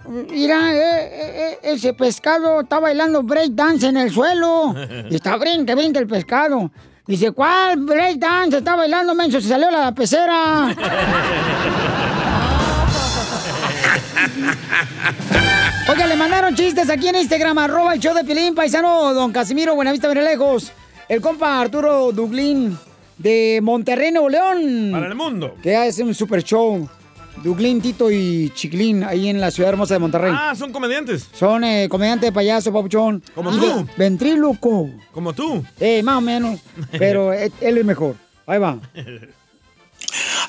mira, 0.09 0.74
eh, 0.74 0.78
eh, 0.78 1.10
eh, 1.52 1.59
ese 1.62 1.94
pescado 1.94 2.60
está 2.60 2.78
bailando 2.81 3.22
break 3.22 3.51
dance 3.52 3.86
en 3.86 3.97
el 3.97 4.10
suelo. 4.10 4.74
Y 5.09 5.14
está 5.16 5.36
brinca, 5.36 5.74
brinca 5.74 5.98
el 6.01 6.06
pescado. 6.06 6.70
Dice, 7.06 7.32
¿cuál 7.32 7.78
break 7.78 8.18
dance? 8.18 8.59
Está 8.59 8.77
bailando, 8.77 9.14
menso, 9.14 9.40
se 9.40 9.48
salió 9.48 9.70
la 9.70 9.93
pecera. 9.93 10.68
Oiga, 15.88 16.06
le 16.06 16.16
mandaron 16.16 16.55
chistes 16.55 16.88
aquí 16.90 17.09
en 17.09 17.16
Instagram, 17.16 17.59
arroba 17.59 17.94
el 17.94 18.01
show 18.01 18.14
de 18.14 18.24
Pilín, 18.24 18.55
paisano, 18.55 19.12
don 19.14 19.32
Casimiro, 19.32 19.74
Buenavista, 19.74 20.12
lejos. 20.14 20.72
El 21.09 21.20
compa 21.20 21.60
Arturo 21.60 22.12
Dublín 22.12 22.78
de 23.18 23.60
Monterrey, 23.62 24.12
Nuevo 24.12 24.28
León. 24.28 24.90
Para 24.92 25.06
el 25.09 25.14
mundo. 25.14 25.56
Que 25.62 25.76
hace 25.76 26.02
un 26.02 26.14
super 26.14 26.42
show. 26.42 26.88
Dublín, 27.42 27.80
Tito 27.80 28.10
y 28.10 28.51
Chiclín, 28.55 29.02
ahí 29.02 29.28
en 29.28 29.40
la 29.40 29.51
ciudad 29.51 29.70
hermosa 29.70 29.94
de 29.94 30.01
Monterrey. 30.01 30.32
Ah, 30.36 30.55
son 30.55 30.72
comediantes. 30.72 31.28
Son 31.32 31.64
eh, 31.64 31.88
comediantes 31.88 32.28
de 32.28 32.32
payaso, 32.32 32.72
papuchón. 32.72 33.22
Como 33.34 33.51
tú. 33.56 33.86
Ventríloco. 33.97 34.90
Como 35.10 35.32
tú. 35.32 35.64
Eh, 35.78 36.02
más 36.02 36.18
o 36.18 36.20
menos. 36.20 36.60
Pero 36.92 37.32
él 37.60 37.78
es 37.78 37.84
mejor. 37.84 38.14
Ahí 38.47 38.59
va. 38.59 38.78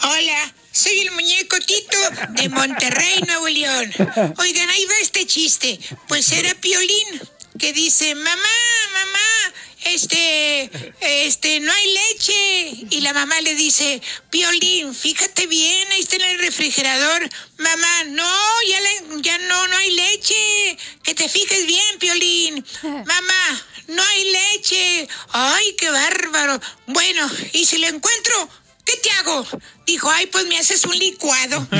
Hola, 0.03 0.53
soy 0.71 0.99
el 0.99 1.11
muñeco 1.11 1.59
Tito 1.59 1.97
de 2.29 2.49
Monterrey, 2.49 3.21
Nuevo 3.27 3.47
León. 3.49 3.91
Oigan, 4.37 4.69
ahí 4.69 4.85
va 4.85 4.99
este 5.01 5.25
chiste. 5.25 5.79
Pues 6.07 6.31
era 6.31 6.53
Piolín 6.55 7.21
que 7.59 7.73
dice, 7.73 8.15
mamá, 8.15 8.49
mamá, 8.93 9.53
este, 9.83 10.71
este, 11.01 11.59
no 11.59 11.71
hay 11.71 11.93
leche. 11.93 12.87
Y 12.89 13.01
la 13.01 13.13
mamá 13.13 13.39
le 13.41 13.55
dice, 13.55 14.01
Piolín, 14.29 14.95
fíjate 14.95 15.47
bien, 15.47 15.91
ahí 15.91 16.01
está 16.01 16.15
en 16.15 16.21
el 16.23 16.39
refrigerador. 16.39 17.29
Mamá, 17.57 18.03
no, 18.05 18.37
ya, 18.67 18.79
ya 19.21 19.37
no, 19.39 19.67
no 19.67 19.77
hay 19.77 19.91
leche. 19.91 20.77
Que 21.03 21.13
te 21.13 21.27
fijes 21.27 21.65
bien, 21.65 21.99
Piolín. 21.99 22.65
Mamá, 22.83 23.65
no 23.87 24.01
hay 24.01 24.31
leche. 24.31 25.07
Ay, 25.31 25.75
qué 25.77 25.89
bárbaro. 25.89 26.61
Bueno, 26.87 27.29
y 27.53 27.65
si 27.65 27.77
lo 27.77 27.87
encuentro, 27.87 28.49
¿qué 28.91 28.99
te 29.01 29.09
hago? 29.11 29.45
Dijo, 29.85 30.09
ay, 30.09 30.25
pues 30.27 30.45
me 30.47 30.57
haces 30.57 30.85
un 30.85 30.97
licuado. 30.97 31.67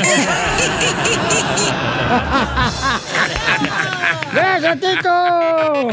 ¡Gracias, 4.32 4.80
Tito! 4.80 5.88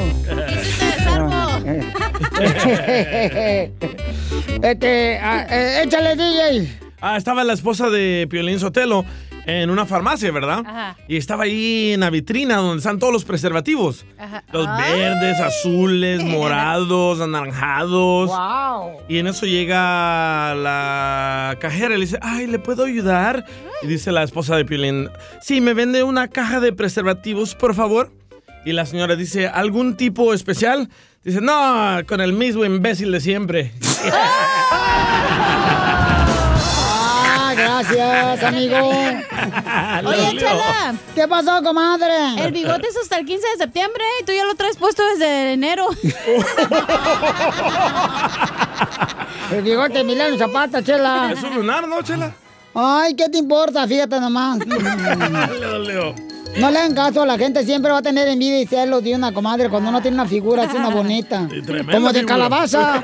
este, 4.64 5.20
ah, 5.22 5.48
eh, 5.50 5.84
échale, 5.86 6.16
DJ. 6.16 6.80
Ah, 7.02 7.18
estaba 7.18 7.44
la 7.44 7.54
esposa 7.54 7.90
de 7.90 8.28
Piolín 8.30 8.60
Sotelo 8.60 9.06
en 9.50 9.70
una 9.70 9.86
farmacia, 9.86 10.32
¿verdad? 10.32 10.64
Ajá. 10.66 10.98
Y 11.08 11.18
estaba 11.18 11.44
ahí 11.44 11.94
en 11.94 12.02
la 12.02 12.10
vitrina 12.10 12.58
donde 12.58 12.78
están 12.78 13.00
todos 13.00 13.12
los 13.12 13.26
preservativos. 13.26 14.06
Ajá. 14.18 14.44
Los 14.52 14.68
verdes, 14.78 15.40
azules, 15.40 16.24
morados, 16.24 17.20
anaranjados. 17.22 18.30
¡Wow! 18.30 19.02
Y 19.08 19.18
en 19.18 19.28
eso 19.28 19.46
llega 19.46 20.54
la 20.56 21.58
cajera 21.60 21.96
y 21.96 21.98
le 21.98 22.06
dice, 22.06 22.20
ay, 22.22 22.48
¿le 22.48 22.60
puedo 22.60 22.86
ayudar? 22.86 23.46
Y 23.82 23.88
dice 23.88 24.12
la 24.12 24.24
esposa 24.24 24.56
de 24.56 24.66
Piolín, 24.66 25.10
sí, 25.42 25.62
¿me 25.62 25.74
vende 25.74 26.04
una 26.04 26.28
caja 26.28 26.60
de 26.60 26.74
preservativos, 26.74 27.56
por 27.56 27.76
favor? 27.76 28.12
Y 28.66 28.74
la 28.74 28.86
señora 28.86 29.16
dice, 29.16 29.48
¿algún 29.48 29.96
tipo 29.96 30.34
especial? 30.34 30.90
Dice, 31.24 31.42
no, 31.42 32.00
con 32.08 32.22
el 32.22 32.34
mismo 32.34 32.66
imbécil 32.66 33.12
de 33.12 33.20
siempre. 33.20 33.72
Gracias, 37.60 38.44
amigo. 38.44 38.78
Oye, 40.06 40.38
Chela. 40.38 40.94
¿Qué 41.16 41.28
pasó, 41.28 41.62
comadre? 41.64 42.36
El 42.38 42.52
bigote 42.52 42.88
es 42.88 42.98
hasta 42.98 43.18
el 43.18 43.26
15 43.26 43.48
de 43.48 43.58
septiembre 43.58 44.04
y 44.22 44.26
tú 44.26 44.32
ya 44.32 44.46
lo 44.46 44.56
traes 44.56 44.78
puesto 44.78 45.04
desde 45.08 45.54
enero. 45.54 45.88
El 49.52 49.64
bigote 49.64 50.04
Milano 50.04 50.38
Zapata, 50.38 50.84
chela. 50.84 51.32
Es 51.34 51.42
un 51.44 51.56
lunar, 51.56 51.88
¿no, 51.88 52.02
Chela? 52.04 52.32
Ay, 52.76 53.16
¿qué 53.16 53.30
te 53.30 53.40
importa? 53.40 53.88
Fíjate 53.88 54.20
nomás. 54.20 54.60
No 56.58 56.72
le 56.72 56.80
hagan 56.80 56.96
caso, 56.96 57.24
la 57.28 57.38
gente 57.38 57.64
siempre 57.64 57.92
va 57.92 58.00
a 58.00 58.02
tener 58.02 58.28
envidia 58.28 58.60
y 58.60 58.66
celos 58.66 59.04
de 59.04 59.14
una 59.14 59.32
comadre 59.32 59.70
cuando 59.70 59.90
uno 59.90 60.02
tiene 60.02 60.16
una 60.16 60.26
figura 60.26 60.64
así, 60.64 60.76
una 60.76 60.90
bonita. 60.90 61.48
Como 61.48 62.12
de 62.12 62.22
figura. 62.22 62.26
calabaza. 62.26 63.00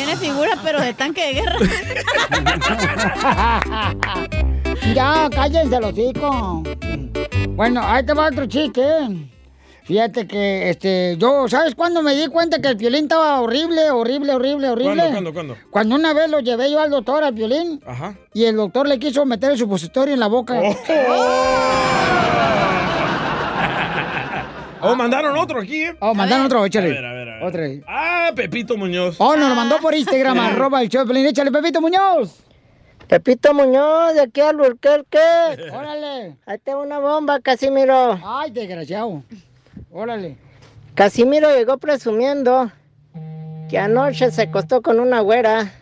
Tiene 0.00 0.16
figura, 0.16 0.52
pero 0.64 0.80
de 0.80 0.94
tanque 0.94 1.26
de 1.26 1.34
guerra. 1.34 1.58
ya, 4.94 5.28
cállense 5.30 5.78
los 5.78 5.98
hijos. 5.98 6.62
Bueno, 7.50 7.82
ahí 7.84 8.02
te 8.06 8.14
va 8.14 8.28
otro 8.28 8.46
chiste. 8.46 8.82
Fíjate 9.84 10.26
que, 10.26 10.70
este, 10.70 11.18
yo, 11.18 11.46
¿sabes 11.48 11.74
cuándo 11.74 12.00
me 12.00 12.14
di 12.14 12.28
cuenta 12.28 12.62
que 12.62 12.68
el 12.68 12.76
violín 12.76 13.02
estaba 13.02 13.42
horrible, 13.42 13.90
horrible, 13.90 14.32
horrible, 14.32 14.70
horrible? 14.70 15.02
¿Cuándo, 15.10 15.12
cuándo, 15.12 15.32
cuándo? 15.34 15.56
Cuando 15.70 15.94
una 15.96 16.14
vez 16.14 16.30
lo 16.30 16.40
llevé 16.40 16.70
yo 16.70 16.80
al 16.80 16.88
doctor, 16.88 17.22
al 17.22 17.34
violín, 17.34 17.82
Ajá. 17.84 18.14
y 18.32 18.44
el 18.44 18.56
doctor 18.56 18.88
le 18.88 18.98
quiso 18.98 19.26
meter 19.26 19.50
el 19.50 19.58
supositorio 19.58 20.14
en 20.14 20.20
la 20.20 20.28
boca. 20.28 20.62
Oh, 20.62 20.76
mandaron 24.96 25.36
otro 25.36 25.60
aquí, 25.60 25.84
¿eh? 25.84 25.96
Oh, 26.00 26.14
mandaron 26.14 26.46
otro, 26.46 26.64
échale. 26.64 26.88
A 26.88 26.92
ver, 26.92 27.04
a 27.04 27.12
ver, 27.12 27.28
a 27.28 27.34
ver. 27.34 27.42
Otra. 27.44 27.64
Ah, 27.86 28.30
Pepito 28.34 28.76
Muñoz. 28.76 29.16
Oh, 29.18 29.36
nos 29.36 29.48
lo 29.48 29.54
mandó 29.54 29.78
por 29.78 29.94
Instagram, 29.94 30.38
arroba 30.40 30.82
el 30.82 30.88
show 30.88 31.04
de. 31.04 31.28
Échale, 31.28 31.50
Pepito 31.50 31.80
Muñoz. 31.80 32.44
Pepito 33.08 33.52
Muñoz, 33.52 34.14
de 34.14 34.20
aquí 34.22 34.40
a 34.40 34.52
Lurquerque. 34.52 35.18
Órale. 35.72 36.36
Ahí 36.46 36.58
tengo 36.58 36.82
una 36.82 36.98
bomba, 36.98 37.40
Casimiro. 37.40 38.20
Ay, 38.24 38.50
desgraciado. 38.52 39.22
Órale. 39.90 40.36
Casimiro 40.94 41.54
llegó 41.54 41.78
presumiendo 41.78 42.70
que 43.68 43.78
anoche 43.78 44.30
se 44.30 44.42
acostó 44.42 44.82
con 44.82 45.00
una 45.00 45.20
güera, 45.20 45.72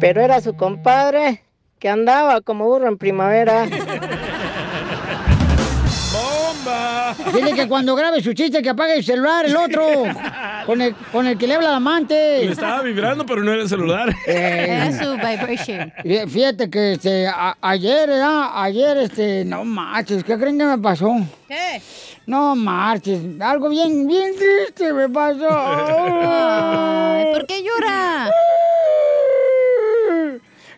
pero 0.00 0.20
era 0.20 0.40
su 0.40 0.54
compadre 0.56 1.42
que 1.78 1.88
andaba 1.88 2.40
como 2.40 2.66
burro 2.66 2.88
en 2.88 2.98
primavera. 2.98 3.66
Dile 7.34 7.54
que 7.54 7.68
cuando 7.68 7.94
grabe 7.94 8.20
su 8.22 8.32
chiste 8.32 8.62
que 8.62 8.70
apague 8.70 8.96
el 8.96 9.04
celular, 9.04 9.44
el 9.46 9.56
otro. 9.56 9.86
Con 10.66 10.80
el, 10.82 10.96
con 11.12 11.24
el 11.28 11.38
que 11.38 11.46
le 11.46 11.54
habla 11.54 11.68
al 11.68 11.74
amante. 11.76 12.44
Le 12.44 12.50
estaba 12.50 12.82
vibrando, 12.82 13.24
pero 13.24 13.40
no 13.44 13.52
era 13.52 13.62
el 13.62 13.68
celular. 13.68 14.12
Eh, 14.26 14.66
Era 14.68 14.90
su 14.92 15.12
vibration. 15.14 15.92
Fí- 16.04 16.28
Fíjate 16.28 16.68
que 16.68 16.92
este, 16.94 17.28
a- 17.28 17.56
ayer, 17.60 18.08
¿verdad? 18.08 18.48
Ayer, 18.52 18.96
este, 18.96 19.44
no 19.44 19.64
marches, 19.64 20.24
¿qué 20.24 20.36
creen 20.36 20.58
que 20.58 20.64
me 20.64 20.78
pasó? 20.78 21.14
¿Qué? 21.46 21.80
No 22.26 22.56
marches, 22.56 23.20
algo 23.40 23.68
bien, 23.68 24.08
bien 24.08 24.32
triste 24.34 24.92
me 24.92 25.08
pasó. 25.08 25.46
Ay, 25.48 27.26
¿Por 27.32 27.46
qué 27.46 27.62
llora? 27.62 28.28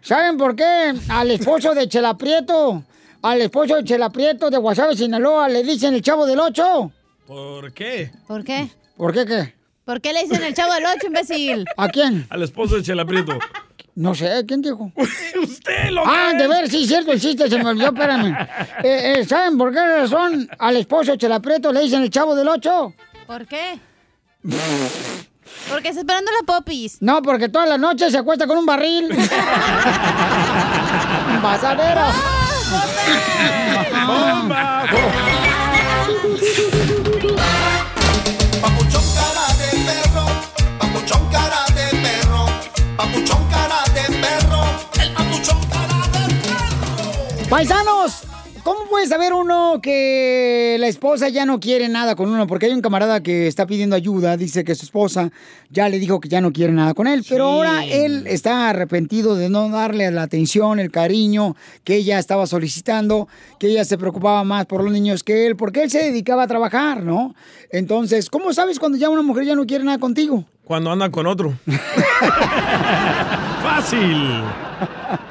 ¿Saben 0.03 0.37
por 0.37 0.55
qué? 0.55 0.93
Al 1.09 1.31
esposo 1.31 1.75
de 1.75 1.89
Chela 1.89 2.17
Prieto, 2.17 2.83
al 3.23 3.43
esposo 3.43 3.77
de 3.77 3.85
Chela 3.85 4.11
Prieto 4.11 4.51
de 4.51 4.57
Guasave, 4.59 4.97
Sinaloa, 4.97 5.49
le 5.49 5.63
dicen 5.63 5.95
el 5.95 6.03
chavo 6.03 6.27
del 6.27 6.41
ocho. 6.41 6.93
¿Por 7.27 7.73
qué? 7.73 8.11
¿Por 8.27 8.45
qué? 8.45 8.69
¿Por 8.97 9.13
qué 9.13 9.27
qué? 9.27 9.55
¿Por 9.85 10.01
qué 10.01 10.13
le 10.13 10.23
dicen 10.25 10.43
el 10.43 10.55
chavo 10.55 10.73
del 10.75 10.85
8, 10.85 11.07
imbécil? 11.07 11.65
¿A 11.77 11.89
quién? 11.89 12.27
Al 12.31 12.43
esposo 12.43 12.77
de 12.77 12.83
Chela 12.83 13.05
Prieto. 13.07 13.39
No 13.95 14.15
sé, 14.15 14.45
¿quién 14.47 14.61
dijo? 14.63 14.93
Usted 15.43 15.91
lo 15.91 16.03
Ah, 16.07 16.33
de 16.37 16.47
ver, 16.47 16.69
sí, 16.71 16.87
cierto, 16.87 17.11
el 17.13 17.21
chiste, 17.21 17.49
se 17.49 17.59
me 17.59 17.71
olvidó, 17.71 17.89
espérame. 17.89 18.37
Eh, 18.85 19.15
eh, 19.19 19.25
¿Saben 19.25 19.57
por 19.59 19.73
qué 19.73 19.81
razón 19.81 20.49
al 20.59 20.77
esposo 20.77 21.13
de 21.13 21.19
Chela 21.19 21.41
Prieto 21.41 21.73
le 21.73 21.81
dicen 21.81 22.03
el 22.03 22.11
chavo 22.11 22.35
del 22.37 22.49
ocho? 22.49 22.93
¿Por 23.27 23.47
qué? 23.47 23.79
Porque 25.71 25.89
está 25.89 26.01
esperando 26.01 26.31
la 26.33 26.47
popis. 26.47 26.99
No, 27.03 27.21
porque 27.23 27.49
toda 27.49 27.67
la 27.67 27.77
noche 27.77 28.11
se 28.11 28.19
acuesta 28.19 28.47
con 28.47 28.57
un 28.59 28.65
barril. 28.67 29.09
Basadero. 31.43 32.01
Papuchón 38.61 39.05
cara 39.15 39.47
de 39.57 39.69
perro, 39.87 40.27
papuchón 40.79 41.29
cara 41.31 41.65
de 41.75 41.87
perro, 41.97 42.47
papuchón 42.97 43.43
cara 43.49 43.81
de 43.95 44.05
perro, 44.19 44.61
el 45.01 45.09
papuchón 45.15 45.61
cara 45.71 45.99
de 46.13 46.35
perro. 46.35 47.49
Paisanos, 47.49 48.13
¿cómo 48.69 48.87
puede 48.91 49.07
saber 49.07 49.33
uno 49.33 49.81
que 49.83 50.77
la 50.79 50.89
esposa 50.89 51.31
ya 51.31 51.47
no 51.47 51.59
quiere 51.59 51.89
nada 51.89 52.15
con 52.15 52.29
uno? 52.29 52.47
Porque 52.47 52.67
hay 52.67 52.73
un 52.73 52.83
camarada 52.83 53.23
que 53.23 53.47
está 53.47 53.67
pidiendo 53.67 53.97
ayuda, 53.97 54.37
dice 54.37 54.63
que 54.63 54.75
su 54.75 54.85
esposa 54.85 55.31
ya 55.71 55.89
le 55.89 55.99
dijo 55.99 56.21
que 56.21 56.29
ya 56.29 56.43
no 56.43 56.53
quiere 56.53 56.75
nada 56.75 56.93
con 56.93 57.07
él, 57.07 57.25
pero 57.27 57.47
ahora 57.47 57.87
él 57.87 58.27
está 58.27 58.69
arrepentido 58.69 59.37
de 59.37 59.49
no 59.49 59.71
darle 59.71 60.11
la 60.11 60.25
atención, 60.25 60.81
el 60.81 60.91
cariño 60.91 61.57
que 61.83 61.97
ella 61.97 62.19
estaba 62.19 62.47
solicitando, 62.47 63.27
que 63.59 63.69
ella 63.69 63.87
se 63.87 63.97
preocupaba 63.97 64.45
más 64.45 64.67
por 64.67 64.85
los 64.85 64.93
niños 64.93 65.25
que 65.25 65.47
él, 65.47 65.57
porque 65.57 65.85
él 65.85 65.91
se 65.91 66.01
dedicaba 66.01 66.43
a 66.43 66.47
trabajar, 66.47 67.03
¿no? 67.03 67.35
Entonces, 67.71 68.29
¿cómo 68.29 68.53
sabes 68.53 68.79
cuando 68.79 68.99
ya 68.99 69.09
una 69.09 69.23
mujer 69.23 69.47
ya 69.47 69.55
no 69.55 69.65
quiere 69.65 69.85
nada 69.85 69.97
contigo? 69.97 70.45
Cuando 70.69 70.93
anda 70.93 71.09
con 71.09 71.27
otro. 71.27 71.55
Fácil. 73.63 74.43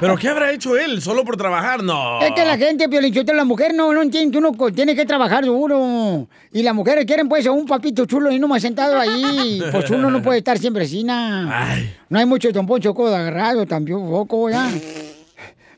¿Pero 0.00 0.16
qué 0.16 0.28
habrá 0.28 0.50
hecho 0.50 0.76
él? 0.76 1.00
¿Solo 1.00 1.24
por 1.24 1.36
trabajar? 1.36 1.80
No. 1.80 2.20
Es 2.20 2.32
que 2.32 2.44
la 2.44 2.58
gente, 2.58 2.88
Piolinchotelo, 2.88 3.36
la 3.36 3.44
mujer 3.44 3.72
no, 3.72 3.92
no 3.92 4.02
entiende 4.02 4.32
que 4.32 4.38
uno 4.44 4.52
tiene 4.72 4.96
que 4.96 5.06
trabajar 5.06 5.44
duro. 5.44 6.26
Y 6.52 6.64
las 6.64 6.74
mujeres 6.74 7.04
quieren 7.04 7.28
pues 7.28 7.46
a 7.46 7.52
un 7.52 7.66
papito 7.66 8.04
chulo 8.04 8.32
y 8.32 8.40
no 8.40 8.48
más 8.48 8.62
sentado 8.62 8.98
ahí. 8.98 9.62
Pues 9.70 9.88
uno 9.90 10.10
no 10.10 10.20
puede 10.22 10.38
estar 10.38 10.58
siempre 10.58 10.88
na. 11.04 11.76
No 12.08 12.18
hay 12.18 12.26
mucho 12.26 12.50
Don 12.50 12.66
Poncho 12.66 12.92
Codo 12.92 13.14
agarrado, 13.14 13.64
también 13.64 14.10
poco, 14.10 14.50
ya. 14.50 14.68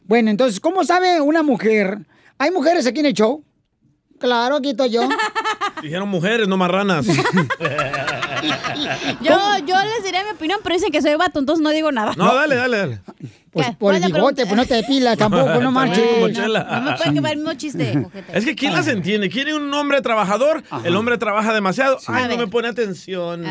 Bueno, 0.04 0.30
entonces, 0.30 0.58
¿cómo 0.58 0.84
sabe 0.84 1.20
una 1.20 1.42
mujer? 1.42 1.98
¿Hay 2.38 2.50
mujeres 2.50 2.86
aquí 2.86 3.00
en 3.00 3.06
el 3.06 3.12
show? 3.12 3.44
Claro, 4.18 4.56
aquí 4.56 4.70
estoy 4.70 4.88
yo. 4.88 5.06
Dijeron 5.82 6.08
mujeres, 6.08 6.48
no 6.48 6.56
marranas. 6.56 7.06
Yo, 9.20 9.38
yo 9.66 9.76
les 9.84 10.04
diré 10.04 10.24
mi 10.24 10.30
opinión, 10.30 10.60
pero 10.62 10.74
dicen 10.74 10.90
que 10.90 11.02
soy 11.02 11.14
vato, 11.14 11.38
entonces 11.38 11.62
no 11.62 11.70
digo 11.70 11.92
nada. 11.92 12.14
No, 12.16 12.34
dale, 12.34 12.56
dale, 12.56 12.76
dale. 12.76 13.00
Pues 13.50 13.66
¿Qué? 13.66 13.72
por 13.72 13.94
el 13.94 14.00
¿Cuál 14.00 14.10
es 14.10 14.10
la 14.10 14.16
bigote, 14.16 14.46
pues 14.46 14.56
no 14.56 14.64
te 14.64 14.74
depilas 14.74 15.18
tampoco, 15.18 15.60
no 15.60 15.72
marches. 15.72 16.04
No 16.38 16.80
me 16.82 16.96
puede 16.96 17.14
quemar 17.14 17.32
el 17.32 17.38
mismo 17.38 17.54
chiste. 17.54 18.06
Es 18.32 18.44
que 18.44 18.54
¿quién 18.54 18.72
las 18.72 18.86
entiende? 18.86 19.28
¿Quiere 19.28 19.54
un 19.54 19.72
hombre 19.74 20.00
trabajador? 20.02 20.62
El 20.84 20.94
hombre 20.94 21.18
trabaja 21.18 21.52
demasiado. 21.52 21.98
Ay, 22.06 22.24
A 22.24 22.28
no 22.28 22.36
me 22.36 22.46
pone 22.46 22.68
atención. 22.68 23.44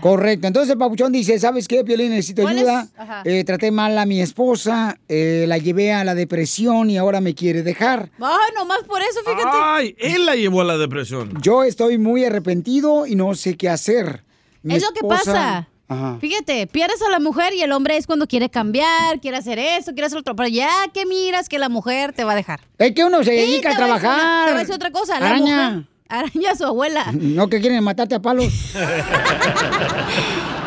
Correcto. 0.00 0.46
Entonces 0.46 0.72
el 0.72 0.78
papuchón 0.78 1.12
dice, 1.12 1.38
¿sabes 1.38 1.68
qué, 1.68 1.84
Piolín? 1.84 2.10
Necesito 2.10 2.46
ayuda. 2.48 2.88
Eh, 3.24 3.44
traté 3.44 3.70
mal 3.70 3.96
a 3.98 4.06
mi 4.06 4.20
esposa, 4.20 4.98
eh, 5.08 5.44
la 5.46 5.58
llevé 5.58 5.92
a 5.92 6.04
la 6.04 6.14
depresión 6.14 6.88
y 6.88 6.96
ahora 6.96 7.20
me 7.20 7.34
quiere 7.34 7.62
dejar. 7.62 8.10
Ay, 8.20 8.54
nomás 8.56 8.84
por 8.84 9.02
eso, 9.02 9.20
fíjate. 9.24 9.50
Ay, 9.52 9.94
él 9.98 10.24
la 10.24 10.34
llevó 10.34 10.62
a 10.62 10.64
la 10.64 10.78
depresión. 10.78 11.34
Yo 11.42 11.62
estoy 11.62 11.98
muy 11.98 12.24
arrepentido 12.24 13.06
y 13.06 13.16
no 13.16 13.34
sé 13.34 13.56
qué 13.56 13.68
hacer. 13.68 14.22
Mi 14.62 14.74
Es 14.76 14.82
lo 14.82 14.90
que 14.92 15.02
pasa. 15.06 15.68
Ajá. 15.88 16.16
Fíjate, 16.20 16.66
pierdes 16.68 17.02
a 17.02 17.10
la 17.10 17.18
mujer 17.20 17.52
y 17.52 17.60
el 17.62 17.70
hombre 17.72 17.96
es 17.98 18.06
cuando 18.06 18.26
quiere 18.26 18.48
cambiar, 18.48 19.20
quiere 19.20 19.36
hacer 19.36 19.58
eso, 19.58 19.92
quiere 19.92 20.06
hacer 20.06 20.18
otro. 20.18 20.34
Pero 20.34 20.48
ya 20.48 20.70
que 20.94 21.04
miras 21.04 21.48
que 21.50 21.58
la 21.58 21.68
mujer 21.68 22.12
te 22.14 22.24
va 22.24 22.32
a 22.32 22.36
dejar. 22.36 22.60
Es 22.78 22.92
que 22.92 23.04
uno 23.04 23.22
se 23.22 23.32
dedica 23.32 23.70
a 23.70 23.72
una- 23.72 23.78
trabajar. 23.98 24.44
Te 24.46 24.52
voy 24.52 24.56
a 24.58 24.60
decir 24.60 24.74
otra 24.74 24.90
cosa. 24.90 25.20
La 25.20 25.26
Araña. 25.26 25.70
mujer. 25.70 25.86
Araña 26.08 26.50
a 26.52 26.56
su 26.56 26.64
abuela. 26.64 27.06
No 27.12 27.48
que 27.48 27.60
quieren 27.60 27.82
matarte 27.84 28.14
a 28.14 28.22
palos. 28.22 28.52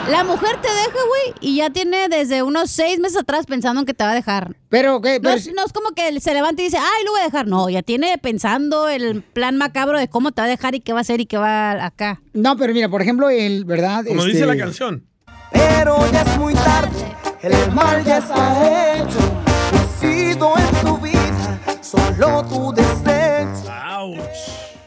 La 0.10 0.24
mujer 0.24 0.56
te 0.62 0.68
deja, 0.68 0.92
güey, 0.92 1.34
y 1.42 1.58
ya 1.58 1.70
tiene 1.72 2.08
desde 2.10 2.44
unos 2.44 2.70
seis 2.70 3.00
meses 3.00 3.18
atrás 3.18 3.46
pensando 3.48 3.80
en 3.82 3.86
que 3.88 3.94
te 3.96 4.04
va 4.04 4.12
a 4.12 4.16
dejar. 4.16 4.56
Pero, 4.70 5.02
¿qué? 5.02 5.16
No, 5.16 5.22
Pero- 5.24 5.36
es, 5.36 5.52
no 5.54 5.66
es 5.66 5.74
como 5.74 5.90
que 5.96 6.20
se 6.20 6.34
levanta 6.34 6.62
y 6.62 6.66
dice, 6.66 6.78
ay, 6.78 7.04
lo 7.06 7.12
voy 7.12 7.22
a 7.22 7.26
dejar. 7.26 7.48
No, 7.48 7.70
ya 7.70 7.82
tiene 7.82 8.16
pensando 8.20 8.88
el 8.88 9.24
plan 9.24 9.58
macabro 9.58 9.98
de 9.98 10.08
cómo 10.08 10.32
te 10.32 10.42
va 10.42 10.46
a 10.46 10.50
dejar 10.50 10.76
y 10.76 10.80
qué 10.82 10.94
va 10.94 11.00
a 11.00 11.02
hacer 11.02 11.22
y 11.22 11.26
qué 11.26 11.38
va 11.38 11.72
acá. 11.84 12.22
No, 12.34 12.56
pero 12.56 12.74
mira, 12.74 12.88
por 12.90 13.02
ejemplo, 13.02 13.30
el, 13.30 13.66
¿verdad? 13.66 14.04
Como 14.08 14.20
Este, 14.22 14.34
dice 14.34 14.46
la 14.46 14.56
canción. 14.58 15.08
Pero 15.52 15.98
ya 16.12 16.22
es 16.22 16.38
muy 16.38 16.54
tarde, 16.54 17.16
el 17.42 17.72
mal 17.72 18.04
ya 18.04 18.18
está 18.18 18.96
hecho. 18.98 19.42
He 19.74 20.34
sido 20.34 20.54
en 20.58 20.86
tu 20.86 20.98
vida, 20.98 21.60
solo 21.82 22.44
tu 22.46 22.74
desecho. 22.74 23.15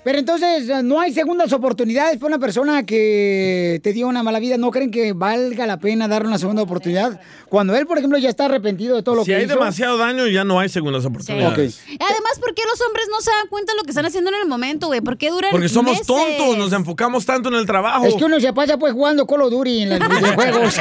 Pero 0.05 0.19
entonces, 0.19 0.71
no 0.85 1.01
hay 1.01 1.13
segundas 1.13 1.53
oportunidades 1.53 2.17
para 2.19 2.29
una 2.29 2.39
persona 2.39 2.87
que 2.87 3.81
te 3.83 3.93
dio 3.93 4.07
una 4.09 4.23
mala 4.23 4.39
vida. 4.39 4.57
¿No 4.57 4.71
creen 4.71 4.91
que 4.91 5.13
valga 5.13 5.67
la 5.67 5.79
pena 5.79 6.09
darle 6.09 6.29
una 6.29 6.39
segunda 6.39 6.63
oportunidad? 6.63 7.21
Cuando 7.49 7.75
él, 7.77 7.87
por 7.87 7.99
ejemplo, 7.99 8.17
ya 8.19 8.29
está 8.29 8.47
arrepentido 8.47 8.97
de 8.97 9.03
todo 9.03 9.17
lo 9.17 9.25
Si 9.25 9.31
que 9.31 9.37
hay 9.37 9.45
hizo. 9.45 9.55
demasiado 9.55 9.99
daño, 9.99 10.27
ya 10.29 10.45
no 10.45 10.61
hay 10.61 10.69
segundas 10.69 11.05
oportunidades. 11.05 11.81
Además, 11.87 12.39
¿por 12.41 12.55
qué 12.55 12.63
los 12.71 12.81
hombres 12.87 13.07
no 13.11 13.21
se 13.21 13.31
dan 13.31 13.49
cuenta 13.49 13.73
de 13.73 13.77
lo 13.79 13.83
que 13.83 13.91
están 13.91 14.07
haciendo 14.07 14.31
en 14.31 14.37
el 14.43 14.49
momento, 14.49 14.87
güey? 14.87 15.01
¿Por 15.01 15.19
qué 15.19 15.31
duran 15.31 15.51
Porque 15.51 15.69
somos 15.69 15.93
meses? 15.93 16.07
tontos, 16.07 16.57
nos 16.57 16.73
enfocamos 16.73 17.27
tanto 17.27 17.49
en 17.49 17.57
el 17.57 17.67
trabajo. 17.67 18.07
Es 18.07 18.15
que 18.15 18.25
uno 18.25 18.41
se 18.41 18.53
pasa 18.53 18.79
pues 18.79 18.93
jugando 18.93 19.27
Call 19.27 19.43
of 19.43 19.51
Duty 19.51 19.83
en 19.83 19.91
los 19.91 19.99
videojuegos. 20.09 20.77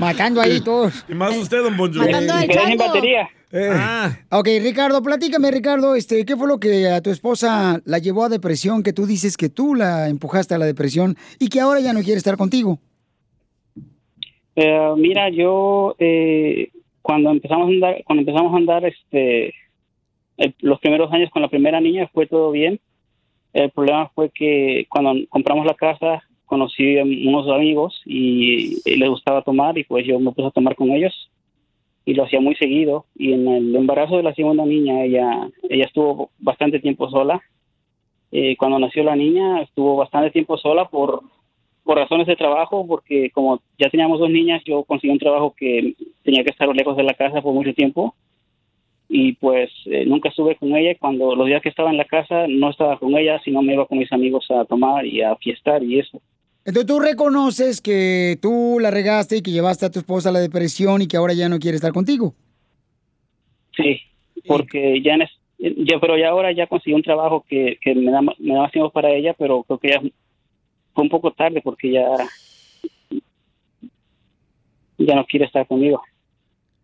Matando 0.00 0.40
ahí 0.40 0.60
todos. 0.60 0.92
Y 1.08 1.14
más 1.14 1.36
usted, 1.36 1.62
don 1.62 1.76
Bonjo. 1.76 2.00
Matando 2.00 2.32
al 2.34 2.40
sin 2.42 2.50
chango. 2.50 2.86
batería. 2.86 3.28
Eh, 3.58 3.70
Ah. 3.72 4.10
Ok, 4.30 4.48
Ricardo, 4.60 5.02
platícame, 5.02 5.50
Ricardo, 5.50 5.94
este, 5.94 6.24
¿qué 6.24 6.36
fue 6.36 6.46
lo 6.48 6.58
que 6.60 6.88
a 6.88 7.00
tu 7.00 7.10
esposa 7.10 7.80
la 7.84 7.98
llevó 7.98 8.24
a 8.24 8.28
depresión? 8.28 8.82
Que 8.82 8.92
tú 8.92 9.06
dices 9.06 9.36
que 9.36 9.48
tú 9.48 9.74
la 9.74 10.08
empujaste 10.08 10.54
a 10.54 10.58
la 10.58 10.66
depresión 10.66 11.16
y 11.38 11.48
que 11.48 11.60
ahora 11.60 11.80
ya 11.80 11.92
no 11.92 12.00
quiere 12.00 12.18
estar 12.18 12.36
contigo. 12.36 12.78
Eh, 14.56 14.94
mira, 14.96 15.28
yo 15.30 15.94
eh, 15.98 16.70
cuando 17.02 17.30
empezamos 17.30 17.66
a 17.68 17.70
andar, 17.70 18.02
cuando 18.04 18.20
empezamos 18.22 18.52
a 18.52 18.56
andar, 18.56 18.84
este, 18.84 19.54
el- 20.38 20.54
los 20.60 20.80
primeros 20.80 21.12
años 21.12 21.30
con 21.30 21.42
la 21.42 21.48
primera 21.48 21.80
niña 21.80 22.08
fue 22.12 22.26
todo 22.26 22.50
bien. 22.50 22.80
El 23.52 23.70
problema 23.70 24.10
fue 24.14 24.30
que 24.30 24.86
cuando 24.88 25.14
compramos 25.30 25.66
la 25.66 25.74
casa 25.74 26.22
conocí 26.46 26.98
a 26.98 27.04
unos 27.04 27.48
amigos 27.48 28.00
y, 28.04 28.78
y 28.84 28.96
les 28.96 29.08
gustaba 29.08 29.42
tomar 29.42 29.76
y 29.78 29.84
pues 29.84 30.06
yo 30.06 30.18
me 30.20 30.32
puse 30.32 30.48
a 30.48 30.50
tomar 30.52 30.74
con 30.76 30.90
ellos 30.90 31.12
y 32.06 32.14
lo 32.14 32.24
hacía 32.24 32.40
muy 32.40 32.54
seguido 32.54 33.04
y 33.16 33.32
en 33.32 33.46
el 33.48 33.76
embarazo 33.76 34.16
de 34.16 34.22
la 34.22 34.34
segunda 34.34 34.64
niña 34.64 35.04
ella 35.04 35.50
ella 35.68 35.84
estuvo 35.84 36.30
bastante 36.38 36.78
tiempo 36.78 37.10
sola. 37.10 37.42
Eh, 38.32 38.56
cuando 38.56 38.78
nació 38.78 39.04
la 39.04 39.16
niña 39.16 39.60
estuvo 39.60 39.96
bastante 39.96 40.30
tiempo 40.30 40.56
sola 40.56 40.86
por 40.88 41.20
por 41.82 41.98
razones 41.98 42.26
de 42.26 42.34
trabajo, 42.34 42.84
porque 42.86 43.30
como 43.30 43.60
ya 43.78 43.88
teníamos 43.90 44.18
dos 44.18 44.28
niñas, 44.28 44.60
yo 44.64 44.82
conseguí 44.82 45.12
un 45.12 45.20
trabajo 45.20 45.54
que 45.56 45.94
tenía 46.24 46.42
que 46.42 46.50
estar 46.50 46.68
lejos 46.74 46.96
de 46.96 47.04
la 47.04 47.14
casa 47.14 47.40
por 47.40 47.54
mucho 47.54 47.72
tiempo 47.74 48.14
y 49.08 49.34
pues 49.34 49.70
eh, 49.86 50.04
nunca 50.04 50.28
estuve 50.28 50.56
con 50.56 50.74
ella. 50.76 50.96
Cuando 50.98 51.34
los 51.34 51.46
días 51.46 51.62
que 51.62 51.68
estaba 51.68 51.90
en 51.90 51.96
la 51.96 52.04
casa 52.04 52.46
no 52.48 52.70
estaba 52.70 52.98
con 52.98 53.16
ella, 53.16 53.40
sino 53.44 53.62
me 53.62 53.74
iba 53.74 53.86
con 53.86 53.98
mis 53.98 54.12
amigos 54.12 54.50
a 54.50 54.64
tomar 54.64 55.06
y 55.06 55.22
a 55.22 55.36
fiestar 55.36 55.82
y 55.82 56.00
eso. 56.00 56.20
Entonces 56.66 56.86
tú 56.86 56.98
reconoces 56.98 57.80
que 57.80 58.38
tú 58.42 58.78
la 58.80 58.90
regaste 58.90 59.36
y 59.36 59.42
que 59.42 59.52
llevaste 59.52 59.86
a 59.86 59.90
tu 59.90 60.00
esposa 60.00 60.28
a 60.30 60.32
la 60.32 60.40
depresión 60.40 61.00
y 61.00 61.06
que 61.06 61.16
ahora 61.16 61.32
ya 61.32 61.48
no 61.48 61.60
quiere 61.60 61.76
estar 61.76 61.92
contigo. 61.92 62.34
Sí, 63.76 64.00
porque 64.48 65.00
ya 65.00 65.14
en 65.14 65.22
es- 65.22 65.30
ya, 65.58 65.98
pero 66.00 66.18
ya 66.18 66.28
ahora 66.30 66.52
ya 66.52 66.66
conseguí 66.66 66.94
un 66.94 67.02
trabajo 67.02 67.44
que, 67.48 67.78
que 67.80 67.94
me 67.94 68.10
da 68.10 68.20
me 68.20 68.54
da 68.54 68.62
más 68.62 68.72
tiempo 68.72 68.90
para 68.90 69.10
ella, 69.10 69.32
pero 69.38 69.62
creo 69.62 69.78
que 69.78 69.88
ya 69.90 70.00
fue 70.92 71.04
un 71.04 71.08
poco 71.08 71.30
tarde 71.32 71.60
porque 71.62 71.92
ya 71.92 72.04
ya 74.98 75.14
no 75.14 75.24
quiere 75.26 75.46
estar 75.46 75.66
conmigo. 75.66 76.02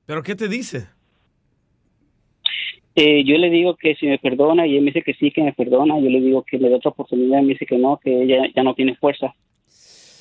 ¿Pero 0.06 0.22
qué 0.22 0.34
te 0.36 0.48
dice? 0.48 0.86
Eh, 2.94 3.24
yo 3.24 3.36
le 3.38 3.48
digo 3.50 3.74
que 3.76 3.94
si 3.96 4.06
me 4.06 4.18
perdona 4.18 4.66
y 4.66 4.76
él 4.76 4.82
me 4.82 4.90
dice 4.90 5.02
que 5.02 5.14
sí, 5.14 5.30
que 5.30 5.42
me 5.42 5.52
perdona. 5.54 5.98
Yo 5.98 6.10
le 6.10 6.20
digo 6.20 6.42
que 6.44 6.58
le 6.58 6.68
dé 6.68 6.74
otra 6.74 6.90
oportunidad 6.90 7.38
y 7.40 7.42
me 7.42 7.52
dice 7.54 7.66
que 7.66 7.78
no, 7.78 7.98
que 7.98 8.22
ella 8.22 8.44
ya 8.54 8.62
no 8.62 8.74
tiene 8.74 8.94
fuerza. 8.96 9.34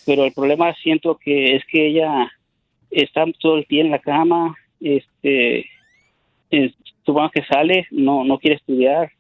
Pero 0.06 0.26
el 0.26 0.34
problema 0.34 0.74
siento 0.76 1.18
que 1.18 1.56
es 1.56 1.64
que 1.66 1.88
ella 1.88 2.32
está 2.90 3.26
todo 3.40 3.58
el 3.58 3.66
día 3.70 3.82
en 3.82 3.92
la 3.92 4.00
cama, 4.00 4.56
este, 4.80 5.66
es, 6.50 6.74
supongo 7.06 7.30
que 7.30 7.44
sale, 7.46 7.88
no, 7.92 8.24
no 8.24 8.40
quiere 8.40 8.58
estudiar, 8.58 9.12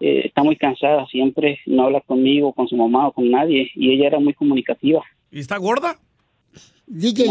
eh, 0.00 0.22
está 0.24 0.42
muy 0.42 0.56
cansada 0.56 1.06
siempre, 1.06 1.60
no 1.66 1.84
habla 1.84 2.00
conmigo, 2.00 2.52
con 2.52 2.66
su 2.66 2.76
mamá 2.76 3.08
o 3.08 3.12
con 3.12 3.30
nadie. 3.30 3.70
Y 3.74 3.92
ella 3.92 4.08
era 4.08 4.18
muy 4.18 4.34
comunicativa. 4.34 5.02
¿Y 5.30 5.40
está 5.40 5.58
gorda? 5.58 5.98
DJ, 6.86 7.26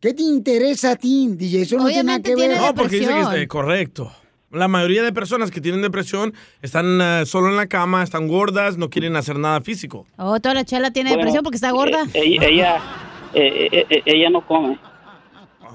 ¿qué 0.00 0.12
te 0.12 0.22
interesa 0.22 0.92
a 0.92 0.96
ti, 0.96 1.28
DJ? 1.30 1.62
Eso 1.62 1.76
no 1.76 1.86
tiene 1.86 2.02
nada 2.02 2.20
que 2.20 2.34
ver. 2.34 2.56
No, 2.56 2.74
porque 2.74 2.98
dice 2.98 3.12
que 3.32 3.42
es 3.42 3.48
correcto. 3.48 4.10
La 4.50 4.66
mayoría 4.66 5.02
de 5.02 5.12
personas 5.12 5.50
que 5.50 5.60
tienen 5.60 5.82
depresión 5.82 6.32
están 6.62 7.00
eh, 7.02 7.22
solo 7.26 7.48
en 7.50 7.56
la 7.56 7.66
cama, 7.66 8.02
están 8.02 8.28
gordas, 8.28 8.78
no 8.78 8.88
quieren 8.88 9.14
hacer 9.16 9.38
nada 9.38 9.60
físico. 9.60 10.06
Oh, 10.16 10.40
toda 10.40 10.54
la 10.54 10.64
chela 10.64 10.90
tiene 10.90 11.10
Bueno, 11.10 11.20
depresión 11.20 11.44
porque 11.44 11.56
está 11.56 11.70
gorda. 11.70 12.04
eh, 12.14 12.22
ella, 12.24 12.46
ella, 12.48 12.76
eh, 13.34 13.68
eh, 13.72 13.86
eh, 13.90 14.02
ella 14.06 14.30
no 14.30 14.46
come. 14.46 14.78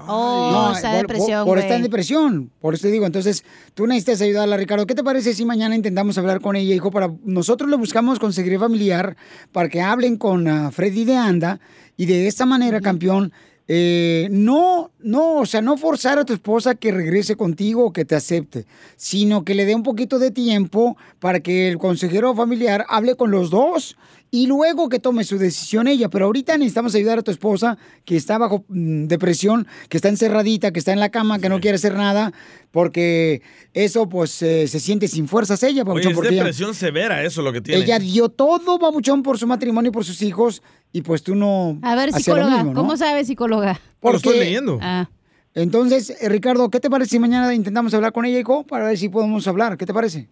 oh, 0.08 0.72
está 0.74 0.90
por- 0.90 1.00
depresión, 1.02 1.44
Por, 1.46 1.58
estar 1.58 1.76
en 1.76 1.82
depresión. 1.82 2.50
Por 2.60 2.74
eso 2.74 2.82
te 2.82 2.90
digo, 2.92 3.06
entonces, 3.06 3.44
tú 3.74 3.86
necesitas 3.86 4.20
ayudarla, 4.22 4.56
Ricardo. 4.56 4.86
¿Qué 4.86 4.94
te 4.94 5.04
parece 5.04 5.34
si 5.34 5.44
mañana 5.44 5.76
intentamos 5.76 6.18
hablar 6.18 6.40
con 6.40 6.56
ella, 6.56 6.74
hijo? 6.74 6.90
Para 6.90 7.10
nosotros 7.24 7.70
le 7.70 7.76
buscamos 7.76 8.18
conseguir 8.18 8.58
familiar 8.58 9.16
para 9.52 9.68
que 9.68 9.80
hablen 9.80 10.16
con 10.16 10.46
ah, 10.48 10.70
Freddy 10.72 11.04
de 11.04 11.16
Anda 11.16 11.60
y 11.96 12.06
de 12.06 12.26
esta 12.26 12.44
manera, 12.44 12.80
campeón, 12.80 13.32
eh, 13.66 14.28
no, 14.30 14.90
no, 15.00 15.36
o 15.38 15.46
sea, 15.46 15.62
no 15.62 15.78
forzar 15.78 16.18
a 16.18 16.24
tu 16.24 16.34
esposa 16.34 16.74
que 16.74 16.92
regrese 16.92 17.36
contigo 17.36 17.86
o 17.86 17.92
que 17.92 18.04
te 18.04 18.14
acepte, 18.14 18.66
sino 18.96 19.44
que 19.44 19.54
le 19.54 19.64
dé 19.64 19.74
un 19.74 19.82
poquito 19.82 20.18
de 20.18 20.30
tiempo 20.30 20.96
para 21.18 21.40
que 21.40 21.68
el 21.68 21.78
consejero 21.78 22.34
familiar 22.34 22.84
hable 22.88 23.16
con 23.16 23.30
los 23.30 23.48
dos 23.48 23.96
y 24.30 24.48
luego 24.48 24.88
que 24.88 24.98
tome 24.98 25.24
su 25.24 25.38
decisión 25.38 25.88
ella. 25.88 26.10
Pero 26.10 26.26
ahorita 26.26 26.58
necesitamos 26.58 26.94
ayudar 26.94 27.20
a 27.20 27.22
tu 27.22 27.30
esposa 27.30 27.78
que 28.04 28.16
está 28.16 28.36
bajo 28.36 28.64
mm, 28.68 29.06
depresión, 29.06 29.66
que 29.88 29.96
está 29.96 30.08
encerradita, 30.08 30.72
que 30.72 30.80
está 30.80 30.92
en 30.92 31.00
la 31.00 31.10
cama, 31.10 31.38
que 31.38 31.48
no 31.48 31.60
quiere 31.60 31.76
hacer 31.76 31.94
nada, 31.94 32.32
porque 32.74 33.40
eso 33.72 34.08
pues 34.08 34.42
eh, 34.42 34.66
se 34.66 34.80
siente 34.80 35.06
sin 35.06 35.28
fuerzas 35.28 35.62
ella, 35.62 35.82
Oye, 35.82 35.84
babuchón, 35.84 36.10
es 36.10 36.16
porque 36.16 36.30
ella, 36.34 36.42
depresión 36.42 36.74
severa, 36.74 37.22
eso 37.22 37.40
es 37.40 37.44
lo 37.44 37.52
que 37.52 37.60
tiene. 37.60 37.84
ella 37.84 38.00
dio 38.00 38.28
todo, 38.28 38.78
babuchón, 38.80 39.22
por 39.22 39.38
su 39.38 39.46
matrimonio 39.46 39.90
y 39.90 39.92
por 39.92 40.04
sus 40.04 40.20
hijos, 40.22 40.60
y 40.92 41.02
pues 41.02 41.22
tú 41.22 41.36
no 41.36 41.78
A 41.82 41.94
ver, 41.94 42.10
lo 42.10 42.16
psicóloga, 42.18 42.56
mismo, 42.56 42.72
¿no? 42.72 42.74
¿cómo 42.80 42.96
sabe 42.96 43.24
psicóloga? 43.24 43.80
Porque- 44.00 44.58
Ah. 44.80 45.08
Entonces, 45.54 46.20
eh, 46.20 46.28
Ricardo, 46.28 46.68
¿qué 46.68 46.80
te 46.80 46.90
parece 46.90 47.10
si 47.10 47.18
mañana 47.20 47.54
intentamos 47.54 47.94
hablar 47.94 48.10
con 48.10 48.24
ella, 48.24 48.40
hijo? 48.40 48.66
Para 48.66 48.86
ver 48.88 48.98
si 48.98 49.08
podemos 49.08 49.46
hablar. 49.46 49.76
¿Qué 49.78 49.86
te 49.86 49.94
parece? 49.94 50.26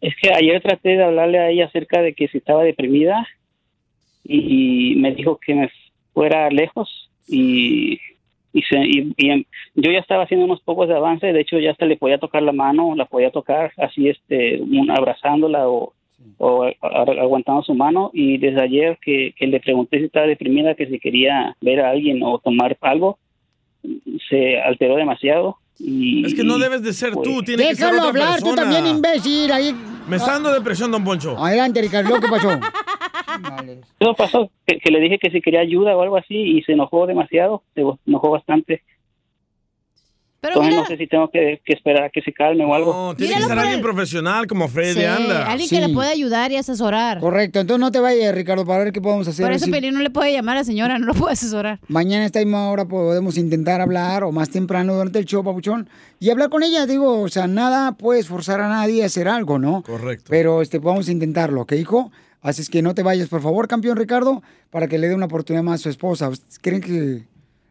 Es 0.00 0.14
que 0.22 0.32
ayer 0.32 0.62
traté 0.62 0.90
de 0.90 1.02
hablarle 1.02 1.40
a 1.40 1.50
ella 1.50 1.66
acerca 1.66 2.00
de 2.00 2.14
que 2.14 2.28
si 2.28 2.38
estaba 2.38 2.62
deprimida 2.62 3.26
y 4.22 4.94
me 4.98 5.12
dijo 5.16 5.40
que 5.44 5.54
me 5.56 5.70
fuera 6.14 6.48
lejos 6.48 7.10
y, 7.26 7.98
y, 8.52 8.62
se- 8.62 8.78
y- 8.84 9.12
y 9.16 9.30
em- 9.30 9.44
yo 9.74 9.90
ya 9.92 9.98
estaba 10.00 10.24
haciendo 10.24 10.44
unos 10.46 10.60
pocos 10.62 10.88
de 10.88 10.94
avance, 10.96 11.32
de 11.32 11.40
hecho 11.40 11.58
ya 11.58 11.70
hasta 11.70 11.86
le 11.86 11.96
podía 11.96 12.18
tocar 12.18 12.42
la 12.42 12.52
mano, 12.52 12.94
la 12.96 13.04
podía 13.04 13.30
tocar 13.30 13.72
así, 13.76 14.08
este, 14.08 14.60
un- 14.60 14.90
abrazándola 14.90 15.68
o, 15.68 15.92
o 16.38 16.64
a- 16.64 16.72
a- 16.82 17.02
aguantando 17.22 17.62
su 17.62 17.74
mano 17.74 18.10
y 18.12 18.38
desde 18.38 18.62
ayer 18.62 18.98
que, 19.00 19.32
que 19.36 19.46
le 19.46 19.60
pregunté 19.60 19.98
si 19.98 20.04
estaba 20.06 20.26
deprimida, 20.26 20.74
que 20.74 20.86
si 20.86 20.98
quería 20.98 21.56
ver 21.60 21.80
a 21.80 21.90
alguien 21.90 22.22
o 22.22 22.38
tomar 22.38 22.76
algo, 22.80 23.18
se 24.28 24.60
alteró 24.60 24.96
demasiado. 24.96 25.56
Y, 25.82 26.26
Es 26.26 26.34
que 26.34 26.44
no 26.44 26.58
debes 26.58 26.82
de 26.82 26.92
ser 26.92 27.14
tú, 27.14 27.42
tiene 27.42 27.68
que 27.68 27.74
ser 27.74 27.86
Déjalo 27.86 28.08
otra 28.08 28.24
hablar, 28.24 28.40
tú 28.40 28.54
también, 28.54 28.86
imbécil. 28.86 29.50
Ahí. 29.50 29.74
Me 30.06 30.16
está 30.16 30.32
dando 30.32 30.52
depresión, 30.52 30.90
don 30.90 31.02
Poncho. 31.02 31.42
Adelante, 31.42 31.80
Ricardo, 31.80 32.20
¿qué 32.20 32.28
pasó? 32.28 32.50
Eso 34.00 34.14
pasó, 34.14 34.50
que, 34.66 34.78
que 34.78 34.90
le 34.90 35.00
dije 35.00 35.18
que 35.18 35.30
si 35.30 35.40
quería 35.40 35.60
ayuda 35.60 35.96
o 35.96 36.02
algo 36.02 36.16
así 36.16 36.34
y 36.34 36.62
se 36.62 36.72
enojó 36.72 37.06
demasiado, 37.06 37.62
se 37.74 37.82
enojó 38.06 38.30
bastante. 38.30 38.82
Pero 40.40 40.54
Entonces 40.54 40.70
mira- 40.72 40.82
no 40.82 40.88
sé 40.88 40.96
si 40.96 41.06
tengo 41.06 41.30
que, 41.30 41.60
que 41.64 41.72
esperar 41.74 42.04
a 42.04 42.08
que 42.10 42.22
se 42.22 42.32
calme 42.32 42.64
o 42.64 42.74
algo. 42.74 42.92
No, 42.92 43.14
tiene 43.14 43.34
que 43.34 43.42
ser 43.42 43.58
alguien 43.58 43.82
profesional 43.82 44.46
como 44.46 44.68
Freddy 44.68 44.94
Sí, 45.00 45.04
anda. 45.04 45.46
alguien 45.50 45.68
que 45.68 45.80
le 45.80 45.90
pueda 45.92 46.08
ayudar 46.10 46.50
y 46.50 46.56
asesorar. 46.56 47.20
Correcto, 47.20 47.60
entonces 47.60 47.80
no 47.80 47.92
te 47.92 48.00
vayas, 48.00 48.34
Ricardo, 48.34 48.64
para 48.64 48.84
ver 48.84 48.92
qué 48.92 49.02
podemos 49.02 49.28
hacer. 49.28 49.44
Por 49.44 49.52
eso 49.52 49.66
si 49.66 49.70
Pelín 49.70 49.92
no 49.92 50.00
le 50.00 50.08
puede 50.08 50.32
llamar 50.32 50.56
a 50.56 50.60
la 50.60 50.64
señora, 50.64 50.98
no 50.98 51.04
lo 51.06 51.12
puede 51.14 51.34
asesorar. 51.34 51.78
Mañana 51.88 52.22
a 52.22 52.26
esta 52.26 52.38
misma 52.38 52.70
hora 52.70 52.86
podemos 52.86 53.36
intentar 53.36 53.82
hablar 53.82 54.24
o 54.24 54.32
más 54.32 54.48
temprano 54.48 54.94
durante 54.94 55.18
el 55.18 55.26
show, 55.26 55.44
papuchón, 55.44 55.88
y 56.18 56.30
hablar 56.30 56.48
con 56.48 56.62
ella. 56.62 56.86
Digo, 56.86 57.20
o 57.20 57.28
sea, 57.28 57.46
nada 57.46 57.92
puedes 57.92 58.26
forzar 58.26 58.62
a 58.62 58.68
nadie 58.68 59.02
a 59.02 59.06
hacer 59.06 59.28
algo, 59.28 59.58
¿no? 59.58 59.82
Correcto. 59.82 60.24
Pero 60.30 60.62
este, 60.62 60.78
vamos 60.78 61.08
a 61.08 61.12
intentarlo, 61.12 61.60
¿ok, 61.62 61.72
hijo? 61.72 62.10
Así 62.40 62.62
es 62.62 62.70
que 62.70 62.80
no 62.80 62.94
te 62.94 63.02
vayas, 63.02 63.28
por 63.28 63.42
favor, 63.42 63.68
campeón 63.68 63.98
Ricardo, 63.98 64.42
para 64.70 64.88
que 64.88 64.96
le 64.96 65.08
dé 65.08 65.14
una 65.14 65.26
oportunidad 65.26 65.62
más 65.62 65.80
a 65.80 65.82
su 65.82 65.88
esposa. 65.90 66.30
¿Creen 66.62 66.80
que 66.80 67.24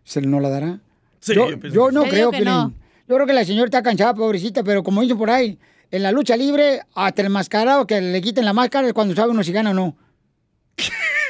se 0.03 0.21
no 0.21 0.39
la 0.39 0.49
dará? 0.49 0.79
Sí, 1.19 1.33
yo, 1.33 1.55
yo 1.55 1.91
no 1.91 2.03
creo 2.05 2.31
que 2.31 2.41
no. 2.41 2.73
Yo 3.07 3.15
creo 3.15 3.27
que 3.27 3.33
la 3.33 3.43
señora 3.43 3.65
está 3.65 3.81
cansada, 3.81 4.13
pobrecita, 4.13 4.63
pero 4.63 4.83
como 4.83 5.01
dice 5.01 5.15
por 5.15 5.31
ahí, 5.31 5.57
en 5.91 6.03
la 6.03 6.11
lucha 6.11 6.37
libre, 6.37 6.81
hasta 6.93 7.23
el 7.23 7.29
mascarado 7.29 7.87
que 7.87 7.99
le 7.99 8.21
quiten 8.21 8.45
la 8.45 8.53
máscara 8.53 8.87
es 8.87 8.93
cuando 8.93 9.15
sabe 9.15 9.31
uno 9.31 9.43
si 9.43 9.51
gana 9.51 9.71
o 9.71 9.73
no. 9.73 9.97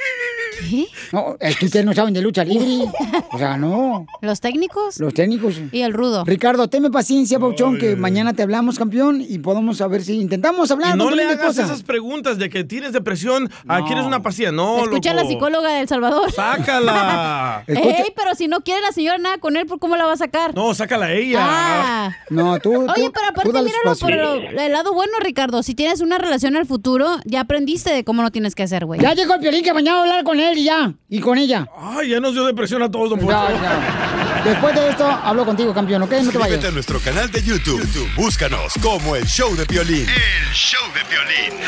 No, 1.11 1.36
es 1.40 1.57
que 1.57 1.65
ustedes 1.65 1.86
no 1.86 1.94
saben 1.94 2.14
de 2.14 2.22
lucha 2.22 2.44
libre. 2.44 2.86
O 3.31 3.38
sea, 3.38 3.57
no. 3.57 4.06
¿Los 4.22 4.40
técnicos? 4.40 4.99
Los 4.99 5.14
técnicos. 5.14 5.60
Y 5.72 5.81
el 5.81 5.94
rudo. 5.94 6.23
Ricardo, 6.26 6.68
tenme 6.68 6.90
paciencia, 6.91 7.40
Pauchón, 7.40 7.77
que 7.77 7.95
mañana 7.95 8.34
te 8.34 8.44
hablamos, 8.44 8.77
campeón, 8.77 9.22
y 9.27 9.40
podemos 9.40 9.81
a 9.81 9.88
ver 9.88 10.03
si 10.03 10.19
intentamos 10.19 10.69
hablar 10.72 10.95
Y 10.95 10.98
no 10.98 11.10
le 11.11 11.23
hagas 11.23 11.38
cosas. 11.40 11.65
esas 11.65 11.84
preguntas 11.84 12.38
de 12.38 12.49
que 12.49 12.64
tienes 12.64 12.94
depresión, 12.94 13.49
ah, 13.68 13.81
quieres 13.86 14.06
una 14.06 14.22
pastilla. 14.22 14.52
No, 14.52 14.84
Escucha 14.84 15.11
a 15.11 15.14
la 15.14 15.26
psicóloga 15.26 15.69
de 15.73 15.81
El 15.81 15.88
Salvador. 15.88 16.31
Sácala. 16.31 17.64
Ey, 17.68 18.14
pero 18.15 18.36
si 18.36 18.48
no 18.48 18.61
quiere 18.61 18.81
la 18.81 18.91
señora 18.91 19.18
nada 19.18 19.38
con 19.38 19.56
él, 19.57 19.65
¿por 19.65 19.80
¿cómo 19.80 19.95
la 19.95 20.06
va 20.06 20.14
a 20.14 20.18
sacar? 20.18 20.53
No, 20.56 20.73
sácala 20.73 21.07
a 21.07 21.14
ella. 21.14 21.40
Ah. 21.41 22.15
No, 22.30 22.60
tú. 22.60 22.73
Oye, 22.73 23.11
pero 23.11 23.27
aparte 23.30 23.61
míralo 23.61 23.95
por 23.99 24.11
el, 24.11 24.60
el 24.60 24.72
lado 24.72 24.94
bueno, 24.94 25.14
Ricardo. 25.22 25.64
Si 25.64 25.76
tienes 25.76 26.02
una 26.02 26.18
relación 26.18 26.56
al 26.56 26.65
futuro, 26.65 27.18
ya 27.26 27.41
aprendiste 27.41 27.91
de 27.91 28.03
cómo 28.03 28.22
no 28.22 28.31
tienes 28.31 28.56
que 28.56 28.64
hacer, 28.64 28.86
güey. 28.86 28.99
Ya 28.99 29.14
llegó 29.14 29.36
el 29.36 29.40
piolín 29.40 29.64
que 29.64 29.73
mañana 29.73 29.98
va 29.98 29.99
a 29.99 30.03
hablar 30.03 30.23
con 30.23 30.40
él 30.40 30.48
y 30.57 30.63
ya. 30.65 30.93
Y 31.09 31.19
con 31.19 31.38
ella. 31.38 31.67
Ay, 31.77 32.09
ya 32.09 32.19
nos 32.19 32.34
dio 32.34 32.45
depresión 32.45 32.81
a 32.84 32.89
todos, 32.89 33.09
don 33.11 33.19
Poncho. 33.19 33.31
Ya, 33.31 33.61
ya. 33.61 34.43
Después 34.43 34.76
de 34.76 34.89
esto, 34.89 35.05
hablo 35.05 35.45
contigo, 35.45 35.73
campeón, 35.73 36.03
¿ok? 36.03 36.11
No 36.23 36.31
te 36.31 36.38
vayas. 36.38 36.65
a 36.65 36.71
nuestro 36.71 36.99
canal 36.99 37.30
de 37.31 37.41
YouTube. 37.41 37.80
YouTube, 37.81 38.09
Búscanos 38.15 38.73
como 38.81 39.15
El 39.15 39.26
Show 39.26 39.55
de 39.55 39.65
Piolín. 39.65 40.07
El 40.07 40.53
Show 40.53 40.81
de 40.93 41.01
Piolín. 41.05 41.59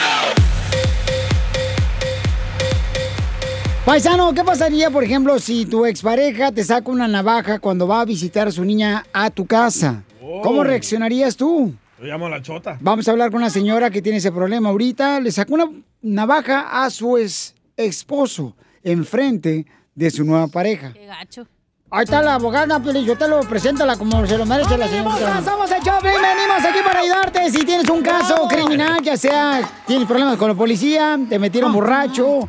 Paisano, 3.85 4.33
¿qué 4.33 4.43
pasaría, 4.43 4.89
por 4.91 5.03
ejemplo, 5.03 5.39
si 5.39 5.65
tu 5.65 5.85
expareja 5.85 6.51
te 6.51 6.63
saca 6.63 6.89
una 6.91 7.07
navaja 7.07 7.59
cuando 7.59 7.87
va 7.87 8.01
a 8.01 8.05
visitar 8.05 8.47
a 8.47 8.51
su 8.51 8.63
niña 8.63 9.05
a 9.11 9.31
tu 9.31 9.45
casa? 9.47 10.03
¿Cómo 10.43 10.63
reaccionarías 10.63 11.35
tú? 11.35 11.73
Lo 11.99 12.05
llamo 12.07 12.27
a 12.27 12.29
la 12.29 12.41
chota. 12.41 12.77
Vamos 12.79 13.07
a 13.07 13.11
hablar 13.11 13.31
con 13.31 13.41
una 13.41 13.49
señora 13.49 13.89
que 13.89 14.01
tiene 14.01 14.19
ese 14.19 14.31
problema 14.31 14.69
ahorita. 14.69 15.19
Le 15.19 15.31
sacó 15.31 15.55
una 15.55 15.69
navaja 16.01 16.83
a 16.83 16.89
su 16.89 17.17
ex 17.17 17.53
esposo 17.75 18.55
enfrente 18.83 19.65
de 19.95 20.11
su 20.11 20.23
nueva 20.23 20.47
pareja. 20.47 20.93
Qué 20.93 21.05
gacho. 21.05 21.47
Ahí 21.93 22.05
está 22.05 22.21
la 22.21 22.35
abogada, 22.35 22.81
Piolín, 22.81 23.03
yo 23.03 23.17
te 23.17 23.27
lo 23.27 23.41
preséntala 23.41 23.97
como 23.97 24.25
se 24.25 24.37
lo 24.37 24.45
merece 24.45 24.77
la 24.77 24.87
señorita. 24.87 25.43
Somos 25.43 25.69
el 25.71 25.83
Choplin, 25.83 26.13
venimos 26.13 26.63
aquí 26.65 26.79
para 26.85 27.01
ayudarte. 27.01 27.51
Si 27.51 27.65
tienes 27.65 27.89
un 27.89 28.01
caso 28.01 28.47
criminal, 28.47 29.01
ya 29.03 29.17
sea 29.17 29.59
tienes 29.85 30.07
problemas 30.07 30.37
con 30.37 30.47
la 30.47 30.55
policía, 30.55 31.19
te 31.27 31.37
metieron 31.37 31.73
borracho, 31.73 32.47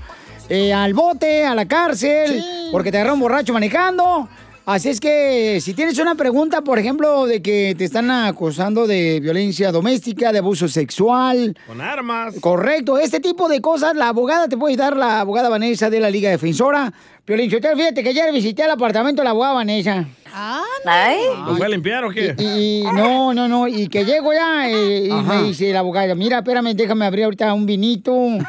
eh, 0.48 0.72
al 0.72 0.94
bote, 0.94 1.44
a 1.44 1.56
la 1.56 1.66
cárcel, 1.66 2.70
porque 2.70 2.92
te 2.92 2.98
agarraron 2.98 3.18
borracho 3.18 3.52
manejando. 3.52 4.28
Así 4.64 4.90
es 4.90 5.00
que 5.00 5.60
si 5.60 5.74
tienes 5.74 5.98
una 5.98 6.14
pregunta, 6.14 6.62
por 6.62 6.78
ejemplo, 6.78 7.26
de 7.26 7.42
que 7.42 7.74
te 7.76 7.84
están 7.84 8.10
acusando 8.12 8.86
de 8.86 9.18
violencia 9.18 9.72
doméstica, 9.72 10.30
de 10.30 10.38
abuso 10.38 10.68
sexual, 10.68 11.56
Con 11.66 11.80
armas. 11.80 12.36
Correcto, 12.40 12.96
este 12.98 13.18
tipo 13.18 13.48
de 13.48 13.60
cosas, 13.60 13.96
la 13.96 14.08
abogada 14.08 14.46
te 14.46 14.56
puede 14.56 14.76
dar, 14.76 14.96
la 14.96 15.20
abogada 15.20 15.48
Vanessa 15.48 15.90
de 15.90 15.98
la 15.98 16.10
Liga 16.10 16.30
Defensora. 16.30 16.92
Piolín, 17.24 17.50
fíjate 17.50 18.02
que 18.04 18.10
ayer 18.10 18.32
visité 18.32 18.62
el 18.62 18.70
apartamento 18.70 19.22
de 19.22 19.24
la 19.24 19.30
abogada 19.30 19.54
Vanessa. 19.54 20.06
Ay. 20.34 21.18
¿Lo 21.46 21.56
fue 21.56 21.66
a 21.66 21.68
limpiar 21.68 22.04
o 22.04 22.10
qué? 22.10 22.34
Y, 22.38 22.80
y 22.80 22.82
no, 22.84 23.34
no, 23.34 23.48
no, 23.48 23.68
y 23.68 23.88
que 23.88 24.04
llego 24.04 24.32
ya 24.32 24.68
eh, 24.68 25.06
y 25.06 25.10
Ajá. 25.10 25.22
me 25.22 25.42
dice 25.44 25.72
la 25.72 25.80
abogada, 25.80 26.14
mira, 26.14 26.38
espérame, 26.38 26.74
déjame 26.74 27.04
abrir 27.04 27.24
ahorita 27.24 27.52
un 27.52 27.66
vinito, 27.66 28.12
eh, 28.12 28.40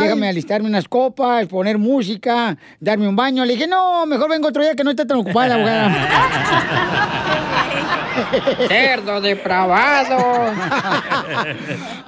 déjame 0.00 0.28
alistarme 0.28 0.68
unas 0.68 0.86
copas, 0.88 1.46
poner 1.46 1.78
música, 1.78 2.56
darme 2.80 3.08
un 3.08 3.16
baño. 3.16 3.44
Le 3.44 3.54
dije, 3.54 3.66
no, 3.66 4.04
mejor 4.06 4.30
vengo 4.30 4.48
otro 4.48 4.62
día 4.62 4.74
que 4.74 4.84
no 4.84 4.90
esté 4.90 5.06
tan 5.06 5.18
ocupada 5.18 5.48
la 5.48 5.54
abogada. 5.54 7.18
Cerdo 8.68 9.20
depravado. 9.20 10.18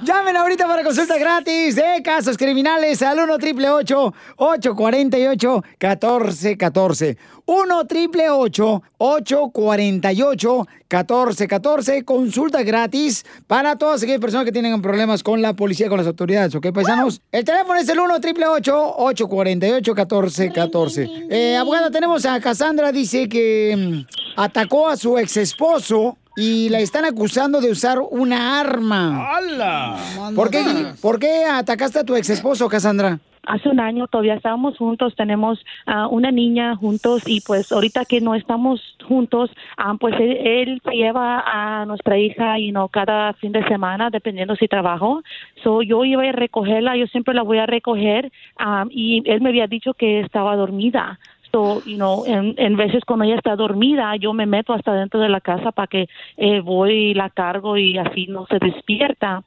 Llamen 0.01 0.37
ahorita 0.37 0.67
para 0.67 0.83
consulta 0.83 1.17
gratis 1.17 1.75
de 1.75 2.01
casos 2.03 2.37
criminales 2.37 3.01
al 3.01 3.19
1 3.19 3.37
triple 3.39 3.69
848 3.69 5.63
1414 5.79 7.17
1 7.45 7.85
triple 7.85 8.29
848 8.29 10.67
1414 10.89 12.03
Consulta 12.03 12.63
gratis 12.63 13.25
para 13.47 13.77
todas 13.77 14.03
aquellas 14.03 14.21
personas 14.21 14.45
que 14.45 14.51
tienen 14.51 14.81
problemas 14.81 15.23
con 15.23 15.41
la 15.41 15.53
policía, 15.53 15.89
con 15.89 15.97
las 15.97 16.07
autoridades, 16.07 16.55
¿ok, 16.55 16.67
paisanos? 16.73 17.21
El 17.31 17.43
teléfono 17.43 17.79
es 17.79 17.89
el 17.89 17.99
1 17.99 18.19
triple 18.19 18.47
848 18.47 19.95
1414 19.95 21.27
eh, 21.29 21.57
Abogada, 21.57 21.91
tenemos 21.91 22.25
a 22.25 22.39
Cassandra, 22.39 22.91
dice 22.91 23.29
que 23.29 23.75
mm, 23.77 24.39
atacó 24.39 24.87
a 24.87 24.97
su 24.97 25.17
ex 25.17 25.37
esposo 25.37 26.17
y 26.35 26.69
la 26.69 26.79
están 26.79 27.05
acusando 27.05 27.61
de 27.61 27.71
usar 27.71 27.99
una 27.99 28.59
arma. 28.59 29.35
¡Hala! 29.35 29.97
¿Por 30.35 30.49
qué, 30.49 30.93
¿Por 31.01 31.19
qué 31.19 31.45
atacaste 31.45 31.99
a 31.99 32.03
tu 32.03 32.15
ex 32.15 32.29
esposo, 32.29 32.67
Cassandra? 32.67 33.19
Hace 33.47 33.69
un 33.69 33.79
año 33.79 34.07
todavía 34.07 34.35
estábamos 34.35 34.77
juntos, 34.77 35.15
tenemos 35.15 35.63
ah, 35.85 36.07
una 36.07 36.31
niña 36.31 36.75
juntos 36.75 37.23
y 37.25 37.41
pues 37.41 37.71
ahorita 37.71 38.05
que 38.05 38.21
no 38.21 38.35
estamos 38.35 38.81
juntos, 39.07 39.51
ah, 39.77 39.95
pues 39.99 40.15
él, 40.19 40.81
lleva 40.91 41.43
a 41.45 41.85
nuestra 41.85 42.17
hija 42.17 42.59
y 42.59 42.71
no 42.71 42.87
cada 42.87 43.33
fin 43.33 43.51
de 43.51 43.67
semana, 43.67 44.09
dependiendo 44.09 44.55
si 44.55 44.67
trabajo. 44.67 45.21
So, 45.63 45.81
yo 45.81 46.03
iba 46.05 46.23
a 46.23 46.31
recogerla, 46.31 46.97
yo 46.97 47.07
siempre 47.07 47.33
la 47.33 47.43
voy 47.43 47.59
a 47.59 47.65
recoger 47.65 48.31
ah, 48.57 48.85
y 48.89 49.23
él 49.25 49.41
me 49.41 49.49
había 49.49 49.67
dicho 49.67 49.93
que 49.93 50.21
estaba 50.21 50.55
dormida. 50.55 51.19
So, 51.55 51.81
you 51.85 51.95
know, 51.95 52.25
en, 52.25 52.53
en 52.57 52.75
veces 52.75 53.05
cuando 53.05 53.23
ella 53.23 53.37
está 53.37 53.55
dormida, 53.55 54.13
yo 54.17 54.33
me 54.33 54.45
meto 54.45 54.73
hasta 54.73 54.93
dentro 54.93 55.21
de 55.21 55.29
la 55.29 55.39
casa 55.39 55.71
para 55.71 55.87
que 55.87 56.09
eh, 56.35 56.59
voy 56.59 56.91
y 56.91 57.13
la 57.13 57.29
cargo 57.29 57.77
y 57.77 57.97
así 57.97 58.27
no 58.27 58.45
se 58.47 58.59
despierta. 58.59 59.41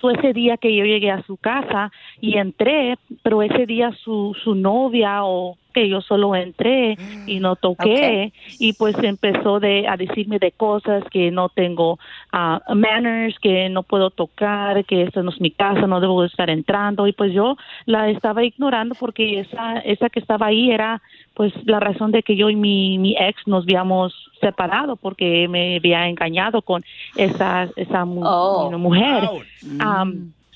So, 0.00 0.10
ese 0.10 0.32
día 0.32 0.56
que 0.56 0.74
yo 0.74 0.84
llegué 0.84 1.10
a 1.10 1.22
su 1.22 1.36
casa 1.36 1.90
y 2.20 2.36
entré, 2.36 2.96
pero 3.22 3.42
ese 3.42 3.66
día 3.66 3.92
su, 4.04 4.36
su 4.42 4.54
novia 4.54 5.24
o 5.24 5.56
que 5.76 5.88
yo 5.90 6.00
solo 6.00 6.34
entré 6.34 6.96
y 7.26 7.38
no 7.38 7.54
toqué 7.56 8.32
y 8.58 8.72
pues 8.72 8.96
empezó 9.02 9.60
de, 9.60 9.86
a 9.86 9.98
decirme 9.98 10.38
de 10.38 10.50
cosas 10.52 11.04
que 11.10 11.30
no 11.30 11.50
tengo 11.50 11.98
ah, 12.32 12.62
manners, 12.74 13.38
que 13.40 13.68
no 13.68 13.82
puedo 13.82 14.08
tocar, 14.08 14.86
que 14.86 15.02
esta 15.02 15.22
no 15.22 15.30
es 15.30 15.38
mi 15.40 15.50
casa, 15.50 15.86
no 15.86 16.00
debo 16.00 16.22
de 16.22 16.28
estar 16.28 16.48
entrando 16.48 17.06
y 17.06 17.12
pues 17.12 17.34
yo 17.34 17.56
la 17.84 18.08
estaba 18.08 18.42
ignorando 18.42 18.94
porque 18.94 19.40
esa, 19.40 19.80
esa 19.80 20.08
que 20.08 20.20
estaba 20.20 20.46
ahí 20.46 20.70
era 20.70 21.02
pues 21.34 21.52
la 21.66 21.78
razón 21.78 22.10
de 22.10 22.22
que 22.22 22.36
yo 22.36 22.48
y 22.48 22.56
mi, 22.56 22.96
mi 22.98 23.14
ex 23.18 23.46
nos 23.46 23.64
habíamos 23.64 24.14
separado 24.40 24.96
porque 24.96 25.46
me 25.48 25.76
había 25.76 26.08
engañado 26.08 26.62
con 26.62 26.82
esa, 27.16 27.68
esa 27.76 28.06
mu- 28.06 28.22
Oh. 28.24 28.70
mujer. 28.78 29.28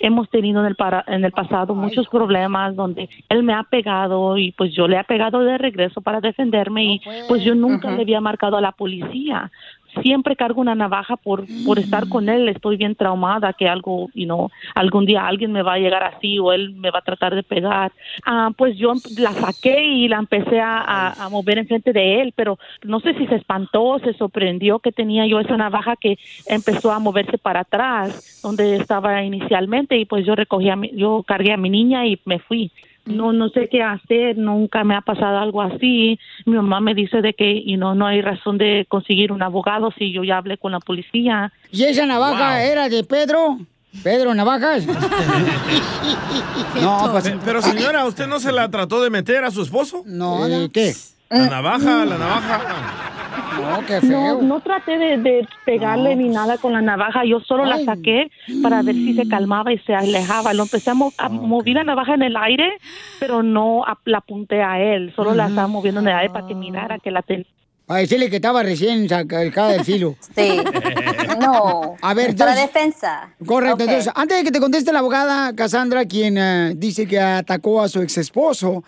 Hemos 0.00 0.28
tenido 0.30 0.60
en 0.60 0.66
el, 0.66 0.74
para- 0.74 1.04
en 1.06 1.24
el 1.24 1.32
pasado 1.32 1.74
muchos 1.74 2.08
problemas 2.08 2.74
donde 2.74 3.08
él 3.28 3.42
me 3.42 3.52
ha 3.52 3.62
pegado 3.64 4.36
y 4.36 4.52
pues 4.52 4.72
yo 4.74 4.88
le 4.88 4.98
he 4.98 5.04
pegado 5.04 5.40
de 5.40 5.58
regreso 5.58 6.00
para 6.00 6.20
defenderme 6.20 6.84
y 6.84 7.00
pues 7.28 7.42
yo 7.44 7.54
nunca 7.54 7.88
le 7.96 8.02
había 8.02 8.20
marcado 8.20 8.56
a 8.56 8.60
la 8.60 8.72
policía. 8.72 9.50
Siempre 10.02 10.36
cargo 10.36 10.60
una 10.60 10.74
navaja 10.74 11.16
por, 11.16 11.46
por 11.64 11.78
estar 11.78 12.08
con 12.08 12.28
él. 12.28 12.48
Estoy 12.48 12.76
bien 12.76 12.94
traumada 12.94 13.52
que 13.52 13.68
algo, 13.68 14.08
you 14.14 14.24
know, 14.24 14.50
algún 14.74 15.06
día 15.06 15.26
alguien 15.26 15.52
me 15.52 15.62
va 15.62 15.74
a 15.74 15.78
llegar 15.78 16.02
así 16.04 16.38
o 16.38 16.52
él 16.52 16.74
me 16.74 16.90
va 16.90 17.00
a 17.00 17.02
tratar 17.02 17.34
de 17.34 17.42
pegar. 17.42 17.92
Ah, 18.24 18.50
pues 18.56 18.76
yo 18.76 18.92
la 19.18 19.32
saqué 19.32 19.84
y 19.84 20.08
la 20.08 20.18
empecé 20.18 20.60
a, 20.60 21.10
a, 21.12 21.28
mover 21.28 21.58
enfrente 21.58 21.92
de 21.92 22.20
él, 22.20 22.32
pero 22.36 22.58
no 22.84 23.00
sé 23.00 23.14
si 23.14 23.26
se 23.26 23.36
espantó, 23.36 23.98
se 23.98 24.14
sorprendió 24.14 24.78
que 24.78 24.92
tenía 24.92 25.26
yo 25.26 25.40
esa 25.40 25.56
navaja 25.56 25.96
que 25.96 26.18
empezó 26.46 26.90
a 26.92 26.98
moverse 26.98 27.38
para 27.38 27.60
atrás, 27.60 28.40
donde 28.42 28.76
estaba 28.76 29.22
inicialmente, 29.22 29.96
y 29.96 30.04
pues 30.04 30.24
yo 30.26 30.34
recogí 30.34 30.68
a 30.70 30.76
mi, 30.76 30.90
yo 30.94 31.22
cargué 31.26 31.52
a 31.52 31.56
mi 31.56 31.70
niña 31.70 32.06
y 32.06 32.20
me 32.24 32.38
fui. 32.38 32.70
No, 33.10 33.32
no 33.32 33.48
sé 33.50 33.68
qué 33.70 33.82
hacer, 33.82 34.36
nunca 34.38 34.84
me 34.84 34.94
ha 34.94 35.00
pasado 35.00 35.38
algo 35.38 35.62
así. 35.62 36.18
Mi 36.46 36.54
mamá 36.54 36.80
me 36.80 36.94
dice 36.94 37.20
de 37.22 37.34
que 37.34 37.62
you 37.64 37.76
know, 37.76 37.94
no 37.94 38.06
hay 38.06 38.22
razón 38.22 38.56
de 38.58 38.86
conseguir 38.88 39.32
un 39.32 39.42
abogado 39.42 39.90
si 39.98 40.12
yo 40.12 40.24
ya 40.24 40.38
hablé 40.38 40.56
con 40.58 40.72
la 40.72 40.80
policía. 40.80 41.52
¿Y 41.70 41.84
esa 41.84 42.06
navaja 42.06 42.62
era 42.64 42.88
de 42.88 43.04
Pedro? 43.04 43.58
¿Pedro 44.04 44.32
Navajas? 44.34 44.86
no, 46.80 47.08
pues... 47.10 47.24
Pe- 47.28 47.38
Pero 47.44 47.60
señora, 47.60 48.04
¿usted 48.06 48.26
no 48.26 48.38
se 48.38 48.52
la 48.52 48.70
trató 48.70 49.02
de 49.02 49.10
meter 49.10 49.44
a 49.44 49.50
su 49.50 49.62
esposo? 49.62 50.02
No, 50.06 50.40
¿Qué? 50.72 50.92
La 51.28 51.48
navaja, 51.48 52.04
la 52.04 52.18
navaja. 52.18 53.09
No, 53.60 53.86
qué 53.86 54.00
No, 54.06 54.42
no 54.42 54.60
traté 54.60 54.98
de, 54.98 55.16
de 55.18 55.48
pegarle 55.64 56.16
ni 56.16 56.28
nada 56.28 56.58
con 56.58 56.72
la 56.72 56.80
navaja, 56.82 57.24
yo 57.24 57.40
solo 57.40 57.64
la 57.64 57.82
saqué 57.84 58.30
para 58.62 58.82
ver 58.82 58.94
si 58.94 59.14
se 59.14 59.28
calmaba 59.28 59.72
y 59.72 59.78
se 59.78 59.94
alejaba. 59.94 60.52
Lo 60.54 60.64
empecé 60.64 60.90
a, 60.90 60.94
mo- 60.94 61.12
a 61.18 61.28
mover 61.28 61.74
la 61.74 61.84
navaja 61.84 62.14
en 62.14 62.22
el 62.22 62.36
aire, 62.36 62.78
pero 63.18 63.42
no 63.42 63.84
a- 63.84 63.98
la 64.04 64.18
apunté 64.18 64.62
a 64.62 64.80
él, 64.80 65.12
solo 65.14 65.34
la 65.34 65.48
estaba 65.48 65.66
moviendo 65.68 66.00
en 66.00 66.08
el 66.08 66.14
aire 66.14 66.30
para 66.32 66.46
que 66.46 66.54
mirara 66.54 66.98
que 66.98 67.10
la 67.10 67.22
tenía. 67.22 67.46
Para 67.86 68.00
decirle 68.02 68.30
que 68.30 68.36
estaba 68.36 68.62
recién 68.62 69.08
sacada 69.08 69.70
del 69.70 69.84
filo. 69.84 70.14
Sí. 70.36 70.60
No. 71.40 71.96
A 72.02 72.12
ver, 72.14 72.36
Para 72.36 72.52
entonces- 72.52 72.60
defensa. 72.74 73.30
Correcto. 73.46 73.82
Entonces, 73.84 74.12
antes 74.14 74.38
de 74.38 74.44
que 74.44 74.50
te 74.50 74.60
conteste 74.60 74.92
la 74.92 74.98
abogada 74.98 75.54
Cassandra, 75.54 76.04
quien 76.04 76.36
eh, 76.38 76.72
dice 76.76 77.06
que 77.06 77.18
atacó 77.18 77.80
a 77.82 77.88
su 77.88 78.02
ex 78.02 78.18
esposo, 78.18 78.84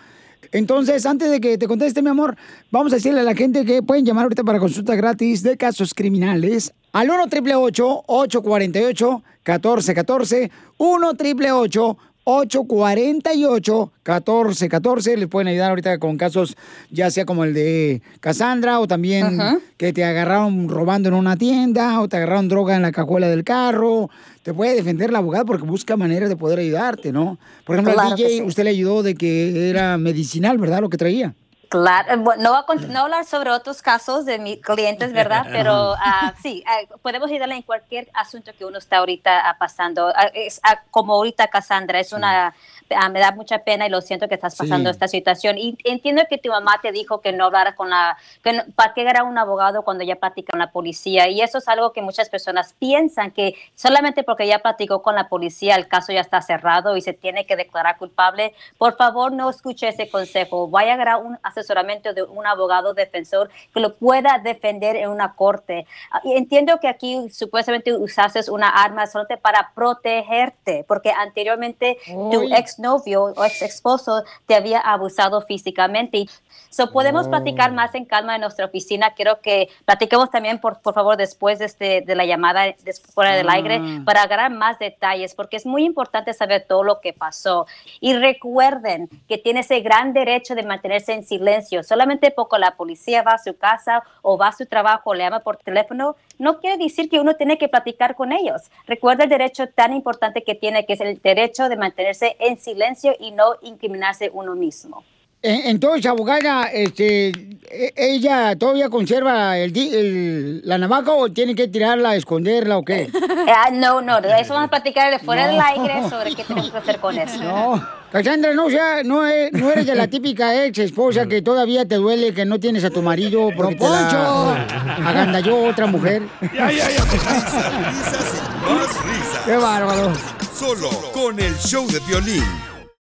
entonces, 0.53 1.05
antes 1.05 1.31
de 1.31 1.41
que 1.41 1.57
te 1.57 1.67
conteste, 1.67 2.03
mi 2.03 2.09
amor, 2.09 2.37
vamos 2.71 2.93
a 2.93 2.97
decirle 2.97 3.21
a 3.21 3.23
la 3.23 3.33
gente 3.33 3.65
que 3.65 3.81
pueden 3.81 4.05
llamar 4.05 4.23
ahorita 4.23 4.43
para 4.43 4.59
consulta 4.59 4.95
gratis 4.95 5.41
de 5.41 5.57
casos 5.57 5.93
criminales 5.93 6.71
al 6.91 7.09
1 7.09 7.23
888 7.23 8.03
848 8.05 9.23
1414 9.43 10.51
1 10.77 11.09
888 11.09 11.97
1-848-1414. 12.25 15.17
Les 15.17 15.27
pueden 15.27 15.49
ayudar 15.49 15.71
ahorita 15.71 15.97
con 15.99 16.17
casos, 16.17 16.55
ya 16.89 17.11
sea 17.11 17.25
como 17.25 17.43
el 17.43 17.53
de 17.53 18.01
Cassandra, 18.19 18.79
o 18.79 18.87
también 18.87 19.39
Ajá. 19.39 19.59
que 19.77 19.93
te 19.93 20.03
agarraron 20.03 20.67
robando 20.69 21.09
en 21.09 21.15
una 21.15 21.37
tienda, 21.37 21.99
o 21.99 22.07
te 22.07 22.17
agarraron 22.17 22.47
droga 22.47 22.75
en 22.75 22.81
la 22.81 22.91
cajuela 22.91 23.27
del 23.27 23.43
carro. 23.43 24.09
Te 24.43 24.53
puede 24.53 24.75
defender 24.75 25.11
la 25.11 25.19
abogada 25.19 25.45
porque 25.45 25.65
busca 25.65 25.95
maneras 25.95 26.29
de 26.29 26.35
poder 26.35 26.59
ayudarte, 26.59 27.11
¿no? 27.11 27.39
Por 27.65 27.75
ejemplo, 27.75 27.93
Claro 27.93 28.09
al 28.09 28.15
DJ, 28.15 28.29
sí. 28.29 28.41
usted 28.41 28.65
le 28.65 28.71
ayudó 28.71 29.01
de 29.01 29.15
que 29.15 29.69
era 29.69 29.97
medicinal, 29.97 30.57
¿verdad? 30.57 30.81
Lo 30.81 30.89
que 30.89 30.97
traía. 30.97 31.33
Claro, 31.73 32.13
eh, 32.13 32.17
bueno, 32.17 32.43
no 32.43 32.49
voy 32.51 32.59
a 32.59 32.81
no 32.81 32.87
voy 32.87 32.95
a 32.95 33.01
hablar 33.01 33.25
sobre 33.25 33.49
otros 33.49 33.81
casos 33.81 34.25
de 34.25 34.37
mis 34.37 34.59
clientes, 34.59 35.11
¿verdad? 35.11 35.47
Pero 35.51 35.95
ah, 35.97 36.33
sí, 36.43 36.63
ah, 36.67 36.81
podemos 37.01 37.31
ayudarle 37.31 37.55
en 37.55 37.63
cualquier 37.63 38.09
asunto 38.13 38.51
que 38.55 38.63
uno 38.63 38.77
está 38.77 38.97
ahorita 38.97 39.49
ah, 39.49 39.57
pasando. 39.57 40.13
Es, 40.35 40.61
como 40.91 41.13
ahorita, 41.13 41.47
Cassandra, 41.47 41.99
es 41.99 42.13
una, 42.13 42.53
ah, 42.95 43.09
me 43.09 43.19
da 43.19 43.31
mucha 43.31 43.59
pena 43.59 43.85
y 43.85 43.89
lo 43.89 44.01
siento 44.01 44.27
que 44.27 44.35
estás 44.35 44.55
pasando 44.55 44.89
Sí. 44.89 44.93
esta 44.93 45.07
situación. 45.07 45.57
Y 45.57 45.77
entiendo 45.83 46.23
que 46.29 46.37
tu 46.37 46.49
mamá 46.49 46.79
te 46.81 46.91
dijo 46.91 47.21
que 47.21 47.31
no 47.31 47.45
hablara 47.45 47.75
con 47.75 47.89
la, 47.89 48.17
que 48.43 48.53
no- 48.53 48.63
para 48.75 48.93
qué 48.93 49.01
era 49.01 49.23
un 49.23 49.37
abogado 49.37 49.83
cuando 49.83 50.03
ya 50.03 50.15
platica 50.15 50.51
con 50.51 50.59
la 50.59 50.71
policía. 50.71 51.27
Y 51.29 51.41
eso 51.41 51.57
es 51.57 51.67
algo 51.67 51.91
que 51.93 52.01
muchas 52.01 52.29
personas 52.29 52.73
piensan 52.79 53.31
que 53.31 53.55
solamente 53.75 54.23
porque 54.23 54.47
ya 54.47 54.59
platicó 54.59 55.01
con 55.01 55.15
la 55.15 55.27
policía 55.29 55.75
el 55.75 55.87
caso 55.87 56.11
ya 56.13 56.21
está 56.21 56.41
cerrado 56.41 56.95
y 56.97 57.01
se 57.01 57.13
tiene 57.13 57.45
que 57.45 57.55
declarar 57.55 57.97
culpable. 57.97 58.53
Por 58.77 58.95
favor, 58.97 59.31
no 59.31 59.49
escuche 59.49 59.87
ese 59.87 60.09
consejo. 60.09 60.67
Vaya 60.67 60.91
a 60.91 60.93
agarrar 60.95 61.17
un 61.23 61.37
asesoramiento 61.43 62.13
de 62.13 62.23
un 62.23 62.45
abogado 62.45 62.93
defensor 62.93 63.49
que 63.73 63.79
lo 63.79 63.93
pueda 63.95 64.39
defender 64.43 64.95
en 64.95 65.09
una 65.09 65.33
corte. 65.33 65.85
Ah, 66.11 66.21
y 66.23 66.33
Entiendo 66.33 66.77
que 66.79 66.87
aquí 66.87 67.29
supuestamente 67.31 67.93
usaste 67.93 68.39
una 68.51 68.67
arma 68.69 69.07
solamente 69.07 69.37
para 69.37 69.71
protegerte, 69.73 70.83
porque 70.87 71.11
anteriormente 71.11 71.97
tu 72.05 72.41
Uy. 72.41 72.53
Exnovio 72.83 73.23
o 73.35 73.45
ex 73.45 73.61
esposo 73.61 74.23
te 74.45 74.55
había 74.55 74.79
abusado 74.79 75.41
físicamente. 75.41 76.25
So, 76.69 76.91
podemos 76.91 77.27
Oh. 77.27 77.29
platicar 77.29 77.71
más 77.71 77.93
en 77.95 78.05
calma 78.05 78.35
en 78.35 78.41
nuestra 78.41 78.65
oficina. 78.65 79.11
Quiero 79.15 79.39
que 79.41 79.69
platiquemos 79.85 80.29
también, 80.31 80.59
por, 80.59 80.79
por 80.81 80.93
favor, 80.93 81.17
después 81.17 81.59
de, 81.59 81.65
este, 81.65 82.01
de 82.01 82.15
la 82.15 82.25
llamada, 82.25 82.65
fuera 83.13 83.35
del 83.35 83.47
Ah. 83.49 83.53
aire, 83.53 83.81
para 84.05 84.23
agarrar 84.23 84.51
más 84.51 84.79
detalles, 84.79 85.35
porque 85.35 85.57
es 85.57 85.65
muy 85.65 85.85
importante 85.85 86.33
saber 86.33 86.65
todo 86.67 86.83
lo 86.83 86.99
que 86.99 87.13
pasó. 87.13 87.67
Y 88.01 88.13
recuerden 88.15 89.07
que 89.27 89.37
tiene 89.37 89.61
ese 89.61 89.79
gran 89.81 90.13
derecho 90.13 90.55
de 90.55 90.63
mantenerse 90.63 91.13
en 91.13 91.23
silencio. 91.23 91.83
Solamente 91.83 92.31
porque 92.31 92.57
la 92.59 92.71
policía 92.75 93.21
va 93.21 93.33
a 93.33 93.37
su 93.37 93.55
casa 93.55 94.03
o 94.21 94.37
va 94.37 94.47
a 94.47 94.51
su 94.51 94.65
trabajo 94.65 95.13
le 95.13 95.23
llama 95.23 95.39
por 95.41 95.57
teléfono, 95.57 96.15
no 96.39 96.59
quiere 96.59 96.83
decir 96.83 97.09
que 97.09 97.19
uno 97.19 97.35
tiene 97.35 97.57
que 97.57 97.69
platicar 97.69 98.15
con 98.15 98.31
ellos. 98.31 98.63
Recuerda 98.87 99.23
el 99.23 99.29
derecho 99.29 99.67
tan 99.67 99.93
importante 99.93 100.43
que 100.43 100.55
tiene, 100.55 100.85
que 100.85 100.93
es 100.93 101.01
el 101.01 101.21
derecho 101.21 101.69
de 101.69 101.77
mantenerse 101.77 102.35
en 102.39 102.57
silencio 102.57 103.15
y 103.19 103.31
no 103.31 103.55
incriminarse 103.61 104.29
uno 104.33 104.55
mismo. 104.55 105.03
Eh, 105.45 105.63
Entonces, 105.65 106.05
abogada, 106.05 106.67
este, 106.71 107.27
e- 107.69 107.93
¿ella 107.97 108.55
todavía 108.57 108.87
conserva 108.89 109.57
el, 109.57 110.61
la 110.63 110.77
navaja 110.77 111.11
o 111.11 111.29
tiene 111.29 111.53
que 111.53 111.67
tirarla, 111.67 112.15
esconderla 112.15 112.77
o 112.77 112.85
qué? 112.85 113.09
Ah, 113.45 113.69
no, 113.71 114.01
no, 114.01 114.21
de 114.21 114.29
eso 114.39 114.53
vamos 114.53 114.67
a 114.67 114.69
platicar 114.69 115.11
de 115.11 115.19
fuera 115.19 115.47
del 115.49 115.59
aire 115.59 116.09
sobre 116.09 116.33
qué 116.33 116.43
tenemos 116.45 116.71
que 116.71 116.77
hacer 116.77 116.97
con 116.99 117.17
eso. 117.17 117.43
No, 117.43 117.85
Cassandra, 118.09 118.53
no, 118.53 118.69
sea, 118.69 119.03
no, 119.03 119.27
e- 119.27 119.49
no 119.51 119.69
eres 119.69 119.85
de 119.85 119.95
la 119.95 120.07
típica 120.07 120.63
ex 120.65 120.77
esposa 120.79 121.25
que 121.25 121.41
todavía 121.41 121.85
te 121.85 121.95
duele 121.95 122.33
que 122.33 122.45
no 122.45 122.57
tienes 122.59 122.85
a 122.85 122.89
tu 122.89 123.01
marido 123.01 123.49
porque 123.55 123.75
te 123.75 123.83
la 123.83 124.65
agandalló 125.05 125.65
otra 125.65 125.87
mujer. 125.87 126.21
Ya, 126.53 126.71
ya, 126.71 126.89
ya. 126.89 127.03
Risas 127.03 128.33
y 128.33 128.65
más 128.65 129.03
risas. 129.03 129.39
Qué 129.45 129.57
bárbaro. 129.57 130.13
Solo 130.57 130.89
con 131.11 131.37
el 131.39 131.53
show 131.57 131.85
de 131.91 131.99
violín. 132.07 132.43